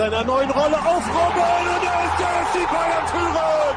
seiner 0.00 0.24
neuen 0.24 0.50
Rolle 0.50 0.78
auf 0.78 1.04
Robben 1.08 1.66
und 1.76 1.84
er 1.84 2.04
ist 2.06 2.18
der 2.18 2.32
FC 2.46 2.72
Bayern 2.72 3.06
führen! 3.12 3.76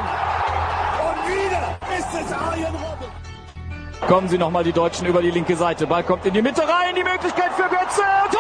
Und 1.06 1.20
wieder 1.28 1.64
ist 2.00 2.14
es 2.26 2.32
Arjen 2.32 2.74
Robben! 2.74 4.08
Kommen 4.08 4.30
sie 4.30 4.38
nochmal 4.38 4.64
die 4.64 4.72
Deutschen 4.72 5.06
über 5.06 5.22
die 5.22 5.32
linke 5.32 5.58
Seite. 5.58 5.86
Ball 5.86 6.04
kommt 6.04 6.26
in 6.26 6.34
die 6.34 6.42
Mitte 6.42 6.62
rein. 6.62 6.96
Die 6.96 7.04
Möglichkeit 7.04 7.52
für 7.58 7.64
Götze. 7.64 8.04
Tor! 8.32 8.40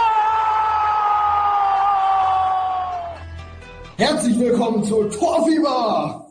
Herzlich 3.97 4.39
willkommen 4.39 4.81
zu 4.85 5.03
Torfieber! 5.09 6.22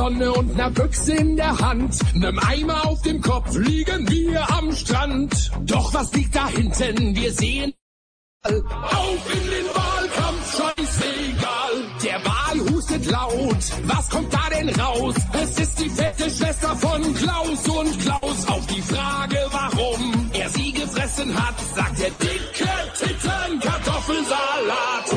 Sonne 0.00 0.32
und 0.32 0.56
ner 0.56 0.70
Büchse 0.70 1.12
in 1.12 1.36
der 1.36 1.58
Hand, 1.58 1.94
nem 2.14 2.38
Eimer 2.38 2.86
auf 2.86 3.02
dem 3.02 3.20
Kopf 3.20 3.54
liegen 3.54 4.08
wir 4.08 4.50
am 4.50 4.72
Strand. 4.74 5.50
Doch 5.66 5.92
was 5.92 6.10
liegt 6.14 6.34
da 6.34 6.48
hinten? 6.48 7.14
Wir 7.14 7.30
sehen 7.34 7.74
auf 8.42 9.34
in 9.34 9.50
den 9.50 9.66
Wahlkampf, 9.74 10.56
scheißegal. 10.56 11.74
Der 12.02 12.24
Wahl 12.24 12.72
hustet 12.72 13.04
laut. 13.10 13.62
Was 13.84 14.08
kommt 14.08 14.32
da 14.32 14.48
denn 14.48 14.70
raus? 14.80 15.16
Es 15.34 15.58
ist 15.58 15.78
die 15.78 15.90
fette 15.90 16.30
Schwester 16.30 16.74
von 16.76 17.14
Klaus 17.16 17.68
und 17.68 18.00
Klaus. 18.00 18.48
Auf 18.48 18.66
die 18.68 18.80
Frage, 18.80 19.38
warum 19.50 20.30
er 20.32 20.48
sie 20.48 20.72
gefressen 20.72 21.34
hat, 21.34 21.56
sagt 21.76 22.00
er 22.00 22.10
dicke 22.12 22.70
Titten, 22.98 23.60
Kartoffelsalat. 23.60 25.09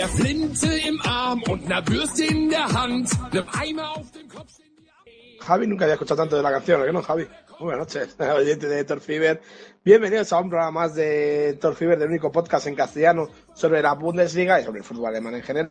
Der 0.00 0.08
Flinte 0.08 0.66
im 0.88 0.98
Arm 1.02 1.42
und 1.50 1.68
ner 1.68 1.82
Bürste 1.82 2.24
in 2.24 2.48
der 2.48 2.66
Hand. 2.72 3.10
Nem 3.34 3.44
Eimer 3.52 3.90
auf 3.90 4.10
dem 4.12 4.26
Kopf 4.28 4.52
Javi 5.46 5.66
nunca 5.66 5.84
había 5.84 5.94
escuchado 5.94 6.22
tanto 6.22 6.36
de 6.36 6.42
la 6.42 6.52
canción, 6.52 6.80
¿a 6.80 6.86
que 6.86 6.92
no, 6.92 7.02
Javi? 7.02 7.26
Buenas 7.58 7.80
noches, 7.80 8.16
oyente 8.18 8.66
de 8.66 8.84
Torfiber. 8.84 9.42
Bienvenidos 9.84 10.32
a 10.32 10.38
un 10.38 10.48
programa 10.48 10.70
más 10.70 10.94
de 10.94 11.58
Torfiber, 11.60 11.98
del 11.98 12.08
único 12.08 12.32
podcast 12.32 12.66
en 12.66 12.76
castellano 12.76 13.28
sobre 13.52 13.82
la 13.82 13.92
Bundesliga 13.92 14.58
y 14.58 14.64
sobre 14.64 14.78
el 14.78 14.84
fútbol 14.84 15.08
alemán 15.08 15.34
en 15.34 15.42
general. 15.42 15.70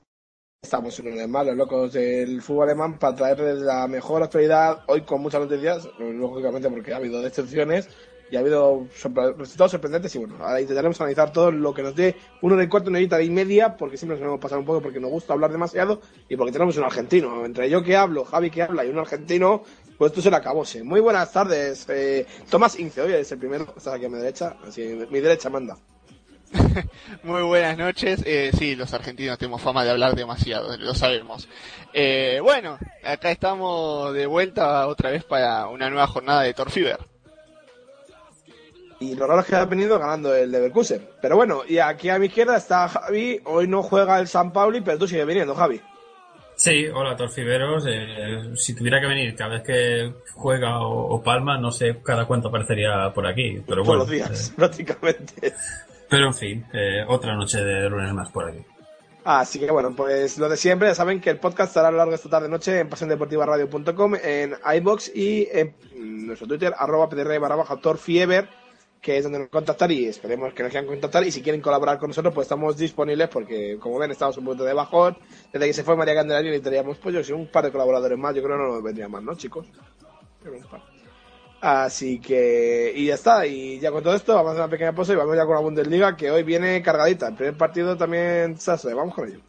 Estamos 0.61 0.99
en 0.99 1.07
un 1.07 1.31
más 1.31 1.47
los 1.47 1.55
locos 1.55 1.93
del 1.93 2.43
fútbol 2.43 2.69
alemán 2.69 2.99
para 2.99 3.15
traerles 3.15 3.57
la 3.61 3.87
mejor 3.87 4.21
actualidad 4.21 4.83
hoy 4.85 5.01
con 5.01 5.21
muchas 5.23 5.41
noticias, 5.41 5.89
lógicamente 5.97 6.69
porque 6.69 6.93
ha 6.93 6.97
habido 6.97 7.19
decepciones 7.19 7.89
y 8.31 8.35
ha 8.35 8.39
habido 8.39 8.87
resultados 9.37 9.71
sorprendentes 9.71 10.13
y 10.15 10.19
bueno, 10.19 10.35
ahora 10.39 10.61
intentaremos 10.61 10.99
analizar 11.01 11.31
todo 11.31 11.51
lo 11.51 11.73
que 11.73 11.83
nos 11.83 11.95
dé 11.95 12.15
hora 12.41 12.63
y 12.63 12.67
cuarto, 12.67 12.89
una 12.89 12.99
horita 12.99 13.21
y 13.21 13.29
media, 13.29 13.75
porque 13.75 13.97
siempre 13.97 14.17
nos 14.17 14.25
hemos 14.25 14.39
pasado 14.39 14.59
un 14.59 14.65
poco 14.65 14.81
porque 14.81 14.99
nos 14.99 15.11
gusta 15.11 15.33
hablar 15.33 15.51
demasiado 15.51 16.01
y 16.27 16.35
porque 16.35 16.51
tenemos 16.51 16.77
un 16.77 16.83
argentino. 16.83 17.45
Entre 17.45 17.69
yo 17.69 17.83
que 17.83 17.95
hablo, 17.95 18.25
Javi 18.25 18.49
que 18.49 18.63
habla 18.63 18.85
y 18.85 18.89
un 18.89 18.99
argentino, 18.99 19.63
pues 19.97 20.11
esto 20.11 20.21
se 20.21 20.29
le 20.29 20.37
acabóse. 20.37 20.83
Muy 20.83 20.99
buenas 20.99 21.31
tardes, 21.31 21.85
eh, 21.89 22.25
Tomás 22.49 22.79
Ince, 22.79 23.01
hoy 23.01 23.13
es 23.13 23.31
el 23.31 23.39
primero, 23.39 23.65
estás 23.75 23.93
aquí 23.93 24.05
a 24.05 24.09
mi 24.09 24.17
derecha, 24.17 24.57
así 24.65 24.81
mi 25.09 25.19
derecha 25.19 25.49
manda. 25.49 25.77
Muy 27.23 27.43
buenas 27.43 27.77
noches. 27.77 28.23
Eh, 28.25 28.51
sí, 28.57 28.75
los 28.75 28.93
argentinos 28.93 29.37
tenemos 29.37 29.61
fama 29.61 29.83
de 29.83 29.91
hablar 29.91 30.15
demasiado, 30.15 30.75
lo 30.77 30.93
sabemos. 30.95 31.47
Eh, 31.93 32.39
bueno, 32.41 32.77
acá 33.03 33.31
estamos 33.31 34.13
de 34.13 34.25
vuelta 34.25 34.87
otra 34.87 35.11
vez 35.11 35.23
para 35.23 35.67
una 35.67 35.89
nueva 35.89 36.07
jornada 36.07 36.41
de 36.41 36.53
Torfiber. 36.53 36.99
Y 38.99 39.15
lo 39.15 39.27
raro 39.27 39.41
es 39.41 39.47
que 39.47 39.55
ha 39.55 39.65
venido 39.65 39.97
ganando 39.97 40.35
el 40.35 40.51
Leverkusen. 40.51 41.07
Pero 41.21 41.37
bueno, 41.37 41.61
y 41.67 41.77
aquí 41.77 42.09
a 42.09 42.19
mi 42.19 42.25
izquierda 42.27 42.57
está 42.57 42.87
Javi, 42.89 43.39
hoy 43.45 43.67
no 43.67 43.81
juega 43.81 44.19
el 44.19 44.27
San 44.27 44.51
Pauli, 44.51 44.81
pero 44.81 44.97
tú 44.97 45.07
sigues 45.07 45.25
viniendo, 45.25 45.55
Javi. 45.55 45.79
Sí, 46.55 46.87
hola 46.93 47.15
Torfiberos. 47.15 47.85
Eh, 47.87 48.51
si 48.55 48.75
tuviera 48.75 48.99
que 48.99 49.07
venir 49.07 49.33
cada 49.33 49.55
vez 49.55 49.63
que 49.63 50.13
juega 50.33 50.81
o, 50.81 51.15
o 51.15 51.23
palma, 51.23 51.57
no 51.57 51.71
sé 51.71 52.01
cada 52.03 52.25
cuánto 52.25 52.49
aparecería 52.49 53.13
por 53.13 53.25
aquí. 53.25 53.63
Pero 53.65 53.83
Todos 53.83 53.87
bueno, 53.87 53.99
los 53.99 54.09
días, 54.09 54.49
eh, 54.49 54.53
prácticamente. 54.57 55.53
pero 56.09 56.27
en 56.27 56.33
fin, 56.33 56.65
eh, 56.73 57.05
otra 57.07 57.33
noche 57.35 57.59
de 57.63 57.89
lunes 57.89 58.13
más 58.13 58.29
por 58.31 58.49
aquí. 58.49 58.59
Así 59.23 59.59
que 59.59 59.71
bueno, 59.71 59.93
pues 59.95 60.37
lo 60.37 60.49
de 60.49 60.57
siempre, 60.57 60.89
ya 60.89 60.95
saben 60.95 61.21
que 61.21 61.29
el 61.29 61.37
podcast 61.39 61.69
estará 61.69 61.89
a 61.89 61.91
lo 61.91 61.97
largo 61.97 62.11
de 62.11 62.15
esta 62.17 62.29
tarde 62.29 62.49
noche 62.49 62.79
en 62.79 62.89
pasiondeportivaradio.com, 62.89 64.15
en 64.21 64.55
iBox 64.75 65.15
y 65.15 65.47
en 65.51 65.75
nuestro 66.25 66.47
Twitter, 66.47 66.73
arroba 66.77 67.07
pdr 67.07 67.39
barra 67.39 67.55
baja 67.55 67.77
torfiever, 67.77 68.49
que 69.01 69.17
es 69.17 69.23
donde 69.23 69.39
nos 69.39 69.49
contactar 69.49 69.91
y 69.91 70.05
esperemos 70.05 70.53
que 70.53 70.63
nos 70.63 70.71
quieran 70.71 70.87
contactar. 70.87 71.23
Y 71.25 71.31
si 71.31 71.41
quieren 71.41 71.61
colaborar 71.61 71.97
con 71.97 72.09
nosotros, 72.09 72.33
pues 72.33 72.45
estamos 72.45 72.77
disponibles 72.77 73.29
porque, 73.29 73.77
como 73.79 73.97
ven, 73.97 74.11
estamos 74.11 74.37
un 74.37 74.45
punto 74.45 74.63
de 74.63 74.73
bajón. 74.73 75.17
Desde 75.51 75.67
que 75.67 75.73
se 75.73 75.83
fue 75.83 75.95
María 75.95 76.15
Candelaria 76.15 76.51
necesitaríamos, 76.51 76.97
pues 76.97 77.15
yo 77.15 77.23
sé, 77.23 77.33
un 77.33 77.47
par 77.47 77.65
de 77.65 77.71
colaboradores 77.71 78.17
más. 78.17 78.35
Yo 78.35 78.43
creo 78.43 78.57
que 78.57 78.63
no 78.63 78.73
nos 78.73 78.83
vendría 78.83 79.07
más, 79.07 79.23
¿no, 79.23 79.35
chicos? 79.35 79.67
Así 81.61 82.19
que, 82.19 82.93
y 82.95 83.07
ya 83.07 83.15
está, 83.15 83.45
y 83.45 83.79
ya 83.79 83.91
con 83.91 84.01
todo 84.01 84.15
esto, 84.15 84.33
vamos 84.33 84.49
a 84.49 84.51
hacer 84.51 84.63
una 84.63 84.71
pequeña 84.71 84.95
pausa 84.95 85.11
y 85.11 85.17
vamos 85.17 85.35
ya 85.35 85.45
con 85.45 85.55
la 85.55 85.61
Bundesliga, 85.61 86.15
que 86.15 86.31
hoy 86.31 86.43
viene 86.43 86.81
cargadita. 86.81 87.27
El 87.27 87.35
primer 87.35 87.57
partido 87.57 87.97
también, 87.97 88.57
Sase, 88.57 88.93
vamos 88.93 89.13
con 89.13 89.27
ello. 89.27 89.39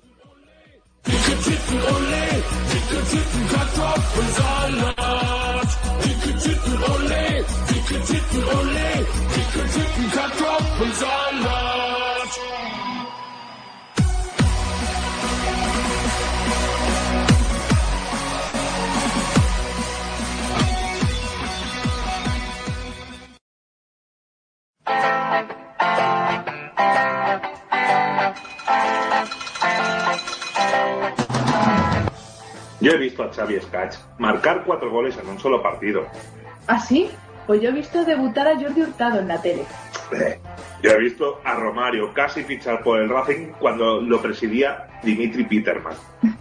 Yo 32.80 32.92
he 32.92 32.96
visto 32.98 33.22
a 33.22 33.30
Xavi 33.32 33.56
Escach 33.56 33.94
marcar 34.18 34.64
cuatro 34.64 34.90
goles 34.90 35.16
en 35.18 35.28
un 35.28 35.38
solo 35.38 35.62
partido. 35.62 36.06
¿Ah, 36.66 36.78
sí? 36.80 37.10
Pues 37.46 37.60
yo 37.60 37.68
he 37.68 37.72
visto 37.72 38.04
debutar 38.04 38.48
a 38.48 38.58
Jordi 38.58 38.82
Hurtado 38.82 39.20
en 39.20 39.28
la 39.28 39.40
tele. 39.42 39.64
Eh, 40.12 40.38
Yo 40.82 40.90
he 40.92 40.98
visto 40.98 41.40
a 41.44 41.54
Romario 41.54 42.12
casi 42.14 42.42
fichar 42.42 42.82
por 42.82 42.98
el 43.00 43.08
Racing 43.10 43.48
cuando 43.58 44.00
lo 44.00 44.20
presidía 44.22 44.88
Dimitri 45.02 45.44
Peterman. 45.44 45.94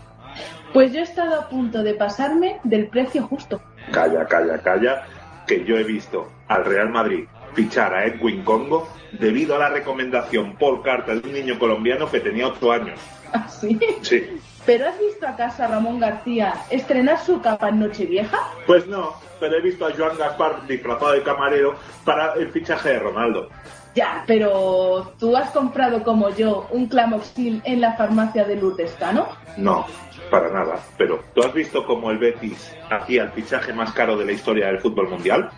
Pues 0.71 0.93
yo 0.93 0.99
he 0.99 1.03
estado 1.03 1.41
a 1.41 1.49
punto 1.49 1.81
de 1.81 1.95
pasarme 1.95 2.59
del 2.63 2.89
precio 2.89 3.23
justo. 3.23 3.59
Calla, 3.91 4.27
calla, 4.27 4.61
calla, 4.61 5.03
que 5.47 5.65
yo 5.65 5.75
he 5.75 5.83
visto 5.83 6.31
al 6.47 6.63
Real 6.63 6.89
Madrid 6.89 7.25
fichar 7.53 7.93
a 7.93 8.05
Edwin 8.05 8.43
Congo 8.43 8.87
debido 9.11 9.55
a 9.55 9.59
la 9.59 9.69
recomendación 9.69 10.55
por 10.57 10.81
carta 10.81 11.15
de 11.15 11.27
un 11.27 11.33
niño 11.33 11.57
colombiano 11.59 12.09
que 12.09 12.19
tenía 12.19 12.47
8 12.47 12.71
años. 12.71 12.99
¿Ah, 13.33 13.47
sí? 13.47 13.79
Sí, 14.01 14.39
¿Pero 14.65 14.87
has 14.87 14.99
visto 14.99 15.25
a 15.27 15.67
Ramón 15.67 15.99
García 15.99 16.53
estrenar 16.69 17.19
su 17.19 17.41
capa 17.41 17.69
en 17.69 17.79
Nochevieja? 17.79 18.37
pues 18.67 18.85
no, 18.87 19.13
pero 19.39 19.57
he 19.57 19.61
visto 19.61 19.87
a 19.87 19.91
Joan 19.95 20.17
Gaspar 20.17 20.67
disfrazado 20.67 21.13
de 21.13 21.23
camarero 21.23 21.75
para 22.05 22.33
el 22.33 22.49
fichaje 22.49 22.89
de 22.89 22.99
Ronaldo. 22.99 23.49
Ya, 23.95 24.23
pero 24.27 25.13
¿tú 25.17 25.35
has 25.35 25.49
comprado 25.51 26.03
como 26.03 26.29
yo 26.29 26.67
un 26.71 26.87
Clamoxil 26.87 27.61
en 27.65 27.81
la 27.81 27.93
farmacia 27.93 28.45
de 28.45 28.57
Lourdescano? 28.57 29.27
No, 29.57 29.87
para 30.29 30.49
nada. 30.49 30.79
Pero, 30.97 31.23
¿tú 31.33 31.41
has 31.41 31.53
visto 31.53 31.85
cómo 31.85 32.11
el 32.11 32.19
Betis 32.19 32.75
hacía 32.89 33.23
el 33.23 33.31
fichaje 33.31 33.73
más 33.73 33.91
caro 33.93 34.17
de 34.17 34.25
la 34.25 34.33
historia 34.33 34.67
del 34.67 34.79
fútbol 34.79 35.09
mundial? 35.09 35.49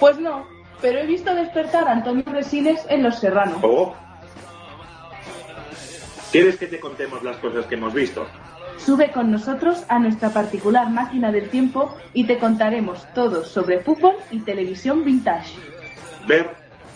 Pues 0.00 0.18
no, 0.18 0.44
pero 0.80 0.98
he 0.98 1.06
visto 1.06 1.34
despertar 1.34 1.88
a 1.88 1.92
Antonio 1.92 2.24
Resines 2.26 2.80
en 2.88 3.02
Los 3.02 3.18
Serranos. 3.18 3.58
Oh, 3.62 3.94
¿Quieres 6.30 6.56
que 6.58 6.68
te 6.68 6.78
contemos 6.78 7.22
las 7.24 7.36
cosas 7.38 7.66
que 7.66 7.74
hemos 7.74 7.92
visto? 7.92 8.24
Sube 8.78 9.10
con 9.10 9.32
nosotros 9.32 9.84
a 9.88 9.98
nuestra 9.98 10.30
particular 10.30 10.88
máquina 10.88 11.32
del 11.32 11.50
tiempo 11.50 11.96
y 12.14 12.24
te 12.24 12.38
contaremos 12.38 13.04
todo 13.14 13.44
sobre 13.44 13.80
fútbol 13.80 14.14
y 14.30 14.38
televisión 14.40 15.04
vintage. 15.04 15.56
Ver 16.26 16.50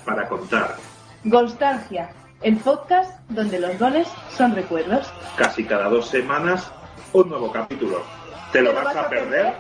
para 0.05 0.29
contar. 0.29 0.77
Golstalgia, 1.25 2.11
el 2.43 2.59
podcast 2.59 3.19
donde 3.29 3.59
los 3.59 3.77
goles 3.79 4.09
son 4.31 4.55
recuerdos. 4.55 5.13
Casi 5.37 5.65
cada 5.65 5.89
dos 5.89 6.09
semanas, 6.09 6.71
un 7.13 7.29
nuevo 7.29 7.51
capítulo. 7.51 8.03
¿Te 8.53 8.63
lo 8.63 8.73
vas 8.73 8.95
a 8.95 9.09
perder? 9.09 9.55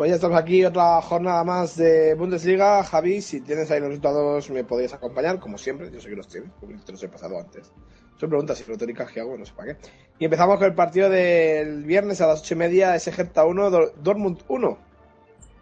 Pues 0.00 0.08
ya 0.08 0.14
estamos 0.14 0.38
aquí, 0.40 0.64
otra 0.64 1.02
jornada 1.02 1.44
más 1.44 1.76
de 1.76 2.14
Bundesliga. 2.14 2.82
Javi, 2.84 3.20
si 3.20 3.42
tienes 3.42 3.70
ahí 3.70 3.80
los 3.80 3.90
resultados, 3.90 4.48
me 4.48 4.64
podrías 4.64 4.94
acompañar, 4.94 5.38
como 5.38 5.58
siempre. 5.58 5.90
Yo 5.92 6.00
sé 6.00 6.08
que 6.08 6.16
los 6.16 6.26
tienes, 6.26 6.50
porque 6.58 6.76
te 6.76 6.92
los 6.92 7.02
he 7.02 7.08
pasado 7.08 7.38
antes. 7.38 7.70
Son 8.18 8.30
preguntas 8.30 8.58
y 8.58 8.62
flotóricas 8.62 9.12
que 9.12 9.20
hago, 9.20 9.36
no 9.36 9.44
sé 9.44 9.52
para 9.52 9.74
qué. 9.74 9.80
Y 10.18 10.24
empezamos 10.24 10.56
con 10.56 10.64
el 10.68 10.74
partido 10.74 11.10
del 11.10 11.84
viernes 11.84 12.18
a 12.22 12.28
las 12.28 12.40
ocho 12.40 12.54
y 12.54 12.56
media, 12.56 12.94
ese 12.94 13.10
Hertha 13.10 13.44
1, 13.44 13.70
Dor- 13.70 13.92
Dortmund 14.02 14.38
1. 14.48 14.78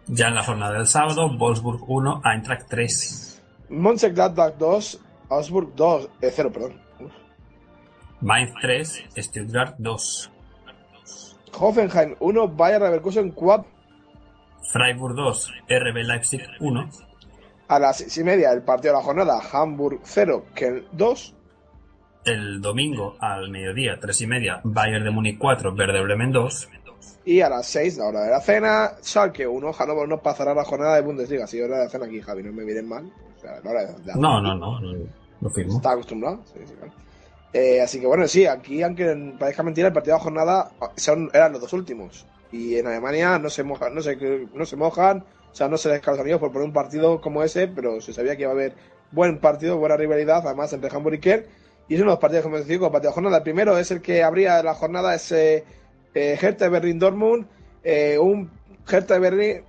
Ya 0.07 0.29
en 0.29 0.35
la 0.35 0.43
jornada 0.45 0.71
del 0.77 0.87
sábado, 0.87 1.29
Wolfsburg 1.37 1.81
1, 1.85 2.21
Eintracht 2.23 2.69
3. 2.69 3.41
Mönchengladbach 3.67 4.53
2, 4.57 5.01
Augsburg 5.27 5.75
2, 5.75 6.09
eh, 6.21 6.31
0, 6.33 6.49
perdón. 6.53 6.81
Uf. 7.01 7.11
Mainz 8.21 8.53
3, 8.61 9.03
Stuttgart 9.17 9.75
2. 9.79 10.31
Hoffenheim 11.59 12.15
1, 12.21 12.47
Bayer 12.55 12.79
Leverkusen 12.81 13.31
4. 13.31 13.78
Freiburg 14.71 15.15
2, 15.15 15.53
RB 15.69 15.95
Leipzig 16.03 16.41
1. 16.59 16.89
A 17.67 17.79
las 17.79 17.97
seis 17.97 18.17
y 18.17 18.23
media, 18.23 18.51
el 18.51 18.63
partido 18.63 18.93
de 18.93 18.99
la 18.99 19.05
jornada, 19.05 19.39
Hamburg 19.51 19.99
0, 20.03 20.45
Kiel 20.55 20.87
2. 20.91 21.35
El 22.25 22.61
domingo 22.61 23.15
al 23.19 23.49
mediodía, 23.49 23.97
3 23.99 24.21
y 24.21 24.27
media, 24.27 24.61
Bayern 24.63 25.03
de 25.03 25.11
Múnich 25.11 25.37
4, 25.37 25.73
Verde 25.73 26.01
Bremen 26.01 26.31
2. 26.31 26.69
Y 27.25 27.41
a 27.41 27.49
las 27.49 27.67
6, 27.67 27.97
la 27.97 28.05
hora 28.05 28.21
de 28.23 28.31
la 28.31 28.41
cena, 28.41 28.91
Schalke 29.01 29.45
1, 29.45 29.73
Hannover 29.73 30.07
no 30.07 30.21
pasará 30.21 30.53
la 30.53 30.65
jornada 30.65 30.95
de 30.95 31.01
Bundesliga. 31.01 31.47
Si 31.47 31.61
hora 31.61 31.77
de 31.77 31.83
la 31.85 31.89
cena 31.89 32.05
aquí, 32.05 32.21
Javi, 32.21 32.43
no 32.43 32.51
me 32.51 32.65
miren 32.65 32.87
mal. 32.87 33.11
O 33.37 33.39
sea, 33.39 33.59
la 33.63 33.71
hora 33.71 33.85
de 33.85 34.05
la 34.05 34.15
No, 34.15 34.41
no, 34.41 34.55
no, 34.55 34.79
no, 34.79 34.97
no 35.39 35.49
firmo. 35.49 35.77
Está 35.77 35.91
acostumbrado. 35.91 36.41
Sí, 36.45 36.59
sí, 36.65 36.73
claro. 36.73 36.91
Eh, 37.53 37.81
así 37.81 37.99
que 37.99 38.07
bueno, 38.07 38.27
sí, 38.27 38.45
aquí, 38.45 38.81
aunque 38.83 39.35
parezca 39.39 39.63
mentira, 39.63 39.87
el 39.87 39.93
partido 39.93 40.15
de 40.15 40.19
la 40.19 40.23
jornada 40.23 40.71
son, 40.95 41.29
eran 41.33 41.51
los 41.53 41.61
dos 41.61 41.73
últimos. 41.73 42.25
Y 42.51 42.77
en 42.77 42.87
Alemania 42.87 43.37
no 43.39 43.49
se 43.49 43.63
mojan, 43.63 43.93
no 43.93 44.01
se, 44.01 44.17
no 44.53 44.65
se 44.65 44.75
mojan, 44.75 45.23
o 45.51 45.55
sea, 45.55 45.67
no 45.67 45.77
se 45.77 45.89
les 45.89 46.01
cae 46.01 46.37
por 46.37 46.51
poner 46.51 46.67
un 46.67 46.73
partido 46.73 47.21
como 47.21 47.43
ese, 47.43 47.67
pero 47.67 48.01
se 48.01 48.13
sabía 48.13 48.35
que 48.35 48.43
iba 48.43 48.51
a 48.51 48.55
haber 48.55 48.73
buen 49.11 49.39
partido, 49.39 49.77
buena 49.77 49.97
rivalidad, 49.97 50.45
además 50.45 50.73
entre 50.73 50.89
Hamburg 50.95 51.15
y 51.15 51.19
Kiel. 51.19 51.45
Y 51.87 51.95
es 51.95 52.01
uno 52.01 52.11
de 52.11 52.13
los 52.13 52.19
partidos, 52.19 52.43
como 52.43 52.57
os 52.57 52.67
digo, 52.67 52.85
el 52.85 52.91
partido 52.91 53.11
de 53.11 53.15
jornada. 53.15 53.37
El 53.37 53.43
primero 53.43 53.77
es 53.77 53.91
el 53.91 54.01
que 54.01 54.23
abría 54.23 54.61
la 54.61 54.75
jornada, 54.75 55.15
es 55.15 55.31
eh, 55.31 55.63
eh, 56.13 56.37
Hertha 56.39 56.69
Berlin 56.69 56.99
Dortmund, 56.99 57.47
eh, 57.83 58.17
un 58.19 58.49
Hertha 58.87 59.17
Berlin 59.17 59.63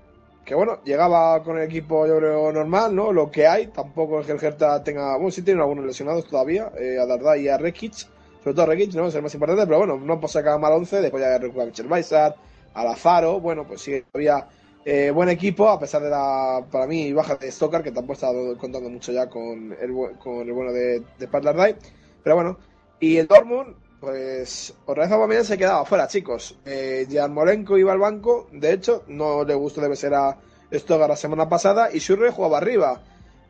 que 0.50 0.56
bueno, 0.56 0.80
llegaba 0.84 1.42
con 1.44 1.58
el 1.58 1.64
equipo 1.64 2.08
yo 2.08 2.16
creo 2.16 2.50
normal, 2.50 2.92
¿no? 2.92 3.12
Lo 3.12 3.30
que 3.30 3.46
hay, 3.46 3.68
tampoco 3.68 4.20
es 4.20 4.26
que 4.26 4.32
el 4.32 4.42
Hertha 4.42 4.82
tenga, 4.82 5.14
bueno, 5.14 5.30
sí 5.30 5.42
tiene 5.42 5.60
algunos 5.60 5.84
lesionados 5.84 6.26
todavía, 6.26 6.72
eh, 6.76 6.98
a 6.98 7.06
Dardai 7.06 7.42
y 7.42 7.48
a 7.48 7.56
Rekic, 7.56 7.94
sobre 8.42 8.54
todo 8.54 8.62
a 8.62 8.66
Rekic, 8.66 8.92
¿no? 8.94 9.06
Es 9.06 9.14
el 9.14 9.22
más 9.22 9.32
importante, 9.32 9.64
pero 9.64 9.78
bueno, 9.78 9.96
no 9.98 10.20
pasa 10.20 10.42
cada 10.42 10.58
mal 10.58 10.72
11, 10.72 11.02
después 11.02 11.22
ya 11.22 11.38
recupera 11.38 11.66
Michel 11.66 11.86
Weissart, 11.86 12.36
a 12.74 12.84
Lazaro, 12.84 13.40
bueno, 13.40 13.66
pues 13.66 13.82
sí, 13.82 14.02
había 14.12 14.48
eh, 14.84 15.10
buen 15.10 15.28
equipo, 15.28 15.68
a 15.68 15.78
pesar 15.78 16.02
de 16.02 16.10
la, 16.10 16.64
para 16.70 16.86
mí, 16.86 17.12
baja 17.12 17.36
de 17.36 17.50
Stoker, 17.50 17.82
que 17.82 17.92
tampoco 17.92 18.14
está 18.14 18.28
contando 18.58 18.88
mucho 18.88 19.12
ya 19.12 19.28
con 19.28 19.76
el, 19.80 20.16
con 20.18 20.40
el 20.46 20.52
bueno 20.52 20.72
de, 20.72 21.00
de 21.18 21.26
Dardai, 21.26 21.76
pero 22.22 22.36
bueno, 22.36 22.58
y 22.98 23.16
el 23.16 23.26
Dortmund, 23.26 23.74
pues 24.00 24.74
otra 24.86 25.04
vez 25.04 25.12
Aubameyang 25.12 25.44
se 25.44 25.58
quedaba 25.58 25.84
fuera, 25.84 26.08
chicos. 26.08 26.58
Eh, 26.64 27.06
Yarmolenko 27.08 27.76
iba 27.76 27.92
al 27.92 27.98
banco, 27.98 28.48
de 28.52 28.72
hecho, 28.72 29.04
no 29.08 29.44
le 29.44 29.54
gustó 29.54 29.80
debe 29.80 29.96
ser 29.96 30.14
a 30.14 30.36
Stogar 30.72 31.08
la 31.10 31.16
semana 31.16 31.48
pasada, 31.48 31.90
y 31.92 31.98
Schürrle 31.98 32.30
jugaba 32.30 32.58
arriba. 32.58 33.02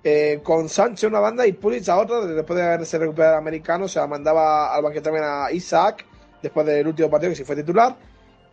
Eh, 0.02 0.40
con 0.43 0.70
Sancho 0.70 1.08
en 1.08 1.12
una 1.12 1.20
banda 1.20 1.46
y 1.46 1.52
Pulisic 1.52 1.90
a 1.90 1.99
otra, 1.99 2.25
después 2.25 2.58
de 2.58 2.64
haberse 2.64 2.99
recuperado 2.99 3.34
el 3.34 3.40
americano, 3.40 3.84
o 3.84 3.88
sea, 3.88 4.06
mandaba 4.06 4.75
al 4.75 4.82
banquete 4.82 5.05
también 5.05 5.26
a 5.26 5.52
Isaac, 5.52 6.06
después 6.43 6.67
del 6.67 6.87
último 6.87 7.11
partido 7.11 7.31
que 7.31 7.37
sí 7.37 7.44
fue 7.44 7.55
titular. 7.55 7.94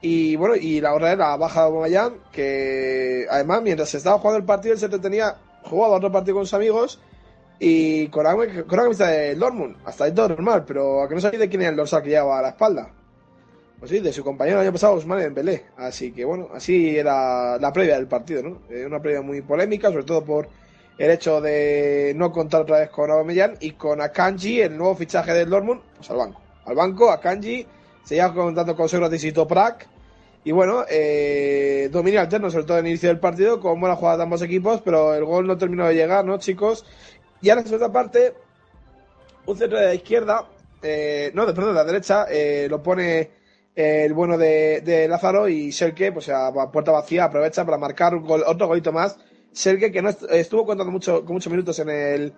Y 0.01 0.35
bueno, 0.35 0.55
y 0.55 0.79
la 0.79 0.93
otra 0.93 1.11
era 1.11 1.35
baja 1.37 1.61
de 1.61 1.65
Aubameyang, 1.67 2.13
que 2.31 3.25
además 3.29 3.61
mientras 3.63 3.93
estaba 3.95 4.19
jugando 4.19 4.39
el 4.39 4.45
partido, 4.45 4.73
él 4.73 4.79
se 4.79 4.85
entretenía, 4.85 5.35
jugaba 5.63 5.95
otro 5.95 6.11
partido 6.11 6.35
con 6.35 6.45
sus 6.45 6.53
amigos, 6.53 6.99
y 7.59 8.07
con 8.09 8.23
la, 8.23 8.33
con 8.33 8.77
la 8.77 8.83
camiseta 8.83 9.09
del 9.09 9.39
Dortmund. 9.39 9.77
Hasta 9.85 10.05
ahí 10.05 10.11
todo 10.11 10.29
normal, 10.29 10.63
pero 10.65 11.01
a 11.01 11.07
que 11.07 11.15
no 11.15 11.21
sabéis 11.21 11.39
de 11.41 11.49
quién 11.49 11.61
es 11.61 11.69
el 11.69 11.75
dorsal 11.75 12.03
que 12.03 12.09
lleva 12.09 12.37
a 12.37 12.41
la 12.41 12.49
espalda. 12.49 12.89
Pues 13.79 13.91
sí, 13.91 13.99
de 13.99 14.11
su 14.11 14.23
compañero 14.23 14.59
el 14.59 14.67
año 14.67 14.73
pasado, 14.73 14.93
Ousmane 14.93 15.23
Dembélé. 15.23 15.65
Así 15.77 16.11
que 16.11 16.25
bueno, 16.25 16.49
así 16.53 16.97
era 16.97 17.57
la 17.59 17.71
previa 17.71 17.95
del 17.95 18.07
partido, 18.07 18.41
¿no? 18.43 18.61
Eh, 18.69 18.85
una 18.85 18.99
previa 18.99 19.21
muy 19.21 19.41
polémica, 19.41 19.89
sobre 19.89 20.03
todo 20.03 20.23
por 20.23 20.49
el 20.97 21.11
hecho 21.11 21.41
de 21.41 22.13
no 22.15 22.31
contar 22.31 22.61
otra 22.61 22.79
vez 22.79 22.89
con 22.89 23.11
Aubameyang 23.11 23.57
y 23.59 23.71
con 23.71 24.01
Akanji, 24.01 24.61
el 24.61 24.77
nuevo 24.77 24.95
fichaje 24.95 25.33
del 25.33 25.49
Dortmund, 25.49 25.81
pues 25.95 26.09
al 26.09 26.17
banco. 26.17 26.41
Al 26.65 26.75
banco, 26.75 27.11
Akanji, 27.11 27.67
se 28.07 28.15
lleva 28.15 28.33
contando 28.33 28.73
con 28.73 28.87
Sócrates 28.87 29.21
y 29.25 29.33
Toprak. 29.33 29.85
Y 30.45 30.53
bueno, 30.53 30.85
eh, 30.89 31.89
dominio 31.91 32.21
alterno, 32.21 32.49
sobre 32.49 32.63
todo 32.63 32.77
en 32.77 32.85
el 32.85 32.91
inicio 32.91 33.09
del 33.09 33.19
partido, 33.19 33.59
con 33.59 33.81
buena 33.81 33.97
jugada 33.97 34.15
de 34.17 34.23
ambos 34.23 34.41
equipos, 34.41 34.79
pero 34.81 35.13
el 35.13 35.25
gol 35.25 35.45
no 35.45 35.57
terminó 35.57 35.85
de 35.85 35.93
llegar, 35.95 36.23
¿no, 36.23 36.37
chicos? 36.37 36.85
Y 37.41 37.49
ahora 37.49 37.63
en 37.63 37.67
segunda 37.67 37.91
parte, 37.91 38.33
un 39.45 39.57
centro 39.57 39.77
de 39.77 39.87
la 39.87 39.93
izquierda, 39.93 40.47
eh, 40.81 41.31
no, 41.33 41.45
de, 41.45 41.53
perdón, 41.53 41.73
de 41.73 41.79
la 41.81 41.83
derecha, 41.83 42.27
eh, 42.29 42.67
lo 42.69 42.81
pone 42.81 43.19
eh, 43.75 44.03
el 44.05 44.13
bueno 44.13 44.37
de, 44.37 44.79
de 44.85 45.09
Lázaro 45.09 45.49
y 45.49 45.73
Selke, 45.73 46.13
pues 46.13 46.29
a 46.29 46.53
puerta 46.71 46.93
vacía, 46.93 47.25
aprovecha 47.25 47.65
para 47.65 47.77
marcar 47.77 48.17
gol, 48.19 48.41
otro 48.47 48.67
golito 48.67 48.93
más. 48.93 49.17
Selke, 49.51 49.91
que 49.91 50.01
no 50.01 50.07
est- 50.09 50.31
estuvo 50.31 50.65
contando 50.65 50.93
mucho, 50.93 51.25
con 51.25 51.33
muchos 51.33 51.51
minutos 51.51 51.77
en 51.79 51.89
el 51.89 52.33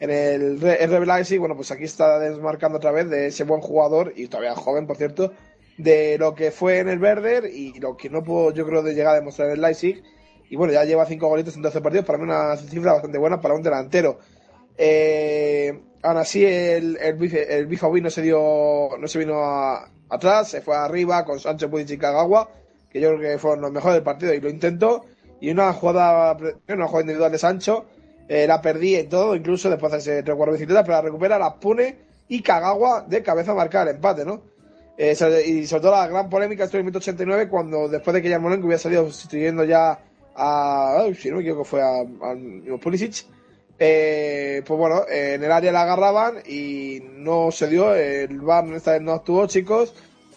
en 0.00 0.10
el 0.10 0.60
Re- 0.60 0.86
RB 0.86 1.06
Leipzig, 1.06 1.38
bueno, 1.38 1.56
pues 1.56 1.70
aquí 1.70 1.84
está 1.84 2.18
desmarcando 2.18 2.78
otra 2.78 2.90
vez 2.92 3.08
de 3.10 3.26
ese 3.28 3.44
buen 3.44 3.60
jugador, 3.60 4.12
y 4.16 4.26
todavía 4.28 4.54
joven, 4.54 4.86
por 4.86 4.96
cierto, 4.96 5.32
de 5.78 6.16
lo 6.18 6.34
que 6.34 6.50
fue 6.50 6.78
en 6.78 6.88
el 6.88 7.00
Werder 7.00 7.46
y 7.46 7.78
lo 7.80 7.96
que 7.96 8.10
no 8.10 8.22
pudo, 8.22 8.52
yo 8.52 8.66
creo, 8.66 8.82
de 8.82 8.94
llegar 8.94 9.12
a 9.14 9.18
demostrar 9.20 9.48
en 9.48 9.54
el 9.54 9.60
Leipzig. 9.62 10.02
Y 10.50 10.56
bueno, 10.56 10.72
ya 10.72 10.84
lleva 10.84 11.06
cinco 11.06 11.28
golitos 11.28 11.56
en 11.56 11.62
12 11.62 11.80
partidos, 11.80 12.04
para 12.06 12.18
mí 12.18 12.24
una 12.24 12.56
cifra 12.56 12.92
bastante 12.92 13.18
buena 13.18 13.40
para 13.40 13.54
un 13.54 13.62
delantero. 13.62 14.18
Eh, 14.76 15.80
aún 16.02 16.16
así, 16.18 16.44
el, 16.44 16.96
el, 17.00 17.34
el 17.34 18.02
no 18.02 18.10
se 18.10 18.22
dio, 18.22 18.90
no 18.98 19.08
se 19.08 19.18
vino 19.18 19.40
atrás, 20.08 20.48
se 20.48 20.60
fue 20.60 20.76
arriba 20.76 21.24
con 21.24 21.38
Sancho 21.40 21.70
Pudic 21.70 21.90
y 21.90 21.98
Kagawa, 21.98 22.50
que 22.90 23.00
yo 23.00 23.16
creo 23.16 23.20
que 23.32 23.38
fueron 23.38 23.62
los 23.62 23.72
mejores 23.72 23.94
del 23.96 24.04
partido 24.04 24.34
y 24.34 24.40
lo 24.40 24.48
intentó. 24.50 25.04
Y 25.40 25.50
una 25.50 25.72
jugada, 25.72 26.36
una 26.68 26.86
jugada 26.86 27.00
individual 27.02 27.32
de 27.32 27.38
Sancho, 27.38 27.86
eh, 28.28 28.46
la 28.46 28.60
perdí 28.60 28.96
en 28.96 29.08
todo, 29.08 29.36
incluso 29.36 29.70
después 29.70 29.92
de 29.92 29.98
ese 29.98 30.22
recuerdo 30.22 30.54
bicicleta, 30.54 30.82
pero 30.82 30.96
la 30.96 31.02
recupera, 31.02 31.38
la 31.38 31.54
pone 31.54 31.96
y 32.28 32.42
Kagawa 32.42 33.04
de 33.06 33.22
cabeza 33.22 33.52
a 33.52 33.54
marcar 33.54 33.88
el 33.88 33.96
empate, 33.96 34.24
¿no? 34.24 34.42
Eh, 34.96 35.16
y 35.46 35.66
sobre 35.66 35.82
todo 35.82 35.92
la 35.92 36.06
gran 36.06 36.30
polémica 36.30 36.64
esto 36.64 36.76
en 36.76 36.80
el 36.80 36.84
minuto 36.84 36.98
89, 36.98 37.48
cuando 37.48 37.88
después 37.88 38.14
de 38.14 38.22
que 38.22 38.28
Yarmolenko 38.28 38.66
hubiera 38.66 38.80
salido 38.80 39.06
sustituyendo 39.06 39.64
ya 39.64 39.98
a. 40.36 41.06
si 41.18 41.30
no 41.30 41.36
me 41.36 41.42
equivoco, 41.42 41.64
fue 41.64 41.82
a, 41.82 42.04
Pulisic. 42.80 43.26
eh, 43.78 44.62
pues 44.64 44.78
bueno, 44.78 45.02
en 45.08 45.42
el 45.42 45.50
área 45.50 45.72
la 45.72 45.82
agarraban 45.82 46.36
y 46.46 47.00
no 47.16 47.50
se 47.50 47.66
dio. 47.68 47.94
El 47.94 48.40
VAR 48.40 48.66
esta 48.72 48.92
vez 48.92 49.02
no 49.02 49.12
actuó, 49.12 49.46
chicos. 49.46 49.94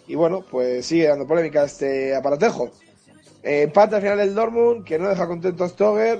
Y 0.08 0.16
bueno, 0.16 0.44
pues 0.50 0.86
sigue 0.86 1.08
dando 1.08 1.28
polémica 1.28 1.64
este 1.64 2.16
aparatejo. 2.16 2.72
Eh, 3.44 3.64
empate 3.64 3.96
al 3.96 4.02
final 4.02 4.18
del 4.18 4.34
Dortmund, 4.34 4.86
que 4.86 4.98
no 4.98 5.10
deja 5.10 5.28
contento 5.28 5.64
a 5.64 5.70
Stoger. 5.70 6.20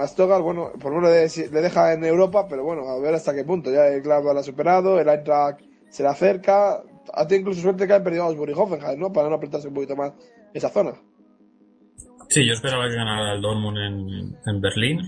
A 0.00 0.06
Stoger, 0.06 0.40
bueno, 0.42 0.70
por 0.80 0.92
menos 0.92 1.10
le, 1.10 1.50
le 1.50 1.60
deja 1.60 1.92
en 1.92 2.04
Europa, 2.04 2.46
pero 2.48 2.64
bueno, 2.64 2.88
a 2.88 2.98
ver 2.98 3.14
hasta 3.14 3.34
qué 3.34 3.44
punto. 3.44 3.70
Ya 3.70 3.88
el 3.88 4.02
Gladbach 4.02 4.34
lo 4.34 4.40
ha 4.40 4.42
superado, 4.42 5.00
el 5.00 5.08
Eintracht 5.08 5.60
se 5.90 6.02
le 6.02 6.08
acerca. 6.08 6.82
Ha 7.12 7.26
tenido 7.26 7.50
incluso 7.50 7.62
suerte 7.62 7.86
que 7.86 7.94
han 7.94 8.04
perdido 8.04 8.24
a 8.24 8.26
Augsburg 8.26 8.50
y 8.50 8.54
Hoffenheim, 8.54 9.00
¿no? 9.00 9.12
Para 9.12 9.28
no 9.28 9.36
apretarse 9.36 9.68
un 9.68 9.74
poquito 9.74 9.96
más 9.96 10.12
esa 10.52 10.68
zona. 10.68 10.92
Sí, 12.28 12.46
yo 12.46 12.52
esperaba 12.52 12.88
que 12.88 12.94
ganara 12.94 13.34
el 13.34 13.40
Dortmund 13.40 13.78
en, 13.78 14.36
en 14.44 14.60
Berlín. 14.60 15.00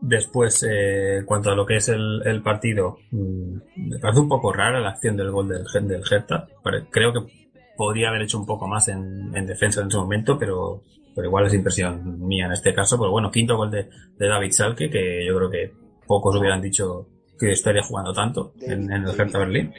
Después, 0.00 0.66
eh, 0.68 1.22
cuanto 1.24 1.50
a 1.50 1.54
lo 1.54 1.66
que 1.66 1.76
es 1.76 1.88
el, 1.88 2.22
el 2.24 2.42
partido, 2.42 2.98
mm, 3.10 3.54
me 3.88 3.98
parece 3.98 4.20
un 4.20 4.28
poco 4.28 4.52
rara 4.52 4.80
la 4.80 4.90
acción 4.90 5.16
del 5.16 5.30
gol 5.30 5.48
del, 5.48 5.64
del 5.88 6.02
Hertha. 6.08 6.48
Creo 6.90 7.12
que 7.12 7.52
podría 7.76 8.08
haber 8.08 8.22
hecho 8.22 8.38
un 8.38 8.46
poco 8.46 8.66
más 8.66 8.88
en, 8.88 9.34
en 9.34 9.46
defensa 9.46 9.80
en 9.80 9.88
ese 9.88 9.98
momento, 9.98 10.38
pero, 10.38 10.82
pero 11.14 11.28
igual 11.28 11.46
es 11.46 11.54
impresión 11.54 12.26
mía 12.26 12.46
en 12.46 12.52
este 12.52 12.74
caso. 12.74 12.98
Pero 12.98 13.10
bueno, 13.10 13.30
quinto 13.30 13.56
gol 13.56 13.70
de, 13.70 13.88
David 14.18 14.52
Salke, 14.52 14.90
que 14.90 15.24
yo 15.26 15.36
creo 15.36 15.50
que 15.50 15.72
pocos 16.06 16.36
hubieran 16.36 16.60
dicho 16.60 17.08
que 17.38 17.50
estaría 17.50 17.82
jugando 17.82 18.12
tanto 18.12 18.54
en, 18.60 18.90
el 18.90 19.08
Hertha 19.08 19.38
Berlín. 19.38 19.72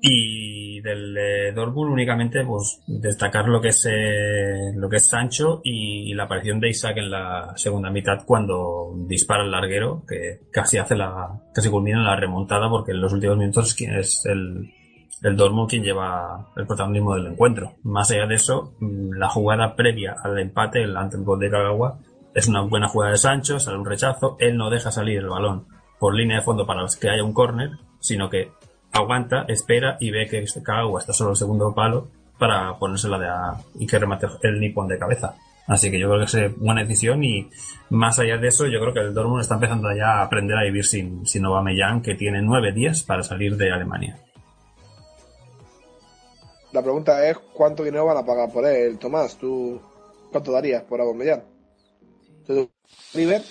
Y 0.00 0.80
del 0.80 1.12
de 1.12 1.52
Dortmund 1.52 1.90
únicamente 1.90 2.44
pues 2.44 2.80
destacar 2.86 3.48
lo 3.48 3.60
que 3.60 3.68
es 3.68 3.84
eh, 3.90 4.72
lo 4.76 4.88
que 4.88 4.98
es 4.98 5.08
Sancho 5.08 5.60
y, 5.64 6.14
la 6.14 6.24
aparición 6.24 6.60
de 6.60 6.68
Isaac 6.68 6.98
en 6.98 7.10
la 7.10 7.52
segunda 7.56 7.90
mitad 7.90 8.24
cuando 8.24 8.94
dispara 9.08 9.42
el 9.42 9.50
larguero 9.50 10.04
que 10.08 10.42
casi 10.52 10.78
hace 10.78 10.94
la 10.94 11.40
casi 11.52 11.68
culmina 11.68 12.00
la 12.00 12.14
remontada 12.14 12.70
porque 12.70 12.92
en 12.92 13.00
los 13.00 13.12
últimos 13.12 13.38
minutos 13.38 13.74
es 13.76 13.88
es 13.88 14.26
el 14.26 14.70
el 15.22 15.36
Dortmund 15.36 15.68
quien 15.68 15.82
lleva 15.82 16.48
el 16.56 16.66
protagonismo 16.66 17.14
del 17.14 17.26
encuentro. 17.26 17.72
Más 17.82 18.10
allá 18.10 18.26
de 18.26 18.36
eso, 18.36 18.74
mm, 18.80 19.12
la 19.14 19.28
jugada 19.28 19.74
previa 19.74 20.16
al 20.22 20.38
empate, 20.38 20.82
el 20.82 20.96
ante 20.96 21.16
el 21.16 21.24
gol 21.24 21.40
de 21.40 21.50
Kagawa, 21.50 21.98
es 22.34 22.48
una 22.48 22.62
buena 22.62 22.88
jugada 22.88 23.12
de 23.12 23.18
Sancho, 23.18 23.58
sale 23.58 23.78
un 23.78 23.86
rechazo, 23.86 24.36
él 24.38 24.56
no 24.56 24.70
deja 24.70 24.90
salir 24.90 25.18
el 25.18 25.28
balón 25.28 25.66
por 25.98 26.14
línea 26.14 26.38
de 26.38 26.44
fondo 26.44 26.66
para 26.66 26.84
que 27.00 27.10
haya 27.10 27.24
un 27.24 27.32
córner, 27.32 27.70
sino 28.00 28.30
que 28.30 28.52
aguanta, 28.92 29.44
espera 29.48 29.96
y 30.00 30.10
ve 30.10 30.26
que 30.28 30.44
Kagawa 30.62 31.00
está 31.00 31.12
solo 31.12 31.30
el 31.30 31.36
segundo 31.36 31.74
palo 31.74 32.08
para 32.38 32.78
ponérsela 32.78 33.18
de 33.18 33.28
a, 33.28 33.56
y 33.78 33.86
que 33.86 33.98
remate 33.98 34.28
el 34.42 34.60
nipón 34.60 34.86
de 34.86 34.98
cabeza. 34.98 35.34
Así 35.66 35.90
que 35.90 35.98
yo 35.98 36.08
creo 36.08 36.24
que 36.24 36.46
es 36.46 36.58
buena 36.58 36.82
decisión 36.82 37.22
y 37.22 37.50
más 37.90 38.18
allá 38.18 38.38
de 38.38 38.48
eso, 38.48 38.66
yo 38.66 38.80
creo 38.80 38.94
que 38.94 39.00
el 39.00 39.12
Dortmund 39.12 39.42
está 39.42 39.56
empezando 39.56 39.94
ya 39.94 40.20
a 40.20 40.22
aprender 40.22 40.56
a 40.56 40.62
vivir 40.62 40.84
sin, 40.84 41.26
sin 41.26 41.44
Aubameyang, 41.44 42.00
que 42.00 42.14
tiene 42.14 42.40
nueve 42.40 42.72
días 42.72 43.02
para 43.02 43.22
salir 43.22 43.56
de 43.56 43.70
Alemania. 43.70 44.16
La 46.72 46.82
pregunta 46.82 47.28
es 47.28 47.38
cuánto 47.54 47.82
dinero 47.82 48.06
van 48.06 48.18
a 48.18 48.26
pagar 48.26 48.52
por 48.52 48.66
él. 48.66 48.98
Tomás, 48.98 49.36
¿tú 49.36 49.80
cuánto 50.30 50.52
darías 50.52 50.82
por? 50.84 51.00
¿Tú, 52.46 52.70
River? 53.14 53.42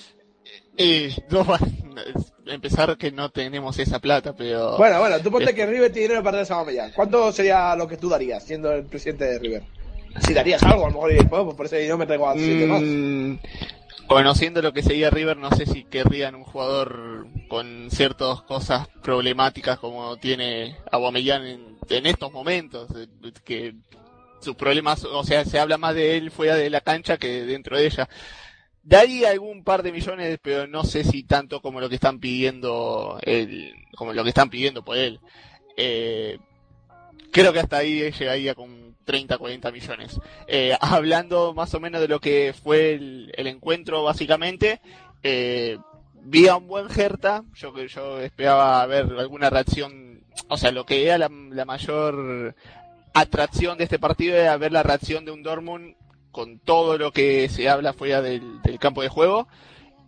Eh, 0.78 1.16
no, 1.30 1.44
va- 1.46 1.60
empezar 2.46 2.98
que 2.98 3.12
no 3.12 3.30
tenemos 3.30 3.78
esa 3.80 4.00
plata, 4.00 4.34
pero... 4.36 4.78
Bueno, 4.78 5.00
bueno, 5.00 5.20
tú 5.20 5.32
ponte 5.32 5.54
que 5.54 5.66
River 5.66 5.92
tiene 5.92 6.08
dinero 6.10 6.24
para 6.24 6.38
darse 6.38 6.54
a 6.54 6.58
Aubameyang. 6.58 6.94
¿Cuánto 6.94 7.32
sería 7.32 7.76
lo 7.76 7.88
que 7.88 7.98
tú 7.98 8.10
darías 8.10 8.44
siendo 8.44 8.72
el 8.72 8.86
presidente 8.86 9.26
de 9.26 9.40
River? 9.40 9.64
Si 10.22 10.34
darías 10.34 10.64
algo, 10.64 10.86
a 10.86 10.88
lo 10.90 10.94
mejor 10.96 11.10
dirías, 11.10 11.30
pues, 11.30 11.56
por 11.56 11.66
ese 11.66 11.78
dinero 11.78 11.98
me 11.98 12.06
traigo 12.06 12.30
a 12.30 12.34
siete 12.36 12.66
más. 12.66 12.82
Mm, 12.82 13.36
conociendo 14.08 14.62
lo 14.62 14.74
que 14.74 14.82
seguía 14.84 15.10
River, 15.10 15.38
no 15.38 15.52
sé 15.52 15.66
si 15.66 15.84
querrían 15.84 16.36
un 16.36 16.44
jugador 16.44 17.28
con 17.50 17.90
ciertas 17.92 18.42
cosas 18.44 18.88
problemáticas 19.04 19.78
como 19.80 20.18
tiene 20.18 20.78
Aubameyang 20.92 21.46
en, 21.46 21.77
en 21.90 22.06
estos 22.06 22.32
momentos, 22.32 22.90
eh, 22.96 23.08
que 23.44 23.76
sus 24.40 24.56
problemas, 24.56 25.04
o 25.04 25.24
sea, 25.24 25.46
se 25.46 25.60
habla 25.60 25.78
más 25.78 25.96
de 25.96 26.18
él 26.18 26.32
fuera 26.32 26.56
de 26.56 26.70
la 26.70 26.82
cancha 26.82 27.18
que 27.18 27.44
dentro 27.44 27.78
de 27.78 27.88
ella. 27.88 28.10
Daría 28.84 29.32
algún 29.32 29.64
par 29.64 29.84
de 29.84 29.92
millones, 29.92 30.40
pero 30.42 30.68
no 30.68 30.84
sé 30.84 31.04
si 31.04 31.24
tanto 31.24 31.62
como 31.62 31.82
lo 31.82 31.90
que 31.90 31.96
están 31.96 32.20
pidiendo 32.20 33.20
él, 33.22 33.74
como 33.96 34.14
lo 34.14 34.24
que 34.24 34.30
están 34.30 34.50
pidiendo 34.50 34.84
por 34.84 34.98
él. 34.98 35.20
Eh, 35.76 36.40
creo 37.32 37.52
que 37.52 37.60
hasta 37.60 37.78
ahí 37.78 38.12
llegaría 38.12 38.56
con 38.56 38.96
30, 39.04 39.38
40 39.38 39.72
millones. 39.72 40.20
Eh, 40.48 40.78
hablando 40.82 41.54
más 41.54 41.74
o 41.74 41.80
menos 41.80 42.02
de 42.02 42.08
lo 42.08 42.20
que 42.20 42.54
fue 42.54 42.94
el, 42.94 43.48
encuentro, 43.48 44.04
básicamente, 44.04 44.80
eh, 45.24 45.78
vi 46.14 46.48
a 46.48 46.56
un 46.56 46.68
buen 46.68 46.88
Hertha. 46.90 47.44
Yo 47.56 47.76
yo 47.86 48.20
esperaba 48.20 48.86
ver 48.86 49.06
alguna 49.18 49.50
reacción, 49.50 50.07
o 50.48 50.58
sea, 50.58 50.72
lo 50.72 50.86
que 50.86 51.06
era 51.06 51.18
la, 51.18 51.30
la 51.30 51.66
mayor 51.66 52.56
atracción 53.14 53.78
de 53.78 53.86
este 53.86 54.00
partido 54.00 54.36
era 54.38 54.58
ver 54.58 54.72
la 54.72 54.84
reacción 54.84 55.26
de 55.26 55.32
un 55.32 55.44
Dortmund 55.44 55.96
con 56.32 56.60
todo 56.60 57.00
lo 57.00 57.12
que 57.12 57.50
se 57.50 57.68
habla 57.68 57.94
fuera 57.94 58.22
del, 58.22 58.62
campo 58.80 59.02
de 59.02 59.10
juego. 59.10 59.48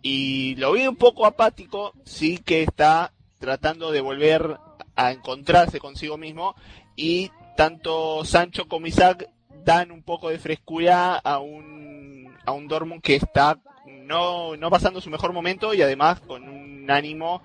Y 0.00 0.54
lo 0.56 0.72
vi 0.72 0.86
un 0.86 0.94
poco 0.94 1.26
apático, 1.26 1.92
sí 2.04 2.38
que 2.38 2.62
está 2.62 3.12
tratando 3.40 3.90
de 3.90 4.00
volver 4.00 4.58
a 4.94 5.10
encontrarse 5.10 5.80
consigo 5.80 6.16
mismo 6.16 6.54
y 6.94 7.32
tanto 7.56 8.24
Sancho 8.24 8.68
como 8.68 8.86
Isaac 8.86 9.28
dan 9.64 9.90
un 9.90 10.04
poco 10.04 10.28
de 10.28 10.38
frescura 10.38 11.16
a 11.16 11.38
un, 11.38 12.32
a 12.46 12.52
un 12.52 12.68
Dortmund 12.68 13.02
que 13.02 13.16
está 13.16 13.58
no, 13.86 14.56
no 14.56 14.70
pasando 14.70 15.00
su 15.00 15.10
mejor 15.10 15.32
momento 15.32 15.74
y 15.74 15.82
además 15.82 16.20
con 16.20 16.48
un 16.48 16.88
ánimo 16.90 17.42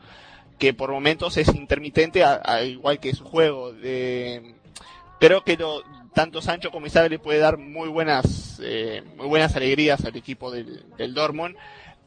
que 0.60 0.74
por 0.74 0.92
momentos 0.92 1.38
es 1.38 1.50
intermitente, 1.56 2.24
a- 2.24 2.64
igual 2.64 3.00
que 3.00 3.14
su 3.14 3.24
juego. 3.26 3.74
De, 3.74 4.56
creo 5.20 5.44
que 5.44 5.58
lo, 5.58 5.84
tanto 6.14 6.42
Sancho 6.42 6.72
como 6.72 6.88
Isaac 6.88 7.10
le 7.10 7.20
puede 7.20 7.40
dar 7.40 7.58
muy 7.58 7.90
buenas, 7.90 8.60
eh, 8.64 9.04
muy 9.18 9.28
buenas 9.28 9.56
alegrías 9.56 10.04
al 10.06 10.16
equipo 10.16 10.52
del, 10.52 10.86
del 10.98 11.14
Dortmund 11.14 11.56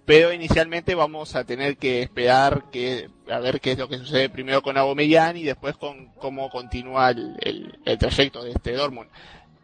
pero 0.05 0.33
inicialmente 0.33 0.95
vamos 0.95 1.37
a 1.37 1.45
tener 1.45 1.77
que 1.77 2.01
esperar 2.01 2.71
que 2.73 3.11
a 3.31 3.41
ver 3.41 3.61
qué 3.61 3.73
es 3.73 3.79
lo 3.79 3.91
que 3.91 3.99
sucede 3.99 4.31
primero 4.31 4.63
con 4.63 4.79
Aubameyang 4.79 5.37
y 5.37 5.43
después 5.43 5.77
con 5.77 6.07
cómo 6.15 6.49
continúa 6.49 7.11
el 7.11 7.79
trayecto 7.99 8.43
de 8.43 8.53
este 8.53 8.73
Dortmund. 8.73 9.11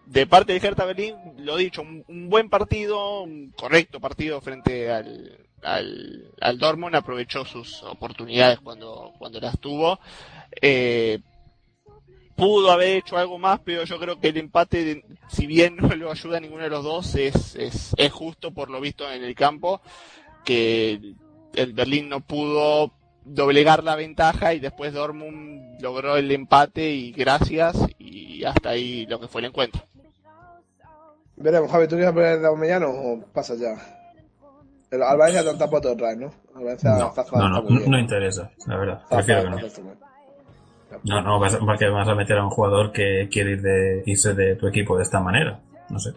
De 0.05 0.27
parte 0.27 0.53
de 0.53 0.59
Hertha 0.69 0.85
Berlín, 0.85 1.15
lo 1.39 1.57
dicho, 1.57 1.81
un, 1.81 2.05
un 2.09 2.29
buen 2.29 2.51
partido, 2.51 3.23
un 3.23 3.53
correcto 3.57 4.01
partido 4.01 4.43
frente 4.43 4.91
al, 4.93 5.44
al, 5.65 6.31
al 6.41 6.59
Dortmund, 6.59 6.95
aprovechó 6.95 7.45
sus 7.45 7.83
oportunidades 7.83 8.61
cuando, 8.61 9.13
cuando 9.19 9.41
las 9.41 9.59
tuvo. 9.59 9.99
Eh, 10.61 11.21
pudo 12.37 12.71
haber 12.73 12.97
hecho 12.97 13.17
algo 13.17 13.39
más, 13.39 13.61
pero 13.65 13.85
yo 13.85 13.99
creo 13.99 14.19
que 14.21 14.29
el 14.29 14.37
empate, 14.39 15.05
si 15.29 15.47
bien 15.47 15.77
no 15.77 15.89
lo 15.95 16.11
ayuda 16.11 16.39
a 16.39 16.41
ninguno 16.41 16.65
de 16.65 16.71
los 16.71 16.83
dos, 16.85 17.15
es, 17.15 17.55
es, 17.55 17.95
es 17.97 18.13
justo 18.13 18.53
por 18.53 18.71
lo 18.71 18.81
visto 18.81 19.11
en 19.11 19.23
el 19.25 19.35
campo 19.35 19.81
que 20.45 21.15
el- 21.55 21.73
Berlín 21.73 22.09
no 22.09 22.21
pudo 22.21 22.93
doblegar 23.25 23.83
la 23.85 23.97
ventaja 23.97 24.53
y 24.53 24.61
después 24.61 24.93
Dortmund 24.93 25.81
logró 25.81 26.17
el 26.17 26.31
empate 26.31 26.91
y 26.91 27.13
gracias 27.13 27.77
y 27.99 28.45
hasta 28.45 28.71
ahí 28.71 29.07
lo 29.07 29.19
que 29.21 29.29
fue 29.29 29.41
el 29.41 29.47
encuentro. 29.47 29.83
Veremos, 31.37 31.71
Javi, 31.71 31.89
¿tú 31.89 31.97
quieres 31.97 32.13
poner 32.13 32.41
de 32.41 32.47
Aubameyang 32.47 32.85
o 32.85 33.25
pasas 33.33 33.59
ya? 33.59 33.75
El 34.95 35.03
al 35.03 35.19
Valencia 35.19 35.51
te 35.51 35.59
tampoco 35.59 35.91
otra 35.91 36.09
vez, 36.09 36.19
¿no? 36.19 36.31
Al 36.55 36.65
Valencia 36.65 36.91
No, 36.91 37.09
está, 37.09 37.25
no, 37.33 37.49
no, 37.49 37.63
no 37.63 37.99
interesa, 37.99 38.51
la 38.67 38.77
verdad. 38.77 39.03
Prefiero 39.11 39.43
que 39.43 39.51
no. 39.51 39.59
No, 41.03 41.21
no, 41.21 41.41
vas, 41.41 41.57
porque 41.57 41.89
vas 41.89 42.07
a 42.07 42.15
meter 42.15 42.39
a 42.39 42.45
un 42.45 42.51
jugador 42.51 42.93
que 42.93 43.29
quiere 43.31 43.53
ir 43.53 43.63
de, 43.63 44.03
irse 44.07 44.35
de 44.35 44.55
tu 44.55 44.69
equipo 44.69 44.97
de 44.97 45.03
esta 45.03 45.19
manera. 45.19 45.61
No 45.89 45.99
sé. 45.99 46.13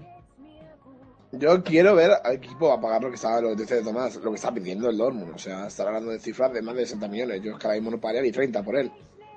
Yo 1.31 1.63
quiero 1.63 1.95
ver 1.95 2.11
al 2.23 2.35
equipo 2.35 2.71
a 2.71 2.79
pagar 2.79 3.01
lo 3.01 3.09
que 3.09 3.15
está, 3.15 3.41
lo 3.41 3.49
que 3.49 3.63
dice 3.63 3.81
Tomás, 3.81 4.15
lo 4.17 4.29
que 4.29 4.35
está 4.35 4.53
pidiendo 4.53 4.89
el 4.89 4.97
Dortmund. 4.97 5.33
O 5.33 5.37
sea, 5.39 5.67
estar 5.67 5.87
hablando 5.87 6.11
de 6.11 6.19
cifras 6.19 6.53
de 6.53 6.61
más 6.61 6.75
de 6.75 6.85
60 6.85 7.07
millones. 7.07 7.41
Yo 7.41 7.53
es 7.53 7.57
que 7.57 7.67
ahora 7.67 7.79
mismo 7.79 7.91
no 7.91 7.99
pagaría 7.99 8.21
ni 8.21 8.31
30 8.31 8.63
por 8.63 8.75
él. 8.75 8.91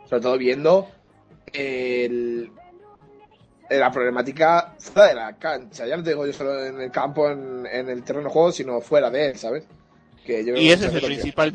Sobre 0.05 0.23
todo 0.23 0.37
viendo 0.37 0.87
el, 1.53 2.53
la 3.79 3.91
problemática 3.91 4.75
fuera 4.79 5.09
de 5.09 5.15
la 5.15 5.37
cancha. 5.37 5.87
Ya 5.87 5.97
no 5.97 6.03
te 6.03 6.11
digo 6.11 6.27
yo 6.27 6.33
solo 6.33 6.65
en 6.65 6.81
el 6.81 6.91
campo, 6.91 7.31
en, 7.31 7.67
en 7.67 7.89
el 7.89 8.03
terreno 8.03 8.29
de 8.29 8.33
juego, 8.33 8.53
sino 8.53 8.81
fuera 8.81 9.11
de 9.11 9.31
él, 9.31 9.39
¿sabes? 9.39 9.65
Que 10.25 10.45
yo 10.45 10.57
Y 10.57 10.71
ese 10.71 10.87
es 10.87 10.95
el 10.95 11.03
principal 11.03 11.53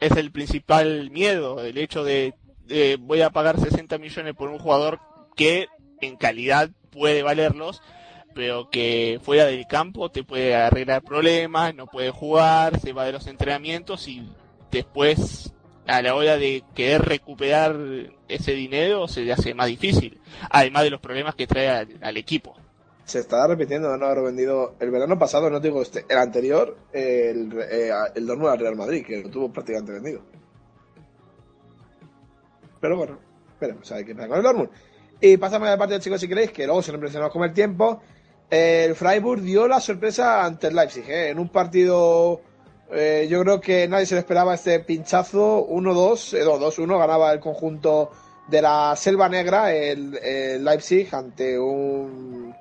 es 0.00 0.12
el 0.12 0.32
principal 0.32 1.10
miedo, 1.10 1.62
el 1.62 1.76
hecho 1.76 2.04
de, 2.04 2.34
de 2.66 2.96
voy 2.98 3.20
a 3.20 3.30
pagar 3.30 3.60
60 3.60 3.98
millones 3.98 4.34
por 4.34 4.48
un 4.48 4.58
jugador 4.58 4.98
que 5.36 5.68
en 6.00 6.16
calidad 6.16 6.70
puede 6.90 7.22
valerlos, 7.22 7.82
pero 8.34 8.70
que 8.70 9.20
fuera 9.22 9.44
del 9.44 9.66
campo 9.66 10.10
te 10.10 10.24
puede 10.24 10.54
arreglar 10.54 11.02
problemas, 11.02 11.74
no 11.74 11.86
puede 11.86 12.10
jugar, 12.10 12.80
se 12.80 12.92
va 12.92 13.04
de 13.04 13.12
los 13.12 13.26
entrenamientos 13.26 14.08
y 14.08 14.26
después 14.70 15.52
a 15.86 16.02
la 16.02 16.14
hora 16.14 16.36
de 16.36 16.62
querer 16.74 17.02
recuperar 17.02 17.76
ese 18.28 18.52
dinero 18.52 19.08
se 19.08 19.22
le 19.22 19.32
hace 19.32 19.54
más 19.54 19.66
difícil, 19.66 20.20
además 20.50 20.84
de 20.84 20.90
los 20.90 21.00
problemas 21.00 21.34
que 21.34 21.46
trae 21.46 21.68
al, 21.68 22.16
equipo. 22.16 22.56
Se 23.04 23.18
está 23.18 23.46
repitiendo 23.46 23.90
de 23.90 23.98
no 23.98 24.06
haber 24.06 24.24
vendido 24.24 24.76
el 24.78 24.90
verano 24.90 25.18
pasado, 25.18 25.50
no 25.50 25.58
digo 25.58 25.82
este, 25.82 26.04
el 26.08 26.18
anterior, 26.18 26.76
el, 26.92 27.52
eh, 27.70 27.90
el 28.14 28.26
Dortmund 28.26 28.52
al 28.52 28.58
Real 28.60 28.76
Madrid, 28.76 29.04
que 29.04 29.22
lo 29.22 29.30
tuvo 29.30 29.52
prácticamente 29.52 29.92
vendido. 29.92 30.22
Pero 32.80 32.96
bueno, 32.96 33.18
veremos 33.60 33.90
a 33.90 33.96
ver 33.96 34.06
qué 34.06 34.14
pasa 34.14 34.28
con 34.28 34.36
el 34.38 34.42
Dortmund. 34.44 34.70
Y 35.20 35.36
pasamos 35.36 35.68
a 35.68 35.72
la 35.72 35.78
parte 35.78 35.94
del 35.94 36.02
chico 36.02 36.16
si 36.16 36.28
queréis, 36.28 36.52
que 36.52 36.66
luego 36.66 36.82
se 36.82 36.92
lo 36.92 36.96
impresionamos 36.96 37.32
con 37.32 37.42
el 37.42 37.52
tiempo. 37.52 38.00
El 38.48 38.94
Freiburg 38.94 39.42
dio 39.42 39.68
la 39.68 39.80
sorpresa 39.80 40.44
ante 40.44 40.68
el 40.68 40.74
Leipzig, 40.74 41.08
¿eh? 41.08 41.30
en 41.30 41.38
un 41.38 41.48
partido. 41.48 42.40
Eh, 42.92 43.26
yo 43.28 43.42
creo 43.42 43.60
que 43.60 43.86
nadie 43.88 44.06
se 44.06 44.14
le 44.14 44.20
esperaba 44.20 44.54
este 44.54 44.80
pinchazo. 44.80 45.66
1-2, 45.68 46.38
eh, 46.38 46.44
no, 46.44 46.58
2-1, 46.58 46.98
ganaba 46.98 47.32
el 47.32 47.40
conjunto 47.40 48.10
de 48.48 48.62
la 48.62 48.94
Selva 48.96 49.28
Negra, 49.28 49.72
el, 49.72 50.64
Leipzig, 50.64 51.08
ante 51.14 51.58
un 51.58 52.54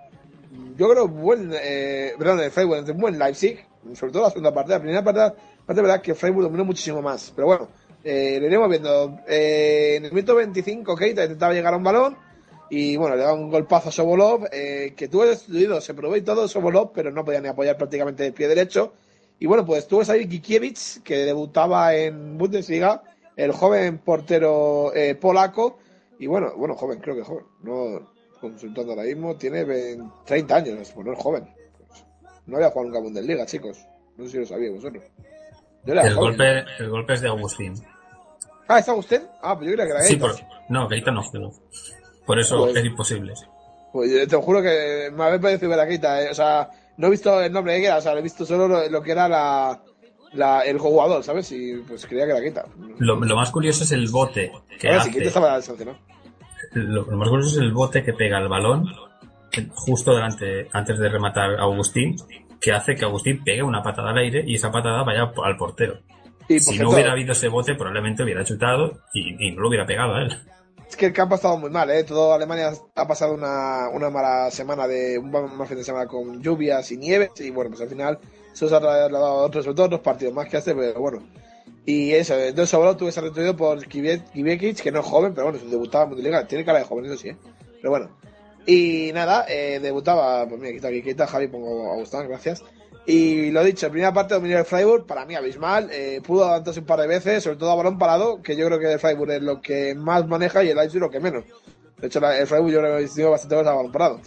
yo 0.80 0.90
creo, 0.90 1.10
buen, 1.10 1.52
eh, 1.62 2.14
perdón, 2.18 2.40
el 2.40 2.52
Freiburg, 2.52 2.90
un 2.90 2.98
buen 3.00 3.20
Leipzig, 3.20 3.66
sobre 3.96 4.14
todo 4.14 4.24
la 4.24 4.30
segunda 4.30 4.54
parte. 4.54 4.72
La 4.72 4.80
primera 4.80 5.04
parte, 5.04 5.36
parte 5.66 5.82
verdad 5.82 6.02
que 6.02 6.16
Freiburg 6.16 6.46
dominó 6.46 6.64
muchísimo 6.64 7.02
más, 7.02 7.34
pero 7.36 7.48
bueno, 7.48 7.68
eh, 8.02 8.38
lo 8.40 8.48
iremos 8.48 8.70
viendo. 8.70 9.20
Eh, 9.28 9.96
en 9.98 10.06
el 10.06 10.14
minuto 10.14 10.36
25, 10.36 10.96
Keita 10.96 11.24
intentaba 11.24 11.54
llegar 11.54 11.74
a 11.74 11.78
un 11.78 11.84
balón 11.84 12.18
y 12.70 12.96
bueno, 12.96 13.18
le 13.18 13.24
da 13.24 13.34
un 13.34 13.50
golpazo 13.50 13.90
a 13.90 13.92
Sobolov, 13.92 14.50
que 14.50 15.10
tuvo 15.12 15.26
destruido, 15.26 15.82
se 15.82 15.94
probó 15.94 16.16
y 16.16 16.22
todo 16.22 16.48
Sobolov, 16.48 16.94
pero 16.94 17.12
no 17.12 17.26
podía 17.26 17.42
ni 17.42 17.50
apoyar 17.50 17.76
prácticamente 17.76 18.26
el 18.26 18.32
pie 18.32 18.48
derecho. 18.48 18.94
Y 19.40 19.46
bueno, 19.46 19.66
pues 19.66 19.88
tuvo 19.88 20.02
ahí 20.12 20.28
Gikiewicz, 20.28 21.02
que 21.02 21.18
debutaba 21.18 21.96
en 21.96 22.38
Bundesliga, 22.38 23.04
el 23.36 23.54
joven 23.54 24.00
portero 24.00 24.94
eh, 24.94 25.16
polaco, 25.16 25.80
y 26.20 26.28
bueno, 26.28 26.54
bueno, 26.58 26.76
joven, 26.76 27.00
creo 27.00 27.16
que 27.16 27.24
joven, 27.24 27.46
no 27.64 28.12
consultando 28.42 28.92
ahora 28.92 29.04
mismo, 29.04 29.36
tiene 29.36 29.64
20, 29.64 30.04
30 30.26 30.56
años, 30.56 30.92
pues 30.94 31.06
no 31.06 31.14
es 31.14 31.20
joven. 31.20 31.48
No 32.46 32.58
había 32.58 32.70
jugado 32.70 32.88
nunca 32.88 33.00
Bundesliga, 33.02 33.46
chicos. 33.46 33.86
No 34.18 34.26
sé 34.26 34.32
si 34.32 34.38
lo 34.40 34.46
sabíais 34.46 34.74
vosotros. 34.76 35.04
Yo 35.86 35.94
era 35.94 36.02
el, 36.04 36.14
joven, 36.14 36.30
golpe, 36.30 36.66
el 36.80 36.90
golpe 36.90 37.14
es 37.14 37.22
de 37.22 37.28
Agustín. 37.30 37.74
Ah, 38.68 38.80
¿es 38.80 38.90
Agustín? 38.90 39.22
Ah, 39.42 39.58
pues 39.58 39.70
yo 39.70 39.76
creía 39.76 39.86
que 39.88 39.92
era 39.98 40.04
Sí, 40.04 40.16
por, 40.18 40.36
no, 40.68 40.88
Keita 40.88 41.12
no, 41.12 41.22
pero 41.32 41.52
por 42.26 42.40
eso 42.40 42.66
Pues- 42.66 42.76
es 42.76 42.86
imposible. 42.86 43.34
Pues 43.92 44.28
te 44.28 44.36
juro 44.36 44.62
que 44.62 45.10
me 45.12 45.24
había 45.24 45.40
parecido 45.40 45.70
ver 45.70 45.80
a 45.80 45.88
Keita, 45.88 46.22
eh. 46.24 46.30
o 46.30 46.34
sea, 46.36 46.70
no 47.00 47.08
he 47.08 47.12
visto 47.12 47.42
el 47.42 47.52
nombre 47.52 47.74
de 47.74 47.80
que 47.80 47.86
era, 47.86 47.98
o 47.98 48.02
sea, 48.02 48.14
he 48.14 48.22
visto 48.22 48.46
solo 48.46 48.68
lo, 48.68 48.90
lo 48.90 49.02
que 49.02 49.12
era 49.12 49.30
la, 49.30 49.82
la, 50.34 50.62
el 50.62 50.78
jugador, 50.78 51.24
¿sabes? 51.24 51.50
Y 51.54 51.78
pues 51.88 52.06
creía 52.06 52.26
que 52.26 52.32
era 52.32 52.42
Keita. 52.42 52.66
Lo, 52.98 53.16
lo 53.16 53.36
más 53.38 53.52
curioso 53.52 53.86
es 53.86 53.92
el 53.94 54.10
bote 54.10 54.52
que 54.78 54.90
Ahora 54.90 55.02
hace. 55.02 55.12
Keita 55.12 55.28
estaba 55.30 55.62
sancionado. 55.62 55.98
Lo, 56.74 57.06
lo 57.06 57.18
más 57.18 57.30
curioso 57.30 57.52
es 57.52 57.58
el 57.58 57.72
bote 57.72 58.04
que 58.04 58.12
pega 58.14 58.38
el 58.38 58.50
balón 58.50 58.86
justo 59.74 60.14
delante, 60.14 60.68
antes 60.74 61.00
de 61.00 61.10
rematar 61.10 61.56
a 61.56 61.64
Agustín, 61.64 62.18
que 62.60 62.74
hace 62.74 62.96
que 62.96 63.06
Agustín 63.06 63.44
pegue 63.44 63.64
una 63.64 63.82
patada 63.82 64.12
al 64.12 64.18
aire 64.18 64.44
y 64.46 64.56
esa 64.56 64.70
patada 64.70 65.04
vaya 65.04 65.32
al 65.44 65.58
portero. 65.58 66.00
Y 66.50 66.60
si 66.60 66.74
cierto, 66.74 66.84
no 66.84 66.90
hubiera 66.92 67.14
habido 67.14 67.32
ese 67.32 67.48
bote, 67.48 67.76
probablemente 67.76 68.24
hubiera 68.24 68.44
chutado 68.44 69.00
y, 69.14 69.48
y 69.48 69.52
no 69.52 69.62
lo 69.62 69.70
hubiera 69.70 69.86
pegado 69.86 70.16
a 70.16 70.22
él. 70.24 70.38
Es 70.90 70.96
que 70.96 71.06
el 71.06 71.14
campo 71.14 71.36
ha 71.36 71.38
estado 71.38 71.58
muy 71.58 71.70
mal, 71.70 71.90
¿eh? 71.92 72.04
Todo 72.04 72.34
Alemania 72.34 72.74
ha 72.96 73.08
pasado 73.08 73.36
una, 73.36 73.90
una 73.90 74.10
mala 74.10 74.50
semana 74.50 74.88
de 74.88 75.20
un 75.20 75.30
mal 75.30 75.68
fin 75.68 75.78
de 75.78 75.84
semana 75.84 76.08
con 76.08 76.42
lluvias 76.42 76.92
y 76.92 76.98
nieves 76.98 77.30
y 77.40 77.52
bueno, 77.52 77.70
pues 77.70 77.82
al 77.82 77.90
final 77.90 78.20
se 78.54 78.66
ha 78.66 78.70
trasladado 78.70 79.26
a 79.26 79.34
otros, 79.44 79.66
sobre 79.66 79.76
todo 79.76 79.86
otros 79.86 80.02
partidos 80.02 80.34
más 80.34 80.50
que 80.50 80.58
este, 80.58 80.74
pero 80.74 81.00
bueno. 81.00 81.22
Y 81.86 82.12
eso, 82.12 82.36
entonces 82.36 82.72
Sobolov 82.72 82.98
tuvo 82.98 83.08
que 83.08 83.14
ser 83.14 83.24
retribuido 83.24 83.56
por 83.56 83.86
Kiviekic, 83.88 84.82
que 84.82 84.92
no 84.92 85.00
es 85.00 85.06
joven, 85.06 85.34
pero 85.34 85.52
bueno, 85.52 85.64
debutaba 85.70 86.04
en 86.04 86.10
Bundesliga, 86.10 86.48
tiene 86.48 86.66
cara 86.66 86.80
de 86.80 86.86
joven, 86.86 87.06
eso 87.06 87.18
sí, 87.18 87.30
¿eh? 87.30 87.38
Pero 87.78 87.92
bueno. 87.92 88.10
Y 88.66 89.12
nada, 89.14 89.46
eh, 89.48 89.80
debutaba, 89.80 90.48
pues 90.48 90.60
mira, 90.60 90.74
quita 90.74 90.92
quita 90.92 91.28
Javi, 91.28 91.48
pongo 91.48 91.92
a 91.92 91.96
Gustavo, 91.96 92.28
gracias. 92.28 92.64
Y 93.12 93.50
lo 93.50 93.64
dicho, 93.64 93.90
primera 93.90 94.14
parte 94.14 94.36
dominio 94.36 94.60
el 94.60 94.66
Freiburg, 94.66 95.08
para 95.08 95.26
mí 95.26 95.34
abismal, 95.34 95.90
eh, 95.92 96.22
pudo 96.24 96.44
adelantarse 96.44 96.82
un 96.82 96.86
par 96.86 97.00
de 97.00 97.08
veces, 97.08 97.42
sobre 97.42 97.58
todo 97.58 97.72
a 97.72 97.76
balón 97.76 97.98
parado, 97.98 98.40
que 98.44 98.56
yo 98.56 98.68
creo 98.68 98.78
que 98.78 98.94
el 98.94 99.00
Freiburg 99.00 99.32
es 99.32 99.42
lo 99.42 99.60
que 99.62 99.96
más 99.96 100.28
maneja 100.28 100.64
y 100.64 100.70
el 100.70 100.78
Leipzig 100.78 101.02
lo 101.02 101.10
que 101.10 101.20
menos. 101.20 101.44
De 101.98 102.06
hecho, 102.06 102.20
el 102.20 102.46
Freiburg 102.46 102.72
yo 102.72 102.80
creo 102.82 103.00
que 103.00 103.08
sido 103.08 103.32
bastante 103.32 103.56
veces 103.56 103.68
a 103.68 103.74
balón 103.74 103.92
parado. 103.92 104.22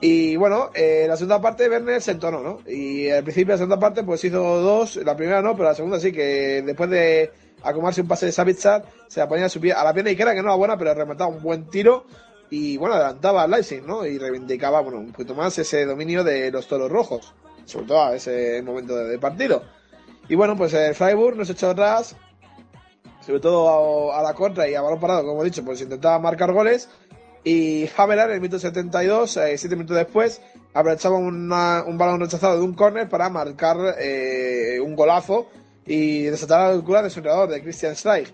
Y 0.00 0.36
bueno, 0.36 0.70
eh, 0.72 1.06
la 1.08 1.16
segunda 1.16 1.40
parte 1.40 1.68
Werner 1.68 2.00
se 2.00 2.12
entonó, 2.12 2.40
¿no? 2.44 2.60
Y 2.64 3.10
al 3.10 3.24
principio 3.24 3.46
de 3.48 3.54
la 3.54 3.58
segunda 3.58 3.80
parte 3.80 4.04
pues 4.04 4.22
hizo 4.22 4.38
dos, 4.38 4.94
la 5.04 5.16
primera 5.16 5.42
no, 5.42 5.56
pero 5.56 5.70
la 5.70 5.74
segunda 5.74 5.98
sí, 5.98 6.12
que 6.12 6.62
después 6.64 6.90
de 6.90 7.32
acomodarse 7.64 8.02
un 8.02 8.06
pase 8.06 8.26
de 8.26 8.32
Savitzer, 8.32 8.84
se 9.08 9.18
la 9.18 9.26
ponía 9.26 9.46
a, 9.46 9.48
su 9.48 9.60
pie, 9.60 9.72
a 9.72 9.82
la 9.82 9.92
pierna 9.92 10.12
izquierda, 10.12 10.32
que 10.32 10.42
no 10.42 10.50
era 10.50 10.54
buena, 10.54 10.78
pero 10.78 10.94
remataba 10.94 11.28
un 11.28 11.42
buen 11.42 11.68
tiro 11.68 12.06
y 12.50 12.76
bueno, 12.76 12.94
adelantaba 12.94 13.42
al 13.42 13.50
Leipzig, 13.50 13.82
¿no? 13.82 14.06
Y 14.06 14.16
reivindicaba, 14.16 14.80
bueno, 14.80 15.00
un 15.00 15.10
poquito 15.10 15.34
más 15.34 15.58
ese 15.58 15.86
dominio 15.86 16.22
de 16.22 16.52
los 16.52 16.68
toros 16.68 16.88
rojos, 16.88 17.34
sobre 17.64 17.86
todo 17.86 18.02
a 18.04 18.14
ese 18.14 18.62
momento 18.62 18.96
de, 18.96 19.08
de 19.08 19.18
partido. 19.18 19.62
Y 20.28 20.34
bueno, 20.34 20.56
pues 20.56 20.72
el 20.74 20.94
Freiburg 20.94 21.36
nos 21.36 21.50
echó 21.50 21.70
atrás, 21.70 22.16
sobre 23.24 23.40
todo 23.40 24.12
a, 24.12 24.22
la 24.22 24.34
contra 24.34 24.68
y 24.68 24.74
a 24.74 24.80
balón 24.82 25.00
parado, 25.00 25.24
como 25.26 25.42
he 25.42 25.46
dicho, 25.46 25.64
pues 25.64 25.80
intentaba 25.80 26.18
marcar 26.18 26.52
goles. 26.52 26.88
Y 27.44 27.88
Havelar 27.96 28.28
en 28.28 28.34
el 28.36 28.40
minuto 28.40 28.58
72, 28.60 29.36
eh, 29.38 29.58
siete 29.58 29.74
minutos 29.74 29.96
después, 29.96 30.40
aprovechaba 30.74 31.16
una- 31.16 31.82
un 31.84 31.98
balón 31.98 32.20
rechazado 32.20 32.56
de 32.58 32.62
un 32.64 32.72
córner 32.74 33.08
para 33.08 33.28
marcar 33.30 33.76
eh, 33.98 34.78
un 34.80 34.94
golazo 34.94 35.48
y 35.84 36.22
desatar 36.22 36.68
la 36.68 36.74
locura 36.76 37.02
de 37.02 37.10
su 37.10 37.18
entrenador, 37.18 37.48
de 37.48 37.60
Christian 37.62 37.96
Streich. 37.96 38.32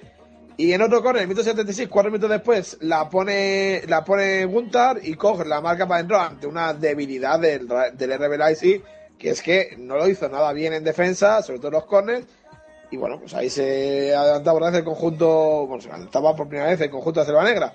Y 0.59 0.73
en 0.73 0.83
otro 0.83 0.99
córner, 1.03 1.23
en 1.23 1.23
el 1.23 1.29
minuto 1.29 1.43
76, 1.45 1.89
cuatro 1.89 2.11
minutos 2.11 2.29
después, 2.31 2.77
la 2.81 3.09
pone 3.09 3.81
la 3.87 4.05
pone 4.05 4.45
Guntar 4.45 4.99
y 5.03 5.15
coge 5.15 5.45
la 5.47 5.61
marca 5.63 5.87
para 5.87 6.01
adentro 6.01 6.21
ante 6.21 6.47
una 6.47 6.75
debilidad 6.75 7.39
del, 7.41 7.67
del 7.95 8.13
RB 8.19 8.37
que 9.19 9.31
es 9.31 9.43
que 9.43 9.75
no 9.79 9.97
lo 9.97 10.09
hizo 10.09 10.29
nada 10.29 10.53
bien 10.53 10.73
en 10.73 10.85
defensa, 10.85 11.43
sobre 11.43 11.59
todo 11.59 11.69
en 11.69 11.75
los 11.75 11.85
córners. 11.85 12.27
Y 12.91 12.97
bueno, 12.97 13.19
pues 13.21 13.35
ahí 13.35 13.51
se 13.51 14.15
adelantaba 14.15 14.59
por 14.59 14.75
el 14.75 14.85
conjunto, 14.85 15.67
bueno, 15.67 15.83
se 15.83 15.91
adelantaba 15.91 16.35
por 16.35 16.49
primera 16.49 16.71
vez 16.71 16.81
el 16.81 16.91
conjunto 16.91 17.21
de 17.21 17.27
Selva 17.27 17.45
Negra. 17.45 17.75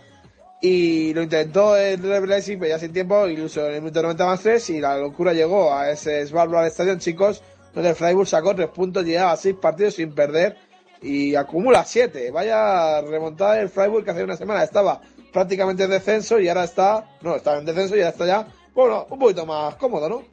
Y 0.61 1.13
lo 1.13 1.21
intentó 1.21 1.75
el 1.75 2.01
Red 2.01 2.25
Leipzig, 2.25 2.57
pero 2.57 2.69
ya 2.69 2.79
sin 2.79 2.93
tiempo, 2.93 3.27
incluso 3.27 3.67
en 3.67 3.75
el 3.75 3.81
minuto 3.81 4.01
90 4.01 4.25
más 4.25 4.41
3, 4.41 4.69
y 4.71 4.79
la 4.79 4.97
locura 4.97 5.33
llegó 5.33 5.73
a 5.73 5.91
ese 5.91 6.25
Svalbard 6.25 6.61
al 6.61 6.67
estadio, 6.67 6.97
chicos, 6.97 7.43
donde 7.73 7.89
el 7.89 7.95
Freiburg 7.95 8.27
sacó 8.27 8.55
tres 8.55 8.69
puntos, 8.69 9.03
llegaba 9.03 9.33
a 9.33 9.37
seis 9.37 9.55
partidos 9.55 9.95
sin 9.95 10.13
perder 10.13 10.55
y 11.01 11.35
acumula 11.35 11.83
siete. 11.83 12.31
Vaya 12.31 13.01
remontada 13.01 13.59
el 13.59 13.69
Freiburg 13.69 14.05
que 14.05 14.11
hace 14.11 14.23
una 14.23 14.37
semana 14.37 14.63
estaba 14.63 15.01
prácticamente 15.33 15.83
en 15.83 15.89
descenso 15.89 16.39
y 16.39 16.47
ahora 16.47 16.63
está, 16.63 17.09
no, 17.21 17.35
estaba 17.35 17.57
en 17.57 17.65
descenso 17.65 17.95
y 17.95 17.99
ahora 17.99 18.09
está 18.11 18.25
ya, 18.25 18.47
bueno, 18.73 19.05
un 19.09 19.19
poquito 19.19 19.45
más 19.45 19.75
cómodo, 19.75 20.07
¿no? 20.07 20.23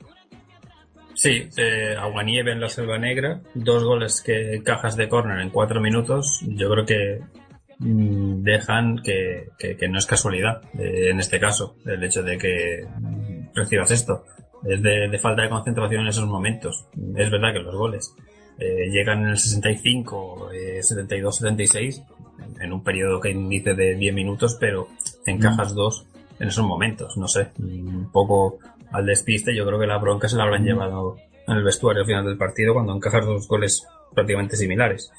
Sí, 1.14 1.48
eh, 1.56 1.94
Aguanieve 1.98 2.52
en 2.52 2.60
la 2.60 2.68
Selva 2.68 2.98
Negra, 2.98 3.40
dos 3.54 3.84
goles 3.84 4.22
que 4.22 4.54
encajas 4.54 4.96
de 4.96 5.08
córner 5.08 5.40
en 5.40 5.50
cuatro 5.50 5.80
minutos, 5.80 6.40
yo 6.46 6.70
creo 6.70 6.86
que 6.86 7.20
mm, 7.78 8.42
dejan 8.42 8.98
que, 9.02 9.48
que- 9.58 9.76
que 9.76 9.88
no 9.88 9.98
es 9.98 10.06
casualidad, 10.06 10.62
eh, 10.78 11.10
en 11.10 11.18
este 11.20 11.38
caso, 11.38 11.76
el 11.84 12.02
hecho 12.04 12.22
de 12.22 12.38
que 12.38 12.86
mm, 12.98 13.54
recibas 13.54 13.90
esto. 13.90 14.24
Es 14.64 14.82
de, 14.82 15.08
de 15.08 15.18
falta 15.18 15.42
de 15.42 15.48
concentración 15.48 16.02
en 16.02 16.08
esos 16.08 16.26
momentos. 16.26 16.84
Es 17.16 17.30
verdad 17.30 17.52
que 17.54 17.60
los 17.60 17.74
goles 17.74 18.14
eh, 18.58 18.90
llegan 18.90 19.22
en 19.22 19.28
el 19.30 19.38
65, 19.38 20.50
eh, 20.52 20.82
72, 20.82 21.36
76, 21.36 22.02
en 22.60 22.72
un 22.72 22.82
periodo 22.84 23.20
que 23.20 23.30
inicie 23.30 23.74
de 23.74 23.94
10 23.94 24.14
minutos, 24.14 24.56
pero 24.60 24.88
encajas 25.26 25.74
dos 25.74 26.04
en 26.38 26.48
esos 26.48 26.64
momentos, 26.66 27.16
no 27.18 27.26
sé, 27.28 27.48
un 27.58 28.10
poco 28.12 28.58
al 28.92 29.06
despiste, 29.06 29.54
yo 29.54 29.66
creo 29.66 29.78
que 29.78 29.86
la 29.86 29.98
bronca 29.98 30.28
se 30.28 30.36
la 30.36 30.44
habrán 30.44 30.64
llevado 30.64 31.16
en 31.46 31.56
el 31.56 31.64
vestuario 31.64 32.02
al 32.02 32.06
final 32.06 32.24
del 32.24 32.36
partido 32.38 32.74
cuando 32.74 32.94
encajas 32.94 33.26
dos 33.26 33.48
goles 33.48 33.86
prácticamente 34.14 34.56
similares. 34.56 35.10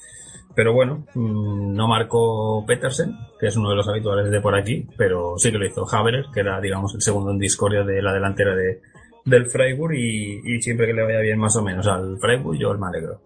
Pero 0.54 0.72
bueno, 0.74 1.06
mm, 1.14 1.74
no 1.74 1.88
marcó 1.88 2.64
Petersen, 2.66 3.16
que 3.40 3.46
es 3.46 3.56
uno 3.56 3.70
de 3.70 3.76
los 3.76 3.88
habituales 3.88 4.30
de 4.30 4.40
por 4.40 4.54
aquí, 4.54 4.86
pero 4.98 5.34
sí 5.38 5.50
que 5.50 5.58
lo 5.58 5.66
hizo 5.66 5.86
Haverer, 5.90 6.26
que 6.32 6.40
era, 6.40 6.60
digamos, 6.60 6.94
el 6.94 7.00
segundo 7.02 7.30
en 7.30 7.38
discordia 7.38 7.82
de 7.84 8.02
la 8.02 8.12
delantera 8.12 8.54
de, 8.54 8.80
del 9.24 9.46
Freiburg 9.46 9.94
y, 9.94 10.40
y 10.44 10.60
siempre 10.60 10.86
que 10.86 10.92
le 10.92 11.04
vaya 11.04 11.20
bien 11.20 11.38
más 11.38 11.56
o 11.56 11.62
menos 11.62 11.86
al 11.86 12.18
Freiburg, 12.18 12.58
yo 12.58 12.74
me 12.74 12.86
alegro. 12.86 13.20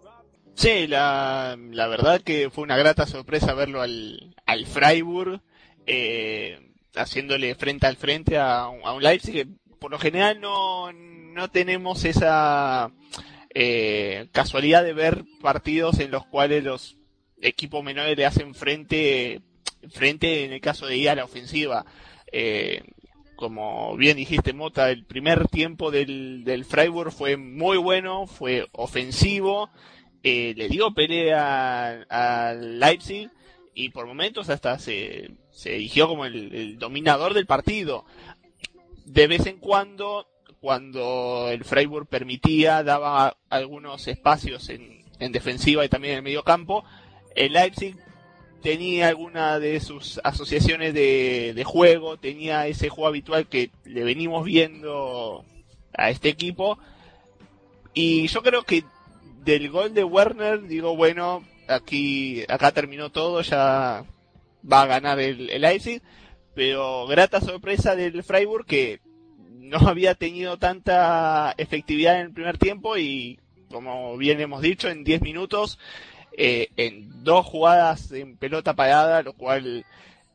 Sí, 0.55 0.87
la, 0.87 1.57
la 1.71 1.87
verdad 1.87 2.21
que 2.21 2.49
fue 2.49 2.63
una 2.63 2.77
grata 2.77 3.05
sorpresa 3.05 3.53
verlo 3.53 3.81
al, 3.81 4.33
al 4.45 4.65
Freiburg 4.65 5.41
eh, 5.85 6.59
haciéndole 6.95 7.53
frente 7.55 7.85
al 7.87 7.95
frente 7.97 8.37
a, 8.37 8.67
un- 8.69 8.81
a 8.83 8.93
un 8.93 9.03
Leipzig 9.03 9.33
que 9.33 9.47
por 9.79 9.91
lo 9.91 9.99
general 9.99 10.39
no, 10.41 10.91
no 10.93 11.49
tenemos 11.49 12.05
esa 12.05 12.91
eh, 13.53 14.27
casualidad 14.31 14.83
de 14.83 14.93
ver 14.93 15.23
partidos 15.41 15.99
en 15.99 16.11
los 16.11 16.25
cuales 16.25 16.63
los 16.63 16.97
equipos 17.41 17.83
menores 17.83 18.17
le 18.17 18.25
hacen 18.25 18.55
frente, 18.55 19.41
frente 19.89 20.45
en 20.45 20.53
el 20.53 20.61
caso 20.61 20.85
de 20.87 20.97
ir 20.97 21.09
a 21.09 21.15
la 21.15 21.23
ofensiva. 21.25 21.85
Eh, 22.31 22.83
como 23.35 23.95
bien 23.95 24.17
dijiste, 24.17 24.51
Mota, 24.51 24.89
el 24.89 25.05
primer 25.05 25.47
tiempo 25.47 25.91
del, 25.91 26.43
del 26.43 26.65
Freiburg 26.65 27.11
fue 27.11 27.37
muy 27.37 27.77
bueno, 27.77 28.25
fue 28.25 28.67
ofensivo, 28.71 29.69
eh, 30.23 30.53
le 30.57 30.67
dio 30.69 30.93
pelea 30.93 32.03
al 32.09 32.79
Leipzig 32.79 33.29
y 33.75 33.89
por 33.89 34.07
momentos 34.07 34.49
hasta 34.49 34.79
se, 34.79 35.29
se 35.51 35.75
erigió 35.75 36.07
como 36.07 36.25
el, 36.25 36.53
el 36.53 36.79
dominador 36.79 37.35
del 37.35 37.45
partido. 37.45 38.05
De 39.07 39.25
vez 39.27 39.45
en 39.45 39.57
cuando, 39.57 40.27
cuando 40.59 41.47
el 41.49 41.63
Freiburg 41.63 42.07
permitía, 42.07 42.83
daba 42.83 43.37
algunos 43.49 44.05
espacios 44.09 44.67
en, 44.67 45.05
en 45.19 45.31
defensiva 45.31 45.85
y 45.85 45.89
también 45.89 46.11
en 46.11 46.17
el 46.17 46.23
medio 46.23 46.43
campo, 46.43 46.83
el 47.33 47.53
Leipzig 47.53 47.95
tenía 48.61 49.07
alguna 49.07 49.59
de 49.59 49.79
sus 49.79 50.19
asociaciones 50.25 50.93
de, 50.93 51.53
de 51.55 51.63
juego, 51.63 52.17
tenía 52.17 52.67
ese 52.67 52.89
juego 52.89 53.07
habitual 53.07 53.47
que 53.47 53.71
le 53.85 54.03
venimos 54.03 54.43
viendo 54.43 55.45
a 55.93 56.09
este 56.09 56.27
equipo. 56.27 56.77
Y 57.93 58.27
yo 58.27 58.43
creo 58.43 58.63
que 58.63 58.83
del 59.45 59.69
gol 59.69 59.93
de 59.93 60.03
Werner, 60.03 60.67
digo, 60.67 60.97
bueno, 60.97 61.45
aquí, 61.69 62.43
acá 62.49 62.73
terminó 62.73 63.09
todo, 63.09 63.41
ya 63.41 64.03
va 64.69 64.81
a 64.81 64.85
ganar 64.85 65.17
el, 65.21 65.49
el 65.49 65.61
Leipzig, 65.61 66.01
pero 66.57 67.05
grata 67.05 67.39
sorpresa 67.39 67.95
del 67.95 68.23
Freiburg 68.23 68.65
que 68.65 68.99
no 69.59 69.77
había 69.77 70.15
tenido 70.15 70.57
tanta 70.57 71.53
efectividad 71.55 72.15
en 72.15 72.21
el 72.21 72.33
primer 72.33 72.57
tiempo 72.57 72.97
y, 72.97 73.39
como 73.69 74.17
bien 74.17 74.41
hemos 74.41 74.63
dicho, 74.63 74.89
en 74.89 75.03
10 75.03 75.21
minutos, 75.21 75.77
eh, 76.35 76.69
en 76.75 77.23
dos 77.23 77.45
jugadas 77.45 78.11
en 78.11 78.37
pelota 78.37 78.73
parada, 78.73 79.21
lo 79.21 79.33
cual 79.33 79.85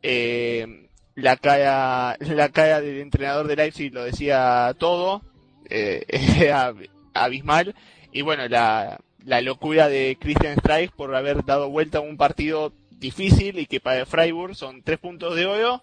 eh, 0.04 0.86
la 1.16 1.36
cara 1.36 2.16
la 2.20 2.50
cara 2.50 2.80
del 2.80 3.00
entrenador 3.00 3.48
de 3.48 3.56
Leipzig 3.56 3.92
lo 3.92 4.04
decía 4.04 4.76
todo, 4.78 5.22
eh, 5.70 6.06
abismal, 7.14 7.74
y 8.12 8.22
bueno, 8.22 8.46
la, 8.46 9.00
la 9.24 9.40
locura 9.40 9.88
de 9.88 10.16
Christian 10.20 10.56
Streich 10.60 10.92
por 10.92 11.16
haber 11.16 11.44
dado 11.44 11.68
vuelta 11.68 11.98
a 11.98 12.02
un 12.02 12.16
partido 12.16 12.72
difícil 12.90 13.58
y 13.58 13.66
que 13.66 13.80
para 13.80 13.98
el 13.98 14.06
Freiburg 14.06 14.54
son 14.54 14.82
tres 14.82 15.00
puntos 15.00 15.34
de 15.34 15.46
oro 15.46 15.82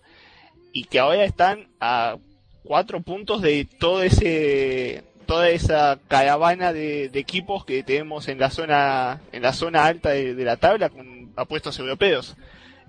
y 0.74 0.86
que 0.86 1.00
ahora 1.00 1.24
están 1.24 1.68
a 1.80 2.18
cuatro 2.64 3.02
puntos 3.02 3.42
de 3.42 3.66
todo 3.66 4.04
ese 4.04 5.04
toda 5.26 5.50
esa 5.50 6.00
caravana 6.08 6.74
de, 6.74 7.06
equipos 7.14 7.64
que 7.64 7.84
tenemos 7.84 8.28
en 8.28 8.40
la 8.40 8.50
zona 8.50 9.22
en 9.32 9.44
la 9.44 9.54
zona 9.54 9.86
alta 9.86 10.10
de, 10.10 10.34
la 10.34 10.58
tabla 10.58 10.90
con 10.90 11.32
apuestos 11.36 11.78
europeos. 11.80 12.36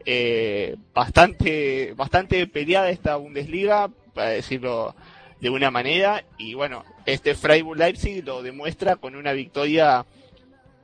Eh, 0.07 0.77
bastante 0.95 1.93
bastante 1.95 2.47
peleada 2.47 2.89
esta 2.89 3.17
Bundesliga 3.17 3.91
para 4.15 4.31
decirlo 4.31 4.95
de 5.41 5.51
una 5.51 5.71
manera 5.71 6.25
y 6.39 6.55
bueno 6.55 6.85
este 7.05 7.35
Freiburg 7.35 7.79
Leipzig 7.79 8.25
lo 8.25 8.43
demuestra 8.43 8.97
con 8.97 9.15
una 9.15 9.33
victoria 9.33 10.07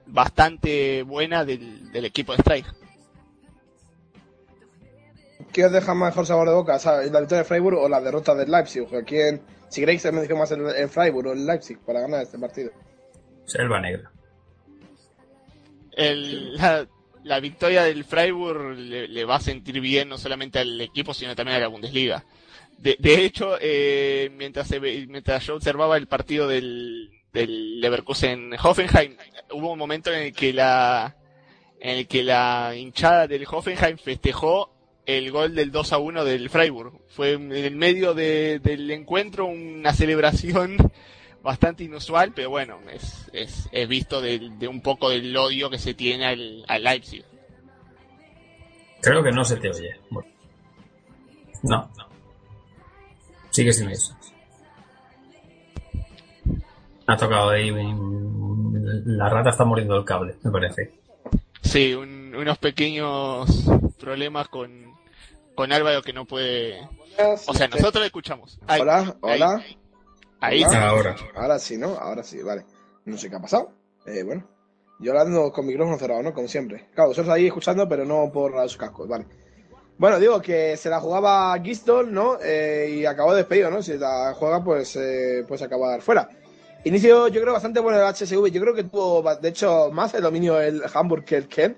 bastante 0.07 1.03
buena 1.03 1.47
del, 1.47 1.91
del 1.93 2.05
equipo 2.05 2.33
de 2.33 2.43
Strike 2.43 2.86
¿Qué 5.53 5.65
os 5.65 5.73
deja 5.73 5.95
mejor 5.95 6.27
sabor 6.27 6.49
de 6.49 6.55
boca? 6.55 6.79
¿La 6.85 7.21
victoria 7.21 7.39
de 7.39 7.45
Freiburg 7.45 7.79
o 7.79 7.89
la 7.89 8.01
derrota 8.01 8.35
del 8.35 8.51
Leipzig? 8.51 8.87
¿Quién, 9.07 9.43
si 9.69 9.81
queréis, 9.81 10.05
me 10.13 10.23
dijo 10.23 10.37
más 10.37 10.51
el, 10.53 10.89
Freiburg 10.89 11.29
o 11.29 11.33
el 11.33 11.47
Leipzig 11.47 11.79
para 11.79 12.01
ganar 12.01 12.23
este 12.23 12.39
partido. 12.39 12.71
Selva 13.45 13.81
Negra. 13.81 14.11
la, 17.23 17.41
victoria 17.41 17.85
del 17.85 18.05
Freiburg 18.05 18.77
le, 18.77 19.25
va 19.25 19.37
a 19.37 19.41
sentir 19.41 19.81
bien 19.81 20.09
no 20.09 20.19
solamente 20.19 20.59
al 20.59 20.81
equipo, 20.81 21.15
sino 21.15 21.35
también 21.35 21.57
a 21.57 21.61
la 21.61 21.69
Bundesliga. 21.69 22.25
De, 22.79 23.25
hecho, 23.25 23.57
eh, 23.61 24.31
mientras, 24.37 24.71
mientras 24.81 25.47
yo 25.47 25.57
observaba 25.57 25.97
el 25.97 26.07
partido 26.07 26.47
del, 26.47 27.11
del 27.33 27.81
Leverkusen-Hoffenheim, 27.81 29.17
hubo 29.53 29.73
un 29.73 29.79
momento 29.79 30.13
en 30.13 30.25
el 30.25 30.33
que 30.35 30.53
la 30.53 31.17
en 31.81 31.99
el 31.99 32.09
que 32.09 32.23
la 32.23 32.75
hinchada 32.75 33.27
del 33.27 33.47
Hoffenheim 33.51 33.99
festejó 33.99 34.76
el 35.07 35.31
gol 35.31 35.55
del 35.55 35.71
2 35.71 35.92
a 35.92 35.99
1 35.99 36.25
del 36.25 36.51
Freiburg. 36.51 36.92
Fue 37.09 37.33
en 37.33 37.53
el 37.53 37.77
medio 37.77 38.12
del 38.12 38.90
encuentro 38.90 39.47
una 39.47 39.92
celebración 39.92 40.77
bastante 41.42 41.85
inusual, 41.85 42.33
pero 42.35 42.51
bueno, 42.51 42.79
es, 42.92 43.31
es, 43.33 43.88
visto 43.88 44.21
de, 44.21 44.51
un 44.69 44.81
poco 44.81 45.09
del 45.09 45.35
odio 45.37 45.71
que 45.71 45.79
se 45.79 45.95
tiene 45.95 46.27
al, 46.27 46.83
Leipzig. 46.83 47.25
Creo 49.01 49.23
que 49.23 49.31
no 49.31 49.45
se 49.45 49.57
te 49.57 49.71
oye. 49.71 50.01
No, 51.62 51.90
no. 51.97 52.07
Sigue 53.51 53.73
sin 53.73 53.88
eso. 53.88 54.16
Ha 57.07 57.16
tocado 57.16 57.51
ahí. 57.51 57.71
La 59.05 59.29
rata 59.29 59.51
está 59.51 59.64
muriendo 59.64 59.97
el 59.97 60.05
cable, 60.05 60.35
me 60.42 60.51
parece. 60.51 60.92
Sí, 61.62 61.95
unos 61.95 62.59
pequeños 62.59 63.64
problemas 63.99 64.49
con, 64.49 64.96
con 65.57 65.73
Álvaro 65.73 66.03
que 66.03 66.12
no 66.12 66.27
puede. 66.27 66.81
O 67.47 67.55
sea, 67.55 67.66
nosotros 67.66 68.03
le 68.03 68.07
escuchamos. 68.07 68.61
hola, 68.69 69.16
hola. 69.21 69.64
Ahí, 70.38 70.62
Ahora. 70.62 71.16
Ahora 71.35 71.59
sí, 71.59 71.77
¿no? 71.77 71.97
Ahora 71.99 72.23
sí, 72.23 72.40
vale. 72.42 72.64
No 73.07 73.16
sé 73.16 73.29
qué 73.29 73.37
ha 73.37 73.40
pasado. 73.40 73.73
Eh, 74.07 74.23
bueno. 74.23 74.47
Yo 74.99 75.12
hablando 75.12 75.53
con 75.53 75.66
micrófono 75.66 75.99
cerrado, 75.99 76.23
¿no? 76.23 76.33
Como 76.33 76.47
siempre. 76.49 76.88
Claro, 76.95 77.09
vosotros 77.11 77.35
ahí 77.35 77.47
escuchando, 77.47 77.88
pero 77.88 78.05
no 78.05 78.31
por 78.33 78.53
los 78.53 78.77
cascos, 78.77 79.09
vale. 79.09 79.27
Bueno, 79.99 80.19
digo 80.19 80.40
que 80.40 80.77
se 80.77 80.90
la 80.90 81.01
jugaba 81.01 81.59
Gistol, 81.61 82.12
¿no? 82.12 82.38
Eh, 82.42 82.99
y 82.99 83.07
acabó 83.07 83.35
despedido, 83.35 83.71
¿no? 83.71 83.83
Si 83.83 83.97
la 83.97 84.35
juega, 84.35 84.62
pues, 84.62 84.95
eh, 84.97 85.45
pues 85.49 85.62
acaba 85.62 85.87
de 85.87 85.92
dar 85.92 86.03
fuera. 86.03 86.29
Inicio, 86.85 87.29
yo 87.29 87.40
creo, 87.40 87.53
bastante 87.53 87.81
bueno 87.81 87.99
el 87.99 88.07
HSV. 88.07 88.47
Yo 88.51 88.61
creo 88.61 88.75
que 88.75 88.85
tuvo, 88.85 89.23
de 89.37 89.49
hecho, 89.49 89.90
más 89.90 90.14
el 90.14 90.23
dominio 90.23 90.61
el 90.61 90.83
Hamburg 90.92 91.25
que 91.25 91.37
el 91.37 91.49
Ken. 91.49 91.77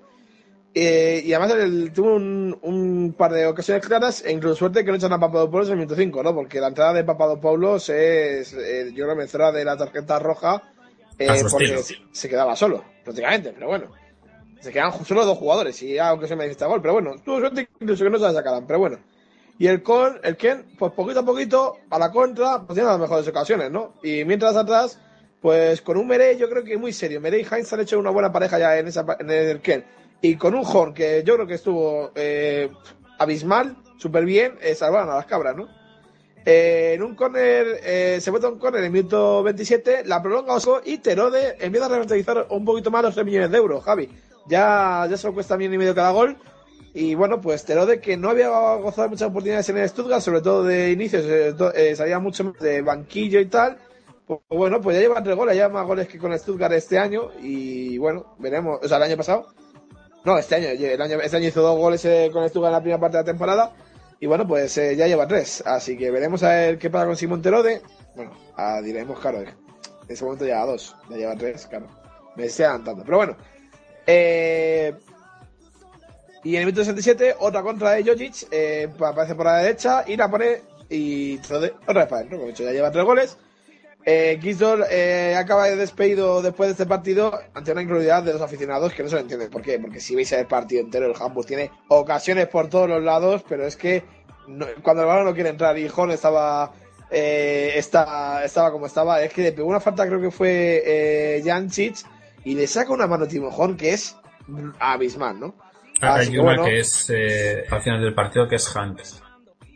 Eh, 0.80 1.22
y 1.24 1.32
además 1.32 1.92
tuvo 1.92 2.14
un, 2.14 3.12
par 3.18 3.32
de 3.32 3.46
ocasiones 3.46 3.84
claras 3.84 4.24
e 4.24 4.30
incluso 4.30 4.54
suerte 4.54 4.84
que 4.84 4.92
no 4.92 4.96
echan 4.96 5.12
a 5.12 5.18
Papadopoulos 5.18 5.66
en 5.66 5.72
el 5.72 5.78
minuto 5.78 5.96
5, 5.96 6.22
¿no? 6.22 6.32
Porque 6.32 6.60
la 6.60 6.68
entrada 6.68 6.92
de 6.92 7.02
Papadopoulos 7.02 7.88
es, 7.88 8.52
eh, 8.52 8.92
yo 8.94 9.04
creo, 9.04 9.16
merecedora 9.16 9.50
de 9.50 9.64
la 9.64 9.76
tarjeta 9.76 10.20
roja 10.20 10.62
eh, 11.18 11.26
porque 11.50 11.78
se, 12.12 12.28
quedaba 12.28 12.54
solo, 12.54 12.84
prácticamente, 13.02 13.50
pero 13.52 13.66
bueno. 13.66 13.86
Se 14.60 14.70
quedaban 14.70 15.04
solo 15.04 15.24
dos 15.24 15.36
jugadores 15.36 15.82
y 15.82 15.98
aunque 15.98 16.28
se 16.28 16.36
me 16.36 16.48
dice 16.48 16.64
gol, 16.64 16.80
pero 16.80 16.94
bueno, 16.94 17.16
tuvo 17.24 17.40
suerte 17.40 17.68
incluso 17.80 18.04
que 18.04 18.10
no 18.10 18.18
se 18.18 18.24
la 18.24 18.34
sacaran, 18.34 18.64
pero 18.64 18.78
bueno. 18.78 18.98
Y 19.58 19.66
el 19.66 19.82
Con, 19.82 20.20
el 20.22 20.36
Ken, 20.36 20.64
pues 20.78 20.92
poquito 20.92 21.20
a 21.20 21.24
poquito, 21.24 21.76
a 21.90 21.98
la 21.98 22.12
contra, 22.12 22.62
pues 22.62 22.74
tiene 22.74 22.88
las 22.88 23.00
mejores 23.00 23.26
ocasiones, 23.26 23.68
¿no? 23.72 23.94
Y 24.04 24.24
mientras 24.24 24.54
atrás, 24.54 25.00
pues 25.42 25.82
con 25.82 25.96
un 25.96 26.06
Merey, 26.06 26.38
yo 26.38 26.48
creo 26.48 26.62
que 26.62 26.76
muy 26.76 26.92
serio. 26.92 27.20
Merey 27.20 27.40
y 27.40 27.52
Heinz 27.52 27.72
han 27.72 27.80
hecho 27.80 27.98
una 27.98 28.10
buena 28.10 28.30
pareja 28.30 28.60
ya 28.60 28.78
en, 28.78 28.86
esa, 28.86 29.04
en 29.18 29.28
el 29.28 29.60
Ken 29.60 29.84
y 30.20 30.36
con 30.36 30.54
un 30.54 30.64
horn 30.64 30.94
que 30.94 31.22
yo 31.24 31.34
creo 31.34 31.46
que 31.46 31.54
estuvo 31.54 32.12
eh, 32.14 32.70
abismal, 33.18 33.76
súper 33.98 34.24
bien, 34.24 34.54
eh, 34.60 34.74
salvaron 34.74 35.10
a 35.10 35.16
las 35.16 35.26
cabras, 35.26 35.56
¿no? 35.56 35.68
Eh, 36.50 36.94
en 36.94 37.02
un 37.02 37.14
corner, 37.14 37.80
eh, 37.84 38.18
se 38.22 38.32
mete 38.32 38.46
un 38.46 38.58
corner 38.58 38.80
en 38.80 38.86
el 38.86 38.90
minuto 38.90 39.42
27, 39.42 40.04
la 40.06 40.22
prolonga 40.22 40.54
Osco 40.54 40.80
y 40.82 40.96
Terode 40.96 41.56
empieza 41.60 41.86
a 41.86 41.88
rentabilizar 41.90 42.46
un 42.48 42.64
poquito 42.64 42.90
más 42.90 43.02
los 43.02 43.12
3 43.12 43.26
millones 43.26 43.50
de 43.50 43.58
euros, 43.58 43.84
Javi. 43.84 44.08
Ya, 44.46 45.06
ya 45.10 45.16
solo 45.18 45.34
cuesta 45.34 45.56
bien 45.56 45.74
y 45.74 45.76
medio 45.76 45.94
cada 45.94 46.10
gol. 46.10 46.38
Y 46.94 47.14
bueno, 47.14 47.38
pues 47.38 47.66
Terode, 47.66 48.00
que 48.00 48.16
no 48.16 48.30
había 48.30 48.48
gozado 48.48 49.10
muchas 49.10 49.28
oportunidades 49.28 49.68
en 49.68 49.76
el 49.76 49.88
Stuttgart, 49.90 50.22
sobre 50.22 50.40
todo 50.40 50.64
de 50.64 50.90
inicios, 50.90 51.22
eh, 51.26 51.94
salía 51.94 52.18
mucho 52.18 52.44
más 52.44 52.58
de 52.60 52.80
banquillo 52.80 53.40
y 53.40 53.46
tal. 53.46 53.76
Pues, 54.26 54.40
bueno, 54.48 54.80
pues 54.80 54.96
ya 54.96 55.02
lleva 55.02 55.22
tres 55.22 55.36
goles, 55.36 55.54
ya 55.54 55.68
más 55.68 55.86
goles 55.86 56.08
que 56.08 56.18
con 56.18 56.32
el 56.32 56.38
Stuttgart 56.38 56.72
este 56.72 56.98
año. 56.98 57.30
Y 57.42 57.98
bueno, 57.98 58.34
veremos, 58.38 58.80
o 58.82 58.88
sea, 58.88 58.96
el 58.96 59.02
año 59.02 59.16
pasado. 59.18 59.48
No, 60.24 60.36
este 60.36 60.56
año, 60.56 60.68
el 60.68 61.00
año, 61.00 61.20
este 61.20 61.36
año 61.36 61.48
hizo 61.48 61.62
dos 61.62 61.78
goles 61.78 62.04
eh, 62.04 62.30
con 62.32 62.46
Stuttgart 62.48 62.70
en 62.70 62.72
la 62.72 62.80
primera 62.80 63.00
parte 63.00 63.16
de 63.16 63.22
la 63.22 63.26
temporada. 63.26 63.72
Y 64.20 64.26
bueno, 64.26 64.46
pues 64.46 64.76
eh, 64.78 64.96
ya 64.96 65.06
lleva 65.06 65.28
tres. 65.28 65.62
Así 65.64 65.96
que 65.96 66.10
veremos 66.10 66.42
a 66.42 66.50
ver 66.50 66.78
qué 66.78 66.90
pasa 66.90 67.06
con 67.06 67.16
Simón 67.16 67.40
Terode. 67.40 67.82
Bueno, 68.16 68.32
diremos, 68.82 69.18
claro, 69.20 69.40
en 69.40 69.54
ese 70.08 70.24
momento 70.24 70.44
ya 70.44 70.64
dos. 70.66 70.96
Ya 71.08 71.16
lleva 71.16 71.36
tres, 71.36 71.66
claro. 71.66 71.86
Me 72.36 72.46
estoy 72.46 72.64
adelantando. 72.64 73.04
Pero 73.04 73.16
bueno. 73.16 73.36
Eh, 74.06 74.94
y 76.44 76.54
en 76.54 76.60
el 76.60 76.66
minuto 76.66 76.82
67, 76.82 77.36
otra 77.38 77.62
contra 77.62 77.92
de 77.92 78.04
Jojic. 78.04 78.48
aparece 79.02 79.34
por 79.34 79.46
la 79.46 79.58
derecha 79.58 80.04
y 80.06 80.16
la 80.16 80.28
pone. 80.30 80.62
Y 80.90 81.38
otra 81.38 81.58
vez 81.60 81.72
para 81.86 82.16
adentro. 82.16 82.38
Como 82.38 82.48
he 82.48 82.52
dicho, 82.52 82.64
ya 82.64 82.72
lleva 82.72 82.90
tres 82.90 83.04
goles. 83.04 83.38
Eh, 84.04 84.40
eh, 84.90 85.36
acaba 85.36 85.66
de 85.66 85.76
despedido 85.76 86.40
después 86.40 86.68
de 86.68 86.72
este 86.72 86.86
partido 86.86 87.38
ante 87.52 87.72
una 87.72 87.82
incredulidad 87.82 88.22
de 88.22 88.32
los 88.32 88.40
aficionados 88.40 88.94
que 88.94 89.02
no 89.02 89.08
se 89.08 89.16
lo 89.16 89.20
entienden. 89.20 89.50
¿Por 89.50 89.60
qué? 89.60 89.78
Porque 89.78 90.00
si 90.00 90.14
veis 90.14 90.32
el 90.32 90.46
partido 90.46 90.80
entero, 90.80 91.06
el 91.06 91.14
Hamburg 91.20 91.46
tiene 91.46 91.70
ocasiones 91.88 92.48
por 92.48 92.68
todos 92.68 92.88
los 92.88 93.02
lados, 93.02 93.44
pero 93.48 93.66
es 93.66 93.76
que 93.76 94.02
cuando 94.82 95.02
el 95.02 95.08
balón 95.08 95.26
no 95.26 95.34
quiere 95.34 95.50
entrar 95.50 95.78
y 95.78 95.88
Hon 95.94 96.10
estaba, 96.10 96.72
eh, 97.10 97.72
estaba 97.76 98.72
como 98.72 98.86
estaba, 98.86 99.22
es 99.22 99.32
que 99.32 99.42
le 99.42 99.52
pegó 99.52 99.68
una 99.68 99.80
falta, 99.80 100.06
creo 100.06 100.20
que 100.20 100.30
fue 100.30 100.82
eh, 100.86 101.42
Jancic, 101.44 101.98
y 102.44 102.54
le 102.54 102.66
saca 102.66 102.92
una 102.92 103.06
mano 103.06 103.24
a 103.24 103.28
Timojón 103.28 103.76
que 103.76 103.92
es 103.92 104.16
abismal, 104.78 105.38
¿no? 105.38 105.54
Hay 106.00 106.38
una 106.38 106.64
que, 106.64 106.80
es 106.80 107.10
eh, 107.10 107.64
al 107.70 107.82
final 107.82 108.00
del 108.00 108.14
partido 108.14 108.48
que 108.48 108.56
es 108.56 108.68
Hank. 108.68 109.00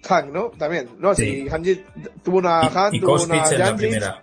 Hank, 0.09 0.33
¿no? 0.33 0.51
También. 0.51 0.89
No, 0.99 1.15
sí. 1.15 1.49
si 1.65 1.85
tuvo 2.23 2.39
una 2.39 2.69
Hank, 2.69 3.01
tuvo 3.01 3.23
una 3.23 3.51
en 3.51 3.59
la 3.59 3.77
primera. 3.77 4.23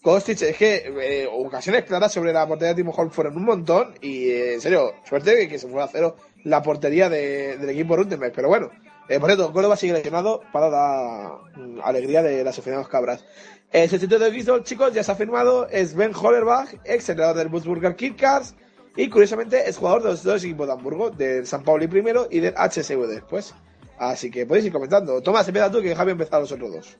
Kostic, 0.00 0.40
es 0.42 0.56
que 0.56 0.92
eh, 1.00 1.28
ocasiones 1.30 1.84
claras 1.84 2.12
sobre 2.12 2.32
la 2.32 2.46
portería 2.46 2.68
de 2.68 2.76
Timo 2.76 2.92
Holm 2.92 3.10
fueron 3.10 3.36
un 3.36 3.44
montón 3.44 3.94
y 4.00 4.28
eh, 4.28 4.54
en 4.54 4.60
serio, 4.60 4.94
suerte 5.04 5.48
que 5.48 5.58
se 5.58 5.68
fue 5.68 5.82
a 5.82 5.88
cero 5.88 6.16
la 6.44 6.62
portería 6.62 7.08
del 7.10 7.68
equipo 7.68 7.96
Rutenberg, 7.96 8.32
pero 8.34 8.48
bueno. 8.48 8.70
Eh, 9.08 9.18
por 9.18 9.28
cierto, 9.28 9.52
Córdoba 9.52 9.76
sigue 9.76 9.94
lesionado 9.94 10.42
para 10.52 10.68
la 10.68 11.38
mm, 11.56 11.80
alegría 11.82 12.22
de 12.22 12.44
las 12.44 12.58
aficionados 12.58 12.88
cabras. 12.88 13.24
El 13.72 13.88
sustituto 13.88 14.24
de 14.24 14.32
Gisdol, 14.32 14.64
chicos, 14.64 14.92
ya 14.92 15.02
se 15.02 15.12
ha 15.12 15.14
firmado, 15.14 15.66
es 15.68 15.94
Ben 15.94 16.12
Hollerbach, 16.14 16.74
ex 16.84 17.08
entrenador 17.08 17.36
del 17.36 17.48
Würzburger 17.48 17.96
Kickers, 17.96 18.54
y 18.96 19.08
curiosamente 19.08 19.68
es 19.68 19.76
jugador 19.78 20.02
de 20.02 20.10
los 20.10 20.22
dos 20.22 20.44
equipos 20.44 20.66
de 20.66 20.72
Hamburgo, 20.72 21.10
del 21.10 21.46
San 21.46 21.62
Pauli 21.62 21.86
primero 21.86 22.28
y 22.30 22.40
del 22.40 22.54
HSV 22.54 23.06
después. 23.06 23.54
Así 23.98 24.30
que 24.30 24.46
podéis 24.46 24.66
ir 24.66 24.72
comentando. 24.72 25.20
Tomás, 25.22 25.46
empieza 25.48 25.70
tú 25.70 25.82
que 25.82 25.94
Javi 25.94 26.12
empezado 26.12 26.42
los 26.42 26.52
otros 26.52 26.72
dos. 26.72 26.98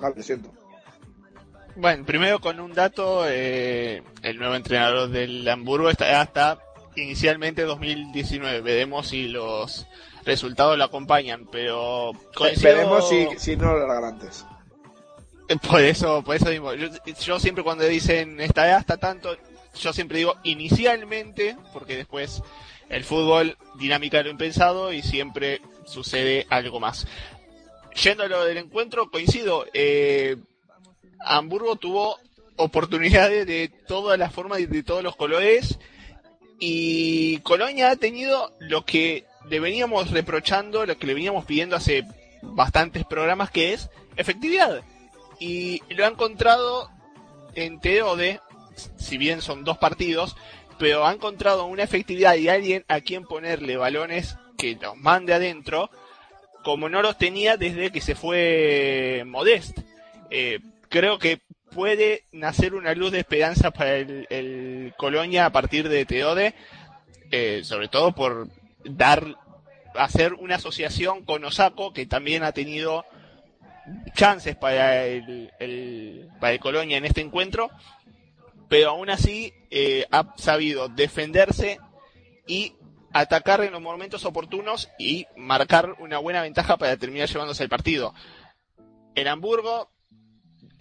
Javi, 0.00 0.14
lo 0.16 0.22
siento. 0.22 0.52
Bueno, 1.74 2.06
primero 2.06 2.40
con 2.40 2.58
un 2.60 2.72
dato, 2.72 3.24
eh, 3.28 4.02
el 4.22 4.38
nuevo 4.38 4.54
entrenador 4.54 5.10
del 5.10 5.46
Hamburgo 5.48 5.90
está 5.90 6.20
hasta 6.20 6.58
inicialmente 6.96 7.62
2019. 7.62 8.62
Veremos 8.62 9.08
si 9.08 9.28
los 9.28 9.86
resultados 10.24 10.78
lo 10.78 10.84
acompañan, 10.84 11.46
pero 11.50 12.12
veremos 12.62 13.08
si, 13.08 13.26
si 13.36 13.56
no 13.56 13.74
lo 13.74 13.84
harán 13.84 14.04
antes. 14.04 14.46
Por 15.68 15.80
eso, 15.80 16.22
por 16.22 16.36
eso 16.36 16.46
mismo. 16.46 16.72
Yo, 16.74 17.38
siempre 17.38 17.62
cuando 17.62 17.84
dicen 17.84 18.40
está 18.40 18.76
hasta 18.76 18.96
tanto, 18.96 19.36
yo 19.78 19.92
siempre 19.92 20.18
digo 20.18 20.34
inicialmente, 20.42 21.56
porque 21.72 21.96
después 21.96 22.42
el 22.88 23.04
fútbol 23.04 23.56
dinámica 23.78 24.22
lo 24.22 24.30
impensado 24.30 24.92
y 24.92 25.02
siempre 25.02 25.60
sucede 25.86 26.46
algo 26.50 26.80
más. 26.80 27.06
Yendo 28.02 28.24
a 28.24 28.28
lo 28.28 28.44
del 28.44 28.58
encuentro, 28.58 29.10
coincido. 29.10 29.66
Eh, 29.72 30.36
Hamburgo 31.20 31.76
tuvo 31.76 32.18
oportunidades 32.56 33.46
de 33.46 33.68
todas 33.86 34.18
las 34.18 34.32
formas 34.32 34.60
y 34.60 34.66
de 34.66 34.82
todos 34.82 35.02
los 35.02 35.16
colores. 35.16 35.78
Y 36.58 37.38
Colonia 37.38 37.90
ha 37.90 37.96
tenido 37.96 38.52
lo 38.60 38.84
que 38.84 39.24
le 39.48 39.60
veníamos 39.60 40.10
reprochando, 40.10 40.84
lo 40.86 40.98
que 40.98 41.06
le 41.06 41.14
veníamos 41.14 41.44
pidiendo 41.44 41.76
hace 41.76 42.04
bastantes 42.42 43.04
programas, 43.04 43.50
que 43.50 43.72
es 43.72 43.90
efectividad. 44.16 44.82
Y 45.38 45.82
lo 45.94 46.04
ha 46.04 46.08
encontrado 46.08 46.90
en 47.54 47.80
Teode, 47.80 48.40
si 48.96 49.18
bien 49.18 49.42
son 49.42 49.64
dos 49.64 49.78
partidos, 49.78 50.36
pero 50.78 51.06
ha 51.06 51.12
encontrado 51.12 51.66
una 51.66 51.82
efectividad 51.82 52.34
y 52.36 52.48
alguien 52.48 52.84
a 52.88 53.00
quien 53.00 53.24
ponerle 53.24 53.76
balones 53.76 54.36
que 54.56 54.76
los 54.80 54.96
mande 54.96 55.34
adentro, 55.34 55.90
como 56.62 56.88
no 56.88 57.02
los 57.02 57.18
tenía 57.18 57.56
desde 57.56 57.90
que 57.90 58.00
se 58.00 58.14
fue 58.14 59.24
Modest. 59.26 59.78
Eh, 60.30 60.60
creo 60.88 61.18
que 61.18 61.40
puede 61.70 62.24
nacer 62.32 62.74
una 62.74 62.94
luz 62.94 63.12
de 63.12 63.20
esperanza 63.20 63.70
para 63.70 63.96
el, 63.96 64.94
Colonia 64.96 65.46
a 65.46 65.50
partir 65.50 65.88
de 65.88 66.06
Teode, 66.06 66.54
eh, 67.30 67.60
sobre 67.64 67.88
todo 67.88 68.12
por 68.12 68.48
dar, 68.84 69.36
hacer 69.94 70.34
una 70.34 70.56
asociación 70.56 71.24
con 71.24 71.44
Osako, 71.44 71.92
que 71.92 72.06
también 72.06 72.42
ha 72.42 72.52
tenido 72.52 73.04
chances 74.14 74.56
para 74.56 75.04
el, 75.06 75.50
para 76.40 76.52
el 76.52 76.60
Colonia 76.60 76.96
en 76.96 77.04
este 77.04 77.20
encuentro, 77.20 77.70
pero 78.68 78.90
aún 78.90 79.10
así 79.10 79.52
eh, 79.70 80.06
ha 80.10 80.34
sabido 80.36 80.88
defenderse 80.88 81.78
y 82.46 82.74
atacar 83.18 83.60
en 83.62 83.72
los 83.72 83.80
momentos 83.80 84.24
oportunos 84.24 84.90
y 84.98 85.26
marcar 85.36 85.96
una 85.98 86.18
buena 86.18 86.42
ventaja 86.42 86.76
para 86.76 86.96
terminar 86.96 87.28
llevándose 87.28 87.62
el 87.62 87.68
partido. 87.68 88.14
En 89.14 89.28
Hamburgo, 89.28 89.90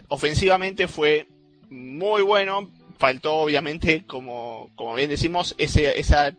ofensivamente 0.10 0.88
fue 0.88 1.28
muy 1.69 2.21
bueno, 2.21 2.69
faltó 2.98 3.36
obviamente, 3.36 4.06
como, 4.06 4.69
como 4.76 4.95
bien 4.95 5.10
decimos, 5.10 5.56
ese, 5.58 6.00
esa 6.00 6.36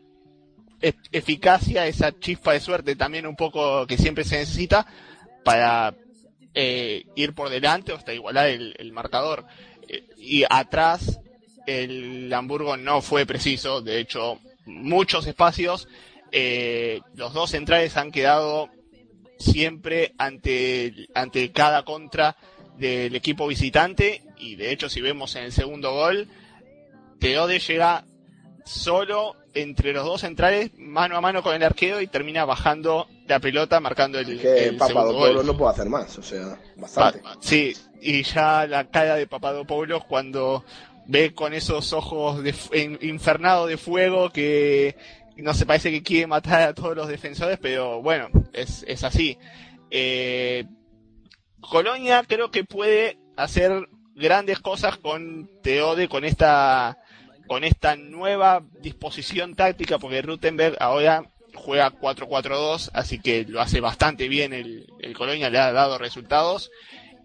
eficacia, 1.12 1.86
esa 1.86 2.18
chispa 2.18 2.52
de 2.52 2.60
suerte 2.60 2.96
también 2.96 3.26
un 3.26 3.36
poco 3.36 3.86
que 3.86 3.96
siempre 3.96 4.24
se 4.24 4.38
necesita 4.38 4.86
para 5.44 5.94
eh, 6.54 7.06
ir 7.14 7.34
por 7.34 7.48
delante 7.48 7.92
o 7.92 7.96
hasta 7.96 8.12
igualar 8.12 8.48
el, 8.48 8.92
marcador. 8.92 9.46
Eh, 9.88 10.06
y 10.18 10.44
atrás 10.48 11.20
el 11.66 12.32
Hamburgo 12.32 12.76
no 12.76 13.00
fue 13.00 13.26
preciso, 13.26 13.80
de 13.80 14.00
hecho 14.00 14.38
muchos 14.66 15.26
espacios, 15.26 15.88
eh, 16.32 17.00
los 17.14 17.32
dos 17.32 17.50
centrales 17.50 17.96
han 17.96 18.10
quedado 18.10 18.68
siempre 19.38 20.14
ante, 20.18 21.08
ante 21.14 21.52
cada 21.52 21.84
contra 21.84 22.36
del 22.76 23.14
equipo 23.14 23.46
visitante. 23.46 24.22
Y 24.36 24.56
de 24.56 24.72
hecho 24.72 24.88
si 24.88 25.00
vemos 25.00 25.34
en 25.36 25.44
el 25.44 25.52
segundo 25.52 25.92
gol, 25.92 26.28
Teode 27.18 27.58
llega 27.58 28.04
solo 28.64 29.36
entre 29.54 29.92
los 29.92 30.04
dos 30.04 30.20
centrales, 30.20 30.70
mano 30.76 31.16
a 31.16 31.20
mano 31.20 31.42
con 31.42 31.54
el 31.54 31.62
arqueo 31.62 32.00
y 32.00 32.08
termina 32.08 32.44
bajando 32.44 33.08
la 33.26 33.40
pelota 33.40 33.80
marcando 33.80 34.18
el, 34.18 34.38
que 34.38 34.74
Papadopoulos 34.78 35.44
no 35.44 35.56
puede 35.56 35.72
hacer 35.72 35.88
más, 35.88 36.18
o 36.18 36.22
sea, 36.22 36.58
bastante. 36.76 37.22
sí, 37.40 37.74
y 38.02 38.22
ya 38.22 38.66
la 38.66 38.84
cara 38.90 39.14
de 39.14 39.26
Papadopoulos 39.26 40.04
cuando 40.04 40.62
ve 41.06 41.34
con 41.34 41.54
esos 41.54 41.92
ojos 41.92 42.42
de, 42.42 42.54
infernados 43.02 43.68
de 43.68 43.76
fuego 43.76 44.30
que 44.30 44.96
no 45.36 45.54
se 45.54 45.66
parece 45.66 45.90
que 45.90 46.02
quiere 46.02 46.26
matar 46.26 46.62
a 46.62 46.74
todos 46.74 46.96
los 46.96 47.08
defensores, 47.08 47.58
pero 47.60 48.02
bueno, 48.02 48.28
es, 48.52 48.84
es 48.88 49.04
así. 49.04 49.38
Eh, 49.90 50.64
Colonia 51.60 52.24
creo 52.26 52.50
que 52.50 52.64
puede 52.64 53.18
hacer 53.36 53.88
grandes 54.14 54.60
cosas 54.60 54.96
con 54.96 55.50
Teode, 55.62 56.08
con 56.08 56.24
esta 56.24 56.98
con 57.46 57.62
esta 57.62 57.94
nueva 57.94 58.64
disposición 58.80 59.54
táctica, 59.54 59.98
porque 59.98 60.20
Rutenberg 60.20 60.76
ahora 60.80 61.30
juega 61.54 61.92
4-4-2, 61.92 62.90
así 62.92 63.20
que 63.20 63.44
lo 63.44 63.60
hace 63.60 63.80
bastante 63.80 64.28
bien 64.28 64.52
el, 64.52 64.92
el 64.98 65.16
Colonia, 65.16 65.48
le 65.48 65.58
ha 65.58 65.70
dado 65.70 65.96
resultados. 65.96 66.72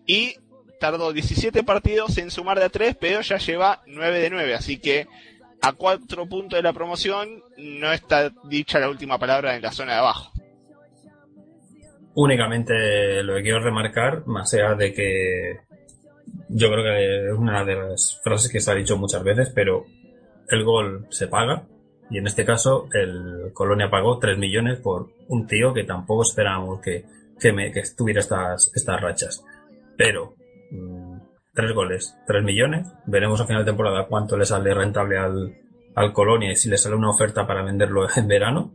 Y 0.05 0.35
tardó 0.81 1.13
17 1.13 1.63
partidos 1.63 2.17
en 2.17 2.31
sumar 2.31 2.57
de 2.57 2.65
a 2.65 2.69
3, 2.69 2.97
pero 2.99 3.21
ya 3.21 3.37
lleva 3.37 3.83
9 3.85 4.19
de 4.19 4.29
9, 4.31 4.55
así 4.55 4.79
que 4.79 5.07
a 5.61 5.73
4 5.73 6.25
puntos 6.25 6.57
de 6.57 6.63
la 6.63 6.73
promoción 6.73 7.43
no 7.55 7.93
está 7.93 8.31
dicha 8.45 8.79
la 8.79 8.89
última 8.89 9.19
palabra 9.19 9.55
en 9.55 9.61
la 9.61 9.71
zona 9.71 9.93
de 9.93 9.99
abajo. 9.99 10.31
Únicamente 12.15 13.21
lo 13.21 13.35
que 13.35 13.43
quiero 13.43 13.59
remarcar, 13.59 14.25
más 14.25 14.51
allá 14.55 14.73
de 14.73 14.91
que 14.91 15.59
yo 16.49 16.71
creo 16.71 16.83
que 16.83 17.27
es 17.27 17.33
una 17.37 17.63
de 17.63 17.75
las 17.75 18.19
frases 18.23 18.51
que 18.51 18.59
se 18.59 18.71
ha 18.71 18.73
dicho 18.73 18.97
muchas 18.97 19.23
veces, 19.23 19.51
pero 19.53 19.85
el 20.49 20.63
gol 20.63 21.05
se 21.11 21.27
paga. 21.27 21.63
Y 22.09 22.17
en 22.17 22.25
este 22.25 22.43
caso, 22.43 22.89
el 22.91 23.53
Colonia 23.53 23.91
pagó 23.91 24.17
3 24.17 24.35
millones 24.39 24.79
por 24.79 25.11
un 25.27 25.45
tío 25.45 25.73
que 25.73 25.83
tampoco 25.83 26.23
esperábamos 26.23 26.81
que, 26.81 27.05
me, 27.53 27.71
que 27.71 27.83
tuviera 27.95 28.19
estas, 28.19 28.71
estas 28.75 28.99
rachas. 28.99 29.45
Pero, 29.95 30.33
tres 31.53 31.73
goles, 31.73 32.17
3 32.27 32.43
millones. 32.43 32.87
Veremos 33.05 33.41
a 33.41 33.45
final 33.45 33.65
de 33.65 33.71
temporada 33.71 34.07
cuánto 34.07 34.37
le 34.37 34.45
sale 34.45 34.73
rentable 34.73 35.17
al, 35.17 35.55
al 35.95 36.13
Colonia 36.13 36.51
y 36.51 36.55
si 36.55 36.69
le 36.69 36.77
sale 36.77 36.95
una 36.95 37.09
oferta 37.09 37.45
para 37.45 37.63
venderlo 37.63 38.07
en 38.15 38.27
verano, 38.27 38.73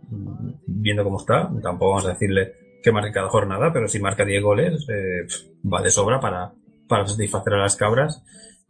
viendo 0.66 1.04
cómo 1.04 1.18
está. 1.18 1.50
Tampoco 1.62 1.92
vamos 1.92 2.06
a 2.06 2.10
decirle 2.10 2.52
que 2.82 2.92
marque 2.92 3.12
cada 3.12 3.28
jornada, 3.28 3.72
pero 3.72 3.88
si 3.88 3.98
marca 3.98 4.24
10 4.24 4.42
goles, 4.42 4.86
eh, 4.88 5.26
va 5.72 5.82
de 5.82 5.90
sobra 5.90 6.20
para, 6.20 6.52
para 6.88 7.06
satisfacer 7.06 7.54
a 7.54 7.58
las 7.62 7.76
cabras 7.76 8.22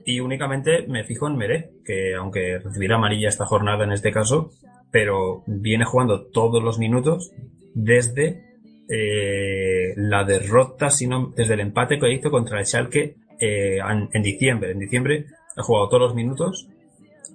y 0.05 0.21
únicamente 0.21 0.87
me 0.87 1.05
fijo 1.05 1.27
en 1.27 1.37
Meré, 1.37 1.71
que 1.85 2.15
aunque 2.15 2.59
recibirá 2.59 2.97
amarilla 2.97 3.29
esta 3.29 3.45
jornada 3.45 3.85
en 3.85 3.93
este 3.93 4.13
caso, 4.13 4.51
pero 4.93 5.43
viene 5.47 5.85
jugando 5.85 6.27
todos 6.27 6.63
los 6.63 6.79
minutos 6.79 7.33
desde 7.75 8.45
eh, 8.89 9.95
la 9.97 10.25
derrota, 10.25 10.91
sino 10.91 11.33
desde 11.37 11.55
el 11.55 11.61
empate 11.61 11.99
que 11.99 12.13
hizo 12.13 12.31
contra 12.31 12.61
el 12.61 12.67
Schalke 12.67 13.17
eh, 13.41 13.79
en, 13.79 14.23
diciembre. 14.23 14.73
En 14.73 14.79
diciembre 14.79 15.27
ha 15.57 15.63
jugado 15.63 15.89
todos 15.89 16.03
los 16.03 16.15
minutos, 16.15 16.69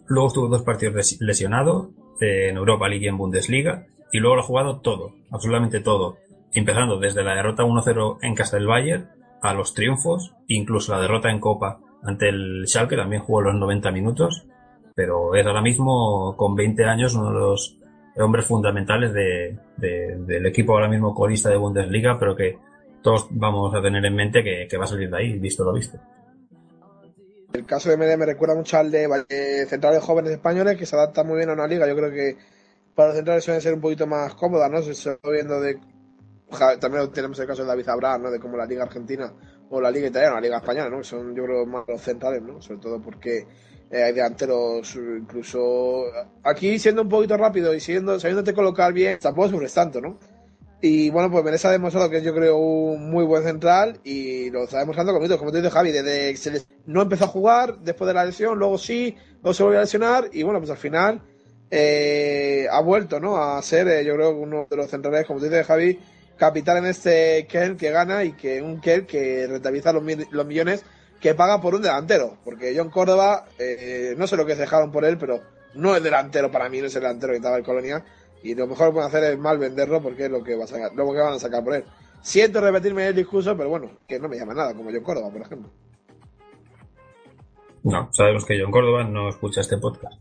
luego 0.07 0.27
estuvo 0.27 0.47
dos 0.47 0.63
partidos 0.63 1.17
lesionado 1.19 1.91
eh, 2.19 2.49
en 2.49 2.57
Europa 2.57 2.87
League 2.87 3.05
y 3.05 3.09
en 3.09 3.17
Bundesliga, 3.17 3.85
y 4.11 4.19
luego 4.19 4.35
lo 4.35 4.41
ha 4.41 4.45
jugado 4.45 4.79
todo, 4.79 5.13
absolutamente 5.31 5.79
todo, 5.79 6.17
empezando 6.53 6.99
desde 6.99 7.23
la 7.23 7.35
derrota 7.35 7.63
1-0 7.63 8.17
en 8.21 8.35
casa 8.35 8.57
Bayern 8.59 9.09
a 9.41 9.53
los 9.53 9.73
triunfos, 9.73 10.33
incluso 10.47 10.93
la 10.93 11.01
derrota 11.01 11.29
en 11.29 11.39
Copa 11.39 11.79
ante 12.03 12.29
el 12.29 12.63
Schalke 12.67 12.95
también 12.95 13.21
jugó 13.21 13.41
los 13.41 13.55
90 13.55 13.91
minutos, 13.91 14.45
pero 14.95 15.35
es 15.35 15.45
ahora 15.45 15.61
mismo, 15.61 16.35
con 16.35 16.55
20 16.55 16.83
años, 16.85 17.15
uno 17.15 17.31
de 17.31 17.39
los 17.39 17.77
hombres 18.17 18.45
fundamentales 18.45 19.13
de, 19.13 19.57
del 19.77 20.45
equipo 20.45 20.73
ahora 20.73 20.89
mismo 20.89 21.13
colista 21.13 21.49
de 21.49 21.57
Bundesliga, 21.57 22.17
pero 22.19 22.35
que 22.35 22.57
todos 23.01 23.27
vamos 23.31 23.73
a 23.75 23.81
tener 23.81 24.03
en 24.05 24.15
mente 24.15 24.43
que, 24.43 24.77
va 24.77 24.85
a 24.85 24.87
salir 24.87 25.09
de 25.09 25.17
ahí, 25.17 25.39
visto 25.39 25.63
lo 25.63 25.73
visto. 25.73 25.97
El 27.53 27.65
caso 27.65 27.89
de 27.89 27.97
MD 27.97 28.17
me 28.17 28.25
recuerda 28.25 28.55
mucho 28.55 28.77
al 28.77 28.91
de 28.91 29.65
centrales 29.67 30.01
jóvenes 30.01 30.31
españoles 30.31 30.77
que 30.77 30.85
se 30.85 30.95
adaptan 30.95 31.27
muy 31.27 31.37
bien 31.37 31.49
a 31.49 31.53
una 31.53 31.67
liga. 31.67 31.87
Yo 31.87 31.95
creo 31.95 32.11
que 32.11 32.37
para 32.95 33.13
centrales 33.13 33.43
suelen 33.43 33.61
ser 33.61 33.73
un 33.73 33.81
poquito 33.81 34.07
más 34.07 34.35
cómodas, 34.35 34.71
¿no? 34.71 34.81
Se 34.81 35.17
viendo 35.23 35.59
de. 35.59 35.79
También 36.79 37.11
tenemos 37.11 37.39
el 37.39 37.47
caso 37.47 37.63
de 37.63 37.69
David 37.69 37.89
Abraham, 37.89 38.23
¿no? 38.23 38.31
De 38.31 38.39
cómo 38.39 38.57
la 38.57 38.65
liga 38.65 38.83
argentina 38.83 39.33
o 39.69 39.79
la 39.79 39.89
Liga 39.89 40.07
Italiana, 40.07 40.35
la 40.35 40.41
Liga 40.41 40.57
Española, 40.57 40.89
¿no? 40.89 40.97
Que 40.97 41.05
son, 41.05 41.33
yo 41.33 41.45
creo, 41.45 41.65
más 41.65 41.85
los 41.87 42.01
centrales, 42.01 42.41
¿no? 42.41 42.61
Sobre 42.61 42.81
todo 42.81 43.01
porque 43.01 43.47
eh, 43.89 44.03
hay 44.03 44.13
delanteros, 44.13 44.95
incluso. 44.95 46.03
Aquí, 46.43 46.77
siendo 46.77 47.01
un 47.01 47.09
poquito 47.09 47.37
rápido 47.37 47.73
y 47.73 47.79
siendo, 47.79 48.19
sabiéndote 48.19 48.53
colocar 48.53 48.91
bien, 48.91 49.17
tampoco 49.19 49.49
sufres 49.49 49.73
tanto, 49.73 50.01
¿no? 50.01 50.19
Y 50.83 51.11
bueno, 51.11 51.29
pues 51.29 51.43
Menesa 51.43 51.69
ha 51.69 51.73
demostrado 51.73 52.09
que 52.09 52.17
es, 52.17 52.23
yo 52.23 52.33
creo, 52.33 52.57
un 52.57 53.11
muy 53.11 53.23
buen 53.23 53.43
central 53.43 53.99
y 54.03 54.49
lo 54.49 54.63
está 54.63 54.79
demostrando 54.79 55.13
con 55.13 55.37
como 55.37 55.51
te 55.51 55.57
dice 55.57 55.69
Javi, 55.69 55.91
desde 55.91 56.31
que 56.31 56.37
se 56.37 56.63
no 56.87 57.03
empezó 57.03 57.25
a 57.25 57.27
jugar 57.27 57.77
después 57.79 58.07
de 58.07 58.15
la 58.15 58.25
lesión, 58.25 58.57
luego 58.57 58.79
sí, 58.79 59.15
luego 59.43 59.53
se 59.53 59.61
volvió 59.61 59.77
a 59.77 59.83
lesionar 59.83 60.29
y 60.33 60.41
bueno, 60.41 60.59
pues 60.59 60.71
al 60.71 60.77
final 60.77 61.21
eh, 61.69 62.67
ha 62.71 62.81
vuelto, 62.81 63.19
¿no? 63.19 63.37
A 63.37 63.61
ser, 63.61 63.87
eh, 63.87 64.03
yo 64.03 64.15
creo, 64.15 64.31
uno 64.31 64.65
de 64.67 64.75
los 64.75 64.89
centrales, 64.89 65.27
como 65.27 65.39
te 65.39 65.49
dice 65.49 65.63
Javi, 65.63 65.99
capital 66.35 66.77
en 66.77 66.87
este 66.87 67.45
Kel 67.47 67.77
que 67.77 67.91
gana 67.91 68.23
y 68.23 68.33
que 68.33 68.63
un 68.63 68.81
Kel 68.81 69.05
que 69.05 69.45
rentabiliza 69.47 69.93
los, 69.93 70.03
millones 70.03 70.83
que 71.19 71.35
paga 71.35 71.61
por 71.61 71.75
un 71.75 71.83
delantero. 71.83 72.39
Porque 72.43 72.73
John 72.75 72.89
Córdoba, 72.89 73.45
eh, 73.59 74.15
no 74.17 74.25
sé 74.25 74.35
lo 74.35 74.47
que 74.47 74.55
se 74.55 74.61
dejaron 74.61 74.91
por 74.91 75.05
él, 75.05 75.19
pero 75.19 75.41
no 75.75 75.95
es 75.95 76.03
delantero 76.03 76.51
para 76.51 76.67
mí, 76.69 76.81
no 76.81 76.87
es 76.87 76.95
el 76.95 77.03
delantero 77.03 77.31
que 77.33 77.37
estaba 77.37 77.57
en 77.57 77.63
Colonia. 77.63 78.03
Y 78.43 78.55
lo 78.55 78.67
mejor 78.67 78.87
que 78.87 78.93
pueden 78.93 79.07
hacer 79.07 79.23
es 79.23 79.39
mal 79.39 79.57
venderlo 79.57 80.01
porque 80.01 80.25
es 80.25 80.31
lo 80.31 80.43
que, 80.43 80.55
va 80.55 80.63
a 80.63 80.67
sacar, 80.67 80.93
lo 80.95 81.11
que 81.11 81.19
van 81.19 81.33
a 81.33 81.39
sacar 81.39 81.63
por 81.63 81.75
él. 81.75 81.85
Siento 82.21 82.61
repetirme 82.61 83.07
el 83.07 83.15
discurso, 83.15 83.55
pero 83.55 83.69
bueno, 83.69 83.91
que 84.07 84.19
no 84.19 84.27
me 84.27 84.37
llama 84.37 84.53
nada, 84.53 84.73
como 84.73 84.91
John 84.91 85.03
Córdoba, 85.03 85.31
por 85.31 85.41
ejemplo. 85.41 85.71
No, 87.83 88.09
sabemos 88.11 88.45
que 88.45 88.59
John 88.61 88.71
Córdoba 88.71 89.03
no 89.03 89.29
escucha 89.29 89.61
este 89.61 89.77
podcast. 89.77 90.19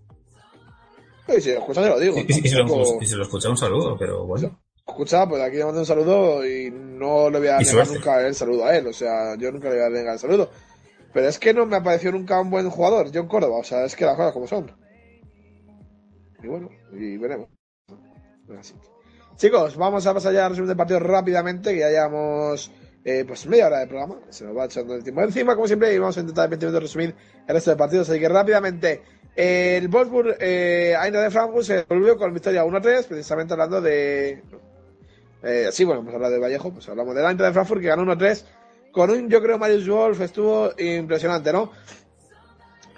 Y 1.28 1.40
si 1.40 1.52
lo 1.52 1.60
escucha, 1.60 1.82
te 1.82 1.88
lo 1.88 2.00
digo. 2.00 2.16
Y, 2.16 2.20
y 2.20 2.32
si, 2.32 2.54
lo, 2.54 3.00
y 3.00 3.06
si 3.06 3.14
lo 3.14 3.22
escucha, 3.22 3.50
un 3.50 3.56
saludo, 3.56 3.96
pero 3.98 4.26
bueno. 4.26 4.58
Escucha, 4.86 5.28
pues 5.28 5.40
aquí 5.42 5.56
le 5.56 5.64
mando 5.64 5.80
un 5.80 5.86
saludo 5.86 6.44
y 6.44 6.70
no 6.70 7.30
le 7.30 7.38
voy 7.38 7.48
a 7.48 7.58
negar 7.58 7.86
nunca 7.86 8.26
el 8.26 8.34
saludo 8.34 8.64
a 8.64 8.76
él. 8.76 8.86
O 8.86 8.92
sea, 8.92 9.36
yo 9.36 9.52
nunca 9.52 9.68
le 9.68 9.76
voy 9.76 9.84
a 9.84 9.90
negar 9.90 10.14
el 10.14 10.18
saludo. 10.18 10.50
Pero 11.12 11.28
es 11.28 11.38
que 11.38 11.54
no 11.54 11.66
me 11.66 11.76
ha 11.76 11.82
parecido 11.82 12.12
nunca 12.12 12.40
un 12.40 12.50
buen 12.50 12.68
jugador, 12.70 13.10
John 13.12 13.28
Córdoba. 13.28 13.58
O 13.58 13.64
sea, 13.64 13.84
es 13.84 13.94
que 13.94 14.04
las 14.04 14.16
cosas 14.16 14.32
como 14.32 14.46
son. 14.46 14.72
Y 16.42 16.48
bueno, 16.48 16.70
y 16.92 17.16
veremos. 17.18 17.48
Así 18.58 18.74
que- 18.74 19.00
Chicos, 19.36 19.76
vamos 19.76 20.06
a 20.06 20.12
pasar 20.12 20.32
ya 20.34 20.44
al 20.44 20.50
resumen 20.50 20.68
del 20.68 20.76
partido 20.76 21.00
rápidamente, 21.00 21.72
que 21.72 21.80
ya 21.80 21.88
llevamos 21.88 22.70
eh, 23.04 23.24
pues 23.26 23.46
media 23.46 23.68
hora 23.68 23.78
de 23.78 23.86
programa. 23.86 24.16
Se 24.28 24.44
nos 24.44 24.56
va 24.56 24.66
echando 24.66 24.94
el 24.94 25.02
tiempo 25.02 25.22
encima, 25.22 25.54
como 25.54 25.66
siempre, 25.66 25.94
y 25.94 25.98
vamos 25.98 26.16
a 26.16 26.20
intentar 26.20 26.44
en 26.44 26.50
20 26.50 26.66
minutos 26.66 26.82
resumir 26.82 27.14
el 27.46 27.54
resto 27.54 27.70
de 27.70 27.76
partidos. 27.76 28.10
Así 28.10 28.20
que 28.20 28.28
rápidamente, 28.28 29.02
el 29.34 29.88
Wolfsburg 29.88 30.36
eh, 30.40 30.94
Eintracht 31.02 31.24
de 31.24 31.30
Frankfurt 31.30 31.64
se 31.64 31.82
volvió 31.88 32.18
con 32.18 32.34
victoria 32.34 32.64
1-3, 32.64 33.06
precisamente 33.06 33.54
hablando 33.54 33.80
de. 33.80 34.42
Eh, 35.42 35.68
sí, 35.72 35.84
bueno, 35.84 36.02
hemos 36.02 36.12
hablado 36.14 36.34
de 36.34 36.40
Vallejo, 36.40 36.70
pues 36.72 36.86
hablamos 36.90 37.14
del 37.14 37.24
Eintracht 37.24 37.48
de 37.48 37.54
Frankfurt 37.54 37.80
que 37.80 37.86
ganó 37.88 38.02
1-3 38.02 38.44
con 38.92 39.10
un, 39.10 39.28
yo 39.28 39.40
creo, 39.40 39.58
Marius 39.58 39.88
Wolf 39.88 40.20
estuvo 40.20 40.70
impresionante, 40.78 41.52
¿no? 41.52 41.70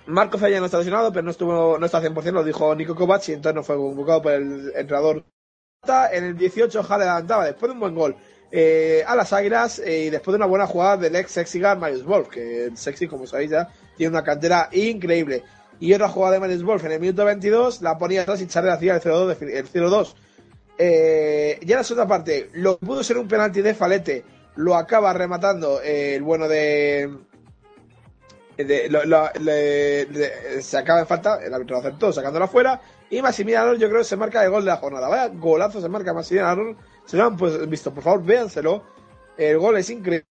Marco 0.06 0.38
Falla 0.38 0.58
no 0.58 0.66
está 0.66 0.78
lesionado, 0.78 1.12
pero 1.12 1.22
no 1.22 1.30
estuvo, 1.30 1.78
no 1.78 1.86
está 1.86 1.98
al 1.98 2.04
100%, 2.04 2.32
lo 2.32 2.42
dijo 2.44 2.74
Nico 2.74 2.94
Kovac 2.96 3.28
y 3.28 3.32
entonces 3.34 3.54
no 3.54 3.62
fue 3.62 3.76
convocado 3.76 4.22
por 4.22 4.32
el 4.32 4.72
entrenador. 4.74 5.24
En 5.84 6.22
el 6.22 6.36
18 6.36 6.80
Jale 6.84 7.02
adelantaba 7.02 7.44
después 7.44 7.68
de 7.68 7.74
un 7.74 7.80
buen 7.80 7.94
gol 7.96 8.14
eh, 8.52 9.02
a 9.04 9.16
las 9.16 9.32
Águilas 9.32 9.80
eh, 9.80 10.04
y 10.04 10.10
después 10.10 10.32
de 10.32 10.36
una 10.36 10.46
buena 10.46 10.64
jugada 10.64 10.96
del 10.96 11.16
ex 11.16 11.32
Sexy 11.32 11.58
Guard 11.58 11.78
Marius 11.80 12.04
Wolf, 12.04 12.28
que 12.28 12.66
el 12.66 12.76
Sexy, 12.76 13.08
como 13.08 13.26
sabéis 13.26 13.50
ya, 13.50 13.68
tiene 13.96 14.10
una 14.10 14.22
cantera 14.22 14.68
increíble. 14.70 15.42
Y 15.80 15.92
otra 15.92 16.08
jugada 16.08 16.34
de 16.34 16.38
Marius 16.40 16.62
Wolf 16.62 16.84
en 16.84 16.92
el 16.92 17.00
minuto 17.00 17.24
22 17.24 17.82
la 17.82 17.98
ponía 17.98 18.22
atrás 18.22 18.40
y 18.40 18.46
Charlie 18.46 18.70
hacía 18.70 18.94
el 18.94 19.00
0-2. 19.00 19.36
de- 19.40 19.58
El 19.58 19.66
0-2. 19.68 20.14
Eh, 20.78 21.58
ya 21.66 21.78
la 21.78 21.82
segunda 21.84 22.06
parte, 22.06 22.50
lo 22.52 22.78
pudo 22.78 23.02
ser 23.02 23.18
un 23.18 23.26
penalti 23.26 23.60
de 23.60 23.74
Falete, 23.74 24.24
lo 24.54 24.76
acaba 24.76 25.12
rematando 25.12 25.82
eh, 25.82 26.14
el 26.14 26.22
bueno 26.22 26.46
de. 26.46 27.10
De- 28.56 30.62
se 30.62 30.78
acaba 30.78 31.00
en 31.00 31.06
falta, 31.06 31.38
el 31.44 31.52
árbitro 31.52 31.78
aceptó 31.78 32.12
sacándola 32.12 32.48
fuera. 32.48 32.80
Y 33.10 33.20
Maximiliano, 33.20 33.74
yo 33.74 33.88
creo 33.88 34.00
que 34.00 34.06
se 34.06 34.16
marca 34.16 34.42
el 34.42 34.50
gol 34.50 34.64
de 34.64 34.70
la 34.70 34.76
jornada. 34.76 35.08
Vaya 35.08 35.28
golazo 35.28 35.80
se 35.80 35.88
marca 35.88 36.14
Maximiliano. 36.14 36.76
Si 37.04 37.16
no 37.16 37.24
lo 37.24 37.28
han 37.30 37.36
pues, 37.36 37.68
visto, 37.68 37.92
por 37.92 38.02
favor, 38.02 38.24
véanselo. 38.24 38.82
El 39.36 39.58
gol 39.58 39.76
es 39.76 39.90
increíble. 39.90 40.26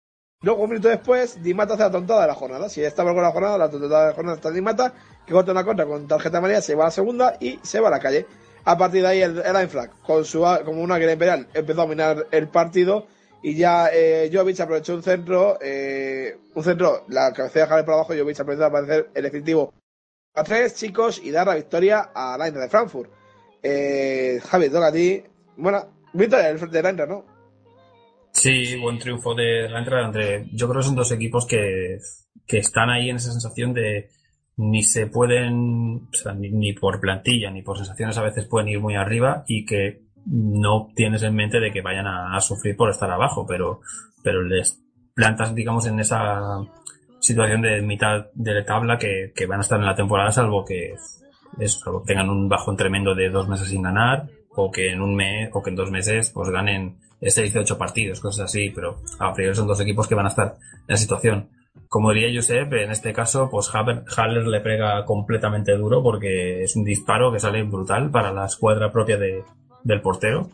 Luego, 0.43 0.63
un 0.65 0.71
minuto 0.71 0.89
después, 0.89 1.43
Di 1.43 1.55
Mata 1.55 1.75
hace 1.75 1.85
la 1.85 1.91
tontada 1.91 2.23
de 2.23 2.27
la 2.29 2.35
jornada. 2.35 2.69
Si 2.69 2.83
estaba 2.83 3.11
el 3.11 3.15
gol 3.15 3.23
de 3.23 3.29
la 3.29 3.33
jornada, 3.33 3.59
la 3.59 3.71
tontada 3.71 4.03
de 4.03 4.09
la 4.09 4.15
jornada 4.15 4.37
está 4.37 4.51
Di 4.51 4.61
Mata, 4.61 4.93
que 5.27 5.33
corta 5.33 5.53
una 5.53 5.65
contra 5.65 5.87
con 5.87 6.07
tarjeta 6.07 6.39
amarilla, 6.39 6.61
se 6.61 6.75
va 6.75 6.85
a 6.85 6.87
la 6.89 6.91
segunda 6.91 7.37
y 7.41 7.59
se 7.63 7.81
va 7.81 7.89
a 7.89 7.93
la 7.93 8.01
calle. 8.01 8.27
A 8.65 8.77
partir 8.77 9.03
de 9.03 9.09
ahí, 9.09 9.23
el, 9.23 9.39
el 9.39 9.57
Eintracht, 9.57 9.93
con 10.03 10.25
su, 10.25 10.45
como 10.65 10.83
una 10.83 10.97
águila 10.97 11.13
imperial, 11.13 11.49
empezó 11.55 11.81
a 11.81 11.85
dominar 11.85 12.27
el 12.31 12.49
partido 12.49 13.07
y 13.47 13.55
ya 13.55 13.91
eh, 13.93 14.29
Jovic 14.33 14.59
aprovechó 14.59 14.97
un 14.97 15.05
centro, 15.05 15.57
eh, 15.63 16.37
un 16.53 16.65
centro, 16.65 17.05
la 17.07 17.33
cabecera 17.33 17.67
de 17.67 17.69
Javier 17.69 17.85
por 17.85 17.95
abajo, 17.95 18.13
Jovic 18.13 18.41
aprovechó 18.41 18.65
a 18.65 18.67
aparecer 18.67 19.11
el 19.15 19.25
efectivo 19.25 19.73
a 20.35 20.43
tres 20.43 20.75
chicos 20.75 21.21
y 21.23 21.31
dar 21.31 21.47
la 21.47 21.55
victoria 21.55 22.11
a 22.13 22.37
la 22.37 22.47
Eintracht 22.47 22.65
de 22.65 22.71
Frankfurt. 22.71 23.11
Eh, 23.63 24.41
Javi, 24.43 24.69
toca. 24.69 24.91
Bueno, 25.59 25.79
victoria 26.13 26.55
de 26.55 26.83
la 26.83 26.89
Eintracht, 26.89 27.09
¿no? 27.09 27.25
Sí, 28.33 28.75
buen 28.81 28.99
triunfo 28.99 29.33
de 29.37 29.69
la 29.69 29.79
entrada 29.79 30.07
entre. 30.07 30.49
Yo 30.53 30.69
creo 30.69 30.81
que 30.81 30.87
son 30.89 30.97
dos 30.97 31.13
equipos 31.13 31.47
que, 31.47 31.99
que 32.49 32.59
están 32.59 32.91
ahí 32.91 33.11
en 33.11 33.17
esa 33.17 33.31
sensación 33.31 33.73
de 33.73 34.11
ni 34.57 34.83
se 34.83 35.07
pueden, 35.07 36.09
ni 36.35 36.73
por 36.73 36.99
plantilla 36.99 37.53
ni 37.53 37.63
por 37.63 37.77
sensaciones 37.77 38.19
a 38.19 38.23
veces 38.23 38.47
pueden 38.47 38.71
ir 38.71 38.81
muy 38.81 38.97
arriba 38.97 39.45
y 39.47 39.65
que 39.65 40.06
no 40.27 40.89
tienes 40.95 41.23
en 41.23 41.35
mente 41.35 41.61
de 41.61 41.71
que 41.71 41.83
vayan 41.83 42.07
a, 42.07 42.41
sufrir 42.41 42.77
por 42.77 42.91
estar 42.91 43.11
abajo, 43.11 43.47
pero, 43.47 43.81
pero 44.23 44.43
les 44.43 44.83
plantas, 45.15 45.55
digamos, 45.55 45.87
en 45.87 46.01
esa 46.01 46.41
situación 47.21 47.63
de 47.63 47.81
mitad 47.83 48.27
de 48.35 48.55
la 48.55 48.65
tabla 48.65 48.99
que, 48.99 49.33
que 49.35 49.47
van 49.47 49.61
a 49.61 49.63
estar 49.63 49.79
en 49.79 49.87
la 49.87 49.95
temporada, 49.95 50.33
salvo 50.33 50.65
que 50.65 50.95
eso, 51.59 52.03
tengan 52.07 52.29
un 52.29 52.49
bajón 52.49 52.77
tremendo 52.77 53.15
de 53.15 53.31
dos 53.31 53.49
meses 53.49 53.69
sin 53.69 53.83
ganar, 53.83 54.29
o 54.55 54.71
que 54.71 54.91
en 54.91 55.01
un 55.01 55.15
mes, 55.15 55.51
o 55.53 55.63
que 55.63 55.71
en 55.71 55.77
dos 55.77 55.91
meses, 55.91 56.31
pues 56.31 56.51
ganen 56.51 56.99
6 57.21 57.53
de 57.53 57.61
8 57.61 57.79
partidos, 57.79 58.21
cosas 58.21 58.47
así, 58.47 58.71
pero 58.71 59.01
a 59.19 59.33
priori 59.33 59.55
son 59.55 59.67
dos 59.67 59.81
equipos 59.81 60.07
que 60.09 60.15
van 60.15 60.27
a 60.27 60.31
estar 60.31 60.55
en 60.57 60.85
la 60.89 60.97
situación. 60.97 61.49
Como 61.89 62.11
diría 62.11 62.35
Josep, 62.35 62.73
en 62.73 62.91
este 62.91 63.13
caso, 63.13 63.49
pues 63.51 63.71
Haber- 63.75 64.05
Haller 64.17 64.47
le 64.47 64.61
pega 64.61 65.05
completamente 65.05 65.77
duro 65.77 66.03
porque 66.03 66.63
es 66.63 66.75
un 66.75 66.85
disparo 66.85 67.31
que 67.33 67.39
sale 67.39 67.63
brutal 67.63 68.11
para 68.11 68.33
la 68.33 68.47
escuadra 68.47 68.91
propia 68.91 69.19
de, 69.19 69.45
del 69.87 70.01
portero, 70.01 70.51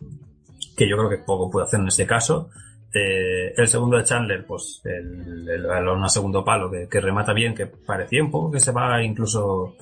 que 0.77 0.89
yo 0.89 0.97
creo 0.97 1.09
que 1.09 1.19
poco 1.19 1.51
puede 1.51 1.67
hacer 1.67 1.81
en 1.81 1.89
este 1.89 2.07
caso. 2.07 2.51
Eh, 2.95 3.55
el 3.57 3.67
segundo 3.69 3.97
de 3.97 4.05
Chandler, 4.05 4.45
pues 4.45 4.83
el, 4.85 5.49
el 5.49 6.11
segundo 6.11 6.45
palo 6.45 6.71
que, 6.71 6.87
que 6.89 7.01
remata 7.01 7.33
bien, 7.33 7.55
que 7.55 7.67
parecía 7.67 8.23
un 8.23 8.31
poco 8.31 8.51
que 8.51 8.61
se 8.61 8.73
va 8.73 9.03
incluso, 9.03 9.77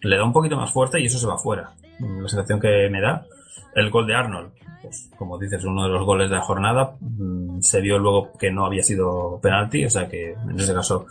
le 0.00 0.16
da 0.16 0.24
un 0.24 0.32
poquito 0.32 0.56
más 0.56 0.72
fuerte 0.72 0.98
y 0.98 1.06
eso 1.06 1.18
se 1.18 1.26
va 1.26 1.36
fuera. 1.36 1.72
La 2.00 2.28
sensación 2.28 2.58
que 2.60 2.88
me 2.90 3.00
da. 3.00 3.26
El 3.74 3.90
gol 3.90 4.06
de 4.06 4.14
Arnold, 4.14 4.52
pues 4.80 5.10
como 5.18 5.38
dices, 5.38 5.62
uno 5.64 5.84
de 5.84 5.90
los 5.90 6.06
goles 6.06 6.30
de 6.30 6.36
la 6.36 6.42
jornada, 6.42 6.96
mm, 7.00 7.60
se 7.60 7.82
vio 7.82 7.98
luego 7.98 8.32
que 8.38 8.50
no 8.50 8.64
había 8.64 8.82
sido 8.82 9.38
penalti, 9.42 9.84
o 9.84 9.90
sea 9.90 10.08
que 10.08 10.32
en 10.32 10.58
ese 10.58 10.72
caso 10.72 11.06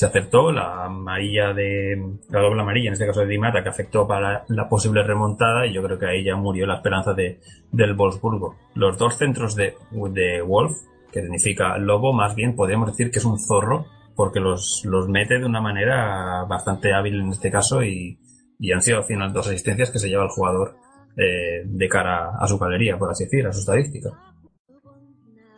se 0.00 0.06
acertó 0.06 0.50
la 0.50 0.86
amarilla 0.86 1.52
de 1.52 1.94
la 2.30 2.40
doble 2.40 2.62
amarilla 2.62 2.86
en 2.86 2.94
este 2.94 3.04
caso 3.04 3.20
de 3.20 3.26
Di 3.26 3.36
Mata 3.36 3.62
que 3.62 3.68
afectó 3.68 4.08
para 4.08 4.46
la 4.48 4.66
posible 4.66 5.02
remontada 5.02 5.66
y 5.66 5.74
yo 5.74 5.82
creo 5.82 5.98
que 5.98 6.06
ahí 6.06 6.24
ya 6.24 6.36
murió 6.36 6.66
la 6.66 6.76
esperanza 6.76 7.12
de 7.12 7.38
del 7.70 7.92
Wolfsburgo. 7.92 8.56
Los 8.74 8.96
dos 8.96 9.18
centros 9.18 9.54
de, 9.56 9.74
de 9.90 10.40
Wolf 10.40 10.72
que 11.12 11.20
significa 11.20 11.76
lobo 11.76 12.14
más 12.14 12.34
bien 12.34 12.56
podríamos 12.56 12.88
decir 12.88 13.10
que 13.10 13.18
es 13.18 13.26
un 13.26 13.38
zorro 13.38 13.88
porque 14.16 14.40
los, 14.40 14.86
los 14.86 15.06
mete 15.06 15.38
de 15.38 15.44
una 15.44 15.60
manera 15.60 16.46
bastante 16.48 16.94
hábil 16.94 17.20
en 17.20 17.28
este 17.28 17.50
caso 17.50 17.82
y, 17.84 18.18
y 18.58 18.72
han 18.72 18.80
sido 18.80 18.96
al 18.96 19.04
final 19.04 19.34
dos 19.34 19.48
asistencias 19.48 19.90
que 19.90 19.98
se 19.98 20.08
lleva 20.08 20.24
el 20.24 20.30
jugador 20.30 20.76
eh, 21.18 21.60
de 21.66 21.88
cara 21.90 22.38
a 22.40 22.46
su 22.46 22.56
galería 22.56 22.96
por 22.96 23.10
así 23.10 23.24
decir 23.24 23.46
a 23.46 23.52
su 23.52 23.60
estadística. 23.60 24.08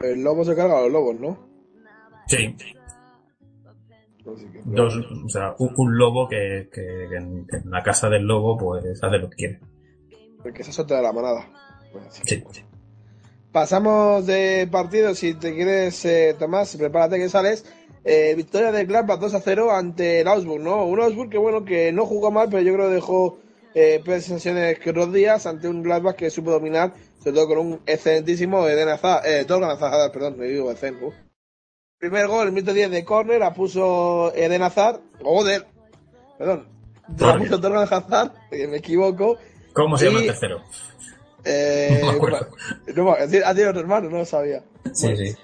El 0.01 0.25
lobo 0.25 0.43
se 0.45 0.57
carga 0.57 0.79
a 0.79 0.83
los 0.83 0.91
lobos, 0.91 1.21
¿no? 1.21 1.53
sí 2.27 2.57
dos, 4.65 4.97
o 5.25 5.29
sea, 5.29 5.55
un, 5.59 5.73
un 5.77 5.99
lobo 5.99 6.29
que, 6.29 6.69
que- 6.73 7.07
que 7.09 7.17
en, 7.17 7.47
la 7.67 7.83
casa 7.83 8.09
del 8.09 8.23
lobo 8.25 8.57
pues 8.57 9.03
hace 9.03 9.19
lo 9.19 9.29
que 9.31 9.37
quiere. 9.37 9.61
Porque 10.43 10.65
se 10.65 10.73
suelta 10.73 10.97
de 10.97 11.03
la 11.03 11.13
manada. 11.13 11.49
Bueno, 11.93 12.09
sí. 12.11 12.23
Sí. 12.25 12.43
Pasamos 13.53 14.27
de 14.27 14.67
partido, 14.71 15.15
si 15.15 15.35
te 15.35 15.55
quieres, 15.55 16.05
eh, 16.07 16.35
Tomás, 16.39 16.75
prepárate 16.77 17.19
que 17.19 17.29
sales. 17.29 17.67
Eh, 18.05 18.35
victoria 18.35 18.73
de 18.73 18.85
Gladbach 18.85 19.21
2 19.21 19.35
a 19.35 19.41
0 19.41 19.71
ante 19.71 20.21
el 20.21 20.29
Augsburg, 20.29 20.63
¿no? 20.63 20.85
Un 20.87 21.01
Augsburg 21.01 21.31
que, 21.31 21.39
bueno, 21.39 21.65
que 21.65 21.93
no 21.93 22.07
jugó 22.07 22.31
mal, 22.31 22.49
pero 22.51 22.63
yo 22.63 22.73
creo 22.75 22.89
que 22.89 22.95
dejó 22.95 23.39
eh, 23.75 24.03
sensaciones 24.07 24.79
que 24.79 24.91
otros 24.91 25.13
días 25.13 25.47
ante 25.47 25.69
un 25.69 25.83
Gladbach 25.83 26.17
que 26.17 26.31
supo 26.31 26.51
dominar, 26.51 26.95
sobre 27.19 27.33
todo 27.37 27.49
con 27.49 27.59
un 27.59 27.81
excelentísimo 27.87 28.67
Eden 28.67 28.89
Hazard, 28.89 29.27
eh, 29.27 29.45
Torgan 29.45 29.71
Hazard, 29.71 30.11
perdón, 30.13 30.39
me 30.39 30.47
digo 30.47 30.71
Eden, 30.73 30.97
uf. 31.03 31.15
Primer 32.03 32.27
gol, 32.27 32.49
el 32.49 32.53
minuto 32.53 32.75
10 32.75 32.91
de 32.91 33.05
córner, 33.05 33.39
la 33.39 33.55
puso 33.55 34.35
Eden 34.35 34.61
Hazard, 34.63 34.99
joder, 35.23 35.65
perdón, 36.37 36.67
la 37.17 37.39
puso 37.39 37.61
Torgan 37.61 37.87
Hazard, 37.89 38.33
que 38.51 38.67
me 38.67 38.79
equivoco, 38.79 39.39
¿Cómo 39.73 39.97
se 39.97 40.07
llama 40.07 40.19
Y- 40.19 40.23
el 40.23 40.27
tercero? 40.31 40.63
eh, 41.45 42.01
No 42.03 42.11
me 42.11 42.17
acuerdo. 42.17 42.49
no, 42.97 43.13
ha 43.13 43.19
tenido 43.29 43.69
otro 43.71 43.81
hermano, 43.83 44.11
no 44.11 44.19
lo 44.19 44.25
sabía. 44.25 44.65
Sí, 44.93 45.17
sí. 45.17 45.37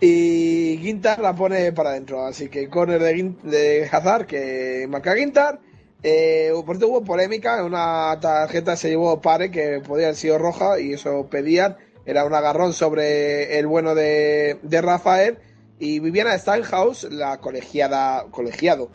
Y 0.00 0.78
Gintar 0.82 1.20
la 1.20 1.36
pone 1.36 1.70
para 1.70 1.90
adentro. 1.90 2.26
Así 2.26 2.48
que 2.48 2.68
corner 2.68 3.00
de, 3.00 3.34
de 3.44 3.88
Hazard 3.88 4.26
que 4.26 4.86
marca 4.88 5.14
Gintar. 5.14 5.60
Eh, 6.02 6.50
por 6.66 6.76
cierto, 6.78 6.88
hubo 6.88 7.04
polémica. 7.04 7.62
Una 7.64 8.18
tarjeta 8.20 8.74
se 8.74 8.88
llevó 8.88 9.20
Pare 9.20 9.52
que 9.52 9.80
podía 9.86 10.06
haber 10.06 10.16
sido 10.16 10.36
roja 10.38 10.80
y 10.80 10.94
eso 10.94 11.28
pedían. 11.30 11.76
Era 12.04 12.24
un 12.24 12.34
agarrón 12.34 12.72
sobre 12.72 13.60
el 13.60 13.68
bueno 13.68 13.94
de, 13.94 14.58
de 14.62 14.82
Rafael. 14.82 15.38
Y 15.84 15.98
Viviana 15.98 16.38
Steinhaus, 16.38 17.04
la 17.10 17.38
colegiada. 17.38 18.26
Colegiado. 18.30 18.88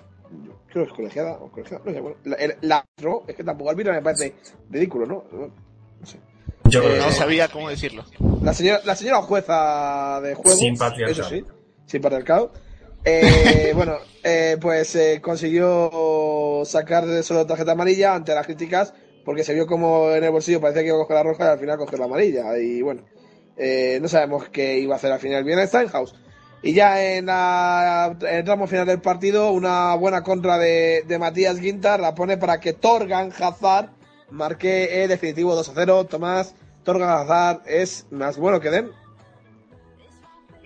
Creo 0.71 0.85
que 0.85 0.89
es 0.91 0.95
colegiada 0.95 1.33
o 1.33 1.51
colegiada. 1.51 1.81
No 1.85 1.91
sé, 1.91 1.99
bueno, 1.99 2.17
la, 2.23 2.35
el- 2.37 2.55
la 2.61 2.85
es 3.27 3.35
que 3.35 3.43
tampoco 3.43 3.69
árbitro 3.71 3.91
me 3.91 4.01
parece 4.01 4.35
ridículo, 4.69 5.05
¿no? 5.05 5.25
No 5.33 6.05
sé. 6.05 6.17
Yo 6.69 6.81
Eh, 6.83 6.99
No 6.99 7.11
sabía 7.11 7.49
cómo 7.49 7.69
decirlo. 7.69 8.05
La 8.41 8.53
señora, 8.53 8.79
la 8.85 8.95
señora 8.95 9.21
jueza 9.21 10.21
de 10.21 10.35
juego. 10.35 10.57
Sin 10.57 10.77
patriarcado. 10.77 11.21
Eso 11.27 11.29
sí, 11.29 11.43
sin 11.87 12.01
patriarcado. 12.01 12.53
Eh, 13.03 13.73
bueno, 13.75 13.95
eh, 14.23 14.55
pues 14.61 14.95
eh, 14.95 15.19
consiguió 15.21 16.61
sacar 16.65 17.05
de 17.05 17.21
solo 17.23 17.45
tarjeta 17.45 17.73
amarilla 17.73 18.15
ante 18.15 18.33
las 18.33 18.45
críticas 18.45 18.93
porque 19.25 19.43
se 19.43 19.53
vio 19.53 19.67
como 19.67 20.11
en 20.11 20.23
el 20.23 20.31
bolsillo 20.31 20.61
parecía 20.61 20.83
que 20.83 20.87
iba 20.89 20.97
a 20.97 21.01
coger 21.01 21.15
la 21.17 21.23
roja 21.23 21.45
y 21.45 21.47
al 21.49 21.59
final 21.59 21.77
coger 21.77 21.99
la 21.99 22.05
amarilla. 22.05 22.57
Y 22.57 22.81
bueno, 22.81 23.03
eh, 23.57 23.99
no 24.01 24.07
sabemos 24.07 24.47
qué 24.49 24.77
iba 24.79 24.95
a 24.95 24.97
hacer 24.97 25.11
al 25.11 25.19
final 25.19 25.43
bien 25.43 25.65
Steinhaus. 25.67 26.15
Y 26.63 26.73
ya 26.73 27.15
en, 27.15 27.27
la, 27.27 28.17
el 28.29 28.43
tramo 28.43 28.67
final 28.67 28.87
del 28.87 28.99
partido, 28.99 29.51
una 29.51 29.95
buena 29.95 30.23
contra 30.23 30.57
de, 30.57 31.03
de 31.07 31.19
Matías 31.19 31.59
Guintar 31.59 31.99
la 31.99 32.15
pone 32.15 32.37
para 32.37 32.59
que 32.59 32.73
Torgan 32.73 33.31
Hazard 33.37 33.91
marque 34.29 35.03
el 35.03 35.09
definitivo 35.09 35.55
2 35.55 35.69
a 35.69 35.71
0. 35.75 36.05
Tomás, 36.05 36.55
Torgan 36.83 37.09
Hazard 37.09 37.61
es 37.67 38.07
más 38.09 38.37
bueno 38.37 38.59
que 38.59 38.71
Den. 38.71 38.91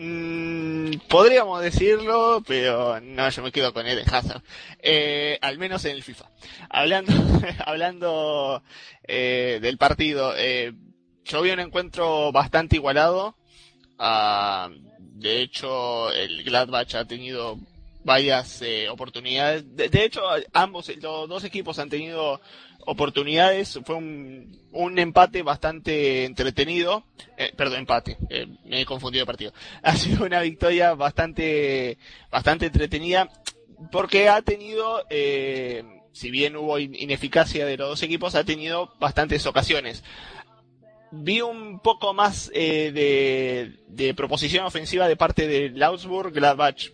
Mm, 0.04 0.94
podríamos 1.10 1.62
decirlo, 1.62 2.42
pero 2.48 3.00
no, 3.02 3.30
yo 3.30 3.44
me 3.44 3.52
quedo 3.52 3.72
con 3.72 3.86
Eden 3.86 4.08
Hazard. 4.12 4.42
Eh, 4.80 5.38
al 5.42 5.60
menos 5.60 5.86
en 5.86 5.92
el 5.92 6.04
FIFA. 6.04 6.26
Hablando, 6.70 7.14
hablando 7.66 8.64
eh, 9.08 9.60
del 9.62 9.78
partido, 9.78 10.34
eh, 10.36 10.74
yo 11.24 11.42
vi 11.44 11.52
un 11.52 11.60
encuentro 11.60 12.32
bastante 12.32 12.78
igualado. 12.78 13.36
Ah, 14.00 14.70
de 15.22 15.42
hecho, 15.42 16.12
el 16.12 16.44
Gladbach 16.44 16.96
ha 16.96 17.06
tenido 17.06 17.58
varias 18.04 18.62
eh, 18.62 18.90
oportunidades. 18.90 19.76
De, 19.76 19.90
de, 19.90 20.04
hecho, 20.04 20.22
ambos, 20.54 20.92
los 21.02 21.30
dos 21.30 21.44
equipos 21.44 21.78
han 21.80 21.90
tenido 21.90 22.42
oportunidades. 22.86 23.80
Fue 23.86 23.96
un, 23.96 24.58
un 24.72 24.98
empate 24.98 25.44
bastante 25.44 26.26
entretenido. 26.26 27.04
Eh, 27.38 27.54
perdón, 27.56 27.80
empate. 27.80 28.18
Eh, 28.30 28.48
me 28.66 28.82
he 28.82 28.86
confundido 28.86 29.24
de 29.24 29.28
partido. 29.28 29.54
Ha 29.84 29.96
sido 29.96 30.26
una 30.26 30.42
victoria 30.42 30.96
bastante, 30.96 31.98
bastante 32.32 32.66
entretenida 32.66 33.30
porque 33.92 34.30
ha 34.30 34.42
tenido, 34.42 35.04
eh, 35.10 35.84
si 36.12 36.30
bien 36.30 36.56
hubo 36.56 36.78
ineficacia 36.78 37.66
de 37.66 37.78
los 37.78 37.90
dos 37.90 38.04
equipos, 38.04 38.36
ha 38.36 38.44
tenido 38.44 38.94
bastantes 39.00 39.46
ocasiones. 39.46 40.04
Vi 41.12 41.42
un 41.42 41.80
poco 41.80 42.14
más 42.14 42.50
eh, 42.54 42.92
de, 42.94 43.80
de 43.88 44.14
proposición 44.14 44.66
ofensiva 44.66 45.08
de 45.08 45.18
parte 45.18 45.48
del 45.48 45.82
Augsburg. 45.84 46.32
Gladbach 46.32 46.90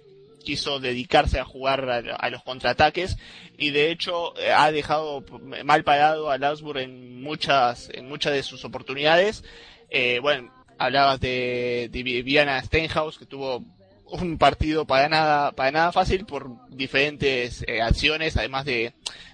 quiso 0.48 0.80
dedicarse 0.80 1.40
a 1.40 1.44
jugar 1.44 1.90
a, 1.90 1.98
a, 2.16 2.30
los 2.30 2.42
contraataques 2.42 3.18
y 3.58 3.72
de 3.72 3.92
hecho 3.92 4.34
eh, 4.40 4.54
ha 4.54 4.72
dejado 4.72 5.26
mal 5.66 5.84
parado 5.84 6.32
al 6.32 6.42
Augsburg 6.42 6.80
en 6.80 7.22
muchas 7.22 7.90
en 7.94 8.08
muchas 8.08 8.32
de 8.32 8.44
sus 8.44 8.64
oportunidades 8.64 9.44
eh, 9.90 10.20
bueno 10.22 10.54
hablabas 10.78 11.20
de, 11.20 11.90
de 11.92 12.02
Viviana 12.02 12.64
Stenhouse 12.64 13.18
que 13.18 13.26
tuvo 13.26 13.66
un 14.06 14.38
partido 14.38 14.86
para 14.86 15.10
nada 15.10 15.52
para 15.52 15.72
nada 15.72 15.92
fácil 15.92 16.26
por 16.26 16.50
diferentes 16.70 17.66
eh, 17.68 17.82
acciones 17.82 18.38
además 18.38 18.64
de 18.64 18.94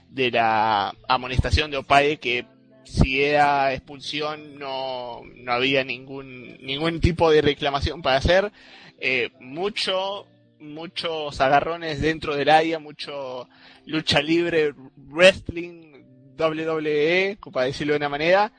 de 0.09 0.31
la 0.31 0.95
amonestación 1.07 1.69
de 1.69 1.77
Opae 1.77 2.17
que 2.17 2.47
si 2.83 3.23
era 3.23 3.73
expulsión 3.73 4.57
no, 4.57 5.21
no 5.35 5.51
había 5.51 5.83
ningún 5.83 6.57
ningún 6.61 6.99
tipo 6.99 7.31
de 7.31 7.41
reclamación 7.41 8.01
para 8.01 8.17
hacer 8.17 8.51
eh, 8.99 9.29
mucho 9.39 10.27
muchos 10.59 11.39
agarrones 11.41 12.01
dentro 12.01 12.35
del 12.35 12.49
área, 12.49 12.79
mucho 12.79 13.47
lucha 13.85 14.21
libre, 14.21 14.73
wrestling, 14.95 15.93
WWE, 16.37 17.37
para 17.51 17.67
decirlo 17.67 17.93
de 17.93 17.97
una 17.97 18.09
manera. 18.09 18.51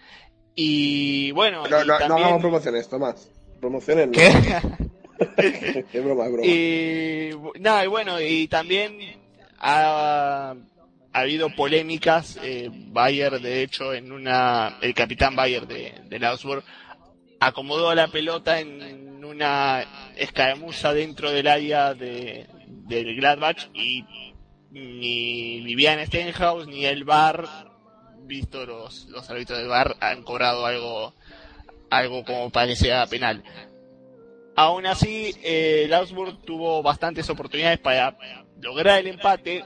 Y 0.54 1.32
bueno. 1.32 1.66
No, 1.66 1.82
y 1.82 1.86
no, 1.86 1.98
también... 1.98 2.08
no 2.08 2.16
hagamos 2.16 2.40
promociones, 2.40 2.88
Tomás. 2.88 3.30
Promociones 3.60 4.06
no. 4.08 4.12
¿Qué? 4.12 5.84
es 5.92 6.04
broma, 6.04 6.26
es 6.26 6.32
broma. 6.32 6.46
Y, 6.46 7.30
nada, 7.60 7.84
y 7.84 7.88
bueno, 7.88 8.20
y 8.20 8.48
también 8.48 8.98
ha 11.14 11.20
habido 11.20 11.48
polémicas. 11.48 12.38
Eh, 12.42 12.68
Bayer, 12.70 13.40
de 13.40 13.62
hecho, 13.62 13.94
en 13.94 14.12
una. 14.12 14.78
El 14.82 14.92
capitán 14.92 15.34
Bayer 15.34 15.66
de, 15.66 15.94
de 16.04 16.26
Augsburg 16.26 16.64
acomodó 17.40 17.94
la 17.94 18.08
pelota 18.08 18.60
en 18.60 19.24
una 19.24 20.12
escaramuza 20.16 20.92
dentro 20.92 21.30
del 21.30 21.46
área 21.46 21.94
de, 21.94 22.46
del 22.66 23.16
Gladbach 23.16 23.68
y 23.72 24.04
ni 24.70 25.60
Vivian 25.60 26.04
Stenhouse 26.06 26.66
ni 26.66 26.84
el 26.84 27.04
bar, 27.04 27.46
visto 28.22 28.66
los, 28.66 29.06
los 29.06 29.28
árbitros 29.30 29.58
del 29.58 29.68
bar, 29.68 29.96
han 30.00 30.22
cobrado 30.22 30.66
algo, 30.66 31.14
algo 31.90 32.24
como 32.24 32.50
parecía 32.50 33.06
penal. 33.06 33.44
Aún 34.56 34.86
así, 34.86 35.34
eh, 35.42 35.82
el 35.84 35.94
Augsburg 35.94 36.42
tuvo 36.42 36.82
bastantes 36.82 37.28
oportunidades 37.30 37.78
para 37.78 38.16
lograr 38.60 39.00
el 39.00 39.08
empate, 39.08 39.64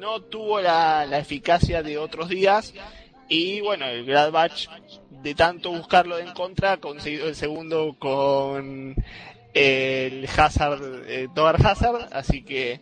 no 0.00 0.22
tuvo 0.22 0.60
la, 0.60 1.04
la 1.06 1.18
eficacia 1.18 1.82
de 1.82 1.98
otros 1.98 2.30
días. 2.30 2.72
Y 3.28 3.60
bueno, 3.60 3.86
el 3.86 4.06
Gladbach 4.06 4.66
de 5.22 5.34
tanto 5.34 5.70
buscarlo 5.70 6.18
en 6.18 6.32
contra, 6.32 6.78
conseguido 6.78 7.28
el 7.28 7.36
segundo 7.36 7.94
con 7.98 8.96
el 9.52 10.28
Hazard, 10.36 10.82
eh, 11.06 11.28
Togar 11.34 11.64
Hazard, 11.64 12.08
así 12.12 12.42
que 12.42 12.80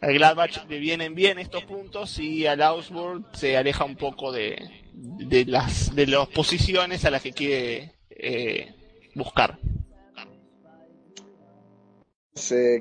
al 0.00 0.12
Gladbach 0.12 0.68
le 0.68 0.78
vienen 0.78 1.14
bien 1.14 1.38
estos 1.38 1.64
puntos 1.64 2.18
y 2.18 2.46
al 2.46 2.60
Augsburg 2.60 3.24
se 3.32 3.56
aleja 3.56 3.84
un 3.84 3.96
poco 3.96 4.32
de, 4.32 4.58
de 4.92 5.44
las 5.44 5.94
de 5.94 6.06
las 6.06 6.28
posiciones 6.28 7.04
a 7.04 7.10
las 7.10 7.22
que 7.22 7.32
quiere 7.32 7.92
eh, 8.10 8.74
buscar. 9.14 9.58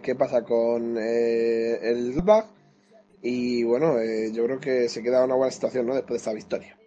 qué 0.03 0.15
pasa 0.17 0.43
con 0.43 0.97
eh, 0.97 1.78
el 1.84 2.13
Gladbach 2.13 2.56
y 3.28 3.63
bueno, 3.63 3.99
eh, 3.99 4.32
yo 4.32 4.45
creo 4.45 4.59
que 4.59 4.88
se 4.88 5.03
queda 5.03 5.25
una 5.25 5.36
buena 5.36 5.51
situación 5.51 5.86
¿no? 5.86 5.93
después 5.93 6.13
de 6.13 6.17
esta 6.17 6.34
victoria. 6.34 6.78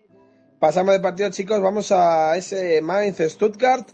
Pasamos 0.58 0.94
de 0.94 1.00
partido, 1.00 1.30
chicos. 1.30 1.60
Vamos 1.60 1.92
a 1.92 2.36
ese 2.36 2.80
Mainz-Stuttgart. 2.80 3.88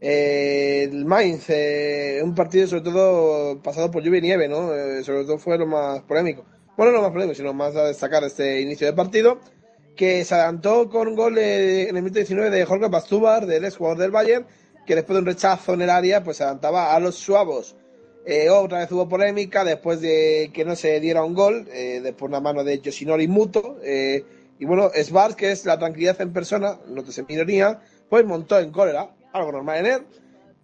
Eh, 0.00 0.88
el 0.90 1.04
Mainz, 1.04 1.44
eh, 1.48 2.20
un 2.24 2.34
partido 2.34 2.66
sobre 2.66 2.82
todo 2.82 3.62
pasado 3.62 3.88
por 3.92 4.02
lluvia 4.02 4.18
y 4.18 4.22
nieve, 4.22 4.48
¿no? 4.48 4.74
Eh, 4.74 5.04
sobre 5.04 5.24
todo 5.24 5.38
fue 5.38 5.56
lo 5.56 5.66
más 5.66 6.02
polémico. 6.02 6.44
Bueno, 6.76 6.90
no 6.92 7.02
más 7.02 7.12
polémico, 7.12 7.36
sino 7.36 7.52
más 7.52 7.76
a 7.76 7.84
destacar 7.84 8.24
este 8.24 8.60
inicio 8.60 8.88
de 8.88 8.94
partido. 8.94 9.38
Que 9.96 10.24
se 10.24 10.34
adelantó 10.34 10.88
con 10.90 11.06
un 11.06 11.14
gol 11.14 11.38
en 11.38 11.88
el 11.88 12.02
minuto 12.02 12.18
19 12.18 12.50
de 12.50 12.64
Jorge 12.64 12.88
Bastubar, 12.88 13.46
del 13.46 13.64
ex 13.64 13.76
jugador 13.76 13.98
del 13.98 14.10
Bayern, 14.10 14.46
que 14.86 14.96
después 14.96 15.14
de 15.14 15.20
un 15.20 15.26
rechazo 15.26 15.74
en 15.74 15.82
el 15.82 15.90
área, 15.90 16.24
pues 16.24 16.38
se 16.38 16.42
adelantaba 16.42 16.94
a 16.94 16.98
los 16.98 17.14
suavos. 17.14 17.76
Eh, 18.24 18.48
otra 18.50 18.78
vez 18.78 18.92
hubo 18.92 19.08
polémica 19.08 19.64
después 19.64 20.00
de 20.00 20.50
que 20.52 20.64
no 20.64 20.76
se 20.76 21.00
diera 21.00 21.24
un 21.24 21.34
gol, 21.34 21.68
eh, 21.72 22.00
después 22.02 22.28
una 22.28 22.40
mano 22.40 22.62
de 22.62 22.80
Yoshinori 22.80 23.26
Muto. 23.28 23.78
Eh, 23.82 24.24
y 24.58 24.64
bueno, 24.64 24.90
Svart, 24.94 25.36
que 25.36 25.50
es 25.50 25.64
la 25.64 25.78
tranquilidad 25.78 26.20
en 26.20 26.32
persona, 26.32 26.78
no 26.86 27.02
te 27.02 27.20
en 27.20 27.26
ironía, 27.28 27.80
pues 28.08 28.24
montó 28.24 28.60
en 28.60 28.70
cólera, 28.70 29.10
algo 29.32 29.50
normal 29.50 29.78
en 29.78 29.86
él. 29.86 30.02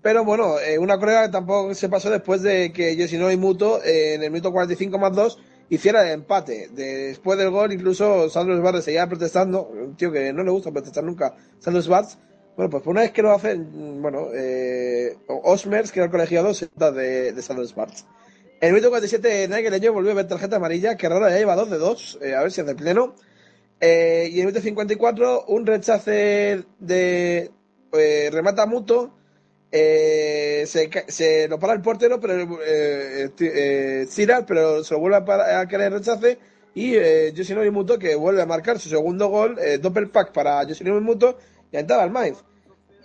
Pero 0.01 0.25
bueno, 0.25 0.61
eh, 0.61 0.79
una 0.79 0.99
cólera 0.99 1.25
que 1.25 1.33
tampoco 1.33 1.75
se 1.75 1.89
pasó 1.89 2.09
después 2.09 2.43
de 2.43 2.73
que 2.73 2.95
Yoshinori 2.97 3.37
Muto, 3.37 3.83
eh, 3.83 4.15
en 4.15 4.23
el 4.23 4.31
minuto 4.31 4.53
45 4.53 4.99
más 4.99 5.13
2, 5.15 5.39
hiciera 5.69 6.03
el 6.03 6.13
empate. 6.13 6.69
Después 6.71 7.39
del 7.39 7.51
gol, 7.51 7.73
incluso 7.73 8.31
Sandro 8.31 8.57
Svart 8.57 8.83
seguía 8.83 9.09
protestando, 9.09 9.67
un 9.67 9.97
tío 9.97 10.13
que 10.13 10.33
no 10.33 10.45
le 10.45 10.51
gusta 10.53 10.71
protestar 10.71 11.03
nunca, 11.03 11.35
Sandro 11.59 11.83
Svart. 11.83 12.11
Bueno, 12.59 12.71
pues 12.71 12.83
por 12.83 12.91
una 12.91 13.03
vez 13.03 13.13
que 13.13 13.23
lo 13.23 13.31
hacen, 13.31 14.03
bueno, 14.03 14.31
eh, 14.35 15.17
que 15.93 16.01
era 16.01 16.07
el 16.07 16.11
colegiado, 16.11 16.53
se 16.53 16.67
de, 16.77 17.33
de 17.33 17.41
Sandro 17.41 17.65
Svart. 17.65 17.95
En 18.61 18.71
el 18.71 18.73
minuto 18.73 18.91
47, 18.91 19.47
Nigel 19.47 19.71
Leño 19.71 19.93
volvió 19.93 20.11
a 20.11 20.15
ver 20.15 20.27
tarjeta 20.27 20.57
amarilla, 20.57 20.97
que 20.97 21.09
raro 21.09 21.29
ya 21.29 21.37
lleva 21.37 21.55
2 21.55 21.71
de 21.71 21.79
2, 21.79 22.19
eh, 22.21 22.35
a 22.35 22.43
ver 22.43 22.51
si 22.51 22.61
de 22.63 22.75
pleno. 22.75 23.15
Eh, 23.81 24.29
y 24.33 24.41
en 24.41 24.41
el 24.41 24.47
minuto 24.47 24.61
54, 24.61 25.45
un 25.47 25.67
rechace 25.67 26.65
de 26.81 27.53
eh, 27.93 28.29
remata 28.33 28.67
Muto. 28.67 29.15
Eh, 29.71 30.65
se, 30.67 30.91
se, 31.07 31.47
lo 31.47 31.61
para 31.61 31.75
el 31.75 31.81
portero, 31.81 32.19
pero 32.19 32.59
Ciral, 34.09 34.47
pero 34.47 34.83
se 34.83 34.95
lo 34.95 34.99
vuelve 35.01 35.19
a, 35.19 35.25
para, 35.25 35.61
a 35.61 35.65
rechace. 35.65 36.41
Y 36.75 36.97
eh, 36.97 37.33
Yosinori 37.33 37.71
Muto 37.71 38.01
que 38.01 38.17
vuelve 38.17 38.43
a 38.43 38.47
marcar 38.47 38.81
su 38.81 38.89
segundo 38.89 39.29
gol, 39.29 39.59
eh, 39.61 39.79
pack 40.13 40.33
para 40.33 40.65
Yosinori 40.65 41.05
Muto 41.05 41.39
y 41.71 41.77
entraba 41.77 42.03
al 42.03 42.11
Mainz. 42.11 42.48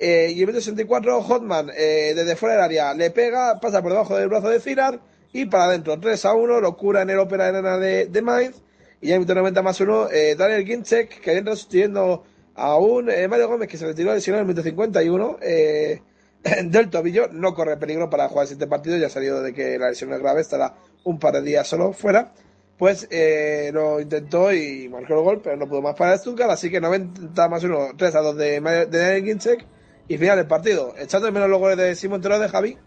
Eh, 0.06 0.34
y 0.36 0.42
el 0.42 0.48
minuto 0.48 0.60
64, 0.60 1.22
Hotman, 1.22 1.70
eh, 1.78 2.12
desde 2.14 2.36
fuera 2.36 2.56
del 2.56 2.64
área, 2.66 2.94
le 2.94 3.10
pega, 3.10 3.62
pasa 3.62 3.82
por 3.82 3.94
debajo 3.94 4.18
del 4.18 4.28
brazo 4.28 4.50
de 4.50 4.60
Cirar 4.60 5.00
y 5.32 5.46
para 5.46 5.66
adentro. 5.66 5.98
3 5.98 6.26
a 6.26 6.34
1, 6.34 6.60
locura 6.60 7.04
en 7.04 7.10
el 7.10 7.20
ópera 7.20 7.48
arena 7.48 7.78
de, 7.78 8.08
de 8.08 8.22
Mainz. 8.22 8.58
Y 9.00 9.08
ya 9.08 9.16
en 9.16 9.22
el 9.22 9.28
minuto 9.28 9.36
90 9.36 9.62
más 9.62 9.80
1, 9.80 10.10
eh, 10.12 10.36
Daniel 10.38 10.66
Ginczek, 10.66 11.22
que 11.22 11.38
entra 11.38 11.56
sustituyendo 11.56 12.26
a 12.54 12.78
un 12.78 13.10
eh, 13.10 13.30
Mario 13.30 13.48
Gómez 13.48 13.70
que 13.70 13.78
se 13.78 13.86
retiró 13.86 14.14
lesionado 14.14 14.42
en 14.42 14.50
el 14.50 14.54
minuto 14.54 14.68
51 14.68 15.38
eh, 15.42 16.02
del 16.66 16.90
tobillo. 16.90 17.30
No 17.32 17.54
corre 17.54 17.78
peligro 17.78 18.10
para 18.10 18.28
jugar 18.28 18.46
este 18.52 18.68
partido, 18.68 18.98
ya 18.98 19.08
ha 19.08 19.10
salido 19.10 19.42
de 19.42 19.54
que 19.54 19.80
la 19.80 19.88
lesión 19.88 20.12
es 20.12 20.20
grave, 20.20 20.42
estará 20.42 20.76
un 21.06 21.18
par 21.18 21.36
de 21.36 21.44
días 21.44 21.66
solo 21.66 21.94
fuera. 21.94 22.34
Pues 22.78 23.08
eh, 23.10 23.72
lo 23.74 24.02
intentó 24.02 24.52
y 24.52 24.90
marcó 24.90 25.14
el 25.14 25.22
gol, 25.22 25.42
pero 25.42 25.56
no 25.56 25.70
pudo 25.70 25.82
más 25.82 25.96
para 25.96 26.18
Stuttgart, 26.18 26.52
así 26.52 26.70
que 26.70 26.82
90 26.82 27.48
más 27.48 27.64
1, 27.64 27.92
3 27.98 28.16
a 28.16 28.20
2 28.20 28.36
de, 28.36 28.60
de 28.60 28.98
Daniel 28.98 29.24
Ginczek. 29.24 29.66
Y 30.08 30.18
final 30.18 30.38
del 30.38 30.48
partido, 30.48 30.94
echando 30.98 31.28
de 31.28 31.32
menos 31.32 31.50
los 31.50 31.60
goles 31.60 31.78
de 31.78 31.96
Simón 31.96 32.22
Terode, 32.22 32.50
Javi. 32.50 32.78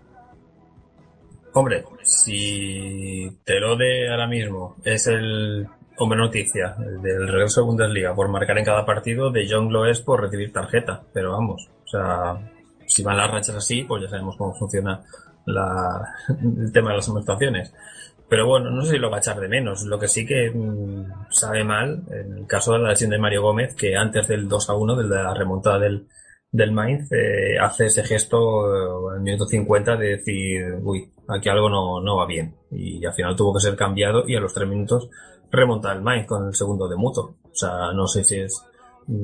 Hombre, 1.55 1.85
si 2.03 3.39
Terode 3.45 4.11
ahora 4.11 4.27
mismo 4.27 4.77
es 4.85 5.07
el 5.07 5.67
hombre 5.99 6.19
noticia 6.19 6.77
del 7.03 7.27
regreso 7.27 7.63
de 7.63 7.67
Bundesliga 7.67 8.15
por 8.15 8.29
marcar 8.29 8.59
en 8.59 8.65
cada 8.65 8.85
partido, 8.85 9.31
de 9.31 9.47
John 9.51 9.73
lo 9.73 9.87
es 9.87 10.01
por 10.03 10.21
recibir 10.21 10.53
tarjeta. 10.53 11.03
Pero 11.15 11.33
vamos, 11.33 11.71
o 11.85 11.89
sea, 11.89 12.37
si 12.87 13.03
van 13.03 13.17
las 13.17 13.31
rachas 13.31 13.57
así, 13.57 13.85
pues 13.85 14.03
ya 14.03 14.09
sabemos 14.09 14.37
cómo 14.37 14.55
funciona 14.55 15.03
la, 15.47 16.15
el 16.29 16.71
tema 16.73 16.91
de 16.91 16.97
las 16.97 17.09
amonestaciones. 17.09 17.73
Pero 18.29 18.47
bueno, 18.47 18.71
no 18.71 18.83
sé 18.83 18.93
si 18.93 18.99
lo 18.99 19.09
va 19.09 19.17
a 19.17 19.21
echar 19.21 19.39
de 19.41 19.49
menos. 19.49 19.85
Lo 19.85 19.99
que 19.99 20.09
sí 20.09 20.27
que 20.27 20.51
mm, 20.51 21.31
sabe 21.31 21.65
mal, 21.65 22.03
en 22.11 22.39
el 22.39 22.47
caso 22.47 22.73
de 22.73 22.81
la 22.81 22.91
lesión 22.91 23.11
de 23.11 23.19
Mario 23.19 23.43
Gómez, 23.43 23.75
que 23.75 23.97
antes 23.97 24.29
del 24.29 24.49
2 24.49 24.71
a 24.71 24.75
1, 24.75 24.97
de 24.97 25.05
la 25.05 25.33
remontada 25.33 25.79
del, 25.79 26.07
del 26.51 26.73
Mainz, 26.73 27.11
eh, 27.13 27.59
hace 27.61 27.87
ese 27.87 28.05
gesto 28.05 28.67
eh, 28.67 29.11
en 29.11 29.17
el 29.17 29.23
minuto 29.23 29.47
50 29.47 29.97
de 29.97 30.09
decir, 30.17 30.63
uy, 30.83 31.11
aquí 31.29 31.49
algo 31.49 31.69
no, 31.69 32.01
no 32.01 32.17
va 32.17 32.27
bien. 32.27 32.55
Y 32.71 33.05
al 33.05 33.15
final 33.15 33.37
tuvo 33.37 33.55
que 33.55 33.61
ser 33.61 33.77
cambiado 33.77 34.25
y 34.27 34.37
a 34.37 34.41
los 34.41 34.55
3 34.55 34.69
minutos 34.69 35.09
remonta 35.51 35.93
el 35.93 36.03
Mainz 36.03 36.27
con 36.27 36.47
el 36.47 36.55
segundo 36.55 36.89
de 36.89 36.97
Muto. 36.97 37.37
O 37.45 37.55
sea, 37.55 37.93
no 37.93 38.07
sé 38.07 38.25
si 38.25 38.41
es 38.41 38.65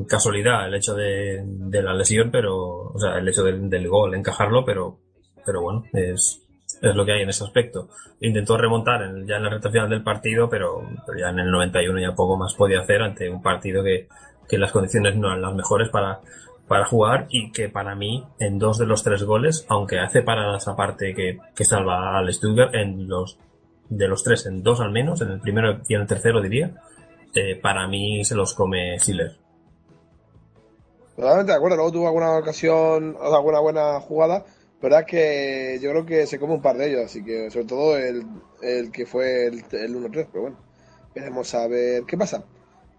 casualidad 0.06 0.66
el 0.66 0.74
hecho 0.74 0.94
de, 0.94 1.42
de 1.44 1.82
la 1.82 1.94
lesión, 1.94 2.30
pero, 2.30 2.92
o 2.92 2.98
sea, 2.98 3.18
el 3.18 3.28
hecho 3.28 3.42
del, 3.42 3.88
gol, 3.88 4.14
encajarlo, 4.14 4.64
pero, 4.64 4.98
pero 5.44 5.62
bueno, 5.62 5.84
es, 5.92 6.40
es 6.80 6.94
lo 6.94 7.04
que 7.04 7.12
hay 7.12 7.22
en 7.22 7.30
ese 7.30 7.44
aspecto. 7.44 7.88
Intentó 8.20 8.56
remontar 8.56 9.00
ya 9.26 9.36
en 9.36 9.42
la 9.42 9.50
recta 9.50 9.70
final 9.70 9.90
del 9.90 10.02
partido, 10.02 10.48
pero, 10.48 10.82
pero, 11.06 11.18
ya 11.18 11.30
en 11.30 11.40
el 11.40 11.50
91 11.50 12.00
ya 12.00 12.14
poco 12.14 12.36
más 12.36 12.54
podía 12.54 12.80
hacer 12.80 13.02
ante 13.02 13.28
un 13.28 13.42
partido 13.42 13.82
que, 13.82 14.08
que 14.48 14.58
las 14.58 14.70
condiciones 14.70 15.16
no 15.16 15.28
eran 15.28 15.42
las 15.42 15.54
mejores 15.54 15.88
para, 15.88 16.20
para 16.68 16.84
jugar 16.84 17.26
y 17.30 17.52
que 17.52 17.68
para 17.68 17.94
mí 17.94 18.24
en 18.38 18.58
dos 18.58 18.78
de 18.78 18.86
los 18.86 19.02
tres 19.02 19.24
goles, 19.24 19.66
aunque 19.68 19.98
hace 19.98 20.22
paradas 20.22 20.68
aparte 20.68 21.14
que, 21.14 21.38
que 21.54 21.64
salva 21.64 22.18
al 22.18 22.32
Stuttgart, 22.32 22.74
en 22.74 23.08
los 23.08 23.38
de 23.88 24.08
los 24.08 24.22
tres, 24.22 24.46
en 24.46 24.62
dos 24.62 24.80
al 24.80 24.90
menos, 24.90 25.20
en 25.20 25.30
el 25.32 25.40
primero 25.40 25.80
y 25.86 25.94
en 25.94 26.02
el 26.02 26.06
tercero 26.06 26.40
diría, 26.40 26.74
eh, 27.34 27.56
para 27.60 27.86
mí 27.88 28.24
se 28.24 28.34
los 28.34 28.54
come 28.54 28.98
Siller. 28.98 29.36
Totalmente 31.16 31.52
de 31.52 31.58
acuerdo, 31.58 31.76
luego 31.76 31.92
tuvo 31.92 32.06
alguna 32.06 32.38
ocasión, 32.38 33.16
alguna 33.20 33.60
buena 33.60 34.00
jugada, 34.00 34.44
pero 34.80 34.98
es 34.98 35.04
que 35.06 35.78
yo 35.82 35.90
creo 35.90 36.06
que 36.06 36.26
se 36.26 36.38
come 36.38 36.54
un 36.54 36.62
par 36.62 36.76
de 36.76 36.88
ellos, 36.88 37.04
así 37.04 37.22
que 37.22 37.50
sobre 37.50 37.66
todo 37.66 37.96
el, 37.98 38.24
el 38.62 38.90
que 38.90 39.04
fue 39.04 39.46
el, 39.46 39.62
el 39.72 39.94
1-3, 39.94 40.28
pero 40.32 40.42
bueno, 40.42 40.56
veremos 41.14 41.54
a 41.54 41.68
ver 41.68 42.04
qué 42.04 42.16
pasa. 42.16 42.44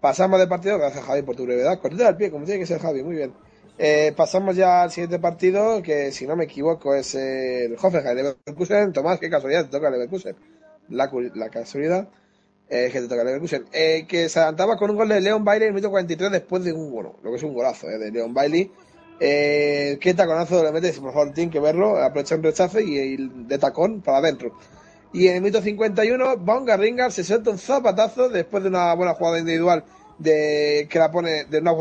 Pasamos 0.00 0.38
de 0.38 0.46
partido, 0.46 0.78
gracias 0.78 1.04
Javi 1.04 1.22
por 1.22 1.34
tu 1.34 1.44
brevedad, 1.44 1.80
cortita 1.80 2.04
del 2.04 2.16
pie, 2.16 2.30
como 2.30 2.44
tiene 2.44 2.60
que 2.60 2.66
ser 2.66 2.78
Javi, 2.80 3.02
muy 3.02 3.16
bien. 3.16 3.32
Eh, 3.76 4.12
pasamos 4.16 4.54
ya 4.54 4.82
al 4.82 4.90
siguiente 4.92 5.18
partido, 5.18 5.82
que 5.82 6.12
si 6.12 6.26
no 6.26 6.36
me 6.36 6.44
equivoco 6.44 6.94
es 6.94 7.14
el 7.14 7.76
Hoffenheim 7.80 8.16
Leverkusen. 8.16 8.92
Tomás, 8.92 9.18
qué 9.18 9.28
casualidad, 9.28 9.64
te 9.64 9.70
toca 9.70 9.90
Leverkusen. 9.90 10.36
La, 10.90 11.10
la 11.34 11.48
casualidad 11.48 12.08
eh, 12.68 12.90
que 12.92 13.00
te 13.00 13.08
toca 13.08 13.24
Leverkusen. 13.24 13.64
Eh, 13.72 14.06
que 14.08 14.28
se 14.28 14.38
adelantaba 14.38 14.76
con 14.76 14.90
un 14.90 14.96
gol 14.96 15.08
de 15.08 15.20
Leon 15.20 15.44
Bailey 15.44 15.68
en 15.68 15.70
el 15.70 15.74
minuto 15.74 15.90
43 15.90 16.30
después 16.30 16.62
de 16.64 16.72
un, 16.72 16.90
bueno, 16.90 17.16
lo 17.22 17.30
que 17.30 17.36
es 17.36 17.42
un 17.42 17.54
golazo 17.54 17.88
eh, 17.88 17.98
de 17.98 18.10
Leon 18.12 18.32
Bailey. 18.32 18.70
Eh, 19.20 19.98
qué 20.00 20.14
taconazo 20.14 20.62
le 20.62 20.72
mete, 20.72 20.92
por 20.94 21.12
favor, 21.12 21.32
tiene 21.32 21.50
que 21.50 21.60
verlo, 21.60 21.96
aprovecha 22.02 22.34
un 22.34 22.42
rechace 22.42 22.82
y, 22.82 22.98
y, 22.98 23.16
de 23.46 23.58
tacón 23.58 24.02
para 24.02 24.18
adentro. 24.18 24.56
Y 25.12 25.28
en 25.28 25.36
el 25.36 25.42
minuto 25.42 25.62
51, 25.62 26.38
Baumgartlinger 26.38 27.12
se 27.12 27.22
suelta 27.22 27.50
un 27.50 27.58
zapatazo 27.58 28.28
después 28.28 28.64
de 28.64 28.68
una 28.68 28.92
buena 28.94 29.14
jugada 29.14 29.38
individual 29.38 29.84
de 30.18 30.88
que 30.90 30.98
la 30.98 31.10
pone 31.10 31.44
de 31.44 31.58
una, 31.58 31.72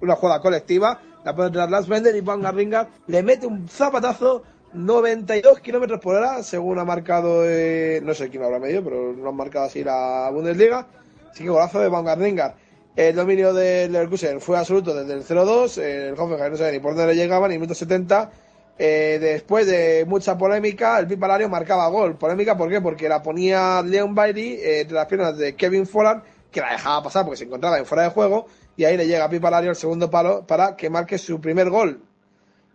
una 0.00 0.14
jugada 0.14 0.40
colectiva 0.40 1.00
la 1.28 1.36
pone 1.36 1.50
tras 1.50 1.70
Lars 1.70 1.86
Bender 1.86 2.16
y 2.16 2.22
Van 2.22 2.40
Garringa 2.40 2.88
le 3.06 3.22
mete 3.22 3.46
un 3.46 3.68
zapatazo 3.68 4.44
92 4.72 5.60
kilómetros 5.60 6.00
por 6.00 6.16
hora, 6.16 6.42
según 6.42 6.78
ha 6.78 6.86
marcado, 6.86 7.42
eh, 7.44 8.00
no 8.02 8.14
sé 8.14 8.30
quién 8.30 8.42
habrá 8.42 8.58
medio, 8.58 8.82
pero 8.82 9.12
lo 9.12 9.28
han 9.28 9.36
marcado 9.36 9.66
así 9.66 9.84
la 9.84 10.30
Bundesliga. 10.32 10.86
Así 11.30 11.44
que 11.44 11.50
golazo 11.50 11.80
de 11.80 11.88
Van 11.88 12.06
Garringa. 12.06 12.54
El 12.96 13.14
dominio 13.14 13.52
del 13.52 13.92
Leverkusen 13.92 14.40
fue 14.40 14.58
absoluto 14.58 14.94
desde 14.94 15.12
el 15.12 15.22
0-2. 15.22 15.78
El 15.82 16.18
Hoffenheim 16.18 16.52
no 16.52 16.56
sabe 16.56 16.72
ni 16.72 16.78
por 16.80 16.94
dónde 16.94 17.14
le 17.14 17.20
llegaban, 17.20 17.52
en 17.52 17.60
minuto 17.60 17.74
70. 17.74 18.30
Eh, 18.78 19.18
después 19.20 19.66
de 19.66 20.04
mucha 20.06 20.38
polémica, 20.38 20.98
el 20.98 21.06
Pipalario 21.06 21.48
marcaba 21.50 21.88
gol. 21.88 22.16
Polémica, 22.16 22.56
¿por 22.56 22.70
qué? 22.70 22.80
Porque 22.80 23.08
la 23.08 23.22
ponía 23.22 23.82
Leon 23.82 24.14
Bailey 24.14 24.54
eh, 24.54 24.80
entre 24.80 24.94
las 24.94 25.06
piernas 25.06 25.36
de 25.36 25.54
Kevin 25.54 25.86
Folland, 25.86 26.22
que 26.50 26.60
la 26.60 26.72
dejaba 26.72 27.02
pasar 27.02 27.24
porque 27.24 27.36
se 27.36 27.44
encontraba 27.44 27.78
en 27.78 27.84
fuera 27.84 28.04
de 28.04 28.10
juego 28.10 28.46
y 28.78 28.84
ahí 28.84 28.96
le 28.96 29.08
llega 29.08 29.24
a 29.24 29.28
Pipa 29.28 29.50
Lario 29.50 29.70
el 29.70 29.76
segundo 29.76 30.08
palo 30.08 30.46
para 30.46 30.76
que 30.76 30.88
marque 30.88 31.18
su 31.18 31.40
primer 31.40 31.68
gol. 31.68 32.00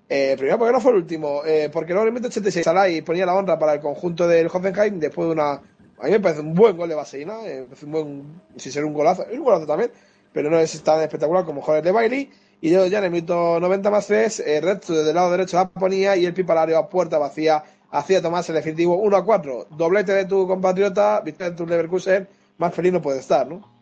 Eh, 0.09 0.35
primero 0.37 0.59
porque 0.59 0.73
no 0.73 0.81
fue 0.81 0.91
el 0.91 0.97
último, 0.97 1.45
eh, 1.45 1.69
porque 1.71 1.93
luego 1.93 2.03
en 2.03 2.07
el 2.09 2.13
minuto 2.13 2.27
86 2.27 2.65
Salai 2.65 3.01
ponía 3.01 3.25
la 3.25 3.33
honra 3.33 3.57
para 3.57 3.75
el 3.75 3.79
conjunto 3.79 4.27
del 4.27 4.47
Hoffenheim 4.47 4.99
después 4.99 5.27
de 5.27 5.31
una... 5.31 5.51
A 5.53 6.05
mí 6.05 6.11
me 6.11 6.19
parece 6.19 6.41
un 6.41 6.53
buen 6.53 6.75
gol 6.75 6.89
de 6.89 6.95
Vaseina, 6.95 7.35
eh, 7.45 7.65
un 7.83 7.91
buen, 7.91 8.41
sin 8.57 8.73
ser 8.73 8.83
un 8.83 8.93
golazo, 8.93 9.25
un 9.31 9.43
golazo 9.45 9.65
también, 9.65 9.91
pero 10.33 10.49
no 10.49 10.59
es 10.59 10.83
tan 10.83 10.99
espectacular 10.99 11.45
como 11.45 11.61
Joder 11.61 11.81
de 11.81 11.93
Bailey. 11.93 12.29
Y 12.59 12.71
luego 12.71 12.87
ya 12.87 12.97
en 12.97 13.05
el 13.05 13.11
minuto 13.11 13.61
90 13.61 13.89
más 13.89 14.05
3, 14.05 14.39
eh, 14.41 14.59
Red 14.59 14.79
desde 14.79 15.07
el 15.07 15.15
lado 15.15 15.31
derecho 15.31 15.55
la 15.55 15.69
ponía 15.69 16.17
y 16.17 16.25
el 16.25 16.33
Pipalario 16.33 16.77
a 16.77 16.89
puerta 16.89 17.17
vacía 17.17 17.63
hacía 17.91 18.21
Tomás 18.21 18.49
el 18.49 18.55
definitivo 18.55 18.97
1 18.97 19.15
a 19.15 19.23
4. 19.23 19.67
Doblete 19.69 20.11
de 20.11 20.25
tu 20.25 20.45
compatriota, 20.47 21.23
tu 21.55 21.65
Leverkusen, 21.65 22.27
más 22.57 22.75
feliz 22.75 22.91
no 22.91 23.01
puede 23.01 23.19
estar, 23.19 23.47
¿no? 23.47 23.72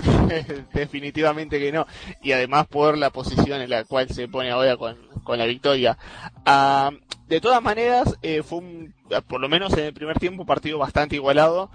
Definitivamente 0.74 1.58
que 1.58 1.72
no. 1.72 1.86
Y 2.22 2.32
además 2.32 2.66
por 2.66 2.96
la 2.96 3.10
posición 3.10 3.60
en 3.60 3.70
la 3.70 3.84
cual 3.84 4.08
se 4.08 4.28
pone 4.28 4.50
ahora 4.50 4.76
con, 4.76 4.96
con 5.24 5.38
la 5.38 5.46
victoria. 5.46 5.98
Uh, 6.46 6.96
de 7.28 7.40
todas 7.40 7.62
maneras, 7.62 8.16
eh, 8.22 8.42
fue 8.42 8.60
por 9.28 9.40
lo 9.40 9.48
menos 9.48 9.72
en 9.74 9.86
el 9.86 9.94
primer 9.94 10.18
tiempo, 10.18 10.42
un 10.42 10.46
partido 10.46 10.78
bastante 10.78 11.16
igualado. 11.16 11.70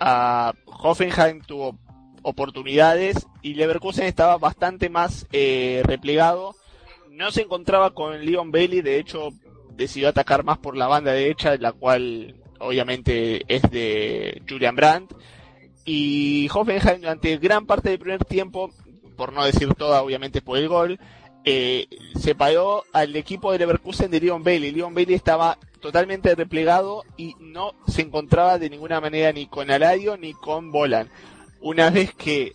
Uh, 0.00 0.52
Hoffenheim 0.66 1.42
tuvo 1.42 1.78
oportunidades 2.22 3.26
y 3.42 3.54
Leverkusen 3.54 4.06
estaba 4.06 4.38
bastante 4.38 4.88
más 4.88 5.26
eh, 5.32 5.82
replegado. 5.84 6.54
No 7.10 7.30
se 7.30 7.42
encontraba 7.42 7.90
con 7.94 8.24
Leon 8.24 8.50
Bailey, 8.52 8.80
de 8.80 8.98
hecho 8.98 9.30
decidió 9.74 10.08
atacar 10.08 10.44
más 10.44 10.58
por 10.58 10.76
la 10.76 10.86
banda 10.86 11.12
derecha, 11.12 11.56
la 11.56 11.72
cual 11.72 12.36
obviamente 12.58 13.42
es 13.48 13.62
de 13.70 14.42
Julian 14.48 14.76
Brandt 14.76 15.12
y 15.84 16.48
Hoffenheim 16.52 17.00
durante 17.00 17.36
gran 17.38 17.66
parte 17.66 17.90
del 17.90 17.98
primer 17.98 18.24
tiempo, 18.24 18.70
por 19.16 19.32
no 19.32 19.44
decir 19.44 19.74
toda 19.74 20.02
obviamente 20.02 20.42
por 20.42 20.58
el 20.58 20.68
gol, 20.68 20.98
eh, 21.44 21.88
separó 22.18 22.84
al 22.92 23.16
equipo 23.16 23.50
de 23.50 23.58
Leverkusen 23.58 24.10
de 24.10 24.20
Leon 24.20 24.44
Bailey. 24.44 24.70
Leon 24.70 24.94
Bailey 24.94 25.14
estaba 25.14 25.58
totalmente 25.80 26.34
replegado 26.34 27.02
y 27.16 27.34
no 27.40 27.74
se 27.88 28.02
encontraba 28.02 28.58
de 28.58 28.70
ninguna 28.70 29.00
manera 29.00 29.32
ni 29.32 29.46
con 29.46 29.70
Aladio 29.70 30.16
ni 30.16 30.32
con 30.32 30.70
Bolan. 30.70 31.08
Una 31.60 31.90
vez 31.90 32.14
que 32.14 32.52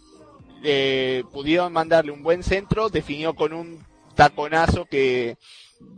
eh, 0.64 1.24
pudieron 1.34 1.74
mandarle 1.74 2.12
un 2.12 2.24
buen 2.24 2.44
centro, 2.44 2.90
definió 2.90 3.36
con 3.36 3.54
un 3.54 3.86
taconazo 4.16 4.86
que 4.86 5.38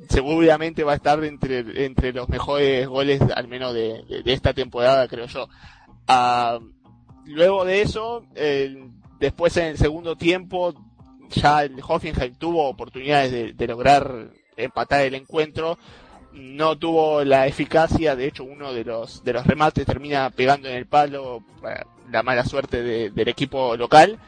seguramente 0.10 0.84
va 0.84 0.94
a 0.94 0.96
estar 0.96 1.24
entre, 1.24 1.86
entre 1.86 2.12
los 2.12 2.28
mejores 2.28 2.88
goles, 2.88 3.22
al 3.36 3.48
menos 3.48 3.74
de, 3.74 4.04
esta 4.26 4.54
temporada, 4.54 5.08
creo 5.08 5.28
yo. 5.28 5.48
Uh, 6.08 6.60
luego 7.30 7.66
de 7.66 7.82
eso, 7.82 8.26
eh, 8.36 8.90
después 9.20 9.56
en 9.58 9.66
el 9.66 9.78
segundo 9.78 10.16
tiempo, 10.16 10.74
ya 11.30 11.64
el 11.64 11.80
Hoffenheim 11.88 12.36
tuvo 12.36 12.68
oportunidades 12.68 13.56
de, 13.56 13.68
lograr 13.68 14.30
empatar 14.58 15.02
el 15.02 15.16
encuentro. 15.16 15.78
No 16.34 16.78
tuvo 16.78 17.24
la 17.24 17.48
eficacia, 17.48 18.16
de 18.16 18.28
hecho 18.28 18.44
uno 18.44 18.74
de 18.74 18.84
los, 18.84 19.24
de 19.24 19.34
los 19.34 19.46
remates 19.46 19.86
termina 19.86 20.30
pegando 20.30 20.70
en 20.70 20.76
el 20.76 20.86
palo 20.86 21.44
para 21.62 21.88
la 22.12 22.24
mala 22.24 22.46
suerte 22.46 22.84
de, 22.84 23.10
del 23.10 23.28
equipo 23.28 23.76
local. 23.76 24.20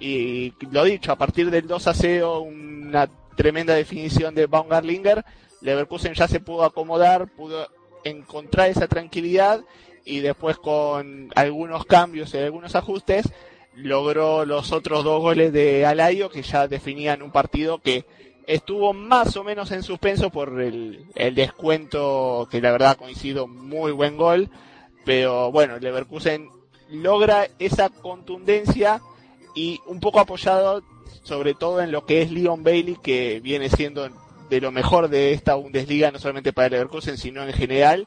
Y 0.00 0.52
lo 0.70 0.84
dicho, 0.84 1.12
a 1.12 1.16
partir 1.16 1.50
del 1.50 1.66
2 1.66 1.86
a 1.86 1.94
0, 1.94 2.40
una 2.40 3.08
tremenda 3.36 3.74
definición 3.74 4.34
de 4.34 4.46
Baumgartlinger, 4.46 5.24
Leverkusen 5.60 6.14
ya 6.14 6.28
se 6.28 6.40
pudo 6.40 6.64
acomodar, 6.64 7.28
pudo 7.28 7.68
encontrar 8.04 8.68
esa 8.68 8.86
tranquilidad 8.86 9.60
y 10.04 10.20
después 10.20 10.58
con 10.58 11.30
algunos 11.34 11.84
cambios 11.86 12.34
y 12.34 12.38
algunos 12.38 12.74
ajustes 12.74 13.32
logró 13.74 14.44
los 14.44 14.72
otros 14.72 15.04
dos 15.04 15.20
goles 15.20 15.52
de 15.52 15.84
Alayo 15.86 16.30
que 16.30 16.42
ya 16.42 16.68
definían 16.68 17.22
un 17.22 17.32
partido 17.32 17.78
que 17.78 18.04
estuvo 18.46 18.92
más 18.92 19.36
o 19.36 19.44
menos 19.44 19.72
en 19.72 19.82
suspenso 19.82 20.30
por 20.30 20.60
el, 20.60 21.06
el 21.14 21.34
descuento 21.34 22.46
que 22.50 22.60
la 22.60 22.72
verdad 22.72 22.96
coincido 22.96 23.46
muy 23.46 23.92
buen 23.92 24.16
gol. 24.16 24.50
Pero 25.04 25.50
bueno 25.50 25.78
Leverkusen 25.78 26.48
logra 26.90 27.48
esa 27.58 27.88
contundencia 27.88 29.00
y 29.54 29.80
un 29.86 30.00
poco 30.00 30.20
apoyado 30.20 30.82
sobre 31.22 31.54
todo 31.54 31.80
en 31.80 31.90
lo 31.90 32.04
que 32.04 32.22
es 32.22 32.30
Leon 32.30 32.62
Bailey 32.62 32.96
que 33.02 33.40
viene 33.40 33.70
siendo 33.70 34.08
de 34.50 34.60
lo 34.60 34.70
mejor 34.70 35.08
de 35.08 35.32
esta 35.32 35.54
Bundesliga 35.54 36.10
no 36.10 36.18
solamente 36.18 36.52
para 36.52 36.68
Leverkusen 36.68 37.18
sino 37.18 37.42
en 37.42 37.52
general. 37.52 38.06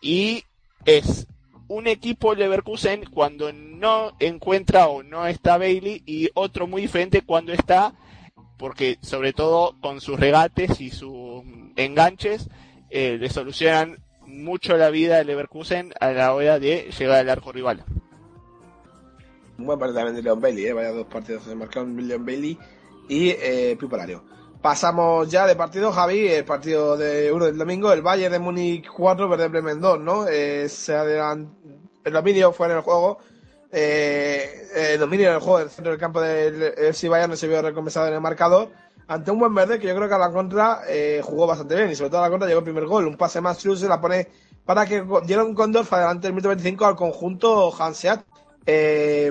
Y 0.00 0.44
es 0.84 1.26
un 1.68 1.86
equipo 1.86 2.34
Leverkusen 2.34 3.04
cuando 3.06 3.52
no 3.52 4.12
encuentra 4.18 4.88
o 4.88 5.02
no 5.02 5.26
está 5.26 5.58
Bailey 5.58 6.02
y 6.06 6.30
otro 6.34 6.66
muy 6.66 6.82
diferente 6.82 7.22
cuando 7.22 7.52
está, 7.52 7.94
porque 8.58 8.98
sobre 9.00 9.32
todo 9.32 9.76
con 9.80 10.00
sus 10.00 10.18
regates 10.18 10.80
y 10.80 10.90
sus 10.90 11.42
enganches 11.76 12.48
eh, 12.90 13.16
le 13.18 13.30
solucionan 13.30 13.98
mucho 14.26 14.76
la 14.76 14.90
vida 14.90 15.16
de 15.16 15.24
Leverkusen 15.24 15.92
a 16.00 16.10
la 16.10 16.34
hora 16.34 16.58
de 16.58 16.90
llegar 16.96 17.18
al 17.18 17.30
arco 17.30 17.52
rival. 17.52 17.84
Un 19.58 19.66
buen 19.66 19.78
partido 19.78 20.00
también 20.00 20.16
de 20.16 20.22
Leon 20.22 20.40
Bailey, 20.40 20.66
¿eh? 20.66 20.72
vaya 20.72 20.90
dos 20.90 21.06
partidos 21.06 21.44
se 21.44 21.54
marcaron 21.54 21.96
Leon 22.06 22.24
Bailey 22.24 22.58
y 23.08 23.30
eh. 23.30 23.76
Pasamos 24.64 25.28
ya 25.28 25.46
de 25.46 25.56
partido, 25.56 25.92
Javi, 25.92 26.26
el 26.26 26.46
partido 26.46 26.96
de 26.96 27.30
uno 27.30 27.44
del 27.44 27.58
domingo, 27.58 27.92
el 27.92 28.00
Bayern 28.00 28.32
de 28.32 28.38
Múnich 28.38 28.88
4, 28.88 29.28
Verde 29.28 29.48
Bremen 29.48 29.78
2, 29.78 30.00
¿no? 30.00 30.26
Eh, 30.26 30.70
se 30.70 30.96
adelant... 30.96 31.50
El 32.02 32.14
dominio 32.14 32.50
fue 32.50 32.68
en 32.68 32.76
el 32.76 32.80
juego, 32.80 33.18
eh, 33.70 34.94
el 34.94 34.98
dominio 34.98 35.28
en 35.28 35.34
el 35.34 35.40
juego 35.40 35.58
del 35.58 35.68
centro 35.68 35.90
del 35.90 36.00
campo 36.00 36.18
del 36.22 36.62
FC 36.78 37.10
Bayern 37.10 37.32
no 37.32 37.36
se 37.36 37.46
vio 37.46 37.60
recompensado 37.60 38.08
en 38.08 38.14
el 38.14 38.22
marcador, 38.22 38.70
ante 39.06 39.30
un 39.30 39.38
buen 39.38 39.54
verde 39.54 39.78
que 39.78 39.86
yo 39.86 39.94
creo 39.94 40.08
que 40.08 40.14
a 40.14 40.18
la 40.18 40.32
contra 40.32 40.80
eh, 40.88 41.20
jugó 41.22 41.46
bastante 41.46 41.74
bien 41.74 41.90
y 41.90 41.94
sobre 41.94 42.08
todo 42.08 42.20
a 42.20 42.24
la 42.24 42.30
contra 42.30 42.48
llegó 42.48 42.60
el 42.60 42.64
primer 42.64 42.86
gol, 42.86 43.06
un 43.06 43.18
pase 43.18 43.42
más 43.42 43.58
se 43.58 43.86
la 43.86 44.00
pone 44.00 44.28
para 44.64 44.86
que 44.86 45.04
diera 45.26 45.44
un 45.44 45.54
Condorf 45.54 45.92
adelante 45.92 46.28
del 46.28 46.32
minuto 46.32 46.48
25 46.48 46.86
al 46.86 46.96
conjunto 46.96 47.70
Hanseat. 47.78 48.24
Eh, 48.64 49.30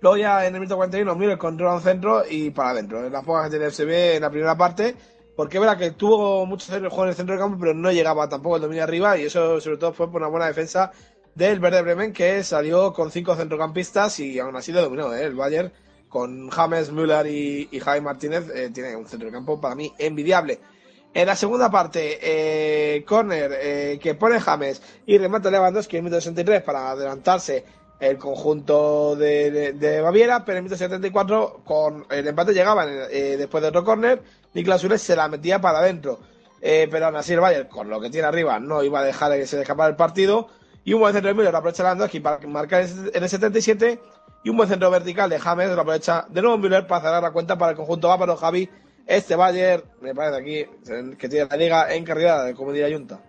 luego 0.00 0.16
ya 0.16 0.46
en 0.46 0.54
el 0.54 0.60
minuto 0.60 0.76
41 0.76 1.14
Müller 1.14 1.38
controla 1.38 1.74
un 1.74 1.82
centro 1.82 2.22
y 2.28 2.50
para 2.50 2.70
adentro. 2.70 3.04
En 3.04 3.12
las 3.12 3.24
pocas 3.24 3.44
que 3.44 3.50
tiene 3.50 3.66
el 3.66 3.72
FCB 3.72 4.16
en 4.16 4.22
la 4.22 4.30
primera 4.30 4.56
parte, 4.56 4.94
porque 5.36 5.56
es 5.56 5.60
verdad 5.60 5.78
que 5.78 5.92
tuvo 5.92 6.46
mucho 6.46 6.72
juego 6.72 7.04
en 7.04 7.08
el 7.10 7.14
centro 7.14 7.34
del 7.34 7.42
campo, 7.42 7.58
pero 7.60 7.74
no 7.74 7.90
llegaba 7.92 8.28
tampoco 8.28 8.56
el 8.56 8.62
dominio 8.62 8.84
arriba 8.84 9.16
y 9.16 9.24
eso 9.24 9.60
sobre 9.60 9.76
todo 9.76 9.92
fue 9.92 10.10
por 10.10 10.20
una 10.20 10.30
buena 10.30 10.46
defensa 10.46 10.92
del 11.34 11.60
Verde 11.60 11.82
Bremen 11.82 12.12
que 12.12 12.42
salió 12.42 12.92
con 12.92 13.10
cinco 13.10 13.36
centrocampistas 13.36 14.18
y 14.20 14.38
aún 14.38 14.56
así 14.56 14.72
lo 14.72 14.82
dominó 14.82 15.14
¿eh? 15.14 15.24
el 15.24 15.34
Bayern 15.34 15.72
con 16.08 16.50
James, 16.50 16.90
Müller 16.90 17.26
y, 17.26 17.80
Jaime 17.80 18.04
Martínez 18.04 18.50
eh, 18.54 18.70
tiene 18.74 18.96
un 18.96 19.06
centro 19.06 19.26
de 19.26 19.32
campo 19.32 19.60
para 19.60 19.74
mí 19.74 19.92
envidiable. 19.96 20.60
En 21.14 21.26
la 21.26 21.34
segunda 21.34 21.70
parte, 21.70 22.18
eh, 22.20 23.04
corner 23.04 23.52
eh, 23.60 23.98
que 24.00 24.14
pone 24.14 24.40
James 24.40 24.82
y 25.06 25.18
remata 25.18 25.50
Lewandowski 25.50 25.96
en 25.96 26.00
el 26.00 26.04
minuto 26.04 26.20
63 26.20 26.62
para 26.62 26.90
adelantarse 26.90 27.64
el 28.00 28.16
conjunto 28.16 29.14
de, 29.14 29.72
de, 29.74 30.00
Baviera, 30.00 30.44
pero 30.44 30.58
en 30.58 30.58
el 30.58 30.62
minuto 30.64 30.78
74 30.78 31.60
con 31.64 32.06
el 32.10 32.26
empate 32.26 32.54
llegaban 32.54 32.88
eh, 33.10 33.36
después 33.38 33.62
de 33.62 33.68
otro 33.68 33.84
corner, 33.84 34.22
Niklas 34.54 34.82
Ures 34.84 35.02
se 35.02 35.14
la 35.14 35.28
metía 35.28 35.60
para 35.60 35.78
adentro. 35.78 36.18
Eh, 36.62 36.88
pero 36.90 37.06
aún 37.06 37.16
así 37.16 37.32
el 37.32 37.40
Bayern, 37.40 37.68
con 37.68 37.88
lo 37.88 38.00
que 38.00 38.10
tiene 38.10 38.26
arriba, 38.26 38.58
no 38.58 38.82
iba 38.82 39.00
a 39.00 39.04
dejar 39.04 39.32
que 39.32 39.46
se 39.46 39.60
escapara 39.60 39.90
el 39.90 39.96
partido. 39.96 40.48
Y 40.84 40.94
un 40.94 41.00
buen 41.00 41.12
centro 41.12 41.28
de 41.28 41.34
Müller 41.34 41.54
aprovecha 41.54 41.82
Lewandowski 41.82 42.20
para 42.20 42.46
marcar 42.46 42.82
en 42.82 43.22
el 43.22 43.28
77 43.28 44.00
y 44.42 44.48
un 44.48 44.56
buen 44.56 44.68
centro 44.68 44.90
vertical 44.90 45.28
de 45.28 45.38
James 45.38 45.70
lo 45.70 45.82
aprovecha 45.82 46.26
de 46.30 46.40
nuevo 46.40 46.56
Müller 46.56 46.86
para 46.86 47.02
cerrar 47.02 47.22
la 47.22 47.30
cuenta 47.32 47.58
para 47.58 47.72
el 47.72 47.76
conjunto 47.76 48.08
bávaro 48.08 48.36
Javi 48.36 48.68
este 49.06 49.34
Bayern, 49.34 49.82
me 50.00 50.14
parece 50.14 50.38
aquí, 50.38 51.16
que 51.16 51.28
tiene 51.28 51.48
la 51.50 51.56
liga 51.56 51.94
encargada, 51.94 52.54
como 52.54 52.72
diría 52.72 52.96
Junta. 52.96 53.20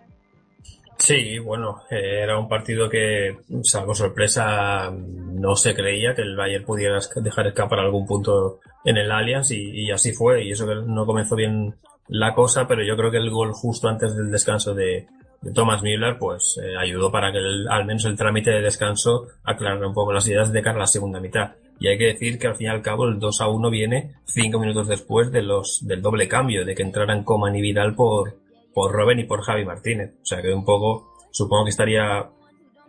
Sí, 1.02 1.36
bueno, 1.40 1.82
eh, 1.90 2.20
era 2.22 2.38
un 2.38 2.48
partido 2.48 2.88
que, 2.88 3.36
salvo 3.64 3.92
sorpresa, 3.92 4.88
no 4.92 5.56
se 5.56 5.74
creía 5.74 6.14
que 6.14 6.22
el 6.22 6.36
Bayern 6.36 6.64
pudiera 6.64 7.00
dejar 7.16 7.48
escapar 7.48 7.80
algún 7.80 8.06
punto 8.06 8.60
en 8.84 8.98
el 8.98 9.10
Allianz 9.10 9.50
y, 9.50 9.90
así 9.90 10.12
fue. 10.12 10.44
Y 10.44 10.52
eso 10.52 10.64
que 10.64 10.76
no 10.76 11.04
comenzó 11.04 11.34
bien 11.34 11.74
la 12.06 12.34
cosa, 12.34 12.68
pero 12.68 12.84
yo 12.84 12.96
creo 12.96 13.10
que 13.10 13.16
el 13.16 13.30
gol 13.30 13.52
justo 13.52 13.88
antes 13.88 14.14
del 14.14 14.30
descanso 14.30 14.74
de, 14.74 15.08
Thomas 15.52 15.82
Müller, 15.82 16.18
pues 16.18 16.60
eh, 16.62 16.76
ayudó 16.78 17.10
para 17.10 17.32
que 17.32 17.38
al 17.68 17.84
menos 17.84 18.04
el 18.04 18.16
trámite 18.16 18.52
de 18.52 18.62
descanso 18.62 19.26
aclarara 19.42 19.88
un 19.88 19.94
poco 19.94 20.12
las 20.12 20.28
ideas 20.28 20.52
de 20.52 20.62
cara 20.62 20.76
a 20.76 20.80
la 20.82 20.86
segunda 20.86 21.18
mitad. 21.18 21.54
Y 21.80 21.88
hay 21.88 21.98
que 21.98 22.12
decir 22.12 22.38
que 22.38 22.46
al 22.46 22.54
fin 22.54 22.68
y 22.68 22.70
al 22.70 22.80
cabo 22.80 23.08
el 23.08 23.18
2 23.18 23.40
a 23.40 23.48
1 23.48 23.70
viene 23.70 24.14
cinco 24.24 24.60
minutos 24.60 24.86
después 24.86 25.32
de 25.32 25.42
los, 25.42 25.84
del 25.84 26.00
doble 26.00 26.28
cambio, 26.28 26.64
de 26.64 26.76
que 26.76 26.84
entraran 26.84 27.24
Coman 27.24 27.56
y 27.56 27.60
Vidal 27.60 27.96
por, 27.96 28.36
por 28.74 28.92
Robben 28.92 29.20
y 29.20 29.24
por 29.24 29.42
Javi 29.42 29.64
Martínez. 29.64 30.14
O 30.22 30.26
sea 30.26 30.42
que 30.42 30.52
un 30.52 30.64
poco, 30.64 31.14
supongo 31.30 31.64
que 31.64 31.70
estaría 31.70 32.22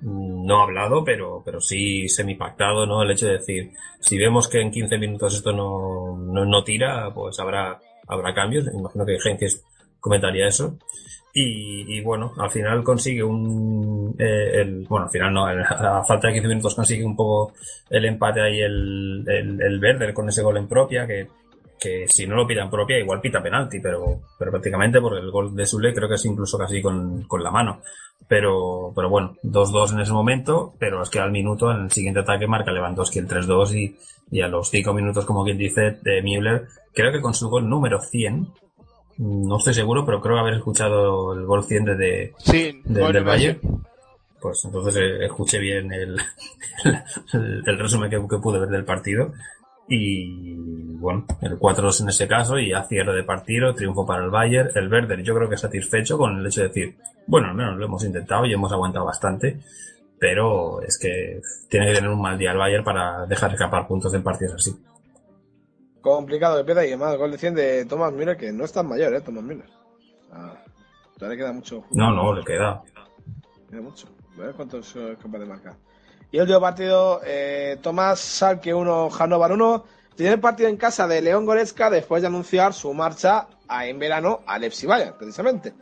mm, 0.01 0.45
no 0.45 0.61
hablado, 0.61 1.03
pero, 1.03 1.41
pero 1.43 1.59
sí 1.59 2.07
semipactado, 2.09 2.85
¿no? 2.85 3.03
El 3.03 3.11
hecho 3.11 3.27
de 3.27 3.39
decir, 3.39 3.71
si 3.99 4.17
vemos 4.17 4.47
que 4.47 4.61
en 4.61 4.71
15 4.71 4.97
minutos 4.97 5.35
esto 5.35 5.51
no, 5.53 6.17
no, 6.17 6.45
no 6.45 6.63
tira, 6.63 7.13
pues 7.13 7.39
habrá, 7.39 7.79
habrá 8.07 8.33
cambios. 8.33 8.65
Imagino 8.73 9.05
que 9.05 9.17
Henkes 9.23 9.63
comentaría 9.99 10.47
eso. 10.47 10.77
Y, 11.35 11.97
y, 11.97 12.01
bueno, 12.01 12.31
al 12.37 12.51
final 12.51 12.83
consigue 12.83 13.23
un, 13.23 14.15
eh, 14.19 14.61
el, 14.61 14.85
bueno, 14.87 15.07
al 15.07 15.11
final 15.11 15.33
no, 15.33 15.47
a 15.47 16.03
falta 16.03 16.27
de 16.27 16.33
15 16.33 16.47
minutos 16.47 16.75
consigue 16.75 17.03
un 17.03 17.15
poco 17.15 17.53
el 17.89 18.05
empate 18.05 18.39
ahí 18.39 18.61
el, 18.61 19.25
el, 19.27 19.59
el 19.59 20.13
con 20.13 20.29
ese 20.29 20.43
gol 20.43 20.57
en 20.57 20.67
propia, 20.67 21.07
que, 21.07 21.27
que 21.83 22.07
si 22.07 22.25
no 22.25 22.35
lo 22.35 22.47
pita 22.47 22.61
en 22.61 22.69
propia 22.69 22.97
igual 22.97 23.19
pita 23.19 23.43
penalti, 23.43 23.79
pero, 23.81 24.21
pero 24.39 24.51
prácticamente 24.51 25.01
porque 25.01 25.19
el 25.19 25.31
gol 25.31 25.55
de 25.55 25.65
Sule 25.65 25.93
creo 25.93 26.07
que 26.07 26.15
es 26.15 26.25
incluso 26.25 26.57
casi 26.57 26.81
con, 26.81 27.23
con 27.23 27.43
la 27.43 27.51
mano. 27.51 27.81
Pero, 28.27 28.93
pero 28.95 29.09
bueno, 29.09 29.35
2-2 29.43 29.93
en 29.93 29.99
ese 29.99 30.13
momento, 30.13 30.73
pero 30.79 31.03
es 31.03 31.09
que 31.09 31.19
al 31.19 31.31
minuto, 31.31 31.71
en 31.71 31.83
el 31.83 31.91
siguiente 31.91 32.21
ataque 32.21 32.47
marca 32.47 32.71
Lewandowski 32.71 33.19
el 33.19 33.27
3-2 33.27 33.75
y, 33.75 33.97
y 34.31 34.41
a 34.41 34.47
los 34.47 34.69
5 34.69 34.93
minutos, 34.93 35.25
como 35.25 35.43
quien 35.43 35.57
dice, 35.57 35.99
de 36.01 36.21
Müller, 36.21 36.67
creo 36.93 37.11
que 37.11 37.21
con 37.21 37.33
su 37.33 37.49
gol 37.49 37.69
número 37.69 37.99
100, 37.99 38.47
no 39.17 39.57
estoy 39.57 39.73
seguro, 39.73 40.05
pero 40.05 40.21
creo 40.21 40.37
haber 40.37 40.55
escuchado 40.55 41.33
el 41.33 41.45
gol 41.45 41.63
100 41.63 41.85
de, 41.85 42.33
sí, 42.37 42.81
del 42.85 43.23
Valle. 43.23 43.59
Pues 44.41 44.65
entonces 44.65 44.97
eh, 44.97 45.25
escuché 45.25 45.57
bien 45.59 45.91
el, 45.93 46.17
el, 47.33 47.79
resumen 47.79 48.09
que, 48.09 48.19
pude 48.19 48.59
ver 48.59 48.69
del 48.69 48.83
partido. 48.83 49.31
Y 49.87 50.95
bueno, 50.95 51.25
el 51.41 51.59
4-2 51.59 52.01
en 52.01 52.09
ese 52.09 52.27
caso 52.27 52.57
y 52.57 52.71
a 52.71 52.83
cierre 52.83 53.13
de 53.13 53.23
partido, 53.23 53.73
triunfo 53.73 54.05
para 54.05 54.23
el 54.23 54.29
Bayern. 54.29 54.69
El 54.75 54.91
Werder 54.91 55.21
yo 55.23 55.35
creo 55.35 55.49
que 55.49 55.57
satisfecho 55.57 56.17
con 56.17 56.39
el 56.39 56.47
hecho 56.47 56.61
de 56.61 56.67
decir, 56.67 56.95
bueno, 57.27 57.49
al 57.49 57.55
menos 57.55 57.77
lo 57.77 57.85
hemos 57.85 58.03
intentado 58.05 58.45
y 58.45 58.53
hemos 58.53 58.71
aguantado 58.71 59.05
bastante, 59.05 59.59
pero 60.17 60.81
es 60.81 60.97
que 60.97 61.41
tiene 61.69 61.87
que 61.87 61.95
tener 61.95 62.09
un 62.09 62.21
mal 62.21 62.37
día 62.37 62.51
el 62.51 62.57
Bayern 62.57 62.83
para 62.83 63.25
dejar 63.25 63.51
escapar 63.51 63.87
puntos 63.87 64.13
en 64.13 64.23
partidos 64.23 64.55
así 64.55 64.73
complicado 66.03 66.57
de 66.57 66.65
peda 66.65 66.85
y 66.85 66.89
además 66.89 67.17
gol 67.17 67.31
de 67.31 67.37
100 67.37 67.55
de 67.55 67.85
Thomas 67.85 68.13
Müller, 68.13 68.37
que 68.37 68.51
no 68.51 68.65
es 68.65 68.73
tan 68.73 68.87
mayor, 68.87 69.15
¿eh? 69.15 69.21
Thomas 69.21 69.43
Müller. 69.43 69.69
todavía 71.17 71.29
le 71.29 71.37
queda 71.37 71.53
mucho. 71.53 71.85
No, 71.91 72.11
no, 72.11 72.33
le 72.33 72.43
queda. 72.43 72.83
Queda 73.69 73.81
mucho. 73.81 74.07
A 74.37 74.41
ver 74.41 74.53
cuántos 74.53 74.95
es 74.95 75.17
capaz 75.17 75.39
de 75.39 75.45
marcar. 75.45 75.75
Y 76.33 76.37
el 76.37 76.41
último 76.41 76.61
partido, 76.61 77.21
eh, 77.23 77.77
Tomás 77.79 78.19
Salke 78.19 78.73
1, 78.73 79.11
Hannover 79.11 79.51
1. 79.51 79.85
Tiene 80.15 80.33
el 80.33 80.39
partido 80.39 80.67
en 80.67 80.77
casa 80.77 81.07
de 81.07 81.21
León 81.21 81.45
Goretzka 81.45 81.91
después 81.91 82.23
de 82.23 82.27
anunciar 82.27 82.73
su 82.73 82.91
marcha 82.91 83.47
a, 83.67 83.85
en 83.85 83.99
verano 83.99 84.41
al 84.47 84.63
FC 84.63 84.87
Bayern, 84.87 85.15
precisamente. 85.15 85.73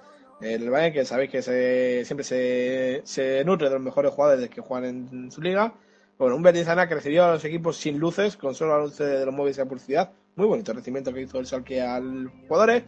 El 0.41 0.69
Bayern 0.69 0.93
que 0.93 1.05
sabéis 1.05 1.31
que 1.31 1.41
se, 1.41 2.03
siempre 2.03 2.25
se, 2.25 3.43
nutre 3.45 3.69
de 3.69 3.75
los 3.75 3.81
mejores 3.81 4.11
jugadores 4.11 4.49
que 4.49 4.59
juegan 4.59 5.07
en 5.09 5.31
su 5.31 5.41
liga 5.41 5.73
bueno, 6.19 6.35
un 6.35 6.43
Bernizana 6.43 6.87
que 6.87 6.95
recibió 6.95 7.23
a 7.23 7.31
los 7.31 7.45
equipos 7.45 7.77
sin 7.77 7.97
luces, 7.97 8.35
con 8.35 8.53
solo 8.53 8.77
la 8.77 8.83
luz 8.83 8.97
de 8.97 9.25
los 9.25 9.33
móviles 9.33 9.55
de 9.55 9.65
publicidad. 9.65 10.11
Muy 10.35 10.47
bonito 10.47 10.71
el 10.71 10.77
recibimiento 10.77 11.13
que 11.13 11.21
hizo 11.21 11.39
el 11.39 11.47
Salque 11.47 11.81
al 11.81 12.29
jugadores. 12.47 12.83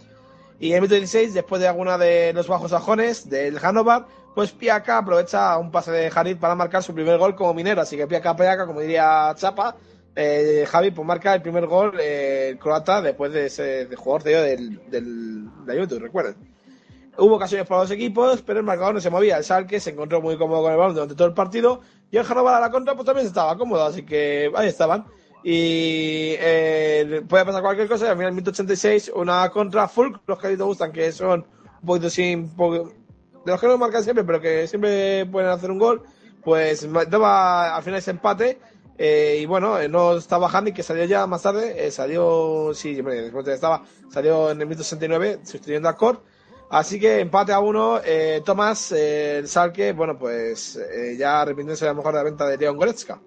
Y 0.60 0.74
el 0.74 0.82
minuto 0.82 0.96
16, 0.96 1.34
después 1.34 1.62
de 1.62 1.70
alguna 1.70 1.98
de 1.98 2.34
los 2.34 2.48
bajos 2.48 2.72
sajones 2.72 3.30
del 3.30 3.58
Hannover, 3.58 4.04
pues 4.34 4.52
Piaca 4.52 4.98
aprovecha 4.98 5.58
un 5.58 5.72
pase 5.72 5.92
de 5.92 6.12
Harit 6.14 6.40
para 6.40 6.56
marcar 6.56 6.84
su 6.84 6.94
primer 6.94 7.18
gol 7.18 7.36
como 7.36 7.54
minero. 7.54 7.82
Así 7.82 7.98
que 7.98 8.08
Piaca, 8.08 8.36
Piaca, 8.36 8.66
como 8.66 8.80
diría 8.80 9.34
Chapa, 9.36 9.76
eh, 10.16 10.66
Javi, 10.68 10.92
pues 10.92 11.08
marca 11.08 11.34
el 11.34 11.42
primer 11.42 11.66
gol 11.66 11.98
eh, 12.00 12.58
croata 12.60 13.02
después 13.02 13.34
de 13.34 13.48
ese 13.48 13.88
jugador 13.96 14.24
de, 14.24 14.36
del, 14.42 14.90
del, 14.90 15.66
de 15.66 15.78
YouTube, 15.78 16.02
recuerden. 16.02 16.36
Hubo 17.18 17.36
ocasiones 17.36 17.68
para 17.68 17.82
los 17.82 17.92
equipos, 17.92 18.42
pero 18.42 18.60
el 18.60 18.66
marcador 18.66 18.96
no 18.96 19.02
se 19.02 19.10
movía. 19.10 19.38
El 19.38 19.44
Salque 19.44 19.80
se 19.80 19.92
encontró 19.92 20.22
muy 20.22 20.38
cómodo 20.38 20.64
con 20.64 20.72
el 20.72 20.78
balón 20.78 20.96
durante 20.96 21.16
todo 21.16 21.28
el 21.28 21.34
partido 21.34 21.82
y 22.10 22.18
el 22.18 22.26
Hannover 22.26 22.56
a 22.56 22.60
la 22.60 22.72
contra 22.72 22.96
pues 22.96 23.06
también 23.06 23.28
estaba 23.28 23.58
cómodo, 23.58 23.84
así 23.86 24.04
que 24.04 24.52
ahí 24.56 24.68
estaban. 24.68 25.06
Y 25.44 26.36
eh, 26.40 27.22
puede 27.28 27.46
pasar 27.46 27.62
cualquier 27.62 27.88
cosa. 27.88 28.06
Y 28.06 28.10
al 28.10 28.16
final, 28.16 28.30
en 28.30 28.36
1086, 28.36 29.12
una 29.16 29.50
contra 29.50 29.88
full. 29.88 30.14
Los 30.26 30.40
que 30.40 30.48
a 30.48 30.50
ti 30.50 30.58
te 30.58 30.64
gustan, 30.64 30.92
que 30.92 31.12
son 31.12 31.46
un 31.82 31.86
poquito 31.86 32.10
sin. 32.10 32.50
De 33.46 33.52
los 33.52 33.60
que 33.60 33.68
no 33.68 33.78
marcan 33.78 34.04
siempre, 34.04 34.24
pero 34.24 34.42
que 34.42 34.68
siempre 34.68 35.26
pueden 35.26 35.50
hacer 35.50 35.72
un 35.72 35.80
gol. 35.80 36.04
Pues 36.44 36.88
daba 37.10 37.76
al 37.76 37.84
final 37.84 38.00
ese 38.00 38.12
empate. 38.12 38.60
Eh, 38.98 39.40
y 39.42 39.46
bueno, 39.46 39.80
eh, 39.80 39.90
no 39.90 40.18
estaba 40.18 40.50
Handy, 40.50 40.72
que 40.72 40.84
salió 40.84 41.06
ya 41.06 41.26
más 41.28 41.42
tarde. 41.42 41.88
Eh, 41.88 41.92
salió. 41.92 42.72
Sí, 42.74 42.96
después 42.96 43.46
de 43.46 43.54
estaba. 43.54 43.84
Salió 44.10 44.52
en 44.52 44.62
el 44.62 44.68
1069, 44.68 45.40
sustituyendo 45.44 45.90
a 45.90 45.96
Core. 45.96 46.20
Así 46.70 47.00
que 47.00 47.20
empate 47.20 47.54
a 47.54 47.60
uno. 47.60 48.00
Tomás, 48.44 48.92
el 48.94 49.48
Salque, 49.48 49.94
bueno, 49.94 50.18
pues 50.18 50.80
ya 51.18 51.42
arrepintiéndose 51.42 51.86
a 51.86 51.90
lo 51.90 51.96
mejor 51.96 52.14
de 52.14 52.18
la 52.18 52.24
venta 52.24 52.48
de 52.48 52.58
León 52.58 52.78
Goretzka. 52.78 53.20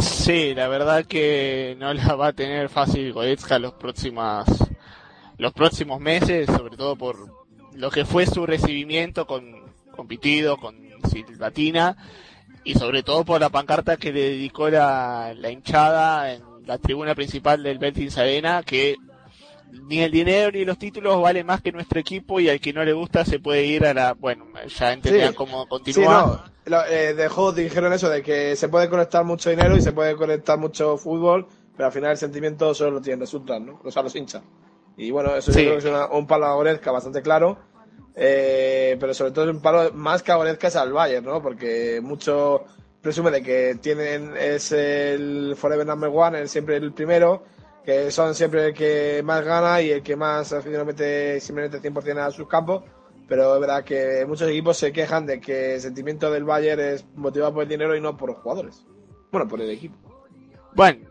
Sí, 0.00 0.54
la 0.54 0.66
verdad 0.66 1.04
que 1.04 1.76
no 1.78 1.94
la 1.94 2.16
va 2.16 2.28
a 2.28 2.32
tener 2.32 2.68
fácil 2.68 3.12
Goretzka 3.12 3.60
los 3.60 3.74
próximos, 3.74 4.44
los 5.38 5.52
próximos 5.52 6.00
meses, 6.00 6.46
sobre 6.46 6.76
todo 6.76 6.96
por 6.96 7.43
lo 7.74 7.90
que 7.90 8.04
fue 8.04 8.26
su 8.26 8.46
recibimiento 8.46 9.26
con, 9.26 9.62
con 9.94 10.06
Pitido, 10.06 10.56
con 10.56 10.76
Silvatina, 11.10 11.96
y 12.64 12.74
sobre 12.74 13.02
todo 13.02 13.24
por 13.24 13.40
la 13.40 13.50
pancarta 13.50 13.96
que 13.96 14.12
le 14.12 14.22
dedicó 14.30 14.70
la, 14.70 15.34
la 15.36 15.50
hinchada 15.50 16.32
en 16.32 16.42
la 16.66 16.78
tribuna 16.78 17.14
principal 17.14 17.62
del 17.62 17.78
Betis 17.78 18.16
Arena, 18.16 18.62
que 18.62 18.96
ni 19.70 20.00
el 20.00 20.10
dinero 20.10 20.52
ni 20.52 20.64
los 20.64 20.78
títulos 20.78 21.20
valen 21.20 21.46
más 21.46 21.60
que 21.60 21.72
nuestro 21.72 22.00
equipo 22.00 22.40
y 22.40 22.48
al 22.48 22.60
que 22.60 22.72
no 22.72 22.84
le 22.84 22.92
gusta 22.92 23.24
se 23.24 23.40
puede 23.40 23.66
ir 23.66 23.84
a 23.84 23.92
la, 23.92 24.14
bueno, 24.14 24.46
ya 24.68 24.92
entendían 24.92 25.34
cómo 25.34 25.66
continuar. 25.66 26.44
Sí, 26.64 26.70
no, 26.70 26.84
eh, 26.86 27.12
dejó, 27.12 27.52
dijeron 27.52 27.92
eso 27.92 28.08
de 28.08 28.22
que 28.22 28.56
se 28.56 28.68
puede 28.68 28.88
conectar 28.88 29.24
mucho 29.24 29.50
dinero 29.50 29.76
y 29.76 29.82
se 29.82 29.92
puede 29.92 30.16
conectar 30.16 30.58
mucho 30.58 30.96
fútbol 30.96 31.46
pero 31.76 31.86
al 31.86 31.92
final 31.92 32.12
el 32.12 32.16
sentimiento 32.16 32.72
solo 32.74 32.92
lo 32.92 33.00
tienen 33.00 33.20
resultados, 33.20 33.62
¿no? 33.62 33.80
O 33.82 33.90
sea, 33.90 34.02
los 34.02 34.14
hinchas. 34.14 34.42
Y 34.96 35.10
bueno, 35.10 35.34
eso 35.36 35.52
Sí. 35.52 35.60
yo 35.60 35.70
creo 35.70 35.72
que 35.80 35.88
es 35.88 35.92
una- 35.92 36.06
un 36.06 36.26
palo 36.26 36.46
a 36.46 36.54
Goretzka 36.54 36.90
bastante 36.92 37.22
claro. 37.22 37.58
Eh, 38.16 38.96
pero 39.00 39.12
sobre 39.12 39.32
todo 39.32 39.44
es 39.44 39.50
un 39.50 39.60
palo 39.60 39.92
más 39.92 40.22
que 40.22 40.30
a 40.32 40.36
Goretzka 40.36 40.68
es 40.68 40.76
al 40.76 40.92
Bayern, 40.92 41.24
¿no? 41.24 41.42
Porque 41.42 42.00
mucho 42.02 42.64
presume 43.00 43.30
de 43.30 43.42
que 43.42 43.76
tienen 43.80 44.36
es 44.36 44.70
el 44.72 45.54
forever 45.56 45.84
number 45.86 46.10
one, 46.14 46.38
el 46.40 46.48
siempre 46.48 46.76
el 46.76 46.92
primero, 46.92 47.42
que 47.84 48.10
son 48.10 48.34
siempre 48.34 48.66
el 48.68 48.72
que 48.74 49.20
más 49.24 49.44
gana 49.44 49.82
y 49.82 49.90
el 49.90 50.02
que 50.02 50.16
más 50.16 50.52
aficionado 50.52 50.86
mete 50.86 51.40
simplemente 51.40 51.80
100% 51.80 52.18
a 52.20 52.30
sus 52.30 52.48
campos. 52.48 52.84
Pero 53.26 53.54
es 53.54 53.60
verdad 53.60 53.84
que 53.84 54.24
muchos 54.26 54.48
equipos 54.48 54.76
se 54.76 54.92
quejan 54.92 55.26
de 55.26 55.40
que 55.40 55.74
el 55.76 55.80
sentimiento 55.80 56.30
del 56.30 56.44
Bayern 56.44 56.80
es 56.80 57.04
motivado 57.16 57.54
por 57.54 57.62
el 57.64 57.68
dinero 57.68 57.96
y 57.96 58.00
no 58.00 58.16
por 58.16 58.28
los 58.30 58.38
jugadores. 58.38 58.84
Bueno, 59.32 59.48
por 59.48 59.60
el 59.60 59.70
equipo. 59.70 59.96
Bueno, 60.74 61.08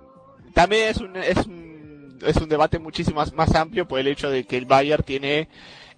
también 0.54 0.90
es 0.90 0.98
un, 0.98 1.16
es 1.18 1.38
un, 1.48 1.73
es 2.26 2.38
un 2.38 2.50
debate 2.50 2.80
muchísimo 2.80 3.24
más, 3.36 3.56
amplio 3.56 3.88
por 3.88 4.00
el 4.00 4.08
hecho 4.08 4.30
de 4.30 4.44
que 4.46 4.58
el 4.58 4.66
Bayern 4.66 5.04
tiene 5.04 5.50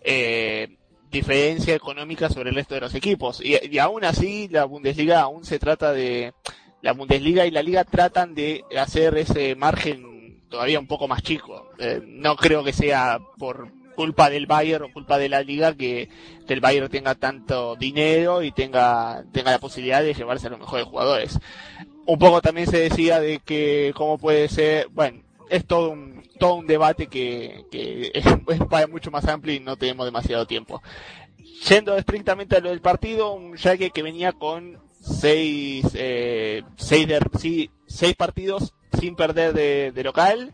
eh, 0.02 0.78
diferencia 1.12 1.76
económica 1.76 2.30
sobre 2.30 2.50
el 2.50 2.56
resto 2.56 2.76
de 2.76 2.82
los 2.82 2.96
equipos. 2.96 3.42
Y, 3.44 3.58
y 3.70 3.80
aún 3.80 4.04
así, 4.06 4.48
la 4.50 4.66
Bundesliga 4.66 5.22
aún 5.22 5.46
se 5.46 5.60
trata 5.60 5.92
de... 5.92 6.34
La 6.82 6.94
Bundesliga 6.94 7.48
y 7.48 7.52
la 7.52 7.64
Liga 7.64 7.84
tratan 7.84 8.36
de 8.36 8.64
hacer 8.78 9.18
ese 9.18 9.56
margen 9.56 10.44
todavía 10.50 10.80
un 10.80 10.88
poco 10.88 11.08
más 11.08 11.24
chico. 11.24 11.72
Eh, 11.80 12.02
no 12.06 12.36
creo 12.36 12.64
que 12.64 12.74
sea 12.74 13.20
por 13.40 13.72
culpa 13.96 14.30
del 14.30 14.46
Bayern 14.46 14.84
o 14.84 14.94
culpa 14.94 15.18
de 15.18 15.30
la 15.30 15.42
Liga 15.42 15.74
que, 15.74 16.10
que 16.46 16.54
el 16.54 16.60
Bayern 16.60 16.90
tenga 16.90 17.16
tanto 17.16 17.76
dinero 17.76 18.44
y 18.44 18.52
tenga, 18.52 19.24
tenga 19.32 19.52
la 19.52 19.60
posibilidad 19.60 20.04
de 20.04 20.14
llevarse 20.14 20.46
a 20.48 20.52
los 20.52 20.60
mejores 20.60 20.86
jugadores 20.86 21.40
un 22.06 22.20
poco 22.20 22.42
también 22.42 22.68
se 22.68 22.78
decía 22.78 23.20
de 23.20 23.40
que 23.40 23.94
cómo 23.96 24.18
puede 24.18 24.48
ser, 24.48 24.88
bueno, 24.90 25.22
es 25.50 25.66
todo 25.66 25.92
un, 25.92 26.24
todo 26.40 26.56
un 26.56 26.68
debate 26.68 27.08
que, 27.08 27.66
que 27.72 28.12
es, 28.14 28.26
es 28.26 28.90
mucho 28.90 29.12
más 29.12 29.26
amplio 29.28 29.54
y 29.56 29.60
no 29.60 29.78
tenemos 29.78 30.06
demasiado 30.06 30.46
tiempo. 30.46 30.82
Yendo 31.70 31.96
estrictamente 31.96 32.58
a 32.58 32.60
lo 32.60 32.70
del 32.70 32.82
partido, 32.82 33.32
un 33.34 33.58
Schalke 33.58 33.92
que 33.92 34.04
venía 34.04 34.34
con 34.34 34.80
seis, 35.00 35.86
eh, 35.94 36.64
seis, 36.78 37.08
de- 37.08 37.20
sí, 37.40 37.70
seis 37.88 38.16
partidos 38.16 38.74
sin 39.00 39.16
perder 39.16 39.54
de, 39.54 39.92
de 39.92 40.04
local, 40.04 40.54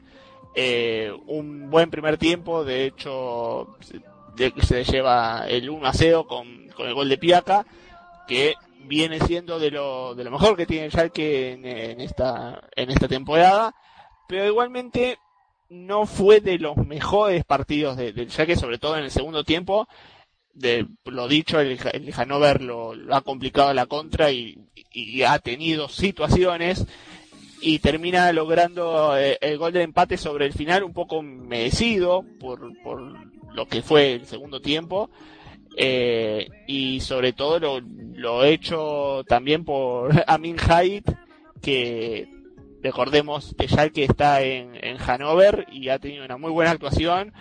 eh, 0.56 1.12
un 1.28 1.70
buen 1.70 1.89
primer 1.89 2.18
tiempo, 2.18 2.64
de 2.66 2.86
hecho 2.86 3.78
se 4.62 4.84
lleva 4.84 5.46
el 5.48 5.70
1 5.70 5.86
a 5.88 5.94
0 5.94 6.26
con, 6.28 6.68
con 6.76 6.88
el 6.88 6.94
gol 6.94 7.10
de 7.10 7.18
Piaca, 7.18 7.66
que 8.28 8.56
viene 8.86 9.20
siendo 9.20 9.60
de 9.60 9.72
lo, 9.72 10.16
de 10.16 10.24
lo 10.24 10.32
mejor 10.32 10.58
que 10.58 10.66
tiene 10.66 10.86
el 10.86 10.92
Schalke 10.92 11.52
en, 11.54 11.66
en 11.66 12.02
esta, 12.02 12.62
en 12.76 12.89
esta 12.89 13.08
temporada, 13.08 13.74
pero 14.32 14.48
igualmente 14.48 15.20
no 15.70 16.06
fue 16.06 16.40
de 16.40 16.58
los 16.58 16.78
mejores 16.78 17.44
partidos 17.44 17.98
de- 17.98 18.14
del 18.14 18.32
Schalke, 18.32 18.56
sobre 18.56 18.78
todo 18.78 18.98
en 18.98 19.04
el 19.04 19.12
segundo 19.12 19.44
tiempo. 19.44 19.90
De, 20.54 20.88
lo 21.04 21.28
dicho, 21.28 21.60
el, 21.60 21.78
el 21.92 22.14
Hannover 22.14 22.62
lo, 22.62 22.94
ha 23.12 23.20
complicado 23.22 23.74
la 23.74 23.88
contra 23.88 24.32
y, 24.32 24.58
ha 25.28 25.38
tenido 25.40 25.90
situaciones 25.90 26.86
y 27.62 27.80
termina 27.80 28.32
logrando 28.32 29.18
eh, 29.18 29.38
el 29.42 29.58
gol 29.58 29.74
de 29.74 29.84
empate 29.84 30.16
sobre 30.16 30.46
el 30.46 30.54
final 30.54 30.86
un 30.86 30.94
poco 30.94 31.22
merecido 31.22 32.24
por, 32.40 32.72
por 32.84 33.14
lo 33.54 33.66
que 33.68 33.82
fue 33.82 34.14
el 34.14 34.26
segundo 34.28 34.62
tiempo 34.62 35.10
eh, 35.76 36.48
y 36.68 37.02
sobre 37.02 37.34
todo 37.34 37.60
lo, 37.60 37.82
lo 38.16 38.46
hecho 38.46 39.24
también 39.28 39.66
por 39.66 40.24
Amin 40.28 40.58
Hait 40.58 41.06
que 41.62 42.41
recordemos 42.84 43.56
que 43.58 43.68
Schalke 43.68 44.04
está 44.04 44.42
en, 44.42 44.76
en 44.76 44.98
Hannover 44.98 45.68
y 45.72 45.90
ha 45.90 46.00
tenido 46.00 46.26
una 46.26 46.38
muy 46.38 46.52
buena 46.52 46.72
actuación. 46.72 47.34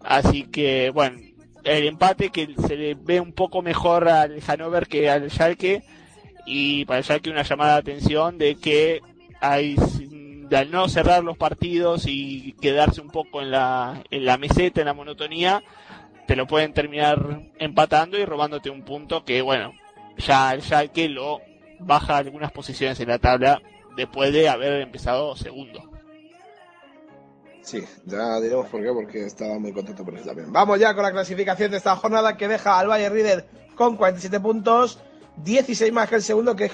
Así 0.00 0.44
que 0.44 0.90
bueno 0.90 1.18
el 1.64 1.86
empate 1.86 2.30
que 2.30 2.54
se 2.66 2.76
le 2.76 2.94
ve 2.94 3.20
un 3.20 3.32
poco 3.32 3.62
mejor 3.62 4.08
al 4.08 4.40
Hannover 4.40 4.86
que 4.86 5.10
al 5.10 5.30
Schalke. 5.30 5.82
Y 6.46 6.84
para 6.86 6.98
el 6.98 7.04
Schalke 7.04 7.30
una 7.30 7.42
llamada 7.42 7.74
de 7.74 7.80
atención 7.80 8.38
de 8.38 8.56
que 8.56 9.00
hay 9.40 9.76
de 10.48 10.56
al 10.56 10.70
no 10.70 10.88
cerrar 10.88 11.22
los 11.22 11.36
partidos 11.36 12.04
y 12.06 12.54
quedarse 12.60 13.02
un 13.02 13.10
poco 13.10 13.42
en 13.42 13.50
la, 13.50 14.02
en 14.10 14.24
la 14.24 14.38
meseta, 14.38 14.80
en 14.80 14.86
la 14.86 14.94
monotonía, 14.94 15.62
te 16.26 16.36
lo 16.36 16.46
pueden 16.46 16.72
terminar 16.72 17.42
empatando 17.58 18.18
y 18.18 18.24
robándote 18.24 18.70
un 18.70 18.82
punto 18.82 19.24
que, 19.24 19.42
bueno, 19.42 19.74
ya 20.16 20.54
el 20.54 20.62
Schalke 20.62 21.08
lo 21.08 21.42
baja 21.80 22.16
algunas 22.16 22.50
posiciones 22.50 22.98
en 23.00 23.08
la 23.08 23.18
tabla 23.18 23.60
después 23.98 24.32
de 24.32 24.48
haber 24.48 24.80
empezado 24.80 25.36
segundo. 25.36 25.82
Sí, 27.62 27.84
ya 28.06 28.40
diremos 28.40 28.66
por 28.68 28.80
qué, 28.82 28.88
porque 28.92 29.26
estaba 29.26 29.58
muy 29.58 29.72
contento 29.72 30.02
por 30.04 30.14
eso 30.14 30.24
también. 30.26 30.50
Vamos 30.50 30.78
ya 30.80 30.94
con 30.94 31.02
la 31.02 31.12
clasificación 31.12 31.70
de 31.70 31.76
esta 31.76 31.94
jornada 31.96 32.36
que 32.36 32.48
deja 32.48 32.78
al 32.78 32.86
Bayern 32.88 33.14
líder 33.14 33.46
con 33.74 33.96
47 33.96 34.40
puntos, 34.40 35.00
16 35.36 35.92
más 35.92 36.08
que 36.08 36.14
el 36.14 36.22
segundo, 36.22 36.56
que 36.56 36.64
es 36.64 36.72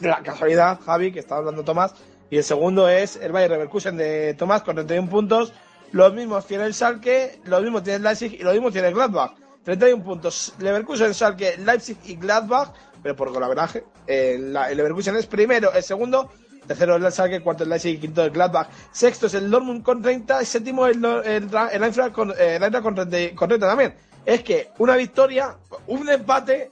la 0.00 0.22
casualidad, 0.22 0.80
Javi, 0.80 1.12
que 1.12 1.18
está 1.18 1.36
hablando 1.36 1.62
Tomás, 1.62 1.92
y 2.30 2.38
el 2.38 2.44
segundo 2.44 2.88
es 2.88 3.16
el 3.16 3.32
Bayern 3.32 3.52
Leverkusen 3.54 3.96
de 3.98 4.32
Tomás 4.34 4.62
con 4.62 4.76
31 4.76 5.10
puntos. 5.10 5.52
Los 5.92 6.14
mismos 6.14 6.46
tiene 6.46 6.64
el 6.64 6.72
Schalke, 6.74 7.40
los 7.44 7.60
mismos 7.62 7.82
tiene 7.82 7.96
el 7.96 8.02
Leipzig 8.04 8.34
y 8.34 8.42
los 8.44 8.52
mismos 8.54 8.72
tiene 8.72 8.88
el 8.88 8.94
Gladbach. 8.94 9.32
31 9.64 10.02
puntos. 10.02 10.54
Leverkusen, 10.60 11.12
Schalke, 11.12 11.58
Leipzig 11.58 11.98
y 12.04 12.14
Gladbach, 12.16 12.70
pero 13.02 13.14
por 13.16 13.30
golaveraje. 13.32 13.84
El, 14.06 14.52
la- 14.54 14.70
el 14.70 14.76
Leverkusen 14.78 15.16
es 15.16 15.26
primero, 15.26 15.72
el 15.72 15.82
segundo, 15.82 16.30
tercero 16.70 16.94
el 16.94 17.12
Schalke, 17.12 17.40
cuarto 17.40 17.64
el 17.64 17.70
Leipzig 17.70 17.96
y 17.96 17.98
quinto 17.98 18.22
el 18.22 18.30
Gladbach. 18.30 18.68
Sexto 18.92 19.26
es 19.26 19.34
el 19.34 19.50
Dortmund 19.50 19.82
con 19.82 20.00
30, 20.00 20.40
y 20.40 20.46
séptimo 20.46 20.86
el, 20.86 21.04
el, 21.04 21.50
el 21.72 21.82
Eintracht 21.82 22.12
con, 22.12 22.30
eh, 22.30 22.56
el 22.56 22.62
Eintracht 22.62 22.84
con, 22.84 22.94
30, 22.94 23.34
con 23.34 23.48
30 23.48 23.66
también. 23.66 23.94
Es 24.24 24.44
que 24.44 24.70
una 24.78 24.94
victoria, 24.94 25.56
un 25.88 26.08
empate, 26.08 26.70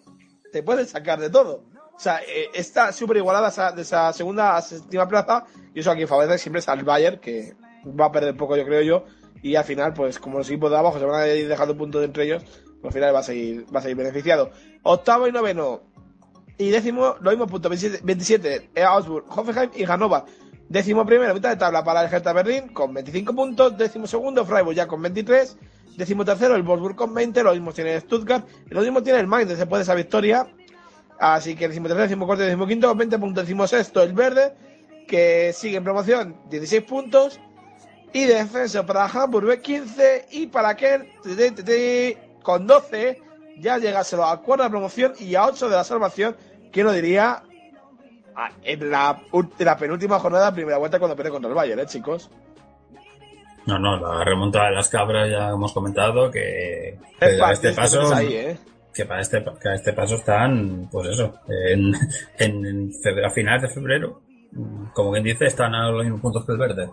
te 0.52 0.62
puede 0.62 0.84
sacar 0.84 1.18
de 1.18 1.30
todo. 1.30 1.64
O 1.96 1.98
sea, 1.98 2.20
eh, 2.20 2.48
está 2.54 2.92
súper 2.92 3.16
igualada 3.16 3.48
esa, 3.48 3.72
de 3.72 3.82
esa 3.82 4.12
segunda 4.12 4.56
a 4.56 4.62
séptima 4.62 5.08
plaza. 5.08 5.46
Y 5.74 5.80
eso 5.80 5.90
aquí 5.90 6.06
favorece 6.06 6.38
siempre 6.38 6.60
es 6.60 6.68
al 6.68 6.84
Bayern, 6.84 7.18
que 7.18 7.56
va 7.84 8.06
a 8.06 8.12
perder 8.12 8.36
poco, 8.36 8.56
yo 8.56 8.64
creo 8.64 8.82
yo. 8.82 9.04
Y 9.42 9.56
al 9.56 9.64
final, 9.64 9.94
pues 9.94 10.20
como 10.20 10.38
los 10.38 10.48
equipos 10.48 10.70
de 10.70 10.76
abajo 10.76 11.00
se 11.00 11.04
van 11.04 11.22
a 11.22 11.26
ir 11.26 11.48
dejando 11.48 11.76
puntos 11.76 12.04
entre 12.04 12.24
ellos, 12.24 12.44
pues 12.80 12.84
al 12.84 12.92
final 12.92 13.14
va 13.16 13.18
a 13.18 13.24
seguir, 13.24 13.66
va 13.74 13.80
a 13.80 13.82
seguir 13.82 13.96
beneficiado. 13.96 14.52
Octavo 14.84 15.26
y 15.26 15.32
noveno. 15.32 15.87
Y 16.58 16.70
décimo, 16.70 17.14
lo 17.20 17.30
mismo 17.30 17.46
punto, 17.46 17.68
27, 17.68 18.00
27 18.04 18.70
eh, 18.74 18.82
Augsburg, 18.82 19.24
Hoffenheim 19.28 19.70
y 19.76 19.84
Hannover. 19.84 20.24
Décimo 20.68 21.06
primero, 21.06 21.32
mitad 21.32 21.50
de 21.50 21.56
tabla 21.56 21.84
para 21.84 22.04
el 22.04 22.12
Hertha 22.12 22.32
Berlín 22.32 22.68
con 22.68 22.92
25 22.92 23.32
puntos. 23.32 23.78
Décimo 23.78 24.08
segundo, 24.08 24.44
Freiburg 24.44 24.76
ya 24.76 24.88
con 24.88 25.00
23. 25.00 25.56
Décimo 25.96 26.24
tercero, 26.24 26.56
el 26.56 26.62
Wolfsburg 26.62 26.96
con 26.96 27.14
20. 27.14 27.44
Lo 27.44 27.52
mismo 27.52 27.72
tiene 27.72 27.94
el 27.94 28.00
Stuttgart. 28.00 28.44
Y 28.68 28.74
lo 28.74 28.80
mismo 28.80 29.02
tiene 29.02 29.20
el 29.20 29.28
Mainz 29.28 29.48
después 29.48 29.78
de 29.78 29.82
esa 29.84 29.94
victoria. 29.94 30.48
Así 31.20 31.54
que 31.54 31.68
décimo 31.68 31.86
tercero, 31.86 32.08
décimo 32.08 32.26
cuarto 32.26 32.42
décimo 32.42 32.66
quinto 32.66 32.88
con 32.88 32.98
20 32.98 33.18
puntos. 33.18 33.44
Décimo 33.44 33.66
sexto, 33.68 34.02
el 34.02 34.12
Verde, 34.12 34.52
que 35.06 35.52
sigue 35.52 35.76
en 35.76 35.84
promoción, 35.84 36.36
16 36.50 36.82
puntos. 36.82 37.40
Y 38.12 38.24
defensa 38.24 38.84
para 38.84 39.06
Hamburg 39.06 39.60
15 39.62 40.26
y 40.32 40.48
para 40.48 40.74
Ken 40.76 41.08
con 42.42 42.66
12 42.66 43.22
ya 43.60 43.78
llegárselo 43.78 44.24
a 44.24 44.40
cuarta 44.40 44.64
de 44.64 44.70
promoción 44.70 45.12
y 45.18 45.34
a 45.34 45.46
8 45.46 45.68
de 45.68 45.76
la 45.76 45.84
salvación, 45.84 46.36
que 46.70 46.84
no 46.84 46.92
diría 46.92 47.42
ah, 48.36 48.50
en 48.62 48.90
la, 48.90 49.20
ul- 49.32 49.50
en 49.58 49.64
la 49.66 49.76
penúltima 49.76 50.18
jornada, 50.18 50.52
primera 50.52 50.78
vuelta 50.78 50.98
cuando 50.98 51.16
pierde 51.16 51.30
contra 51.30 51.48
el 51.48 51.54
Bayern, 51.54 51.80
¿eh, 51.80 51.86
chicos? 51.86 52.30
No, 53.66 53.78
no, 53.78 53.98
la 53.98 54.24
remontada 54.24 54.70
de 54.70 54.76
las 54.76 54.88
cabras 54.88 55.28
ya 55.30 55.50
hemos 55.50 55.72
comentado 55.72 56.30
que, 56.30 56.98
que 57.20 57.26
Es 57.26 57.40
a 57.40 57.52
este 57.52 57.72
paso 57.72 58.14
ahí, 58.14 58.34
¿eh? 58.34 58.58
que 58.94 59.04
para 59.04 59.20
este 59.20 59.44
que 59.60 59.68
a 59.68 59.74
este 59.74 59.92
paso 59.92 60.14
están 60.16 60.88
pues 60.90 61.08
eso 61.08 61.34
en, 61.48 61.92
en, 62.38 62.92
febrero, 62.94 63.28
a 63.28 63.30
finales 63.30 63.62
de 63.62 63.68
febrero 63.68 64.22
como 64.94 65.12
quien 65.12 65.22
dice 65.24 65.44
están 65.46 65.74
a 65.74 65.90
los 65.90 66.02
mismos 66.02 66.20
puntos 66.22 66.44
que 66.46 66.52
el 66.52 66.58
verde 66.58 66.88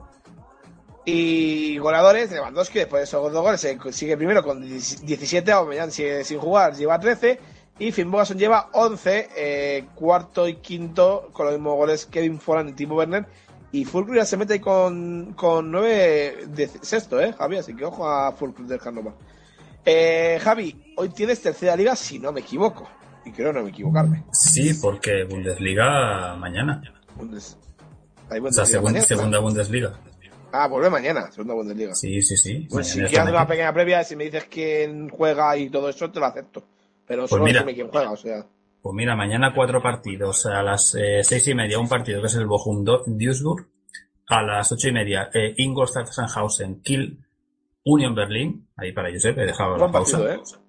Y 1.05 1.77
goleadores, 1.77 2.31
Lewandowski, 2.31 2.79
después 2.79 2.99
de 2.99 3.03
esos 3.05 3.31
dos 3.31 3.41
goles, 3.41 3.77
sigue 3.91 4.17
primero 4.17 4.43
con 4.43 4.61
17, 4.61 5.51
Aubameyang 5.51 5.91
sigue 5.91 6.23
sin 6.23 6.39
jugar, 6.39 6.73
lleva 6.75 6.99
13, 6.99 7.39
y 7.79 7.91
Finn 7.91 8.09
Bogason 8.11 8.37
lleva 8.37 8.69
11, 8.73 9.29
eh, 9.35 9.85
cuarto 9.95 10.47
y 10.47 10.55
quinto, 10.55 11.29
con 11.33 11.45
los 11.47 11.55
mismos 11.55 11.75
goles 11.75 12.05
Kevin 12.05 12.39
Foran 12.39 12.69
y 12.69 12.73
Timo 12.73 12.95
Werner, 12.95 13.25
y 13.71 13.83
Fulcrum 13.83 14.15
ya 14.15 14.25
se 14.25 14.37
mete 14.37 14.61
con, 14.61 15.33
con 15.33 15.69
9 15.71 16.45
de 16.47 16.67
sexto, 16.81 17.19
eh, 17.19 17.33
Javi, 17.33 17.57
así 17.57 17.75
que 17.75 17.83
ojo 17.85 18.07
a 18.09 18.31
Fulcrum 18.31 18.67
del 18.67 18.79
Hannover. 18.79 19.13
Eh, 19.83 20.39
Javi, 20.41 20.93
hoy 20.97 21.09
tienes 21.09 21.41
tercera 21.41 21.75
liga, 21.75 21.95
si 21.95 22.17
no 22.19 22.31
me 22.31 22.39
equivoco, 22.39 22.89
y 23.25 23.31
creo 23.31 23.51
no 23.53 23.61
me 23.63 23.69
equivocarme. 23.69 24.23
sí 24.31 24.73
porque 24.81 25.25
Bundesliga 25.25 26.35
mañana 26.37 26.81
Bundes- 27.17 27.57
hay 28.29 28.39
o 28.39 28.51
sea 28.51 28.63
Bundesliga 28.63 28.65
segun- 28.65 28.83
mañana. 28.83 29.05
segunda 29.05 29.39
Bundesliga 29.39 29.99
Ah, 30.51 30.67
vuelve 30.69 30.89
mañana, 30.89 31.29
segunda 31.31 31.53
Bundesliga. 31.53 31.93
sí 31.95 32.21
sí 32.21 32.37
sí 32.37 32.67
Pues 32.71 32.87
si 32.87 33.01
quieres 33.01 33.29
una 33.29 33.45
pequeña 33.45 33.73
previa, 33.73 34.03
si 34.05 34.15
me 34.15 34.23
dices 34.23 34.45
quién 34.49 35.09
juega 35.09 35.57
y 35.57 35.69
todo 35.69 35.89
eso, 35.89 36.09
te 36.09 36.19
lo 36.21 36.25
acepto. 36.27 36.63
Pero 37.07 37.21
Pues 37.23 37.29
solo 37.29 37.43
mira. 37.43 37.63
quién 37.65 37.87
juega, 37.87 38.11
o 38.11 38.17
sea. 38.17 38.45
Pues 38.81 38.95
mira, 38.95 39.15
mañana 39.15 39.53
cuatro 39.53 39.81
partidos. 39.81 40.45
A 40.45 40.61
las 40.63 40.95
eh, 40.95 41.23
seis 41.23 41.47
y 41.47 41.55
media 41.55 41.79
un 41.79 41.89
partido 41.89 42.21
que 42.21 42.27
es 42.27 42.35
el 42.35 42.45
Bochum 42.45 42.83
Duisburg. 42.83 43.67
A 44.27 44.41
las 44.41 44.71
ocho 44.71 44.87
y 44.89 44.91
media, 44.91 45.29
eh, 45.33 45.53
Ingolstadt 45.57 46.07
Sandhausen, 46.07 46.81
Kiel, 46.81 47.19
Union 47.83 48.15
Berlin, 48.15 48.67
ahí 48.75 48.91
para 48.91 49.11
Josep, 49.11 49.37
he 49.37 49.45
dejado 49.45 49.77
la 49.77 49.91
pausa. 49.91 50.17
partido, 50.17 50.41
¿eh? 50.43 50.59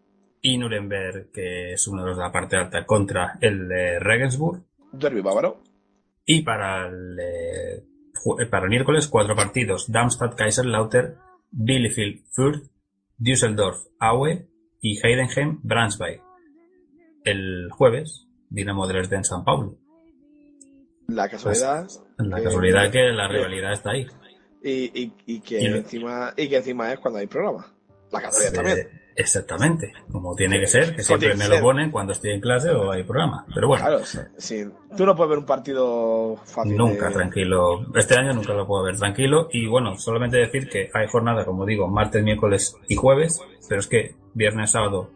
Y 0.42 0.58
Nuremberg, 0.58 1.30
que 1.32 1.72
es 1.72 1.88
uno 1.88 2.02
de 2.02 2.08
los 2.08 2.18
de 2.18 2.22
la 2.22 2.30
parte 2.30 2.56
alta, 2.56 2.84
contra 2.84 3.38
el 3.40 3.66
de 3.66 3.98
Regensburg. 3.98 4.62
Derby 4.92 5.22
bávaro. 5.22 5.62
Y 6.26 6.42
para 6.42 6.86
el, 6.88 7.18
eh, 7.18 7.84
eh, 8.40 8.46
para 8.46 8.64
el 8.64 8.70
miércoles, 8.70 9.08
cuatro 9.08 9.34
partidos. 9.34 9.90
Darmstadt, 9.90 10.34
Kaiserslautern, 10.34 11.16
Bielefeld, 11.50 12.24
Fürth, 12.32 12.70
Düsseldorf, 13.16 13.78
Aue 13.98 14.46
y 14.82 14.98
Heidenheim, 15.02 15.60
Braunschweig. 15.62 16.20
El 17.26 17.68
jueves, 17.70 18.26
Dinamo 18.48 18.86
Dresden, 18.86 19.24
San 19.24 19.44
Paulo. 19.44 19.76
La 21.08 21.28
casualidad. 21.28 21.86
La 22.18 22.36
que- 22.38 22.44
casualidad 22.44 22.90
que 22.90 23.02
la 23.12 23.28
rivalidad 23.28 23.72
está 23.72 23.90
ahí. 23.90 24.06
Y, 24.62 25.02
y, 25.02 25.12
y 25.26 25.40
que 25.40 25.60
Y 25.60 25.66
encima 25.66 26.32
y 26.36 26.48
que 26.48 26.56
encima 26.56 26.92
es 26.92 26.98
cuando 26.98 27.20
hay 27.20 27.26
programa. 27.26 27.66
La 28.10 28.20
casualidad 28.22 28.52
también. 28.54 28.88
Exactamente, 29.18 29.94
como 30.12 30.34
tiene 30.34 30.60
que 30.60 30.66
ser, 30.66 30.94
que 30.94 31.02
siempre 31.02 31.34
me 31.36 31.48
lo 31.48 31.58
ponen 31.62 31.90
cuando 31.90 32.12
estoy 32.12 32.32
en 32.32 32.40
clase 32.40 32.68
o 32.70 32.92
hay 32.92 33.02
programa. 33.02 33.46
Pero 33.54 33.66
bueno, 33.68 33.82
Claro, 33.86 34.04
sí, 34.04 34.18
sí. 34.36 34.64
Tú 34.94 35.06
no 35.06 35.16
puedes 35.16 35.30
ver 35.30 35.38
un 35.38 35.46
partido 35.46 36.36
fácil. 36.44 36.76
nunca 36.76 37.08
de- 37.08 37.14
tranquilo. 37.14 37.86
Este 37.94 38.14
año 38.14 38.34
nunca 38.34 38.52
lo 38.52 38.66
puedo 38.66 38.84
ver 38.84 38.96
tranquilo. 38.98 39.48
Y 39.52 39.66
bueno, 39.68 39.96
solamente 39.96 40.36
decir 40.36 40.68
que 40.68 40.90
hay 40.92 41.06
jornada, 41.08 41.46
como 41.46 41.64
digo, 41.64 41.88
martes, 41.88 42.22
miércoles 42.22 42.76
y 42.88 42.94
jueves, 42.96 43.40
pero 43.68 43.80
es 43.80 43.86
que 43.86 44.16
viernes, 44.34 44.72
sábado, 44.72 45.10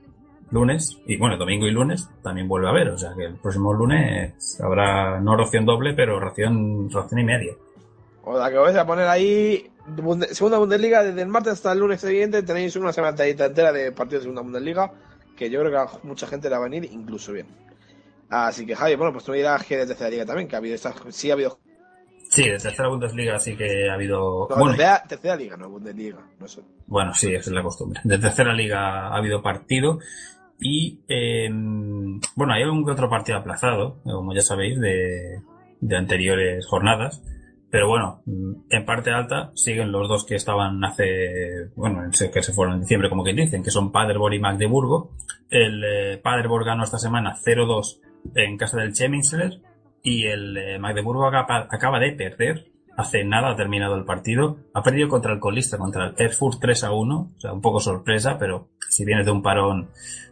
lunes, 0.50 0.98
y 1.06 1.16
bueno, 1.16 1.36
domingo 1.36 1.66
y 1.66 1.70
lunes 1.70 2.08
también 2.22 2.48
vuelve 2.48 2.68
a 2.68 2.70
haber. 2.70 2.88
O 2.90 2.98
sea 2.98 3.12
que 3.16 3.24
el 3.24 3.34
próximo 3.36 3.72
lunes 3.72 4.60
habrá 4.60 5.20
no 5.20 5.36
ración 5.36 5.64
doble, 5.64 5.94
pero 5.94 6.18
ración, 6.20 6.90
ración 6.90 7.20
y 7.20 7.24
media. 7.24 7.52
O 8.22 8.38
la 8.38 8.50
que 8.50 8.58
vais 8.58 8.76
a 8.76 8.86
poner 8.86 9.08
ahí, 9.08 9.70
segunda 10.30 10.58
Bundesliga, 10.58 11.02
desde 11.02 11.22
el 11.22 11.28
martes 11.28 11.54
hasta 11.54 11.72
el 11.72 11.78
lunes 11.78 12.00
siguiente 12.00 12.42
tenéis 12.42 12.76
una 12.76 12.92
semana 12.92 13.24
entera 13.24 13.72
de 13.72 13.92
partidos 13.92 14.22
de 14.22 14.24
segunda 14.24 14.42
Bundesliga, 14.42 14.92
que 15.36 15.50
yo 15.50 15.60
creo 15.60 15.72
que 15.72 15.78
a 15.78 15.98
mucha 16.02 16.26
gente 16.26 16.48
le 16.48 16.56
va 16.56 16.60
a 16.64 16.68
venir 16.68 16.88
incluso 16.92 17.32
bien. 17.32 17.46
Así 18.28 18.64
que 18.64 18.76
Javi, 18.76 18.94
bueno, 18.94 19.12
pues 19.12 19.24
tú 19.24 19.32
me 19.32 19.38
dirás 19.38 19.64
que 19.64 19.76
de 19.76 19.86
tercera 19.86 20.10
liga 20.10 20.26
también, 20.26 20.46
que 20.46 20.54
ha 20.54 20.58
habido 20.58 20.74
esta, 20.74 20.94
sí 21.08 21.30
ha 21.30 21.34
habido 21.34 21.58
Sí, 22.30 22.44
de 22.44 22.58
tercera 22.58 22.88
Bundesliga 22.88 23.40
sí 23.40 23.56
que 23.56 23.90
ha 23.90 23.94
habido... 23.94 24.46
no, 24.48 24.56
bueno, 24.56 24.76
tercera, 24.76 25.02
tercera 25.02 25.34
liga, 25.34 25.56
no 25.56 25.68
Bundesliga, 25.68 26.20
no 26.38 26.46
sé. 26.46 26.60
Bueno, 26.86 27.12
sí, 27.12 27.34
esa 27.34 27.50
es 27.50 27.54
la 27.54 27.62
costumbre. 27.62 28.00
De 28.04 28.18
tercera 28.18 28.52
liga 28.52 29.08
ha 29.08 29.16
habido 29.16 29.42
partido 29.42 29.98
y, 30.60 31.00
eh, 31.08 31.48
bueno, 32.36 32.52
hay 32.52 32.62
algún 32.62 32.88
otro 32.88 33.08
partido 33.08 33.38
aplazado, 33.38 34.00
como 34.04 34.34
ya 34.34 34.42
sabéis, 34.42 34.78
de, 34.80 35.40
de 35.80 35.96
anteriores 35.96 36.66
jornadas. 36.66 37.22
Pero 37.70 37.88
bueno, 37.88 38.22
mm, 38.26 38.52
en 38.68 38.84
parte 38.84 39.10
alta 39.10 39.52
siguen 39.54 39.92
los 39.92 40.08
dos 40.08 40.26
que 40.26 40.34
estaban 40.34 40.84
hace, 40.84 41.70
bueno, 41.76 42.02
que 42.10 42.42
se 42.42 42.52
fueron 42.52 42.74
en 42.74 42.80
diciembre, 42.80 43.08
como 43.08 43.24
que 43.24 43.32
dicen, 43.32 43.62
que 43.62 43.70
son 43.70 43.92
Paderborn 43.92 44.34
y 44.34 44.40
Magdeburgo. 44.40 45.12
El 45.48 45.84
eh, 45.84 46.18
Paderborn 46.18 46.66
ganó 46.66 46.84
esta 46.84 46.98
semana 46.98 47.36
0-2 47.36 48.00
en 48.34 48.56
casa 48.56 48.78
del 48.78 48.92
Cheminsler 48.92 49.60
y 50.02 50.26
el 50.26 50.56
eh, 50.56 50.78
Magdeburgo 50.78 51.26
acaba, 51.26 52.00
de 52.00 52.12
perder. 52.12 52.66
Hace 52.96 53.24
nada 53.24 53.52
ha 53.52 53.56
terminado 53.56 53.94
el 53.94 54.04
partido. 54.04 54.58
Ha 54.74 54.82
perdido 54.82 55.08
contra 55.08 55.32
el 55.32 55.38
colista, 55.38 55.78
contra 55.78 56.08
el 56.08 56.14
Erfurt 56.18 56.60
3 56.60 56.84
a 56.84 56.92
1. 56.92 57.18
O 57.36 57.40
sea, 57.40 57.52
un 57.52 57.60
poco 57.60 57.78
sorpresa, 57.78 58.36
pero 58.36 58.68
si 58.88 59.04
vienes 59.04 59.24
de 59.24 59.32
un 59.32 59.42
parón, 59.42 59.90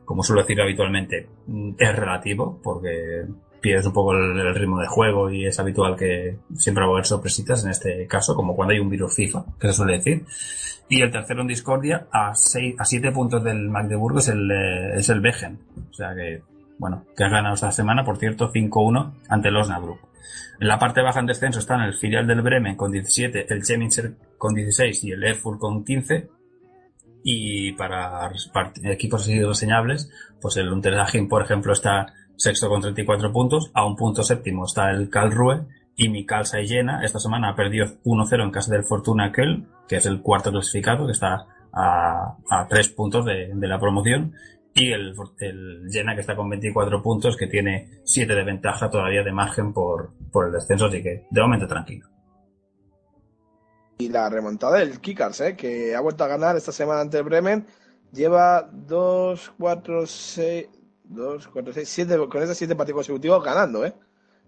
como 0.08 0.22
suelo 0.22 0.40
decir 0.40 0.58
habitualmente, 0.58 1.28
mm, 1.46 1.72
es 1.78 1.94
relativo, 1.94 2.58
porque 2.62 3.26
pierdes 3.60 3.84
un 3.84 3.92
poco 3.92 4.14
el, 4.14 4.54
ritmo 4.54 4.80
de 4.80 4.86
juego 4.86 5.30
y 5.30 5.44
es 5.44 5.58
habitual 5.60 5.96
que 5.96 6.38
siempre 6.56 6.82
va 6.82 6.88
a 6.88 6.92
haber 6.94 7.04
sorpresitas 7.04 7.62
en 7.62 7.72
este 7.72 8.06
caso, 8.06 8.34
como 8.34 8.56
cuando 8.56 8.72
hay 8.72 8.80
un 8.80 8.88
virus 8.88 9.14
FIFA, 9.14 9.44
que 9.60 9.66
se 9.66 9.74
suele 9.74 9.98
decir. 9.98 10.24
Y 10.88 11.02
el 11.02 11.10
tercero 11.10 11.42
en 11.42 11.48
discordia, 11.48 12.06
a, 12.10 12.34
seis, 12.34 12.74
a 12.78 12.86
siete 12.86 13.12
puntos 13.12 13.44
del 13.44 13.68
Magdeburgo, 13.68 14.20
es 14.20 14.28
el, 14.28 14.50
eh, 14.50 14.94
es 14.94 15.10
el 15.10 15.20
Begen. 15.20 15.58
O 15.90 15.92
sea 15.92 16.14
que, 16.14 16.40
bueno, 16.78 17.04
que 17.14 17.24
ha 17.24 17.28
ganado 17.28 17.54
esta 17.54 17.70
semana, 17.70 18.02
por 18.02 18.16
cierto, 18.16 18.50
5-1 18.50 19.12
ante 19.28 19.48
el 19.48 19.56
Osnabrück. 19.58 20.00
En 20.58 20.68
la 20.68 20.78
parte 20.78 21.02
baja 21.02 21.20
en 21.20 21.26
descenso 21.26 21.58
están 21.58 21.82
el 21.82 21.92
filial 21.92 22.26
del 22.26 22.40
Bremen 22.40 22.76
con 22.76 22.90
17, 22.90 23.52
el 23.52 23.62
Chemnitzer 23.62 24.14
con 24.38 24.54
16 24.54 25.04
y 25.04 25.10
el 25.10 25.22
Erfurt 25.22 25.58
con 25.58 25.84
15. 25.84 26.37
Y 27.22 27.72
para 27.72 28.30
equipos 28.84 29.26
reseñables, 29.26 30.10
pues 30.40 30.56
el 30.56 30.72
Unterhaching, 30.72 31.28
por 31.28 31.42
ejemplo, 31.42 31.72
está 31.72 32.14
sexto 32.36 32.68
con 32.68 32.80
34 32.80 33.32
puntos. 33.32 33.70
A 33.74 33.84
un 33.84 33.96
punto 33.96 34.22
séptimo 34.22 34.64
está 34.64 34.90
el 34.90 35.10
Karlsruhe. 35.10 35.66
Y 35.96 36.08
Mikal 36.10 36.46
Saiyena 36.46 37.04
esta 37.04 37.18
semana 37.18 37.50
ha 37.50 37.56
perdido 37.56 37.86
1-0 38.04 38.44
en 38.44 38.50
casa 38.52 38.72
del 38.72 38.84
Fortuna 38.84 39.32
Köln, 39.32 39.68
que 39.88 39.96
es 39.96 40.06
el 40.06 40.22
cuarto 40.22 40.52
clasificado, 40.52 41.06
que 41.06 41.12
está 41.12 41.44
a, 41.72 42.36
a 42.48 42.66
tres 42.68 42.88
puntos 42.90 43.24
de, 43.24 43.50
de 43.52 43.68
la 43.68 43.80
promoción. 43.80 44.32
Y 44.74 44.92
el, 44.92 45.12
el 45.40 45.88
Jena, 45.90 46.14
que 46.14 46.20
está 46.20 46.36
con 46.36 46.48
24 46.48 47.02
puntos, 47.02 47.36
que 47.36 47.48
tiene 47.48 47.88
7 48.04 48.32
de 48.32 48.44
ventaja 48.44 48.88
todavía 48.88 49.24
de 49.24 49.32
margen 49.32 49.72
por, 49.72 50.12
por 50.30 50.46
el 50.46 50.52
descenso, 50.52 50.86
así 50.86 51.02
que 51.02 51.24
de 51.28 51.40
momento 51.40 51.66
tranquilo. 51.66 52.06
Y 53.98 54.08
la 54.08 54.28
remontada 54.28 54.78
del 54.78 55.00
Kickers, 55.00 55.40
¿eh? 55.40 55.56
que 55.56 55.94
ha 55.94 56.00
vuelto 56.00 56.24
a 56.24 56.28
ganar 56.28 56.56
esta 56.56 56.72
semana 56.72 57.00
ante 57.00 57.18
el 57.18 57.24
Bremen. 57.24 57.66
Lleva 58.12 58.68
2, 58.72 59.54
4, 59.58 60.06
6, 60.06 60.68
2, 61.04 61.48
4, 61.48 61.72
6, 61.72 61.88
7, 61.88 62.18
con 62.28 62.42
estos 62.42 62.58
7 62.58 62.76
partidos 62.76 62.98
consecutivos 62.98 63.44
ganando. 63.44 63.84
¿eh? 63.84 63.94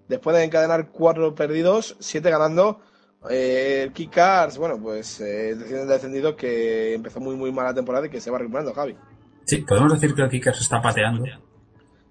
Después 0.08 0.36
de 0.36 0.44
encadenar 0.44 0.90
4 0.90 1.34
perdidos, 1.34 1.96
7 1.98 2.30
ganando. 2.30 2.80
Eh, 3.28 3.82
el 3.84 3.92
Kickers, 3.92 4.56
bueno, 4.56 4.78
pues 4.80 5.20
eh, 5.20 5.54
descendido 5.54 6.36
que 6.36 6.94
empezó 6.94 7.20
muy 7.20 7.36
muy 7.36 7.52
mala 7.52 7.74
temporada 7.74 8.06
y 8.06 8.10
que 8.10 8.20
se 8.20 8.30
va 8.30 8.38
recuperando, 8.38 8.72
Javi. 8.72 8.96
Sí, 9.44 9.58
podemos 9.58 9.92
decir 9.92 10.14
que 10.14 10.22
el 10.22 10.30
Kicker 10.30 10.54
se 10.54 10.62
está 10.62 10.80
pateando. 10.80 11.24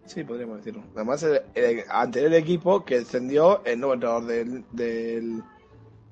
Sí, 0.05 0.23
podríamos 0.23 0.57
decirlo. 0.57 0.83
Además, 0.95 1.23
el, 1.23 1.41
el 1.55 1.83
anterior 1.89 2.33
equipo 2.33 2.83
que 2.83 2.99
descendió 2.99 3.63
el 3.63 3.79
nuevo 3.79 3.93
entrenador 3.93 4.25
del, 4.25 4.65
del, 4.71 5.43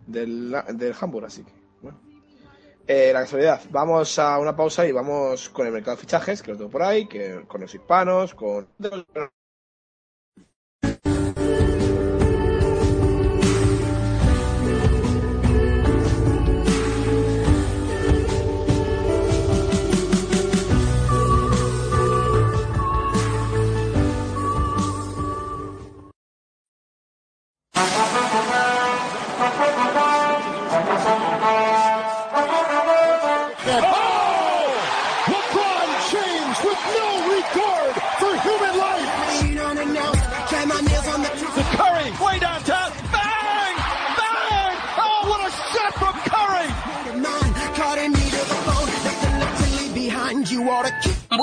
del, 0.08 0.56
del 0.74 0.96
Hamburg, 1.00 1.26
así 1.26 1.44
que, 1.44 1.52
bueno. 1.82 2.00
Eh, 2.88 3.12
la 3.14 3.22
casualidad, 3.22 3.62
vamos 3.70 4.18
a 4.18 4.40
una 4.40 4.56
pausa 4.56 4.88
y 4.88 4.92
vamos 4.92 5.50
con 5.50 5.68
el 5.68 5.74
mercado 5.74 5.98
de 5.98 6.02
fichajes, 6.02 6.42
que 6.42 6.52
lo 6.52 6.58
tengo 6.58 6.72
por 6.72 6.84
ahí, 6.84 7.08
que 7.08 7.44
con 7.48 7.62
los 7.62 7.74
hispanos, 7.74 8.34
con... 8.34 8.68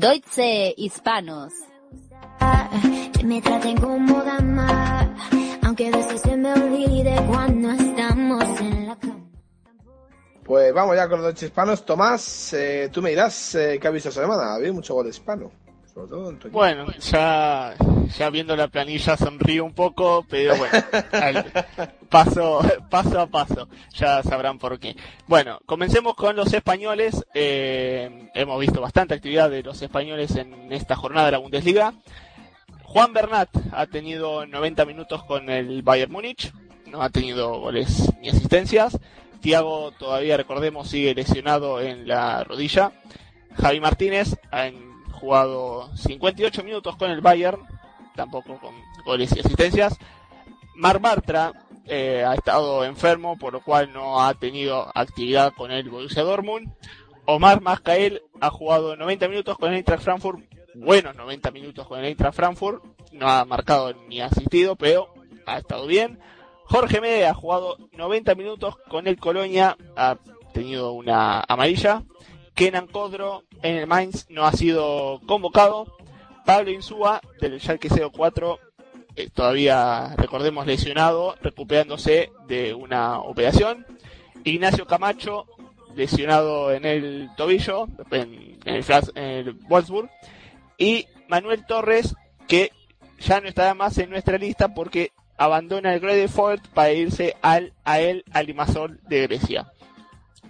Deutsche 0.00 0.72
Hispanos. 0.78 1.52
Que 3.12 3.22
me 3.22 3.42
traten 3.42 3.76
como 3.76 4.24
dama, 4.24 5.14
aunque 5.62 5.88
a 5.88 5.90
veces 5.90 6.22
se 6.22 6.38
me 6.38 6.54
olvide 6.54 7.14
cuando 7.28 7.70
estamos 7.72 8.60
en 8.62 8.86
la 8.86 8.96
cama. 8.96 9.28
Pues 10.42 10.72
vamos 10.72 10.96
ya 10.96 11.06
con 11.06 11.20
los 11.20 11.34
dos 11.34 11.42
hispanos. 11.42 11.84
Tomás, 11.84 12.54
eh, 12.54 12.88
tú 12.90 13.02
me 13.02 13.10
dirás 13.10 13.54
eh, 13.54 13.78
qué 13.78 13.88
ha 13.88 13.90
visto 13.90 14.08
esta 14.08 14.22
semana. 14.22 14.44
Ha 14.44 14.54
habido 14.54 14.72
mucho 14.72 14.94
gol 14.94 15.06
hispano. 15.06 15.52
En. 15.94 16.52
Bueno, 16.52 16.86
ya, 17.00 17.74
ya 18.16 18.30
viendo 18.30 18.56
la 18.56 18.68
planilla 18.68 19.16
sonrío 19.16 19.64
un 19.64 19.72
poco, 19.74 20.24
pero 20.28 20.56
bueno, 20.56 20.78
al- 21.12 21.52
paso, 22.08 22.60
paso 22.88 23.20
a 23.20 23.26
paso, 23.26 23.68
ya 23.94 24.22
sabrán 24.22 24.58
por 24.58 24.78
qué. 24.78 24.96
Bueno, 25.26 25.58
comencemos 25.66 26.14
con 26.14 26.36
los 26.36 26.52
españoles. 26.52 27.24
Eh, 27.34 28.28
hemos 28.34 28.60
visto 28.60 28.80
bastante 28.80 29.14
actividad 29.14 29.50
de 29.50 29.62
los 29.62 29.80
españoles 29.82 30.36
en 30.36 30.72
esta 30.72 30.96
jornada 30.96 31.26
de 31.26 31.32
la 31.32 31.38
Bundesliga. 31.38 31.92
Juan 32.84 33.12
Bernat 33.12 33.48
ha 33.72 33.86
tenido 33.86 34.46
90 34.46 34.84
minutos 34.84 35.22
con 35.24 35.48
el 35.50 35.82
Bayern 35.82 36.10
Múnich, 36.10 36.52
no 36.86 37.02
ha 37.02 37.10
tenido 37.10 37.60
goles 37.60 38.12
ni 38.20 38.28
asistencias. 38.30 38.98
Thiago 39.40 39.92
todavía, 39.92 40.36
recordemos, 40.36 40.88
sigue 40.88 41.14
lesionado 41.14 41.80
en 41.80 42.06
la 42.08 42.42
rodilla. 42.44 42.92
Javi 43.56 43.80
Martínez 43.80 44.36
ha 44.50 44.66
jugado 45.20 45.94
58 45.96 46.64
minutos 46.64 46.96
con 46.96 47.10
el 47.10 47.20
Bayern, 47.20 47.60
tampoco 48.14 48.58
con 48.58 48.74
goles 49.04 49.34
y 49.36 49.40
asistencias. 49.40 49.98
Mar 50.74 50.98
Bartra 50.98 51.52
eh, 51.86 52.24
ha 52.26 52.34
estado 52.34 52.84
enfermo, 52.84 53.38
por 53.38 53.52
lo 53.52 53.62
cual 53.62 53.92
no 53.92 54.22
ha 54.22 54.32
tenido 54.34 54.90
actividad 54.94 55.52
con 55.52 55.70
el 55.70 55.88
Borussia 55.90 56.22
Dortmund. 56.22 56.72
Omar 57.26 57.60
Mascael 57.60 58.22
ha 58.40 58.50
jugado 58.50 58.96
90 58.96 59.28
minutos 59.28 59.58
con 59.58 59.70
el 59.70 59.76
Eintracht 59.76 60.02
Frankfurt, 60.02 60.40
buenos 60.74 61.14
90 61.14 61.50
minutos 61.50 61.86
con 61.86 62.00
el 62.00 62.06
Eintracht 62.06 62.34
Frankfurt, 62.34 62.82
no 63.12 63.28
ha 63.28 63.44
marcado 63.44 63.92
ni 64.08 64.20
asistido, 64.20 64.74
pero 64.76 65.12
ha 65.46 65.58
estado 65.58 65.86
bien. 65.86 66.18
Jorge 66.64 67.00
Mede 67.00 67.26
ha 67.26 67.34
jugado 67.34 67.76
90 67.92 68.34
minutos 68.34 68.76
con 68.88 69.06
el 69.06 69.18
Colonia, 69.18 69.76
ha 69.96 70.16
tenido 70.52 70.92
una 70.92 71.44
amarilla. 71.46 72.04
Kenan 72.60 72.88
Codro 72.88 73.44
en 73.62 73.76
el 73.76 73.86
Mainz 73.86 74.26
no 74.28 74.44
ha 74.44 74.52
sido 74.52 75.22
convocado. 75.26 75.96
Pablo 76.44 76.70
Insúa 76.70 77.22
del 77.40 77.58
Schalke 77.58 77.88
04 77.88 78.58
eh, 79.16 79.30
todavía 79.32 80.14
recordemos 80.18 80.66
lesionado, 80.66 81.36
recuperándose 81.40 82.30
de 82.48 82.74
una 82.74 83.18
operación. 83.20 83.86
Ignacio 84.44 84.86
Camacho 84.86 85.46
lesionado 85.96 86.70
en 86.70 86.84
el 86.84 87.30
tobillo, 87.34 87.88
en, 88.10 88.58
el, 88.66 88.84
el 89.14 89.52
Wolfsburg. 89.66 90.10
Y 90.76 91.06
Manuel 91.28 91.64
Torres 91.64 92.14
que 92.46 92.72
ya 93.20 93.40
no 93.40 93.48
estará 93.48 93.72
más 93.72 93.96
en 93.96 94.10
nuestra 94.10 94.36
lista 94.36 94.74
porque 94.74 95.12
abandona 95.38 95.94
el 95.94 96.00
Gredefort 96.00 96.68
para 96.68 96.92
irse 96.92 97.36
al 97.40 97.72
AEL 97.84 98.22
Alimasol 98.34 99.00
de 99.08 99.22
Grecia. 99.22 99.72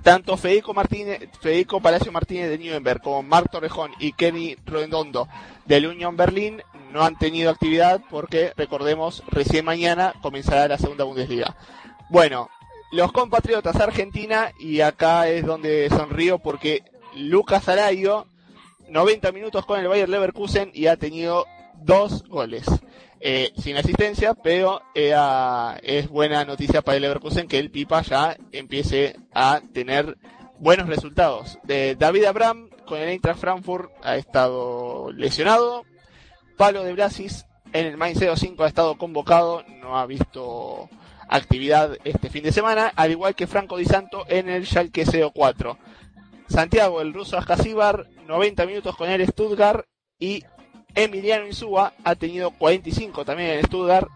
Tanto 0.03 0.37
Federico 0.37 0.73
Martínez, 0.73 1.29
Federico 1.41 1.81
Palacio 1.81 2.11
Martínez 2.11 2.49
de 2.49 2.59
Nuremberg 2.59 3.03
como 3.03 3.23
Marc 3.23 3.51
Torrejón 3.51 3.93
y 3.99 4.13
Kenny 4.13 4.57
Redondo 4.65 5.29
del 5.67 5.87
Union 5.87 6.17
Berlín 6.17 6.63
no 6.91 7.03
han 7.03 7.19
tenido 7.19 7.51
actividad 7.51 8.01
porque, 8.11 8.53
recordemos, 8.57 9.23
recién 9.29 9.65
mañana 9.65 10.15
comenzará 10.23 10.67
la 10.69 10.79
segunda 10.79 11.05
Bundesliga. 11.05 11.57
Bueno, 12.09 12.49
los 12.93 13.13
compatriotas 13.13 13.77
Argentina, 13.77 14.51
y 14.59 14.81
acá 14.81 15.29
es 15.29 15.47
donde 15.47 15.89
sonrío 15.91 16.39
porque 16.39 16.83
Lucas 17.15 17.69
Arayo, 17.69 18.27
90 18.89 19.31
minutos 19.33 19.65
con 19.65 19.79
el 19.79 19.87
Bayer 19.87 20.09
Leverkusen 20.09 20.71
y 20.75 20.87
ha 20.87 20.97
tenido 20.97 21.47
dos 21.77 22.27
goles. 22.27 22.67
Eh, 23.23 23.53
sin 23.59 23.77
asistencia, 23.77 24.33
pero 24.35 24.81
era- 24.95 25.79
es 25.83 26.09
buena 26.09 26.45
noticia 26.47 26.81
para 26.81 26.97
el 26.97 27.03
Leverkusen 27.03 27.49
que 27.49 27.59
el 27.59 27.71
Pipa 27.71 28.01
ya 28.03 28.37
empiece 28.53 29.14
a 29.35 29.61
tener 29.75 30.16
buenos 30.59 30.89
resultados. 30.89 31.59
De 31.64 31.97
David 31.97 32.25
Abram 32.25 32.71
con 32.87 32.99
el 32.99 33.09
Eintracht 33.11 33.39
Frankfurt 33.39 33.91
ha 34.03 34.16
estado 34.16 35.12
lesionado. 35.12 35.85
Pablo 36.57 36.83
de 36.83 36.95
Blasis 36.95 37.45
en 37.73 37.87
el 37.87 37.97
Mainz 37.99 38.18
05 38.18 38.64
ha 38.64 38.68
estado 38.68 38.97
convocado, 38.97 39.64
no 39.81 39.99
ha 39.99 40.07
visto 40.07 40.89
actividad 41.29 41.97
este 42.05 42.31
fin 42.31 42.43
de 42.43 42.53
semana, 42.53 42.91
al 42.97 43.11
igual 43.11 43.35
que 43.35 43.47
Franco 43.47 43.77
Di 43.77 43.85
Santo 43.85 44.25
en 44.29 44.49
el 44.49 44.66
Schalke 44.66 45.05
04. 45.05 45.79
Santiago, 46.49 47.01
el 47.01 47.12
ruso 47.14 47.37
Ascasíbar, 47.37 48.09
90 48.27 48.66
minutos 48.66 48.97
con 48.97 49.09
el 49.09 49.25
Stuttgart 49.27 49.85
y 50.18 50.43
Emiliano 50.95 51.47
Insúa 51.47 51.93
ha 52.05 52.14
tenido 52.14 52.51
45 52.51 53.24
también 53.24 53.51
en 53.59 53.64
Stuttgart 53.66 54.09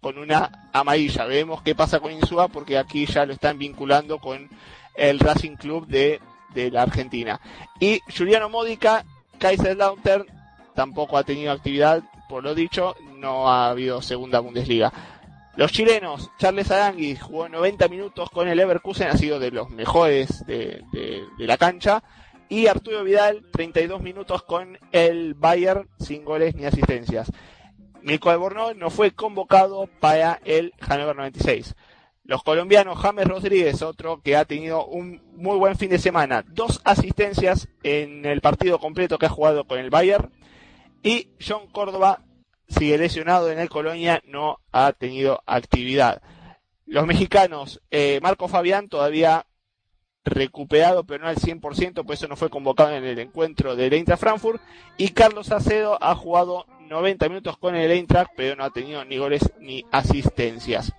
con 0.00 0.18
una 0.18 0.68
amarilla. 0.72 1.24
Veremos 1.26 1.62
qué 1.62 1.74
pasa 1.74 2.00
con 2.00 2.12
Insúa 2.12 2.48
porque 2.48 2.78
aquí 2.78 3.06
ya 3.06 3.26
lo 3.26 3.32
están 3.32 3.58
vinculando 3.58 4.18
con 4.18 4.48
el 4.94 5.18
Racing 5.18 5.56
Club 5.56 5.86
de, 5.86 6.20
de 6.54 6.70
la 6.70 6.82
Argentina. 6.82 7.40
Y 7.78 8.00
Juliano 8.16 8.48
Módica, 8.48 9.04
Kaiserslautern, 9.38 10.26
tampoco 10.74 11.16
ha 11.18 11.24
tenido 11.24 11.52
actividad, 11.52 12.02
por 12.28 12.44
lo 12.44 12.54
dicho, 12.54 12.94
no 13.16 13.48
ha 13.48 13.70
habido 13.70 14.00
segunda 14.02 14.40
Bundesliga. 14.40 14.92
Los 15.56 15.72
chilenos, 15.72 16.30
Charles 16.38 16.70
Arangui 16.70 17.16
jugó 17.16 17.48
90 17.48 17.88
minutos 17.88 18.30
con 18.30 18.48
el 18.48 18.56
Leverkusen, 18.56 19.08
ha 19.08 19.16
sido 19.16 19.38
de 19.40 19.50
los 19.50 19.68
mejores 19.70 20.46
de- 20.46 20.82
de 20.92 21.46
la 21.46 21.58
cancha. 21.58 22.02
Y 22.50 22.66
Arturo 22.66 23.04
Vidal, 23.04 23.46
32 23.52 24.02
minutos 24.02 24.42
con 24.42 24.76
el 24.90 25.34
Bayern, 25.34 25.88
sin 26.00 26.24
goles 26.24 26.56
ni 26.56 26.64
asistencias. 26.64 27.30
Mirko 28.02 28.30
Albornoz 28.30 28.74
no 28.76 28.90
fue 28.90 29.12
convocado 29.12 29.88
para 30.00 30.40
el 30.44 30.74
Hannover 30.80 31.14
96. 31.14 31.76
Los 32.24 32.42
colombianos, 32.42 32.98
James 32.98 33.28
Rodríguez, 33.28 33.82
otro 33.82 34.20
que 34.20 34.36
ha 34.36 34.44
tenido 34.46 34.84
un 34.84 35.22
muy 35.36 35.58
buen 35.58 35.76
fin 35.76 35.90
de 35.90 36.00
semana, 36.00 36.44
dos 36.48 36.80
asistencias 36.82 37.68
en 37.84 38.26
el 38.26 38.40
partido 38.40 38.80
completo 38.80 39.16
que 39.16 39.26
ha 39.26 39.30
jugado 39.30 39.64
con 39.64 39.78
el 39.78 39.90
Bayern. 39.90 40.32
Y 41.04 41.28
John 41.40 41.68
Córdoba 41.68 42.24
sigue 42.66 42.98
lesionado 42.98 43.52
en 43.52 43.60
el 43.60 43.68
Colonia, 43.68 44.22
no 44.26 44.58
ha 44.72 44.92
tenido 44.92 45.40
actividad. 45.46 46.20
Los 46.84 47.06
mexicanos, 47.06 47.80
eh, 47.92 48.18
Marco 48.20 48.48
Fabián 48.48 48.88
todavía 48.88 49.46
recuperado, 50.24 51.04
pero 51.04 51.24
no 51.24 51.28
al 51.28 51.36
100%, 51.36 52.04
por 52.04 52.14
eso 52.14 52.28
no 52.28 52.36
fue 52.36 52.50
convocado 52.50 52.94
en 52.94 53.04
el 53.04 53.18
encuentro 53.18 53.76
del 53.76 53.92
Eintracht 53.92 54.20
Frankfurt. 54.20 54.60
Y 54.96 55.10
Carlos 55.10 55.50
Acedo 55.50 55.98
ha 56.02 56.14
jugado 56.14 56.66
90 56.88 57.28
minutos 57.28 57.56
con 57.58 57.74
el 57.74 57.90
Eintracht, 57.90 58.32
pero 58.36 58.56
no 58.56 58.64
ha 58.64 58.70
tenido 58.70 59.04
ni 59.04 59.18
goles 59.18 59.50
ni 59.60 59.84
asistencias. 59.90 60.92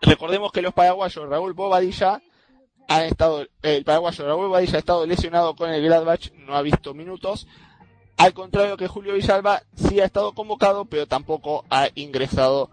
Recordemos 0.00 0.52
que 0.52 0.62
los 0.62 0.72
paraguayos 0.72 1.28
Raúl 1.28 1.54
Bobadilla 1.54 2.22
han 2.88 3.02
estado, 3.02 3.46
el 3.62 3.84
paraguayo 3.84 4.26
Raúl 4.26 4.46
Bobadilla 4.46 4.76
ha 4.76 4.78
estado 4.78 5.06
lesionado 5.06 5.56
con 5.56 5.70
el 5.70 5.82
Gladbach, 5.82 6.32
no 6.34 6.54
ha 6.56 6.62
visto 6.62 6.94
minutos. 6.94 7.46
Al 8.16 8.32
contrario 8.32 8.76
que 8.76 8.88
Julio 8.88 9.14
Villalba, 9.14 9.62
sí 9.76 10.00
ha 10.00 10.04
estado 10.04 10.32
convocado, 10.32 10.86
pero 10.86 11.06
tampoco 11.06 11.64
ha 11.70 11.88
ingresado 11.94 12.70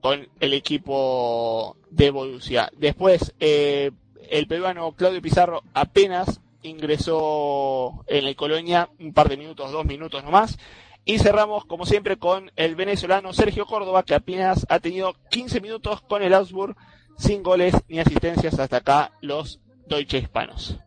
con 0.00 0.28
el 0.40 0.54
equipo 0.54 1.76
de 1.90 2.10
Borussia. 2.10 2.70
Después, 2.76 3.32
eh, 3.38 3.92
el 4.30 4.46
peruano 4.46 4.92
Claudio 4.92 5.22
Pizarro 5.22 5.62
apenas 5.74 6.40
ingresó 6.62 8.04
en 8.06 8.26
el 8.26 8.36
Colonia, 8.36 8.88
un 8.98 9.12
par 9.12 9.28
de 9.28 9.36
minutos, 9.36 9.72
dos 9.72 9.84
minutos 9.84 10.24
nomás. 10.24 10.58
Y 11.04 11.18
cerramos, 11.18 11.64
como 11.64 11.86
siempre, 11.86 12.18
con 12.18 12.50
el 12.56 12.74
venezolano 12.74 13.32
Sergio 13.32 13.64
Córdoba, 13.66 14.02
que 14.02 14.14
apenas 14.14 14.66
ha 14.68 14.78
tenido 14.78 15.14
15 15.30 15.60
minutos 15.60 16.02
con 16.02 16.22
el 16.22 16.34
Augsburg, 16.34 16.76
sin 17.16 17.42
goles 17.42 17.74
ni 17.88 17.98
asistencias 17.98 18.58
hasta 18.58 18.76
acá 18.78 19.12
los 19.22 19.60
Deutsche 19.86 20.18
Hispanos. 20.18 20.78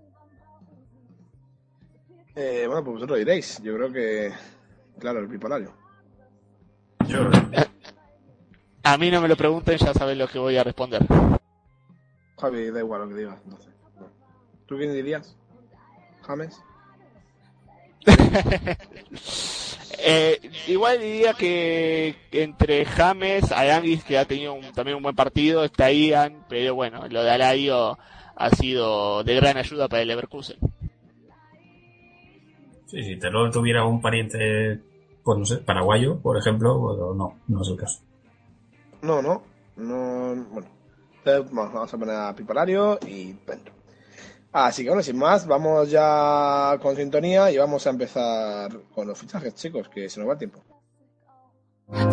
Eh, 2.35 2.65
bueno, 2.67 2.83
pues 2.83 2.95
vosotros 2.95 3.19
diréis. 3.19 3.61
Yo 3.63 3.75
creo 3.75 3.91
que, 3.91 4.31
claro, 4.99 5.19
el 5.19 5.27
bipolario. 5.27 5.73
A 8.83 8.97
mí 8.97 9.11
no 9.11 9.21
me 9.21 9.27
lo 9.27 9.35
pregunten, 9.35 9.77
ya 9.77 9.93
saben 9.93 10.17
lo 10.17 10.27
que 10.27 10.39
voy 10.39 10.57
a 10.57 10.63
responder. 10.63 11.01
Javi, 12.41 12.71
da 12.71 12.79
igual 12.79 13.01
lo 13.01 13.07
que 13.09 13.15
digas. 13.21 13.39
entonces. 13.45 13.69
¿Tú 14.65 14.77
quién 14.77 14.93
dirías? 14.93 15.37
¿James? 16.23 16.61
Eh, 20.03 20.39
igual 20.67 20.99
diría 20.99 21.33
que 21.35 22.15
entre 22.31 22.85
James, 22.85 23.51
Aranguis, 23.51 24.03
que 24.03 24.17
ha 24.17 24.25
tenido 24.25 24.53
un- 24.55 24.71
también 24.73 24.97
un 24.97 25.03
buen 25.03 25.15
partido, 25.15 25.63
está 25.63 25.91
Ian, 25.91 26.43
pero 26.49 26.73
bueno, 26.73 27.07
lo 27.07 27.21
de 27.21 27.29
Alario 27.29 27.99
ha 28.35 28.49
sido 28.49 29.23
de 29.23 29.35
gran 29.35 29.57
ayuda 29.57 29.87
para 29.87 30.01
el 30.01 30.07
Leverkusen. 30.07 30.57
Sí, 32.87 33.03
si 33.03 33.19
Terror 33.19 33.51
tuviera 33.51 33.85
un 33.85 34.01
pariente, 34.01 34.79
pues 35.23 35.37
no 35.37 35.45
sé, 35.45 35.57
paraguayo, 35.57 36.19
por 36.19 36.35
ejemplo, 36.35 36.81
pero 36.95 37.13
no, 37.13 37.37
no 37.47 37.61
es 37.61 37.67
el 37.69 37.77
caso. 37.77 37.99
No, 39.03 39.21
no. 39.21 39.43
no 39.75 40.35
bueno. 40.51 40.67
Entonces, 41.23 41.53
vamos 41.53 41.73
vamos 41.73 41.93
a 41.93 41.97
poner 41.97 42.15
a 42.15 42.35
Pipolario 42.35 42.97
y 43.05 43.33
Pedro. 43.33 43.73
Así 44.51 44.83
que 44.83 44.89
bueno, 44.89 45.03
sin 45.03 45.17
más, 45.17 45.45
vamos 45.47 45.89
ya 45.89 46.77
con 46.81 46.95
sintonía 46.95 47.51
y 47.51 47.57
vamos 47.57 47.85
a 47.87 47.91
empezar 47.91 48.71
con 48.93 49.07
los 49.07 49.17
fichajes, 49.17 49.53
chicos, 49.55 49.87
que 49.87 50.09
se 50.09 50.19
nos 50.19 50.27
va 50.27 50.33
el 50.33 50.39
tiempo. 50.39 50.61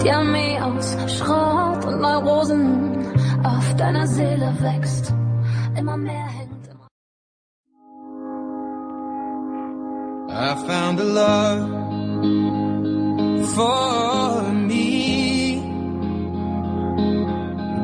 Die 0.03 0.11
Armee 0.11 0.59
aus 0.59 0.97
Schrott 1.07 1.85
und 1.85 2.01
Neurosen 2.01 3.17
auf 3.45 3.77
deiner 3.77 4.07
Seele 4.07 4.53
wächst. 4.61 5.15
Immer 5.77 5.97
mehr 5.97 6.27
hängt 6.27 6.67
im 6.67 6.79
I 10.31 10.55
found 10.67 11.01
a 11.01 11.05
love 11.05 11.69
for 13.55 14.68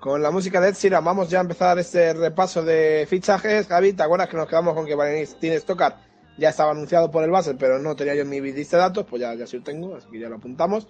Con 0.00 0.22
la 0.22 0.30
música 0.30 0.62
de 0.62 0.70
Ed 0.70 0.76
Sheeran 0.76 1.04
vamos 1.04 1.28
ya 1.28 1.38
a 1.38 1.42
empezar 1.42 1.78
este 1.78 2.14
repaso 2.14 2.62
de 2.62 3.06
fichajes. 3.06 3.66
Javi, 3.66 3.92
¿te 3.92 4.02
acuerdas 4.02 4.30
que 4.30 4.36
nos 4.38 4.48
quedamos 4.48 4.72
con 4.72 4.86
que 4.86 4.94
Valentín 4.94 5.52
Stockard 5.52 5.96
ya 6.38 6.48
estaba 6.48 6.70
anunciado 6.70 7.10
por 7.10 7.22
el 7.22 7.30
Basel, 7.30 7.58
pero 7.58 7.78
no 7.78 7.94
tenía 7.94 8.14
yo 8.14 8.22
en 8.22 8.30
mi 8.30 8.40
lista 8.40 8.78
de 8.78 8.84
datos? 8.84 9.04
Pues 9.04 9.20
ya, 9.20 9.34
ya 9.34 9.46
sí 9.46 9.58
lo 9.58 9.62
tengo, 9.62 9.94
así 9.94 10.08
que 10.10 10.18
ya 10.18 10.30
lo 10.30 10.36
apuntamos. 10.36 10.88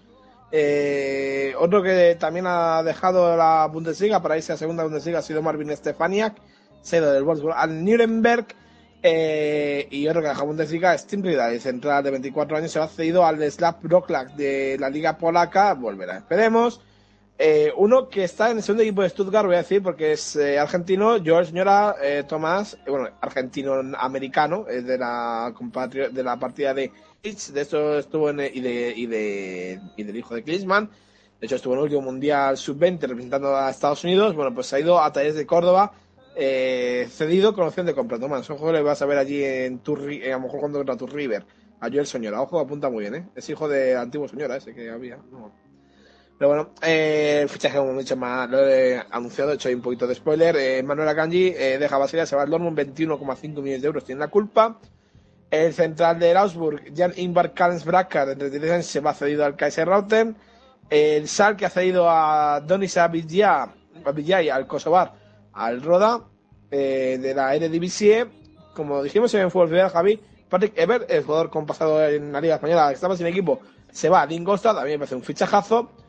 Eh, 0.52 1.54
otro 1.58 1.82
que 1.82 2.16
también 2.20 2.46
ha 2.46 2.84
dejado 2.84 3.36
la 3.36 3.66
Bundesliga 3.66 4.22
para 4.22 4.36
irse 4.36 4.52
a 4.52 4.56
segunda 4.56 4.84
Bundesliga 4.84 5.18
ha 5.18 5.22
sido 5.22 5.42
Marvin 5.42 5.76
Stefaniak, 5.76 6.36
cedo 6.80 7.12
del 7.12 7.24
Wolfsburg 7.24 7.56
al 7.56 7.84
Nuremberg. 7.84 8.46
Eh, 9.02 9.88
y 9.90 10.06
otro 10.06 10.20
que 10.20 10.28
ha 10.28 10.30
dejado 10.30 10.46
Bundesliga 10.46 10.94
es 10.94 11.08
Tim 11.08 11.26
el 11.26 11.60
central 11.60 12.04
de 12.04 12.12
24 12.12 12.58
años, 12.58 12.70
se 12.70 12.78
ha 12.78 12.86
cedido 12.86 13.26
al 13.26 13.42
Slav 13.50 13.80
Broklak 13.82 14.36
de 14.36 14.76
la 14.78 14.88
Liga 14.88 15.18
Polaca. 15.18 15.74
Volverá, 15.74 16.18
esperemos. 16.18 16.80
Eh, 17.42 17.72
uno 17.74 18.10
que 18.10 18.24
está 18.24 18.50
en 18.50 18.58
el 18.58 18.62
segundo 18.62 18.82
equipo 18.82 19.00
de 19.00 19.08
Stuttgart, 19.08 19.46
voy 19.46 19.54
a 19.54 19.62
decir, 19.62 19.82
porque 19.82 20.12
es 20.12 20.36
eh, 20.36 20.58
argentino, 20.58 21.18
George 21.24 21.52
Señora 21.52 21.96
eh, 22.02 22.22
Tomás, 22.28 22.74
eh, 22.74 22.90
bueno, 22.90 23.08
argentino-americano, 23.18 24.66
es 24.68 24.84
de 24.84 24.98
la 24.98 25.50
de 26.12 26.22
la 26.22 26.38
partida 26.38 26.74
de 26.74 26.92
Leeds, 27.22 27.54
de 27.54 27.62
esto 27.62 27.98
estuvo 27.98 28.28
en, 28.28 28.40
y, 28.40 28.60
de, 28.60 28.92
y, 28.94 29.06
de, 29.06 29.80
y 29.96 30.02
del 30.02 30.16
hijo 30.18 30.34
de 30.34 30.42
Klinsmann, 30.42 30.90
de 31.40 31.46
hecho 31.46 31.56
estuvo 31.56 31.72
en 31.72 31.78
el 31.78 31.84
último 31.84 32.02
Mundial 32.02 32.58
Sub-20 32.58 33.00
representando 33.08 33.56
a 33.56 33.70
Estados 33.70 34.04
Unidos, 34.04 34.34
bueno, 34.34 34.54
pues 34.54 34.70
ha 34.74 34.78
ido 34.78 35.00
a 35.00 35.10
Talleres 35.10 35.36
de 35.36 35.46
Córdoba, 35.46 35.92
eh, 36.36 37.08
cedido 37.10 37.54
con 37.54 37.66
opción 37.66 37.86
de 37.86 37.94
compra, 37.94 38.18
Tomás, 38.18 38.50
ojo 38.50 38.70
le 38.70 38.82
vas 38.82 39.00
a 39.00 39.06
ver 39.06 39.16
allí 39.16 39.42
en 39.42 39.78
Turri, 39.78 40.28
a 40.28 40.32
lo 40.32 40.40
mejor 40.40 40.60
cuando 40.60 40.78
contra 40.80 40.94
tu 40.94 41.06
River, 41.06 41.46
a 41.80 41.88
Joel 41.88 42.06
Soñora, 42.06 42.42
ojo, 42.42 42.60
apunta 42.60 42.90
muy 42.90 43.08
bien, 43.08 43.30
es 43.34 43.48
hijo 43.48 43.66
de 43.66 43.96
antiguo 43.96 44.28
Soñora 44.28 44.56
ese 44.56 44.74
que 44.74 44.90
había. 44.90 45.18
Pero 46.40 46.48
bueno, 46.48 46.70
eh, 46.80 47.40
el 47.42 47.50
fichaje, 47.50 47.76
como 47.76 47.90
hemos 47.90 48.02
dicho, 48.02 48.16
más, 48.16 48.48
lo 48.48 48.66
he 48.66 48.98
anunciado, 49.10 49.52
he 49.52 49.56
hecho 49.56 49.68
ahí 49.68 49.74
un 49.74 49.82
poquito 49.82 50.06
de 50.06 50.14
spoiler. 50.14 50.56
Eh, 50.56 50.82
Manuel 50.82 51.10
Akanji 51.10 51.48
eh, 51.48 51.76
deja 51.78 51.98
Basilea, 51.98 52.24
se 52.24 52.34
va 52.34 52.44
al 52.44 52.48
Dortmund, 52.48 52.78
21,5 52.78 53.60
millones 53.60 53.82
de 53.82 53.86
euros, 53.86 54.04
tiene 54.04 54.20
la 54.20 54.28
culpa. 54.28 54.78
El 55.50 55.74
central 55.74 56.18
del 56.18 56.38
Augsburg, 56.38 56.94
Jan 56.96 57.12
Ingvar 57.16 57.52
Kalensbracker, 57.52 58.28
de 58.28 58.36
33 58.36 58.72
años, 58.72 58.86
se 58.86 59.00
va 59.00 59.12
cedido 59.12 59.44
al 59.44 59.54
Kaiserslautern. 59.54 60.34
El 60.88 61.28
Sal 61.28 61.58
que 61.58 61.66
ha 61.66 61.68
cedido 61.68 62.08
a 62.08 62.62
Donis 62.66 62.96
Abidjay, 62.96 64.48
al 64.48 64.66
Kosovar, 64.66 65.12
al 65.52 65.82
Roda, 65.82 66.24
eh, 66.70 67.18
de 67.20 67.34
la 67.34 67.54
Eredivisie. 67.54 68.26
Como 68.74 69.02
dijimos 69.02 69.34
en 69.34 69.50
Fútbol 69.50 69.68
Federal, 69.68 69.90
Javi, 69.90 70.18
Patrick 70.48 70.72
Ebert, 70.78 71.10
el 71.10 71.22
jugador 71.22 71.50
con 71.50 71.66
pasado 71.66 72.02
en 72.02 72.32
la 72.32 72.40
Liga 72.40 72.54
Española, 72.54 72.88
que 72.88 72.94
estaba 72.94 73.14
sin 73.14 73.26
equipo, 73.26 73.60
se 73.92 74.08
va 74.08 74.22
a 74.22 74.26
Lingolstad, 74.26 74.74
también 74.74 74.98
me 74.98 75.00
parece 75.00 75.16
un 75.16 75.22
fichajazo. 75.22 75.99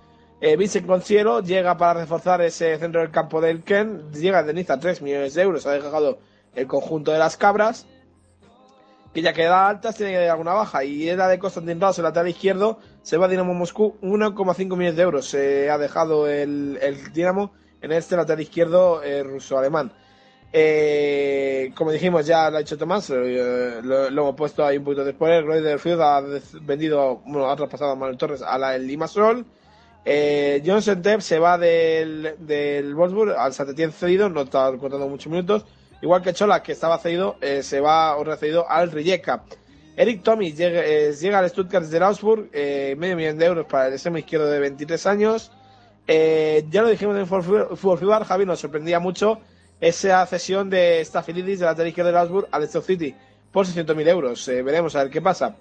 Eh, 0.43 0.57
Vincent 0.57 0.87
Concielo 0.87 1.41
llega 1.41 1.77
para 1.77 1.99
reforzar 2.01 2.41
ese 2.41 2.75
centro 2.79 3.01
del 3.01 3.11
campo 3.11 3.39
del 3.41 3.61
Ken. 3.61 4.11
Llega 4.11 4.41
de 4.41 4.55
Niza 4.55 4.79
3 4.79 5.03
millones 5.03 5.35
de 5.35 5.43
euros. 5.43 5.67
Ha 5.67 5.73
dejado 5.73 6.17
el 6.55 6.65
conjunto 6.65 7.11
de 7.11 7.19
las 7.19 7.37
cabras. 7.37 7.85
Que 9.13 9.21
ya 9.21 9.33
queda 9.33 9.69
altas, 9.69 9.97
tiene 9.97 10.17
alguna 10.29 10.53
baja. 10.53 10.83
Y 10.83 11.07
era 11.07 11.27
de 11.27 11.37
Konstantin 11.37 11.79
Raus, 11.79 11.99
el 11.99 12.05
lateral 12.05 12.27
izquierdo. 12.27 12.79
Se 13.03 13.17
va 13.17 13.27
a 13.27 13.29
Dinamo 13.29 13.53
Moscú. 13.53 13.97
1,5 14.01 14.57
millones 14.57 14.95
de 14.95 15.03
euros. 15.03 15.27
Se 15.27 15.69
ha 15.69 15.77
dejado 15.77 16.27
el, 16.27 16.79
Dinamo 17.13 17.51
en 17.79 17.91
este 17.91 18.15
lateral 18.15 18.41
izquierdo 18.41 19.03
eh, 19.03 19.21
ruso-alemán. 19.21 19.91
Eh, 20.53 21.71
como 21.75 21.91
dijimos, 21.91 22.25
ya 22.25 22.49
lo 22.49 22.57
ha 22.57 22.59
dicho 22.59 22.77
Tomás, 22.77 23.09
eh, 23.09 23.79
lo, 23.83 24.07
hemos 24.07 24.35
puesto 24.35 24.65
ahí 24.65 24.77
un 24.77 24.83
poquito 24.83 25.05
de 25.05 25.11
spoiler. 25.11 25.45
Roy 25.45 25.77
Field 25.77 26.01
ha 26.01 26.21
vendido, 26.61 27.21
bueno, 27.25 27.49
ha 27.49 27.55
traspasado 27.55 27.91
a 27.91 27.95
Manuel 27.95 28.17
Torres 28.17 28.41
a 28.41 28.57
la 28.57 28.75
el 28.75 28.87
Limassol. 28.87 29.45
Eh, 30.03 30.63
Johnson 30.65 31.01
Depp 31.01 31.21
se 31.21 31.37
va 31.37 31.57
del, 31.57 32.35
del 32.39 32.95
Wolfsburg 32.95 33.35
al 33.37 33.53
Saint-Étienne 33.53 33.93
cedido, 33.93 34.29
no 34.29 34.41
está 34.41 34.71
contando 34.77 35.07
muchos 35.07 35.31
minutos. 35.31 35.65
Igual 36.01 36.23
que 36.23 36.33
Chola, 36.33 36.63
que 36.63 36.71
estaba 36.71 36.97
cedido, 36.97 37.37
eh, 37.41 37.61
se 37.61 37.79
va 37.79 38.17
o 38.17 38.23
recedido 38.23 38.67
al 38.67 38.91
Rijeka. 38.91 39.43
Eric 39.95 40.23
Thomas 40.23 40.55
llega, 40.55 40.81
eh, 40.83 41.35
al 41.35 41.49
Stuttgart 41.49 41.85
del 41.85 42.03
Augsburg, 42.03 42.49
medio 42.97 43.15
millón 43.15 43.37
de 43.37 43.45
euros 43.45 43.65
para 43.67 43.87
el 43.87 43.93
extremo 43.93 44.17
izquierdo 44.17 44.47
de 44.47 44.59
23 44.59 45.05
años. 45.05 45.51
Ya 46.07 46.81
lo 46.81 46.87
dijimos 46.87 47.17
en 47.17 47.27
Fever, 47.27 48.23
Javi, 48.23 48.45
nos 48.45 48.59
sorprendía 48.59 48.99
mucho 48.99 49.39
esa 49.79 50.25
cesión 50.25 50.69
de 50.69 51.03
Stafilidis 51.05 51.59
del 51.59 51.67
lateral 51.67 51.89
izquierdo 51.89 52.07
del 52.07 52.17
Augsburg 52.17 52.47
al 52.51 52.67
Stoke 52.67 52.87
City 52.87 53.15
por 53.51 53.67
600.000 53.67 54.07
euros. 54.07 54.47
Veremos 54.47 54.95
a 54.95 55.03
ver 55.03 55.11
qué 55.11 55.21
pasa. 55.21 55.55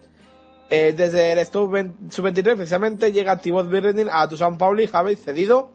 Eh, 0.73 0.95
desde 0.97 1.33
el 1.33 1.45
Stoke 1.45 1.91
Sub-23, 2.11 2.55
precisamente, 2.55 3.11
llega 3.11 3.37
Thibaut 3.37 3.69
Birrenin 3.69 4.09
a 4.11 4.29
Tusan 4.29 4.57
Pauli, 4.57 4.87
Javi, 4.87 5.17
cedido. 5.17 5.73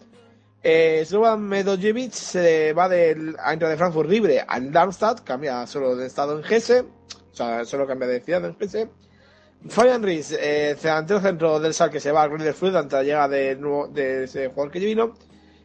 Eh, 0.64 1.04
Slovan 1.06 1.42
Medojevic 1.44 2.14
se 2.14 2.74
va 2.74 2.88
del 2.90 3.36
Eintracht 3.46 3.72
de 3.72 3.78
Frankfurt 3.78 4.10
libre 4.10 4.44
al 4.48 4.72
Darmstadt, 4.72 5.22
cambia 5.24 5.68
solo 5.68 5.96
de 5.96 6.08
estado 6.08 6.38
en 6.38 6.44
Gese, 6.44 6.80
o 6.80 7.36
sea, 7.36 7.66
solo 7.66 7.86
cambia 7.86 8.08
de 8.08 8.22
ciudad 8.22 8.44
en 8.46 8.56
Gese. 8.58 8.90
Fabian 9.68 10.02
Ries, 10.02 10.32
eh, 10.32 10.76
centro 10.80 11.60
del 11.60 11.74
SAL 11.74 11.90
que 11.92 12.00
se 12.00 12.12
va 12.12 12.24
al 12.24 12.30
Greenfield 12.32 12.78
ante 12.78 12.96
la 12.96 13.04
llegada 13.04 13.28
de, 13.28 13.56
nuevo- 13.58 13.88
de 13.88 14.24
ese 14.24 14.48
jugador 14.48 14.72
que 14.72 14.80
vino. 14.80 15.14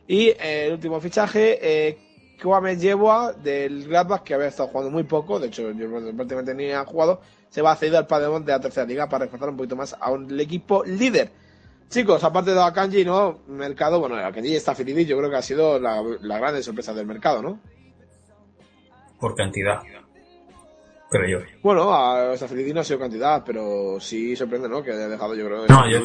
Y 0.07 0.29
eh, 0.29 0.67
el 0.67 0.73
último 0.75 1.01
fichaje, 1.01 1.59
eh, 1.63 1.99
Kwame 2.43 2.77
Yeboah 2.77 3.33
del 3.35 3.87
Gladbach, 3.87 4.23
que 4.23 4.35
había 4.35 4.49
estado 4.49 4.69
jugando 4.71 4.91
muy 4.91 5.05
poco, 5.05 5.39
de 5.39 5.47
hecho, 5.49 5.71
yo 5.73 5.89
prácticamente 6.17 6.55
ni 6.55 6.73
ha 6.73 6.85
jugado, 6.85 7.21
se 7.51 7.63
va 7.63 7.73
a 7.73 7.77
ceder 7.77 7.97
al 7.97 8.07
Pademont 8.07 8.47
de 8.47 8.53
la 8.53 8.61
tercera 8.61 8.87
liga 8.87 9.09
para 9.09 9.25
reforzar 9.25 9.51
un 9.51 9.57
poquito 9.57 9.77
más 9.77 9.97
a 9.99 10.11
un, 10.11 10.31
el 10.31 10.41
equipo 10.41 10.85
líder. 10.85 11.31
Chicos, 11.89 12.23
aparte 12.23 12.53
de 12.53 12.63
Akanji, 12.63 13.05
¿no? 13.05 13.41
Mercado, 13.49 13.99
bueno, 13.99 14.15
Akanji 14.15 14.55
está 14.55 14.77
feliz, 14.77 15.09
yo 15.09 15.19
creo 15.19 15.29
que 15.29 15.37
ha 15.37 15.43
sido 15.43 15.79
la, 15.81 16.01
la 16.21 16.39
grande 16.39 16.63
sorpresa 16.63 16.95
del 16.95 17.07
mercado, 17.07 17.43
¿no? 17.43 17.59
Por 19.19 19.35
cantidad. 19.35 19.81
Creo 21.11 21.41
yo. 21.41 21.47
Bueno, 21.63 21.93
a 21.93 22.37
Stafilidis 22.37 22.73
no 22.73 22.81
ha 22.81 22.85
sido 22.85 23.01
cantidad, 23.01 23.43
pero 23.45 23.99
sí 23.99 24.37
sorprende, 24.37 24.69
¿no? 24.69 24.85
Que 24.85 24.93
haya 24.93 25.09
dejado, 25.09 25.35
yo 25.35 25.47
creo, 25.47 25.67
No, 25.67 25.91
yo. 25.91 25.99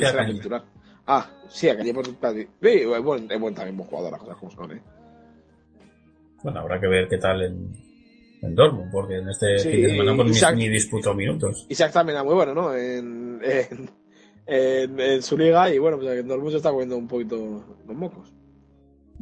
Ah, 1.05 1.29
sí, 1.47 1.69
Akanji 1.69 1.93
por 1.93 2.07
Sí, 2.07 2.13
es 2.61 3.03
buen, 3.03 3.31
es 3.31 3.39
buen 3.39 3.53
también 3.53 3.77
buen 3.77 3.87
jugador, 3.87 4.11
las 4.13 4.21
cosas 4.21 4.37
como 4.37 4.51
son, 4.51 4.71
¿eh? 4.71 4.81
Bueno, 6.41 6.61
habrá 6.61 6.79
que 6.79 6.87
ver 6.87 7.07
qué 7.07 7.19
tal 7.19 7.43
en, 7.43 7.84
en 8.45 8.55
Dortmund, 8.55 8.91
porque 8.91 9.15
en 9.17 9.29
este 9.29 9.59
Sí, 9.59 9.69
fin 9.71 9.81
de 9.83 9.89
semana 9.89 10.15
pues, 10.15 10.31
Isaac- 10.31 10.55
ni, 10.55 10.63
ni 10.63 10.69
disputó 10.69 11.13
minutos. 11.13 11.65
Isaac 11.69 11.91
también 11.93 12.15
era 12.17 12.23
muy 12.23 12.33
bueno, 12.35 12.53
¿no? 12.53 12.73
En, 12.75 13.39
en, 13.43 13.89
en, 14.45 14.99
en 14.99 15.21
su 15.23 15.37
liga 15.37 15.73
y 15.73 15.79
bueno, 15.79 15.97
pues 15.97 16.19
en 16.19 16.27
Dortmund 16.27 16.51
se 16.51 16.57
está 16.57 16.71
comiendo 16.71 16.97
un 16.97 17.07
poquito 17.07 17.63
los 17.87 17.95
mocos. 17.97 18.31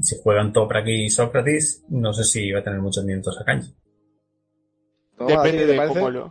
Si 0.01 0.15
juegan 0.23 0.51
Toprak 0.51 0.87
y 0.87 1.09
Sócrates, 1.09 1.83
no 1.89 2.13
sé 2.13 2.23
si 2.23 2.51
va 2.51 2.59
a 2.59 2.63
tener 2.63 2.79
muchos 2.81 3.03
minutos 3.05 3.37
a 3.39 3.45
Kanji. 3.45 3.73
Depende 5.19 5.59
¿te 5.59 5.65
de 5.67 5.75
parece? 5.77 5.93
cómo 5.93 6.09
lo 6.09 6.29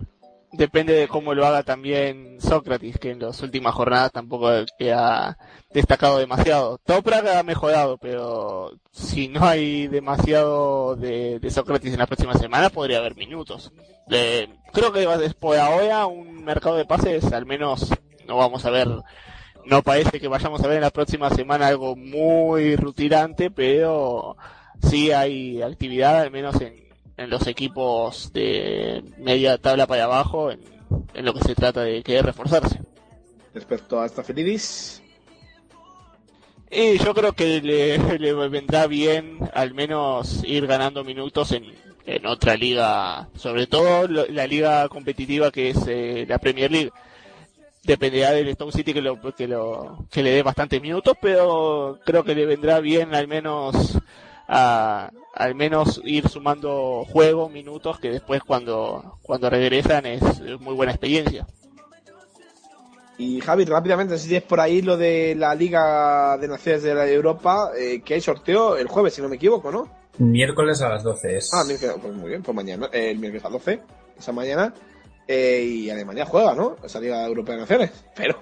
depende 0.53 0.93
de 0.93 1.09
cómo 1.09 1.35
lo 1.35 1.47
haga 1.47 1.63
también 1.63 2.41
Sócrates, 2.41 2.99
que 2.99 3.11
en 3.11 3.21
las 3.21 3.43
últimas 3.43 3.75
jornadas 3.75 4.13
tampoco 4.13 4.51
que 4.79 4.93
ha 4.93 5.39
destacado 5.73 6.19
demasiado. 6.19 6.79
Toprak 6.85 7.27
ha 7.27 7.43
mejorado, 7.43 7.97
pero 7.99 8.73
si 8.91 9.29
no 9.29 9.45
hay 9.47 9.89
demasiado 9.89 10.95
de, 10.97 11.39
de 11.41 11.51
Sócrates 11.51 11.93
en 11.93 11.99
la 11.99 12.07
próxima 12.07 12.35
semana, 12.35 12.71
podría 12.71 12.99
haber 12.99 13.17
minutos. 13.17 13.73
Eh, 14.11 14.49
creo 14.73 14.93
que 14.93 15.09
por 15.41 15.57
ahora 15.57 16.07
un 16.07 16.45
mercado 16.45 16.77
de 16.77 16.85
pases, 16.85 17.33
al 17.33 17.47
menos 17.47 17.91
no 18.27 18.37
vamos 18.37 18.65
a 18.67 18.71
ver, 18.71 18.89
no 19.65 19.83
parece 19.83 20.21
que 20.21 20.29
vayamos 20.29 20.63
a 20.63 20.67
ver 20.67 20.77
en 20.77 20.83
la 20.83 20.91
próxima 20.91 21.31
semana 21.31 21.67
algo 21.67 21.97
muy 21.97 22.77
rutilante, 22.77 23.51
pero 23.51 24.37
sí 24.83 25.13
hay 25.13 25.63
actividad, 25.63 26.21
al 26.21 26.31
menos 26.31 26.61
en, 26.61 26.82
en 27.23 27.31
los 27.31 27.47
equipos 27.47 28.33
de 28.33 29.03
media 29.19 29.59
tabla 29.59 29.87
para 29.87 30.05
abajo, 30.05 30.51
en 30.51 30.61
en 31.15 31.25
lo 31.25 31.33
que 31.33 31.41
se 31.41 31.55
trata 31.55 31.81
de 31.83 32.03
querer 32.03 32.27
reforzarse. 32.27 32.81
Respecto 33.55 33.99
a 34.01 34.05
esta 34.07 34.23
Felidis, 34.23 35.03
Y 36.71 36.99
yo 36.99 37.15
creo 37.15 37.33
que 37.33 37.61
le, 37.61 37.99
le 38.19 38.33
vendrá 38.49 38.87
bien 38.87 39.39
al 39.55 39.75
menos 39.75 40.43
ir 40.45 40.67
ganando 40.67 41.05
minutos 41.05 41.53
en, 41.53 41.65
en 42.07 42.27
otra 42.27 42.57
liga, 42.57 43.29
sobre 43.37 43.67
todo 43.67 44.09
lo- 44.09 44.27
la 44.29 44.47
liga 44.47 44.89
competitiva 44.89 45.51
que 45.51 45.71
es 45.71 45.79
eh, 45.87 46.25
la 46.29 46.39
Premier 46.39 46.71
League. 46.71 46.91
Dependerá 47.85 48.31
del 48.31 48.53
Stoke 48.55 48.73
City 48.73 48.95
que 48.95 49.03
lo, 49.03 49.21
que 49.35 49.49
lo 49.49 50.07
que 50.11 50.23
le 50.23 50.31
dé 50.31 50.43
bastantes 50.43 50.81
minutos, 50.81 51.15
pero 51.21 51.99
creo 52.05 52.23
que 52.23 52.35
le 52.35 52.47
vendrá 52.47 52.79
bien 52.81 53.15
al 53.15 53.27
menos 53.29 53.99
a, 54.47 55.11
al 55.35 55.55
menos 55.55 56.01
ir 56.05 56.29
sumando 56.29 57.05
juego, 57.05 57.49
minutos 57.49 57.99
que 57.99 58.11
después 58.11 58.43
cuando 58.43 59.19
cuando 59.23 59.49
regresan 59.51 60.07
es 60.07 60.23
muy 60.61 60.75
buena 60.75 60.93
experiencia. 60.93 61.47
Y 63.19 63.41
Javi, 63.41 63.65
rápidamente, 63.65 64.19
si 64.19 64.29
tienes 64.29 64.49
por 64.49 64.61
ahí 64.61 64.83
lo 64.83 64.97
de 64.97 65.35
la 65.37 65.55
Liga 65.55 66.37
de 66.39 66.49
Naciones 66.49 66.83
de 66.83 66.95
la 66.95 67.09
Europa, 67.09 67.71
eh, 67.79 68.03
que 68.05 68.15
hay 68.15 68.21
sorteo 68.21 68.77
el 68.77 68.89
jueves, 68.89 69.15
si 69.15 69.23
no 69.23 69.29
me 69.29 69.37
equivoco, 69.37 69.71
¿no? 69.71 69.89
Miércoles 70.19 70.81
a 70.83 70.89
las 70.89 71.05
12 71.05 71.37
es. 71.37 71.55
Ah, 71.55 71.63
miércoles, 71.65 71.97
pues 72.03 72.15
muy 72.15 72.31
bien, 72.31 72.43
pues 72.43 72.55
mañana, 72.55 72.89
eh, 72.93 73.11
el 73.11 73.19
miércoles 73.19 73.45
a 73.45 73.51
12, 73.51 73.81
esa 74.19 74.33
mañana, 74.33 74.75
eh, 75.29 75.63
y 75.65 75.91
Alemania 75.91 76.27
juega, 76.27 76.55
¿no? 76.55 76.77
Esa 76.83 77.01
Liga 77.01 77.25
Europea 77.25 77.55
de 77.55 77.61
Naciones, 77.61 78.05
pero 78.17 78.41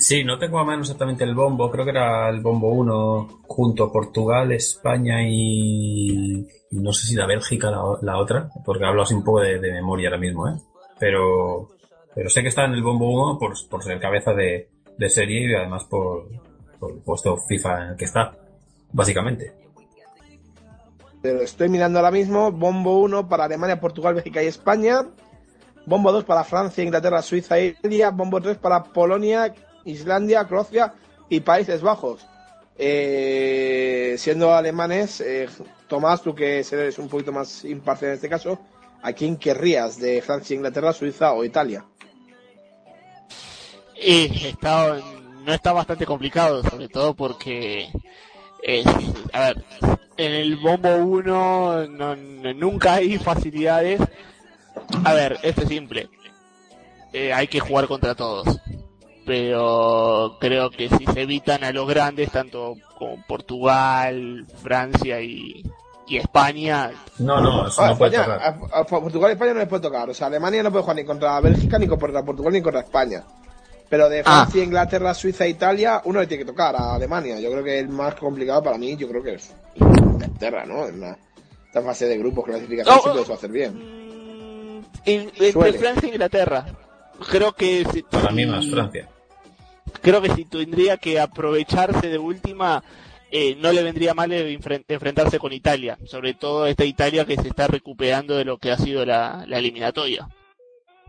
Sí, 0.00 0.22
no 0.22 0.38
tengo 0.38 0.60
a 0.60 0.64
mano 0.64 0.82
exactamente 0.82 1.24
el 1.24 1.34
bombo, 1.34 1.70
creo 1.70 1.84
que 1.84 1.90
era 1.90 2.28
el 2.28 2.40
bombo 2.40 2.68
1 2.68 3.42
junto 3.48 3.84
a 3.84 3.92
Portugal, 3.92 4.52
España 4.52 5.28
y, 5.28 6.46
no 6.70 6.92
sé 6.92 7.08
si 7.08 7.14
la 7.16 7.26
Bélgica 7.26 7.70
la, 7.70 7.82
la 8.02 8.18
otra, 8.18 8.48
porque 8.64 8.84
hablo 8.84 9.02
así 9.02 9.14
un 9.14 9.24
poco 9.24 9.40
de, 9.40 9.58
de 9.58 9.72
memoria 9.72 10.08
ahora 10.08 10.20
mismo, 10.20 10.48
¿eh? 10.48 10.54
Pero, 11.00 11.70
pero 12.14 12.30
sé 12.30 12.42
que 12.42 12.48
está 12.48 12.64
en 12.64 12.74
el 12.74 12.82
bombo 12.82 13.10
1 13.10 13.38
por, 13.38 13.54
por 13.68 13.82
ser 13.82 13.98
cabeza 13.98 14.32
de, 14.32 14.68
de 14.96 15.08
serie 15.08 15.50
y 15.50 15.54
además 15.54 15.84
por, 15.84 16.28
por 16.78 16.92
el 16.92 16.98
puesto 16.98 17.36
FIFA 17.48 17.82
en 17.82 17.90
el 17.90 17.96
que 17.96 18.04
está, 18.04 18.36
básicamente. 18.92 19.52
Pero 21.22 21.40
estoy 21.40 21.68
mirando 21.68 21.98
ahora 21.98 22.12
mismo. 22.12 22.52
Bombo 22.52 23.00
1 23.00 23.28
para 23.28 23.44
Alemania, 23.44 23.80
Portugal, 23.80 24.14
Bélgica 24.14 24.44
y 24.44 24.46
España. 24.46 25.06
Bombo 25.86 26.12
2 26.12 26.24
para 26.24 26.44
Francia, 26.44 26.84
Inglaterra, 26.84 27.22
Suiza 27.22 27.58
e 27.58 27.66
Italia. 27.68 28.10
Bombo 28.10 28.40
3 28.40 28.58
para 28.58 28.82
Polonia, 28.82 29.54
Islandia, 29.84 30.44
Croacia 30.44 30.92
y 31.28 31.40
Países 31.40 31.80
Bajos. 31.80 32.26
Eh, 32.78 34.16
siendo 34.18 34.52
alemanes, 34.54 35.20
eh, 35.20 35.48
Tomás, 35.88 36.20
tú 36.22 36.34
que 36.34 36.58
eres 36.60 36.98
un 36.98 37.08
poquito 37.08 37.32
más 37.32 37.64
imparcial 37.64 38.10
en 38.10 38.14
este 38.16 38.28
caso, 38.28 38.58
¿a 39.02 39.12
quién 39.12 39.36
querrías 39.36 39.98
de 39.98 40.20
Francia, 40.20 40.54
Inglaterra, 40.56 40.92
Suiza 40.92 41.32
o 41.32 41.44
Italia? 41.44 41.84
Y 43.94 44.46
está, 44.46 44.98
no 45.44 45.52
está 45.54 45.72
bastante 45.72 46.04
complicado, 46.04 46.62
sobre 46.68 46.88
todo 46.88 47.14
porque, 47.14 47.88
a 49.32 49.40
ver, 49.40 49.64
en 50.18 50.32
el 50.32 50.56
bombo 50.56 50.94
1 50.96 51.86
no, 51.88 52.16
no- 52.16 52.54
nunca 52.54 52.94
hay 52.94 53.16
facilidades. 53.18 54.00
A 55.04 55.12
ver, 55.14 55.38
esto 55.42 55.62
es 55.62 55.68
simple. 55.68 56.08
Eh, 57.12 57.32
hay 57.32 57.46
que 57.48 57.60
jugar 57.60 57.86
contra 57.86 58.14
todos. 58.14 58.58
Pero 59.24 60.36
creo 60.40 60.70
que 60.70 60.88
si 60.88 61.04
se 61.06 61.22
evitan 61.22 61.64
a 61.64 61.72
los 61.72 61.88
grandes, 61.88 62.30
tanto 62.30 62.76
como 62.96 63.22
Portugal, 63.26 64.46
Francia 64.62 65.20
y, 65.20 65.64
y 66.06 66.16
España, 66.16 66.92
No, 67.18 67.40
no, 67.40 67.66
eso 67.66 67.82
Ah, 67.82 67.88
no 67.88 67.98
puede 67.98 68.16
España- 68.16 68.34
tocar. 68.38 68.68
a- 68.72 68.78
a 68.80 68.84
Portugal 68.84 69.30
y 69.30 69.32
España 69.32 69.52
no 69.54 69.58
les 69.60 69.68
puede 69.68 69.82
tocar. 69.82 70.08
O 70.10 70.14
sea, 70.14 70.28
Alemania 70.28 70.62
no 70.62 70.70
puede 70.70 70.82
jugar 70.82 70.96
ni 70.96 71.04
contra 71.04 71.40
Bélgica, 71.40 71.78
ni 71.78 71.88
contra 71.88 72.22
Portugal, 72.24 72.52
ni 72.52 72.62
contra 72.62 72.80
España. 72.82 73.24
Pero 73.88 74.08
de 74.08 74.20
Ah. 74.20 74.24
Francia, 74.44 74.62
Inglaterra, 74.62 75.12
Suiza 75.14 75.44
e 75.44 75.50
Italia, 75.50 76.02
uno 76.04 76.20
le 76.20 76.26
tiene 76.28 76.44
que 76.44 76.50
tocar 76.50 76.76
a 76.76 76.94
Alemania. 76.94 77.40
Yo 77.40 77.50
creo 77.50 77.64
que 77.64 77.78
el 77.80 77.88
más 77.88 78.14
complicado 78.14 78.62
para 78.62 78.78
mí, 78.78 78.96
yo 78.96 79.08
creo 79.08 79.22
que 79.22 79.34
es 79.34 79.52
Inglaterra, 79.74 80.64
¿no? 80.66 80.86
En 80.86 81.00
la, 81.00 81.16
esta 81.66 81.82
fase 81.82 82.06
de 82.06 82.16
grupos, 82.18 82.44
clasificación, 82.44 82.94
No, 82.94 83.02
siempre 83.02 83.22
eso 83.22 83.34
hacer 83.34 83.50
bien. 83.50 84.05
En- 85.06 85.30
entre. 85.38 85.72
Francia 85.74 86.08
e 86.08 86.12
Inglaterra. 86.12 86.66
Creo 87.30 87.52
que 87.52 87.84
si- 87.92 88.02
Para 88.02 88.30
mí 88.30 88.44
más 88.44 88.68
Francia. 88.68 89.08
creo 90.02 90.20
que 90.20 90.30
si 90.30 90.44
tendría 90.44 90.98
que 90.98 91.18
aprovecharse 91.18 92.08
de 92.08 92.18
última, 92.18 92.82
eh, 93.30 93.56
no 93.58 93.72
le 93.72 93.82
vendría 93.82 94.12
mal 94.14 94.30
enfrentarse 94.32 95.38
con 95.38 95.52
Italia, 95.52 95.96
sobre 96.04 96.34
todo 96.34 96.66
esta 96.66 96.84
Italia 96.84 97.24
que 97.24 97.36
se 97.36 97.48
está 97.48 97.66
recuperando 97.68 98.36
de 98.36 98.44
lo 98.44 98.58
que 98.58 98.70
ha 98.70 98.76
sido 98.76 99.04
la, 99.06 99.44
la 99.48 99.58
eliminatoria. 99.58 100.28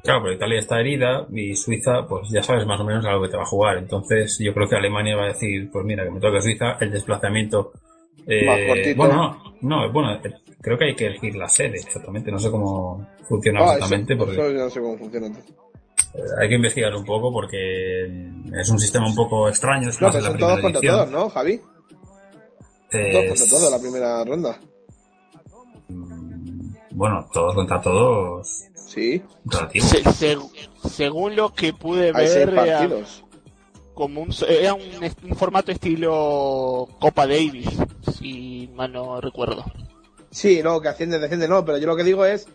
Claro, 0.04 0.22
pero 0.24 0.36
Italia 0.36 0.60
está 0.60 0.80
herida 0.80 1.28
y 1.34 1.56
Suiza, 1.56 2.08
pues 2.08 2.30
ya 2.30 2.42
sabes 2.42 2.66
más 2.66 2.80
o 2.80 2.86
menos 2.86 3.04
a 3.06 3.12
lo 3.12 3.22
que 3.22 3.28
te 3.30 3.36
va 3.38 3.44
a 3.44 3.48
jugar. 3.48 3.78
Entonces 3.78 4.38
yo 4.40 4.54
creo 4.54 4.70
que 4.70 4.76
Alemania 4.78 5.18
va 5.18 5.24
a 5.26 5.34
decir, 5.34 5.70
pues 5.72 5.84
mira, 5.84 6.06
que 6.06 6.12
me 6.12 6.20
toca 6.22 6.40
Suiza, 6.40 6.78
el 6.80 6.92
desplazamiento... 6.92 7.74
eh, 8.26 8.46
Más 8.46 8.60
cortito. 8.68 8.98
bueno, 8.98 9.54
no, 9.62 9.82
no, 9.86 9.92
bueno, 9.94 10.14
eh, 10.16 10.34
creo 10.62 10.78
que 10.78 10.86
hay 10.86 10.96
que 10.96 11.06
elegir 11.08 11.36
la 11.36 11.48
sede 11.48 11.78
exactamente. 11.78 12.32
No 12.32 12.40
sé 12.40 12.50
cómo 12.52 13.08
funciona 13.28 13.60
Ah, 13.60 13.64
eso, 13.64 13.74
exactamente 13.74 14.16
porque 14.16 14.34
eso 14.34 14.52
yo 14.52 14.58
no 14.58 14.70
sé 14.70 14.80
cómo 14.82 14.98
funciona. 14.98 15.28
eh, 15.28 16.22
hay 16.42 16.50
que 16.50 16.56
investigar 16.56 16.96
un 16.96 17.06
poco 17.06 17.32
porque 17.32 18.30
es 18.60 18.70
un 18.70 18.80
sistema 18.80 19.08
un 19.08 19.16
poco 19.16 19.48
extraño. 19.50 19.90
Es 19.90 20.02
No, 20.02 20.08
más 20.08 20.16
pero 20.16 20.24
de 20.26 20.30
la 20.30 20.30
son 20.32 20.40
todos 20.40 20.62
contra 20.62 20.82
todos, 20.82 21.12
¿no, 21.12 21.30
Javi? 21.30 21.62
Eh, 22.92 23.12
Todos 23.12 23.26
contra 23.28 23.48
todos 23.50 23.72
la 23.72 23.80
primera 23.80 24.24
ronda. 24.26 24.60
Bueno, 26.92 27.28
todos 27.32 27.54
contra 27.56 27.82
todos. 27.82 28.64
Sí. 28.76 29.22
Relativo. 29.46 29.86
Se- 29.86 30.04
se- 30.14 30.38
según 30.90 31.36
lo 31.36 31.54
que 31.54 31.74
pude 31.74 32.12
Hay 32.16 32.28
seis 32.28 32.46
ver, 32.46 32.50
era 32.50 32.66
partidos. 32.80 33.24
Como 33.98 34.22
un, 34.22 34.30
era 34.48 34.76
un, 34.76 35.36
formato 35.36 35.72
estilo 35.72 36.88
Copa 37.00 37.26
Davis, 37.26 37.68
si 38.16 38.70
mal 38.76 38.94
no 38.94 39.20
recuerdo. 39.20 39.66
Sí, 40.30 40.62
no, 40.64 40.80
que 40.80 40.90
asciende, 40.90 41.18
desciende, 41.18 41.48
no, 41.48 41.66
pero 41.66 41.80
yo 41.80 41.88
lo 41.88 41.96
que 41.96 42.04
digo 42.04 42.24
es 42.24 42.48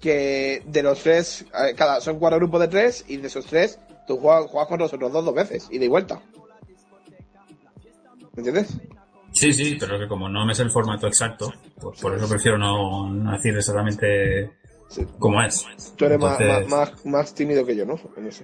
que 0.00 0.60
de 0.66 0.82
los 0.82 0.98
tres, 0.98 1.46
cada, 1.76 2.00
son 2.00 2.18
cuatro 2.18 2.40
grupos 2.40 2.62
de 2.62 2.68
tres, 2.68 3.04
y 3.06 3.18
de 3.18 3.28
esos 3.28 3.46
tres, 3.46 3.78
tú 4.08 4.16
juegas, 4.18 4.50
juegas 4.50 4.68
con 4.68 4.80
los 4.80 4.92
otros 4.92 5.12
dos 5.12 5.24
dos 5.24 5.34
veces, 5.34 5.68
y 5.70 5.78
de 5.78 5.88
vuelta. 5.88 6.20
¿Me 8.34 8.42
entiendes? 8.42 8.76
Sí, 9.32 9.52
sí, 9.52 9.76
pero 9.78 10.00
que 10.00 10.08
como 10.08 10.28
no 10.28 10.44
me 10.44 10.52
sé 10.52 10.64
el 10.64 10.72
formato 10.72 11.06
exacto, 11.06 11.52
pues 11.80 12.00
por 12.00 12.12
eso 12.16 12.28
prefiero 12.28 12.58
no, 12.58 13.08
no 13.08 13.30
decir 13.30 13.56
exactamente 13.56 14.50
cómo 15.20 15.40
es. 15.42 15.64
Tú 15.94 16.06
eres 16.06 16.16
Entonces, 16.16 16.68
más, 16.68 16.90
más, 16.90 17.06
más 17.06 17.34
tímido 17.36 17.64
que 17.64 17.76
yo, 17.76 17.86
¿no? 17.86 18.00
En 18.16 18.26
eso. 18.26 18.42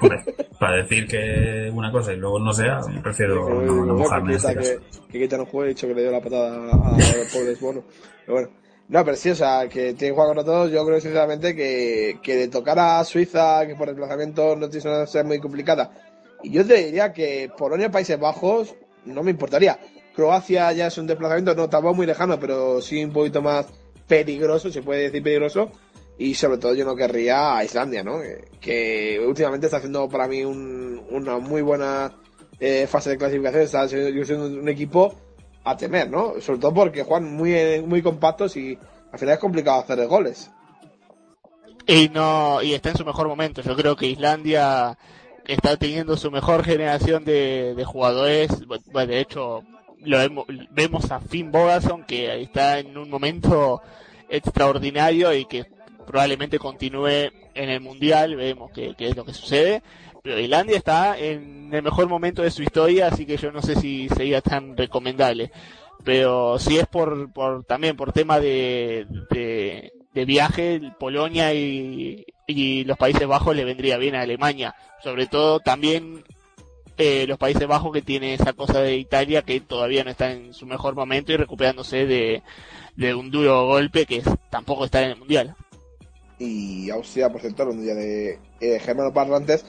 Hombre, 0.00 0.24
para 0.58 0.76
decir 0.76 1.06
que 1.06 1.70
una 1.72 1.90
cosa 1.92 2.12
y 2.12 2.16
luego 2.16 2.38
no 2.38 2.52
sea, 2.52 2.80
prefiero 3.02 3.48
no, 3.48 3.84
no 3.84 4.16
en 4.16 4.26
que, 4.26 4.34
este 4.34 4.78
Keita 5.10 5.36
no 5.36 5.46
juega, 5.46 5.66
he 5.66 5.68
dicho 5.70 5.86
que 5.86 5.94
le 5.94 6.02
dio 6.02 6.10
la 6.10 6.20
patada 6.20 6.70
a, 6.70 6.94
a 6.94 7.16
los 7.16 7.32
pobres 7.32 7.60
bonos. 7.60 7.84
Pero 8.26 8.32
bueno. 8.34 8.64
No, 8.86 9.02
pero 9.02 9.16
sí, 9.16 9.30
o 9.30 9.34
sea, 9.34 9.66
que 9.66 9.94
tiene 9.94 9.96
que 9.96 10.10
jugar 10.10 10.26
contra 10.28 10.44
todos. 10.44 10.70
Yo 10.70 10.84
creo 10.84 11.00
sinceramente 11.00 11.56
que, 11.56 12.18
que 12.22 12.36
de 12.36 12.48
tocar 12.48 12.78
a 12.78 13.02
Suiza, 13.04 13.66
que 13.66 13.74
por 13.74 13.88
desplazamiento 13.88 14.56
no 14.56 14.68
tiene 14.68 14.90
una 14.90 15.06
ser 15.06 15.24
muy 15.24 15.38
complicada. 15.38 15.90
Y 16.42 16.50
yo 16.50 16.66
te 16.66 16.84
diría 16.84 17.12
que 17.12 17.50
Polonia, 17.56 17.90
Países 17.90 18.20
Bajos, 18.20 18.74
no 19.06 19.22
me 19.22 19.30
importaría. 19.30 19.78
Croacia 20.14 20.70
ya 20.72 20.88
es 20.88 20.98
un 20.98 21.06
desplazamiento, 21.06 21.54
no 21.54 21.68
tampoco 21.68 21.94
muy 21.94 22.06
lejano, 22.06 22.38
pero 22.38 22.82
sí 22.82 23.02
un 23.02 23.12
poquito 23.12 23.40
más 23.40 23.66
peligroso, 24.06 24.70
se 24.70 24.82
puede 24.82 25.04
decir 25.04 25.22
peligroso. 25.22 25.70
Y 26.18 26.34
sobre 26.34 26.58
todo 26.58 26.74
yo 26.74 26.84
no 26.84 26.94
querría 26.94 27.56
a 27.56 27.64
Islandia, 27.64 28.04
¿no? 28.04 28.20
Que, 28.20 28.44
que 28.60 29.24
últimamente 29.26 29.66
está 29.66 29.78
haciendo 29.78 30.08
para 30.08 30.28
mí 30.28 30.44
un- 30.44 31.02
una 31.10 31.38
muy 31.38 31.60
buena 31.62 32.12
eh, 32.60 32.86
fase 32.86 33.10
de 33.10 33.18
clasificación. 33.18 33.62
Está 33.62 33.88
siendo 33.88 34.46
un 34.46 34.68
equipo 34.68 35.14
a 35.64 35.76
temer, 35.76 36.08
¿no? 36.10 36.34
Sobre 36.40 36.60
todo 36.60 36.72
porque 36.74 37.02
juegan 37.02 37.32
muy, 37.34 37.52
eh, 37.54 37.82
muy 37.84 38.00
compactos 38.02 38.56
y 38.56 38.78
al 39.10 39.18
final 39.18 39.34
es 39.34 39.40
complicado 39.40 39.80
hacer 39.80 40.06
goles. 40.06 40.50
Y 41.86 42.08
no, 42.10 42.62
y 42.62 42.74
está 42.74 42.90
en 42.90 42.96
su 42.96 43.04
mejor 43.04 43.28
momento. 43.28 43.60
Yo 43.60 43.74
creo 43.76 43.96
que 43.96 44.06
Islandia 44.06 44.96
está 45.46 45.76
teniendo 45.76 46.16
su 46.16 46.30
mejor 46.30 46.64
generación 46.64 47.24
de, 47.24 47.74
de 47.76 47.84
jugadores. 47.84 48.50
Bueno, 48.66 49.10
de 49.12 49.20
hecho, 49.20 49.62
lo 49.98 50.18
vemos, 50.18 50.46
vemos 50.70 51.10
a 51.10 51.20
Finn 51.20 51.50
Bogason 51.52 52.04
que 52.04 52.40
está 52.40 52.78
en 52.78 52.96
un 52.96 53.10
momento 53.10 53.82
extraordinario 54.30 55.32
y 55.34 55.44
que 55.44 55.66
probablemente 56.04 56.58
continúe 56.58 57.30
en 57.54 57.68
el 57.70 57.80
mundial. 57.80 58.36
Vemos 58.36 58.70
qué 58.72 58.94
es 58.98 59.16
lo 59.16 59.24
que 59.24 59.34
sucede. 59.34 59.82
Pero 60.24 60.40
Islandia 60.40 60.78
está 60.78 61.18
en 61.18 61.68
el 61.74 61.82
mejor 61.82 62.08
momento 62.08 62.40
de 62.40 62.50
su 62.50 62.62
historia, 62.62 63.08
así 63.08 63.26
que 63.26 63.36
yo 63.36 63.52
no 63.52 63.60
sé 63.60 63.76
si 63.76 64.08
sería 64.08 64.40
tan 64.40 64.74
recomendable. 64.74 65.52
Pero 66.02 66.58
si 66.58 66.78
es 66.78 66.86
por, 66.86 67.30
por 67.30 67.64
también 67.64 67.94
por 67.94 68.12
tema 68.12 68.40
de, 68.40 69.06
viaje, 70.14 70.80
Polonia 70.98 71.52
y, 71.52 72.24
los 72.86 72.96
Países 72.96 73.26
Bajos 73.26 73.54
le 73.54 73.66
vendría 73.66 73.98
bien 73.98 74.14
a 74.14 74.22
Alemania. 74.22 74.74
Sobre 75.02 75.26
todo 75.26 75.60
también 75.60 76.24
eh, 76.96 77.26
los 77.28 77.36
Países 77.36 77.66
Bajos 77.66 77.92
que 77.92 78.00
tiene 78.00 78.32
esa 78.32 78.54
cosa 78.54 78.80
de 78.80 78.96
Italia 78.96 79.42
que 79.42 79.60
todavía 79.60 80.04
no 80.04 80.10
está 80.10 80.32
en 80.32 80.54
su 80.54 80.64
mejor 80.64 80.94
momento 80.94 81.32
y 81.32 81.36
recuperándose 81.36 82.06
de, 82.06 82.42
de 82.96 83.14
un 83.14 83.30
duro 83.30 83.66
golpe 83.66 84.06
que 84.06 84.22
tampoco 84.48 84.86
está 84.86 85.02
en 85.02 85.10
el 85.10 85.18
Mundial. 85.18 85.54
Y 86.44 86.90
Austria, 86.90 87.30
por 87.30 87.40
cierto, 87.40 87.68
un 87.68 87.82
día 87.82 87.94
de 87.94 88.38
eh, 88.60 88.78
germanos 88.80 89.12
parlantes, 89.12 89.64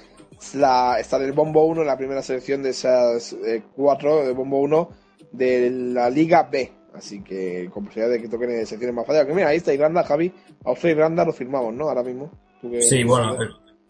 la, 0.54 1.00
está 1.00 1.18
en 1.18 1.24
el 1.24 1.32
bombo 1.34 1.66
1, 1.66 1.82
en 1.82 1.88
la 1.88 1.98
primera 1.98 2.22
selección 2.22 2.62
de 2.64 2.70
esas 2.72 3.34
eh, 3.34 3.64
cuatro 3.76 4.26
de 4.26 4.34
bombo 4.34 4.60
1 4.60 4.90
de 5.32 5.70
la 5.72 6.10
Liga 6.10 6.44
B. 6.52 6.72
Así 6.94 7.22
que 7.24 7.70
con 7.74 7.86
posibilidad 7.86 8.12
de 8.14 8.22
que 8.22 8.30
toquen 8.30 8.66
secciones 8.66 8.96
más 8.96 9.06
falladas. 9.06 9.28
Que 9.28 9.34
mira, 9.34 9.50
ahí 9.50 9.58
está 9.58 9.74
Irlanda, 9.74 10.04
Javi. 10.04 10.34
Austria 10.64 10.92
y 10.92 10.94
Irlanda 10.94 11.26
lo 11.26 11.34
firmamos, 11.34 11.74
¿no? 11.74 11.90
Ahora 11.90 12.04
mismo. 12.04 12.32
¿Tú 12.62 12.72
qué- 12.72 12.82
Sí, 12.82 13.04
bueno, 13.04 13.36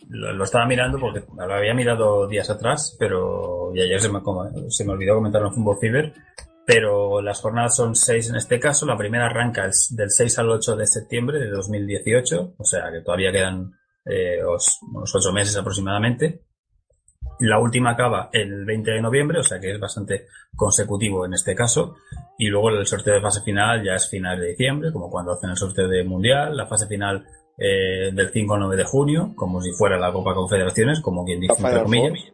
lo, 0.10 0.34
lo 0.34 0.44
estaba 0.44 0.66
mirando 0.66 0.98
porque 0.99 1.22
lo 1.38 1.53
había 1.53 1.74
mirado 1.76 2.28
días 2.28 2.49
atrás, 2.49 2.95
pero 2.99 3.72
y 3.76 3.82
ayer 3.82 3.99
se 4.02 4.10
me, 4.10 4.22
como- 4.24 4.49
se 4.70 4.84
me 4.86 4.94
olvidó 4.94 5.16
comentarlo 5.16 5.49
en 5.49 5.53
Fútbol 5.53 5.78
Fever. 5.80 6.14
Pero 6.65 7.21
las 7.21 7.41
jornadas 7.41 7.75
son 7.75 7.95
seis 7.95 8.29
en 8.29 8.35
este 8.37 8.59
caso. 8.59 8.85
La 8.85 8.97
primera 8.97 9.27
arranca 9.27 9.65
el- 9.65 9.71
del 9.95 10.09
6 10.09 10.39
al 10.39 10.49
8 10.49 10.75
de 10.75 10.87
septiembre 10.87 11.39
de 11.39 11.49
2018, 11.51 12.55
o 12.57 12.63
sea 12.63 12.91
que 12.91 13.01
todavía 13.01 13.31
quedan 13.31 13.71
eh, 14.07 14.43
os- 14.43 14.79
unos 14.93 15.13
ocho 15.15 15.31
meses 15.33 15.55
aproximadamente. 15.57 16.41
La 17.39 17.59
última 17.59 17.91
acaba 17.91 18.29
el 18.31 18.63
20 18.63 18.91
de 18.91 19.01
noviembre, 19.01 19.39
o 19.39 19.43
sea 19.43 19.59
que 19.59 19.71
es 19.73 19.79
bastante 19.79 20.27
consecutivo 20.55 21.25
en 21.25 21.33
este 21.33 21.55
caso. 21.55 21.95
Y 22.37 22.47
luego 22.47 22.69
el 22.69 22.85
sorteo 22.85 23.15
de 23.15 23.21
fase 23.21 23.41
final 23.41 23.83
ya 23.83 23.95
es 23.95 24.07
final 24.09 24.39
de 24.39 24.49
diciembre, 24.49 24.91
como 24.93 25.09
cuando 25.09 25.33
hacen 25.33 25.49
el 25.49 25.57
sorteo 25.57 25.87
de 25.87 26.03
mundial. 26.03 26.55
La 26.55 26.67
fase 26.67 26.87
final 26.87 27.25
eh, 27.57 28.11
del 28.13 28.29
5 28.31 28.53
al 28.53 28.59
9 28.61 28.75
de 28.77 28.83
junio, 28.83 29.33
como 29.35 29.59
si 29.61 29.71
fuera 29.71 29.97
la 29.97 30.11
Copa 30.13 30.33
Confederaciones, 30.33 30.99
como 31.01 31.25
quien 31.25 31.39
dice 31.39 31.53
entre 31.69 31.83
comillas. 31.83 32.33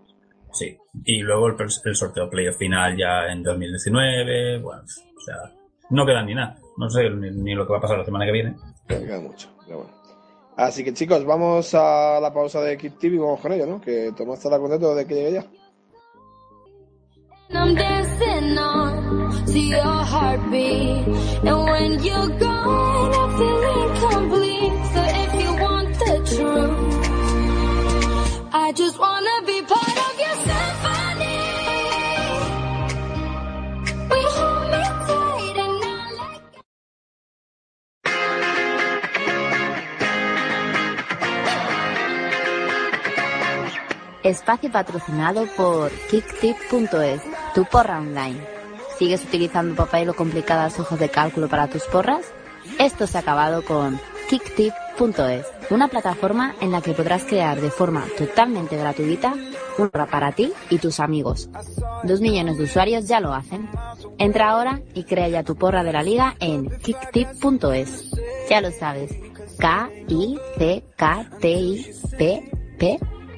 Sí. 0.53 0.77
Y 1.05 1.19
luego 1.19 1.47
el, 1.47 1.55
el 1.85 1.95
sorteo 1.95 2.29
playoff 2.29 2.57
final 2.57 2.97
ya 2.97 3.27
en 3.31 3.43
2019. 3.43 4.59
Bueno, 4.59 4.81
o 4.83 5.21
sea, 5.21 5.35
no 5.89 6.05
queda 6.05 6.23
ni 6.23 6.35
nada. 6.35 6.57
No 6.77 6.89
sé 6.89 7.09
ni, 7.09 7.31
ni 7.31 7.55
lo 7.55 7.65
que 7.65 7.73
va 7.73 7.79
a 7.79 7.81
pasar 7.81 7.97
la 7.99 8.05
semana 8.05 8.25
que 8.25 8.31
viene. 8.31 8.55
No 8.89 8.99
queda 8.99 9.19
mucho, 9.19 9.49
pero 9.65 9.77
bueno. 9.79 9.93
Así 10.57 10.83
que 10.83 10.93
chicos, 10.93 11.25
vamos 11.25 11.73
a 11.73 12.19
la 12.19 12.33
pausa 12.33 12.61
de 12.61 12.77
Kid 12.77 12.93
TV 12.99 13.15
y 13.15 13.19
vamos 13.19 13.39
con 13.39 13.51
ello, 13.53 13.65
¿no? 13.65 13.81
Que 13.81 14.11
Tomás 14.15 14.37
estará 14.39 14.59
contento 14.59 14.93
de 14.93 15.05
que 15.07 15.15
llegue 15.15 15.31
ya. 15.33 15.45
I'm 17.53 17.75
dancing 17.75 18.57
on 18.57 19.45
to 19.45 19.59
your 19.59 20.05
heartbeat. 20.05 21.07
And 21.43 21.63
when 21.69 21.99
you're 22.03 22.29
gone, 22.39 23.13
I 23.13 23.27
feel 23.37 23.61
incomplete. 23.83 24.73
So 24.93 25.01
if 25.23 25.33
you 25.43 25.51
want 25.61 25.89
the 25.99 26.15
truth, 26.35 26.79
I 28.53 28.71
just 28.73 28.97
wanna 28.99 29.41
be 29.45 29.61
part 29.63 29.80
Espacio 44.23 44.71
patrocinado 44.71 45.47
por 45.57 45.91
kicktip.es, 46.11 47.21
tu 47.55 47.65
porra 47.65 47.97
online. 47.97 48.39
¿Sigues 48.99 49.23
utilizando 49.23 49.75
papel 49.75 50.09
o 50.09 50.13
complicadas 50.13 50.79
hojas 50.79 50.99
de 50.99 51.09
cálculo 51.09 51.47
para 51.47 51.67
tus 51.67 51.83
porras? 51.85 52.25
Esto 52.77 53.07
se 53.07 53.17
ha 53.17 53.21
acabado 53.21 53.65
con 53.65 53.99
kicktip.es, 54.29 55.47
una 55.71 55.87
plataforma 55.87 56.53
en 56.61 56.71
la 56.71 56.81
que 56.81 56.93
podrás 56.93 57.23
crear 57.23 57.59
de 57.59 57.71
forma 57.71 58.05
totalmente 58.15 58.77
gratuita 58.77 59.33
una 59.79 59.89
porra 59.89 60.05
para 60.05 60.33
ti 60.33 60.53
y 60.69 60.77
tus 60.77 60.99
amigos. 60.99 61.49
Dos 62.03 62.21
millones 62.21 62.59
de 62.59 62.65
usuarios 62.65 63.07
ya 63.07 63.19
lo 63.19 63.33
hacen. 63.33 63.67
Entra 64.19 64.51
ahora 64.51 64.81
y 64.93 65.03
crea 65.03 65.29
ya 65.29 65.43
tu 65.43 65.55
porra 65.55 65.83
de 65.83 65.93
la 65.93 66.03
liga 66.03 66.35
en 66.39 66.69
kicktip.es. 66.69 68.11
Ya 68.49 68.61
lo 68.61 68.69
sabes, 68.71 69.11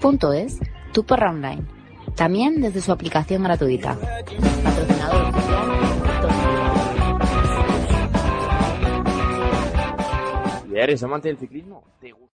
K-I-C-K-T-I-P-P.es, 0.03 0.59
tu 0.91 1.05
porra 1.05 1.29
online. 1.29 1.63
También 2.15 2.61
desde 2.61 2.81
su 2.81 2.91
aplicación 2.91 3.43
gratuita. 3.43 3.97
Patrocinador 4.63 5.29
oficial, 5.29 5.69
¿Y 10.69 10.75
eres 10.77 11.03
amante 11.03 11.29
del 11.29 11.37
ciclismo? 11.37 11.83
¿Te 11.99 12.11
gusta? 12.11 12.32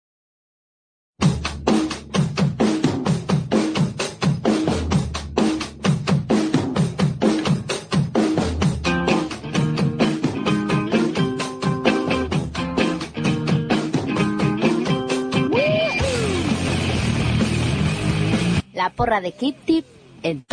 La 18.76 18.90
porra 18.90 19.22
de 19.22 19.32
Kip 19.32 19.56
Tip 19.66 19.86
en 20.22 20.44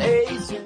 easy. 0.00 0.58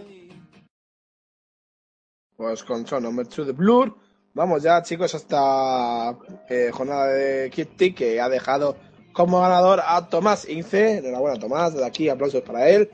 Pues 2.36 2.62
con 2.64 2.86
Son 2.86 3.02
Number 3.02 3.26
2 3.26 3.46
de 3.46 3.52
Blur. 3.52 3.96
Vamos 4.34 4.62
ya, 4.62 4.82
chicos, 4.82 5.14
a 5.14 5.16
esta 5.16 6.18
eh, 6.50 6.70
jornada 6.70 7.06
de 7.06 7.50
Tick 7.50 7.96
que 7.96 8.20
ha 8.20 8.28
dejado 8.28 8.76
como 9.12 9.40
ganador 9.40 9.80
a 9.84 10.08
Tomás 10.08 10.48
Ince. 10.48 10.98
Enhorabuena, 10.98 11.38
Tomás. 11.38 11.72
Desde 11.74 11.86
aquí, 11.86 12.08
aplausos 12.08 12.42
para 12.42 12.68
él. 12.68 12.90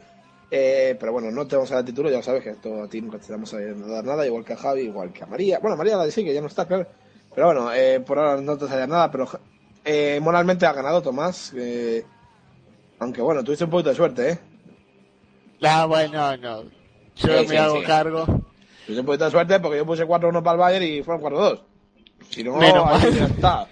Eh, 0.50 0.96
pero 1.00 1.12
bueno, 1.12 1.30
no 1.32 1.46
tenemos 1.46 1.70
el 1.72 1.84
título, 1.84 2.08
ya 2.08 2.18
lo 2.18 2.22
sabes 2.22 2.42
que 2.44 2.50
esto 2.50 2.84
a 2.84 2.88
ti 2.88 3.00
nunca 3.00 3.18
te 3.18 3.32
damos 3.32 3.52
a 3.52 3.58
dar 3.60 4.04
nada, 4.04 4.24
igual 4.24 4.44
que 4.44 4.52
a 4.52 4.56
Javi, 4.56 4.82
igual 4.82 5.12
que 5.12 5.24
a 5.24 5.26
María. 5.26 5.58
Bueno, 5.58 5.74
a 5.74 5.76
María 5.76 5.96
la 5.96 6.08
sí, 6.10 6.24
que 6.24 6.32
ya 6.32 6.40
no 6.40 6.46
está, 6.46 6.66
claro. 6.66 6.86
Pero 7.34 7.46
bueno, 7.48 7.72
eh, 7.74 8.00
por 8.00 8.18
ahora 8.18 8.40
no 8.40 8.56
te 8.56 8.68
sale 8.68 8.86
nada, 8.86 9.10
pero 9.10 9.26
eh, 9.84 10.20
moralmente 10.22 10.64
ha 10.64 10.72
ganado 10.72 11.02
Tomás. 11.02 11.52
eh, 11.56 12.04
aunque 13.00 13.20
bueno, 13.20 13.42
tuviste 13.44 13.64
un 13.64 13.70
poquito 13.70 13.90
de 13.90 13.96
suerte, 13.96 14.30
¿eh? 14.30 14.38
Ah, 15.62 15.84
bueno, 15.86 16.36
no. 16.36 16.62
Yo 16.62 16.68
Sí, 17.14 17.28
me 17.28 17.48
sí, 17.48 17.56
hago 17.56 17.78
sí. 17.80 17.84
cargo. 17.84 18.24
Tuviste 18.24 19.00
un 19.00 19.06
poquito 19.06 19.24
de 19.24 19.30
suerte 19.32 19.60
porque 19.60 19.78
yo 19.78 19.86
puse 19.86 20.06
4-1 20.06 20.42
para 20.42 20.52
el 20.52 20.58
Bayern 20.58 20.84
y 20.84 21.02
fueron 21.02 21.22
4-2. 21.22 21.60
Si 22.30 22.44
no, 22.44 22.56
Menos 22.56 22.86
ahí 22.86 23.02
mal. 23.02 23.14
ya 23.14 23.24
está. 23.26 23.66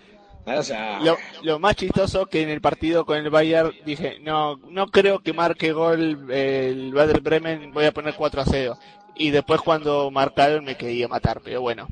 O 0.47 0.63
sea, 0.63 1.01
Lo, 1.01 1.17
lo 1.43 1.59
más 1.59 1.75
chistoso 1.77 2.27
que 2.27 2.43
en 2.43 2.51
el 2.51 2.61
partido 2.61 3.07
con 3.07 3.17
el 3.17 3.31
Bayern 3.31 3.73
dije, 3.87 4.19
no, 4.21 4.57
no 4.69 4.89
creo 4.89 5.21
que 5.21 5.33
marque 5.33 5.73
gol 5.73 6.31
el 6.31 6.95
Werder 6.95 7.21
Bremen, 7.23 7.73
voy 7.73 7.87
a 7.87 7.93
poner 7.93 8.15
4 8.15 8.43
a 8.43 8.45
0. 8.45 8.79
Y 9.17 9.31
después 9.31 9.61
cuando 9.61 10.11
marcaron 10.11 10.65
me 10.65 10.77
quería 10.77 11.09
matar, 11.09 11.41
pero 11.43 11.61
bueno. 11.61 11.87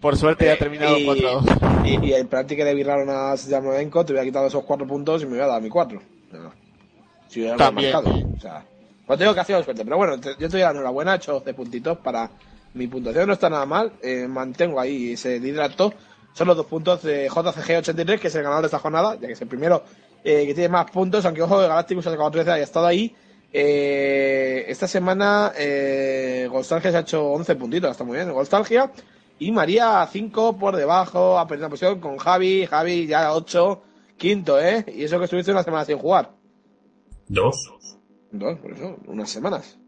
Por 0.00 0.16
suerte 0.16 0.50
ha 0.50 0.56
terminado 0.58 0.98
y, 0.98 1.04
4 1.04 1.28
a 1.28 1.32
2. 1.32 1.44
y, 1.84 2.06
y 2.06 2.12
el 2.14 2.26
que 2.28 2.64
le 2.64 2.74
viraron 2.74 3.08
a 3.10 3.34
Yarmolenko 3.36 4.04
te 4.04 4.12
hubiera 4.12 4.24
quitado 4.26 4.46
esos 4.46 4.64
4 4.64 4.86
puntos 4.86 5.22
y 5.22 5.26
me 5.26 5.32
hubiera 5.32 5.46
dado 5.46 5.60
mi 5.60 5.68
4. 5.68 6.00
Si 7.28 7.40
hubiera 7.40 7.56
También. 7.56 7.92
marcado. 7.92 8.16
O 8.36 8.40
sea, 8.40 8.64
no 9.08 9.18
tengo 9.18 9.34
que 9.34 9.40
hacer 9.40 9.62
suerte, 9.62 9.84
pero 9.84 9.96
bueno, 9.98 10.18
te- 10.18 10.30
yo 10.30 10.48
te 10.48 10.48
doy 10.48 10.60
la 10.62 10.70
enhorabuena, 10.70 11.12
he 11.12 11.16
hecho 11.16 11.32
12 11.34 11.52
puntitos 11.54 11.98
para 11.98 12.30
mi 12.74 12.86
puntuación, 12.86 13.26
no 13.26 13.34
está 13.34 13.50
nada 13.50 13.66
mal. 13.66 13.92
eh, 14.02 14.26
mantengo 14.28 14.80
ahí 14.80 15.12
ese 15.12 15.38
liderato. 15.38 15.92
Son 16.34 16.48
los 16.48 16.56
dos 16.56 16.66
puntos 16.66 17.02
de 17.02 17.30
JCG83, 17.30 18.18
que 18.18 18.26
es 18.28 18.34
el 18.34 18.42
ganador 18.42 18.62
de 18.62 18.66
esta 18.66 18.80
jornada, 18.80 19.14
ya 19.14 19.26
que 19.26 19.32
es 19.32 19.40
el 19.40 19.48
primero 19.48 19.84
eh, 20.24 20.46
que 20.46 20.54
tiene 20.54 20.68
más 20.68 20.90
puntos, 20.90 21.24
aunque 21.24 21.42
ojo, 21.42 21.60
de 21.60 21.68
Galacticus 21.68 22.06
ha 22.06 22.10
sacado 22.10 22.30
13 22.30 22.50
y 22.50 22.52
ha 22.52 22.58
estado 22.58 22.86
ahí. 22.86 23.14
Eh, 23.52 24.64
esta 24.66 24.88
semana 24.88 25.52
eh, 25.56 26.48
Golstalgia 26.50 26.90
se 26.90 26.96
ha 26.96 27.00
hecho 27.00 27.24
11 27.32 27.54
puntitos, 27.54 27.90
está 27.92 28.02
muy 28.02 28.16
bien. 28.16 28.32
Golstalgia 28.32 28.90
y 29.38 29.52
María 29.52 30.06
5 30.10 30.58
por 30.58 30.74
debajo, 30.74 31.38
ha 31.38 31.46
perdido 31.46 31.66
la 31.66 31.70
posición 31.70 32.00
con 32.00 32.16
Javi, 32.16 32.66
Javi 32.66 33.06
ya 33.06 33.32
8, 33.32 33.82
quinto, 34.16 34.60
¿eh? 34.60 34.84
Y 34.88 35.04
eso 35.04 35.18
que 35.18 35.24
estuviste 35.24 35.52
una 35.52 35.62
semana 35.62 35.84
sin 35.84 35.98
jugar. 35.98 36.32
¿Dos? 37.28 37.72
Dos, 38.32 38.58
por 38.58 38.72
eso, 38.72 38.96
unas 39.06 39.30
semanas. 39.30 39.78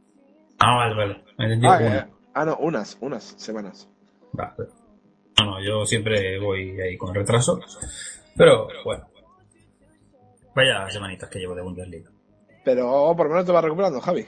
Ah, 0.61 0.77
vale, 0.77 0.95
vale. 0.95 1.59
Me 1.59 1.69
Ah, 1.69 1.79
eh, 1.83 2.07
ah, 2.35 2.45
no, 2.45 2.57
unas, 2.59 2.97
unas 3.01 3.35
semanas. 3.37 3.89
Vale. 4.33 4.53
No, 5.39 5.45
no, 5.45 5.63
yo 5.63 5.85
siempre 5.85 6.39
voy 6.39 6.81
ahí 6.81 6.97
con 6.97 7.15
retraso. 7.15 7.61
Pero, 8.37 8.69
bueno. 8.85 9.07
Vaya 10.55 10.89
semanitas 10.91 11.29
que 11.29 11.39
llevo 11.39 11.55
de 11.55 11.63
Bundesliga. 11.63 12.11
Pero 12.65 13.15
por 13.17 13.27
lo 13.27 13.33
menos 13.33 13.47
te 13.47 13.53
vas 13.53 13.63
recuperando, 13.65 14.01
Javi. 14.01 14.27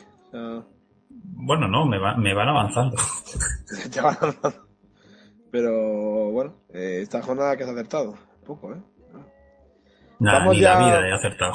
Bueno, 1.10 1.66
no, 1.68 1.86
me, 1.86 1.98
va- 1.98 2.16
me 2.16 2.34
van 2.34 2.48
avanzando. 2.48 2.96
te 3.92 4.00
van 4.00 4.16
avanzando. 4.20 4.66
Pero 5.50 6.30
bueno, 6.30 6.54
eh, 6.74 7.00
esta 7.02 7.22
jornada 7.22 7.56
que 7.56 7.64
has 7.64 7.70
acertado. 7.70 8.14
Poco, 8.46 8.74
¿eh? 8.74 8.78
Nada, 10.18 10.44
ni 10.52 10.60
ya- 10.60 10.74
la 10.78 10.86
vida 11.00 11.08
he 11.08 11.12
acertado. 11.12 11.52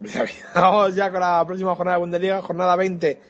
Vamos 0.54 0.94
ya 0.96 1.10
con 1.10 1.20
la 1.20 1.44
próxima 1.46 1.76
jornada 1.76 1.96
de 1.98 2.00
Bundesliga, 2.00 2.42
jornada 2.42 2.74
20, 2.76 3.20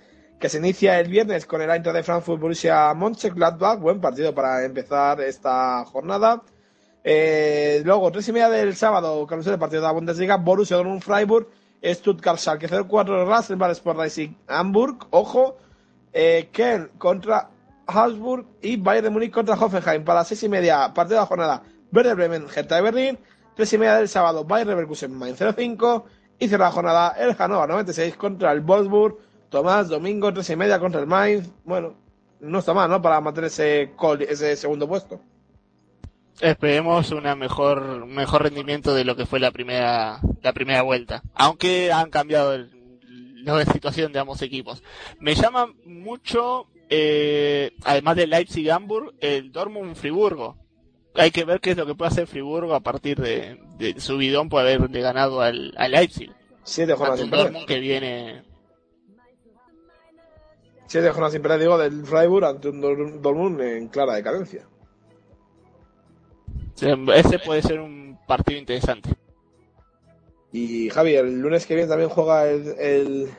que 0.41 0.49
se 0.49 0.57
inicia 0.57 0.99
el 0.99 1.09
viernes 1.09 1.45
con 1.45 1.61
el 1.61 1.71
Eintracht 1.71 1.97
de 1.97 2.03
Frankfurt 2.03 2.41
Borussia 2.41 2.95
Mönchengladbach. 2.95 3.79
Buen 3.79 4.01
partido 4.01 4.35
para 4.35 4.65
empezar 4.65 5.21
esta 5.21 5.85
jornada. 5.85 6.43
Eh, 7.05 7.83
luego, 7.85 8.11
tres 8.11 8.27
y 8.29 8.33
media 8.33 8.49
del 8.49 8.75
sábado, 8.75 9.27
carrusel 9.27 9.53
de 9.53 9.59
partido 9.59 9.83
de 9.83 9.89
la 9.89 9.93
Bundesliga, 9.93 10.37
Borussia 10.37 10.77
Dortmund 10.77 11.03
Freiburg, 11.03 11.47
Stuttgart 11.85 12.39
Schalke 12.39 12.69
04, 12.69 13.27
Rasenball 13.27 13.73
Sport 13.73 13.99
Racing 13.99 14.35
Hamburg, 14.49 15.07
ojo, 15.11 15.59
eh, 16.15 16.49
contra 16.97 17.51
Habsburg 17.87 18.47
y 18.63 18.77
Bayern 18.79 19.05
de 19.05 19.11
Múnich 19.11 19.33
contra 19.33 19.55
Hoffenheim 19.55 20.05
para 20.05 20.21
las 20.21 20.29
seis 20.29 20.43
y 20.43 20.49
media, 20.49 20.93
partido 20.95 21.17
de 21.17 21.23
la 21.23 21.27
jornada, 21.27 21.63
Werder 21.93 22.17
Bremen, 22.17 22.47
Hertha 22.55 22.77
de 22.77 22.83
Berlín, 22.83 23.19
tres 23.55 23.73
y 23.75 23.79
media 23.79 23.97
del 23.97 24.09
sábado, 24.09 24.45
Bayern 24.45 24.71
Leverkusen 24.71 25.13
Main 25.15 25.37
05 25.37 26.07
y 26.39 26.49
cierra 26.49 26.67
la 26.67 26.73
jornada 26.73 27.15
el 27.19 27.35
Hannover 27.35 27.69
96 27.69 28.17
contra 28.17 28.53
el 28.53 28.61
Wolfsburg, 28.61 29.19
Tomás, 29.51 29.89
domingo, 29.89 30.33
tres 30.33 30.49
y 30.51 30.57
media 30.57 30.79
contra 30.79 31.01
el 31.01 31.07
Mainz, 31.07 31.51
bueno, 31.65 31.95
no 32.41 32.61
está 32.61 32.73
mal, 32.73 32.89
¿no? 32.89 33.03
Para 33.03 33.21
mantener 33.21 33.49
ese, 33.49 33.93
col- 33.97 34.23
ese 34.23 34.57
segundo 34.57 34.89
puesto. 34.89 35.21
Esperemos 36.41 37.11
una 37.11 37.37
mejor 37.37 38.07
mejor 38.07 38.45
rendimiento 38.45 38.95
de 38.95 39.05
lo 39.05 39.15
que 39.15 39.27
fue 39.27 39.41
la 39.41 39.51
primera 39.51 40.21
la 40.43 40.53
primera 40.55 40.81
vuelta. 40.83 41.23
Aunque 41.35 41.93
han 41.93 42.09
cambiado 42.11 42.55
el- 42.55 42.71
la 43.45 43.65
situación 43.67 44.13
de 44.13 44.21
ambos 44.21 44.41
equipos. 44.43 44.83
Me 45.19 45.35
llama 45.35 45.73
mucho, 45.85 46.67
eh, 46.89 47.73
además 47.85 48.17
del 48.17 48.31
Leipzig-Hamburg, 48.31 49.15
el 49.21 49.51
Dortmund-Friburgo. 49.53 50.57
Hay 51.15 51.31
que 51.31 51.45
ver 51.45 51.61
qué 51.61 51.73
es 51.73 51.77
lo 51.77 51.87
que 51.87 51.95
puede 51.95 52.11
hacer 52.11 52.27
Friburgo 52.27 52.75
a 52.75 52.81
partir 52.81 53.19
de, 53.21 53.59
de 53.79 53.99
su 54.01 54.17
bidón 54.17 54.49
por 54.49 54.61
haberle 54.61 55.01
ganado 55.01 55.41
al, 55.43 55.75
al 55.77 55.91
Leipzig. 55.91 56.31
Siete 56.63 56.95
jornadas. 56.95 57.29
Dortmund 57.29 57.67
que 57.67 57.81
viene 57.81 58.43
Siete 60.91 61.09
jornadas 61.11 61.35
sin 61.35 61.43
perder, 61.43 61.61
digo, 61.61 61.79
del 61.79 62.05
Freiburg 62.05 62.47
ante 62.47 62.69
un 62.69 62.81
Dor- 62.81 63.21
Dortmund 63.21 63.61
en 63.61 63.87
clara 63.87 64.15
decadencia. 64.17 64.67
ese 67.15 67.39
puede 67.39 67.63
ser 67.63 67.79
un 67.79 68.19
partido 68.27 68.59
interesante. 68.59 69.11
Y 70.51 70.91
Javi, 70.91 71.15
el 71.15 71.41
lunes 71.41 71.65
que 71.65 71.77
viene 71.77 71.89
también 71.89 72.11
juega 72.11 72.51
el, 72.51 72.75
el, 72.77 73.31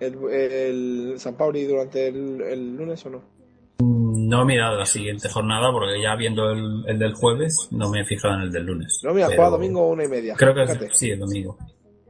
el, 0.00 0.30
el 0.32 1.14
San 1.18 1.36
Pauli 1.36 1.62
durante 1.62 2.08
el, 2.08 2.40
el 2.40 2.76
lunes 2.76 3.06
o 3.06 3.10
no? 3.10 3.22
No 3.78 4.42
he 4.42 4.44
mirado 4.44 4.76
la 4.76 4.86
siguiente 4.86 5.28
jornada 5.28 5.70
porque 5.70 6.02
ya 6.02 6.16
viendo 6.16 6.50
el, 6.50 6.86
el 6.88 6.98
del 6.98 7.14
jueves 7.14 7.68
no 7.70 7.88
me 7.88 8.00
he 8.00 8.04
fijado 8.04 8.34
en 8.34 8.40
el 8.40 8.50
del 8.50 8.66
lunes. 8.66 9.00
No, 9.04 9.14
mira, 9.14 9.26
juega 9.28 9.50
domingo 9.50 9.88
una 9.88 10.02
y 10.02 10.08
media. 10.08 10.34
Creo 10.34 10.52
que 10.52 10.64
es, 10.64 10.98
sí, 10.98 11.12
el 11.12 11.20
domingo. 11.20 11.56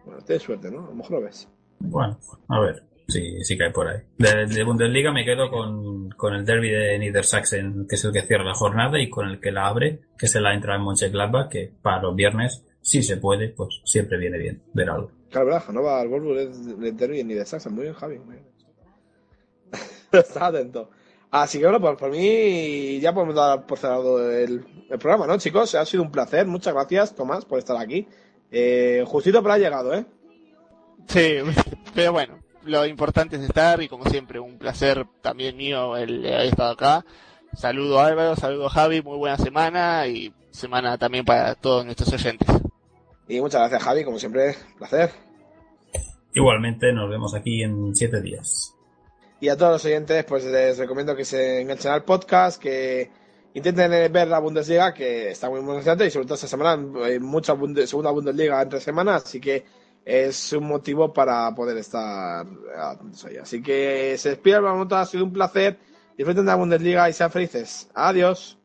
Bueno, 0.06 0.22
tienes 0.22 0.42
suerte, 0.42 0.70
¿no? 0.70 0.86
A 0.86 0.88
lo 0.88 0.94
mejor 0.94 1.12
lo 1.18 1.20
ves. 1.20 1.46
Bueno, 1.80 2.18
a 2.48 2.60
ver 2.60 2.85
si 3.08 3.44
sí, 3.44 3.56
cae 3.56 3.70
por 3.70 3.88
ahí. 3.88 4.00
De, 4.18 4.46
de 4.46 4.64
Bundesliga 4.64 5.12
me 5.12 5.24
quedo 5.24 5.50
con, 5.50 6.10
con 6.10 6.34
el 6.34 6.44
derby 6.44 6.70
de 6.70 6.98
Niedersachsen, 6.98 7.86
que 7.88 7.94
es 7.94 8.04
el 8.04 8.12
que 8.12 8.22
cierra 8.22 8.44
la 8.44 8.54
jornada, 8.54 9.00
y 9.00 9.08
con 9.08 9.28
el 9.28 9.40
que 9.40 9.52
la 9.52 9.66
abre, 9.68 10.00
que 10.18 10.26
es 10.26 10.34
el 10.34 10.46
Eintracht 10.46 10.82
Mönchengladbach, 10.82 11.48
que 11.48 11.72
para 11.80 12.02
los 12.02 12.16
viernes, 12.16 12.64
si 12.80 13.02
se 13.02 13.16
puede, 13.16 13.50
pues 13.50 13.80
siempre 13.84 14.18
viene 14.18 14.38
bien 14.38 14.62
ver 14.72 14.90
algo. 14.90 15.10
Claro, 15.30 15.46
verdad, 15.46 15.68
no 15.72 15.82
va 15.82 16.00
al 16.00 16.08
Wolfsburg 16.08 16.38
es 16.38 16.78
de 16.78 16.92
Derby 16.92 17.22
de 17.22 17.44
Saxon. 17.44 17.74
Muy 17.74 17.84
bien, 17.84 17.94
Javi. 17.94 18.18
Muy 18.18 18.36
bien. 18.36 18.46
Está 20.12 20.46
atento. 20.46 20.90
Así 21.30 21.58
que 21.58 21.64
bueno, 21.64 21.80
pues 21.80 21.96
por 21.96 22.10
mí 22.10 22.98
ya 23.00 23.12
podemos 23.12 23.34
dar 23.34 23.66
por 23.66 23.78
cerrado 23.78 24.30
el, 24.30 24.64
el 24.88 24.98
programa, 24.98 25.26
¿no, 25.26 25.36
chicos? 25.38 25.74
Ha 25.74 25.84
sido 25.84 26.02
un 26.02 26.10
placer. 26.10 26.46
Muchas 26.46 26.72
gracias, 26.72 27.14
Tomás, 27.14 27.44
por 27.44 27.58
estar 27.58 27.76
aquí. 27.76 28.06
Eh, 28.50 29.04
justito 29.06 29.42
pero 29.42 29.54
ha 29.54 29.58
llegado, 29.58 29.92
¿eh? 29.92 30.06
Sí, 31.08 31.38
pero 31.94 32.12
bueno, 32.12 32.38
lo 32.66 32.84
importante 32.86 33.36
es 33.36 33.42
estar 33.42 33.82
y 33.82 33.88
como 33.88 34.04
siempre 34.10 34.38
un 34.40 34.58
placer 34.58 35.06
también 35.22 35.56
mío 35.56 35.96
el 35.96 36.24
haber 36.26 36.46
estado 36.46 36.72
acá. 36.72 37.04
Saludo 37.54 38.00
a 38.00 38.06
Álvaro, 38.06 38.36
saludo 38.36 38.66
a 38.66 38.70
Javi, 38.70 39.02
muy 39.02 39.16
buena 39.16 39.38
semana 39.38 40.06
y 40.06 40.32
semana 40.50 40.98
también 40.98 41.24
para 41.24 41.54
todos 41.54 41.84
nuestros 41.84 42.12
oyentes. 42.12 42.48
Y 43.28 43.40
muchas 43.40 43.60
gracias, 43.60 43.82
Javi, 43.82 44.04
como 44.04 44.18
siempre, 44.18 44.54
placer. 44.78 45.10
Igualmente 46.34 46.92
nos 46.92 47.08
vemos 47.08 47.34
aquí 47.34 47.62
en 47.62 47.94
siete 47.94 48.20
días. 48.20 48.74
Y 49.40 49.48
a 49.48 49.56
todos 49.56 49.72
los 49.72 49.84
oyentes, 49.84 50.24
pues 50.24 50.44
les 50.44 50.78
recomiendo 50.78 51.16
que 51.16 51.24
se 51.24 51.60
enganchen 51.60 51.92
al 51.92 52.04
podcast, 52.04 52.60
que 52.60 53.10
intenten 53.54 53.92
eh, 53.92 54.08
ver 54.08 54.28
la 54.28 54.38
Bundesliga, 54.38 54.92
que 54.92 55.30
está 55.30 55.48
muy 55.48 55.60
emocionante 55.60 56.06
y 56.06 56.10
sobre 56.10 56.26
todo 56.26 56.34
esta 56.34 56.46
semana 56.48 56.82
hay 57.04 57.18
mucha 57.18 57.54
Bunde- 57.54 57.86
segunda 57.86 58.10
Bundesliga 58.10 58.60
entre 58.60 58.80
semanas, 58.80 59.24
así 59.24 59.40
que 59.40 59.64
es 60.06 60.52
un 60.52 60.68
motivo 60.68 61.12
para 61.12 61.52
poder 61.52 61.76
estar 61.78 62.46
atentos. 62.78 63.26
Así 63.42 63.60
que 63.60 64.14
se 64.16 64.30
despide 64.30 64.60
momento, 64.60 64.94
ha 64.96 65.04
sido 65.04 65.24
un 65.24 65.32
placer. 65.32 65.78
Disfruten 66.16 66.46
de 66.46 66.52
la 66.52 66.54
Bundesliga 66.54 67.10
y 67.10 67.12
sean 67.12 67.30
felices. 67.30 67.90
Adiós. 67.92 68.56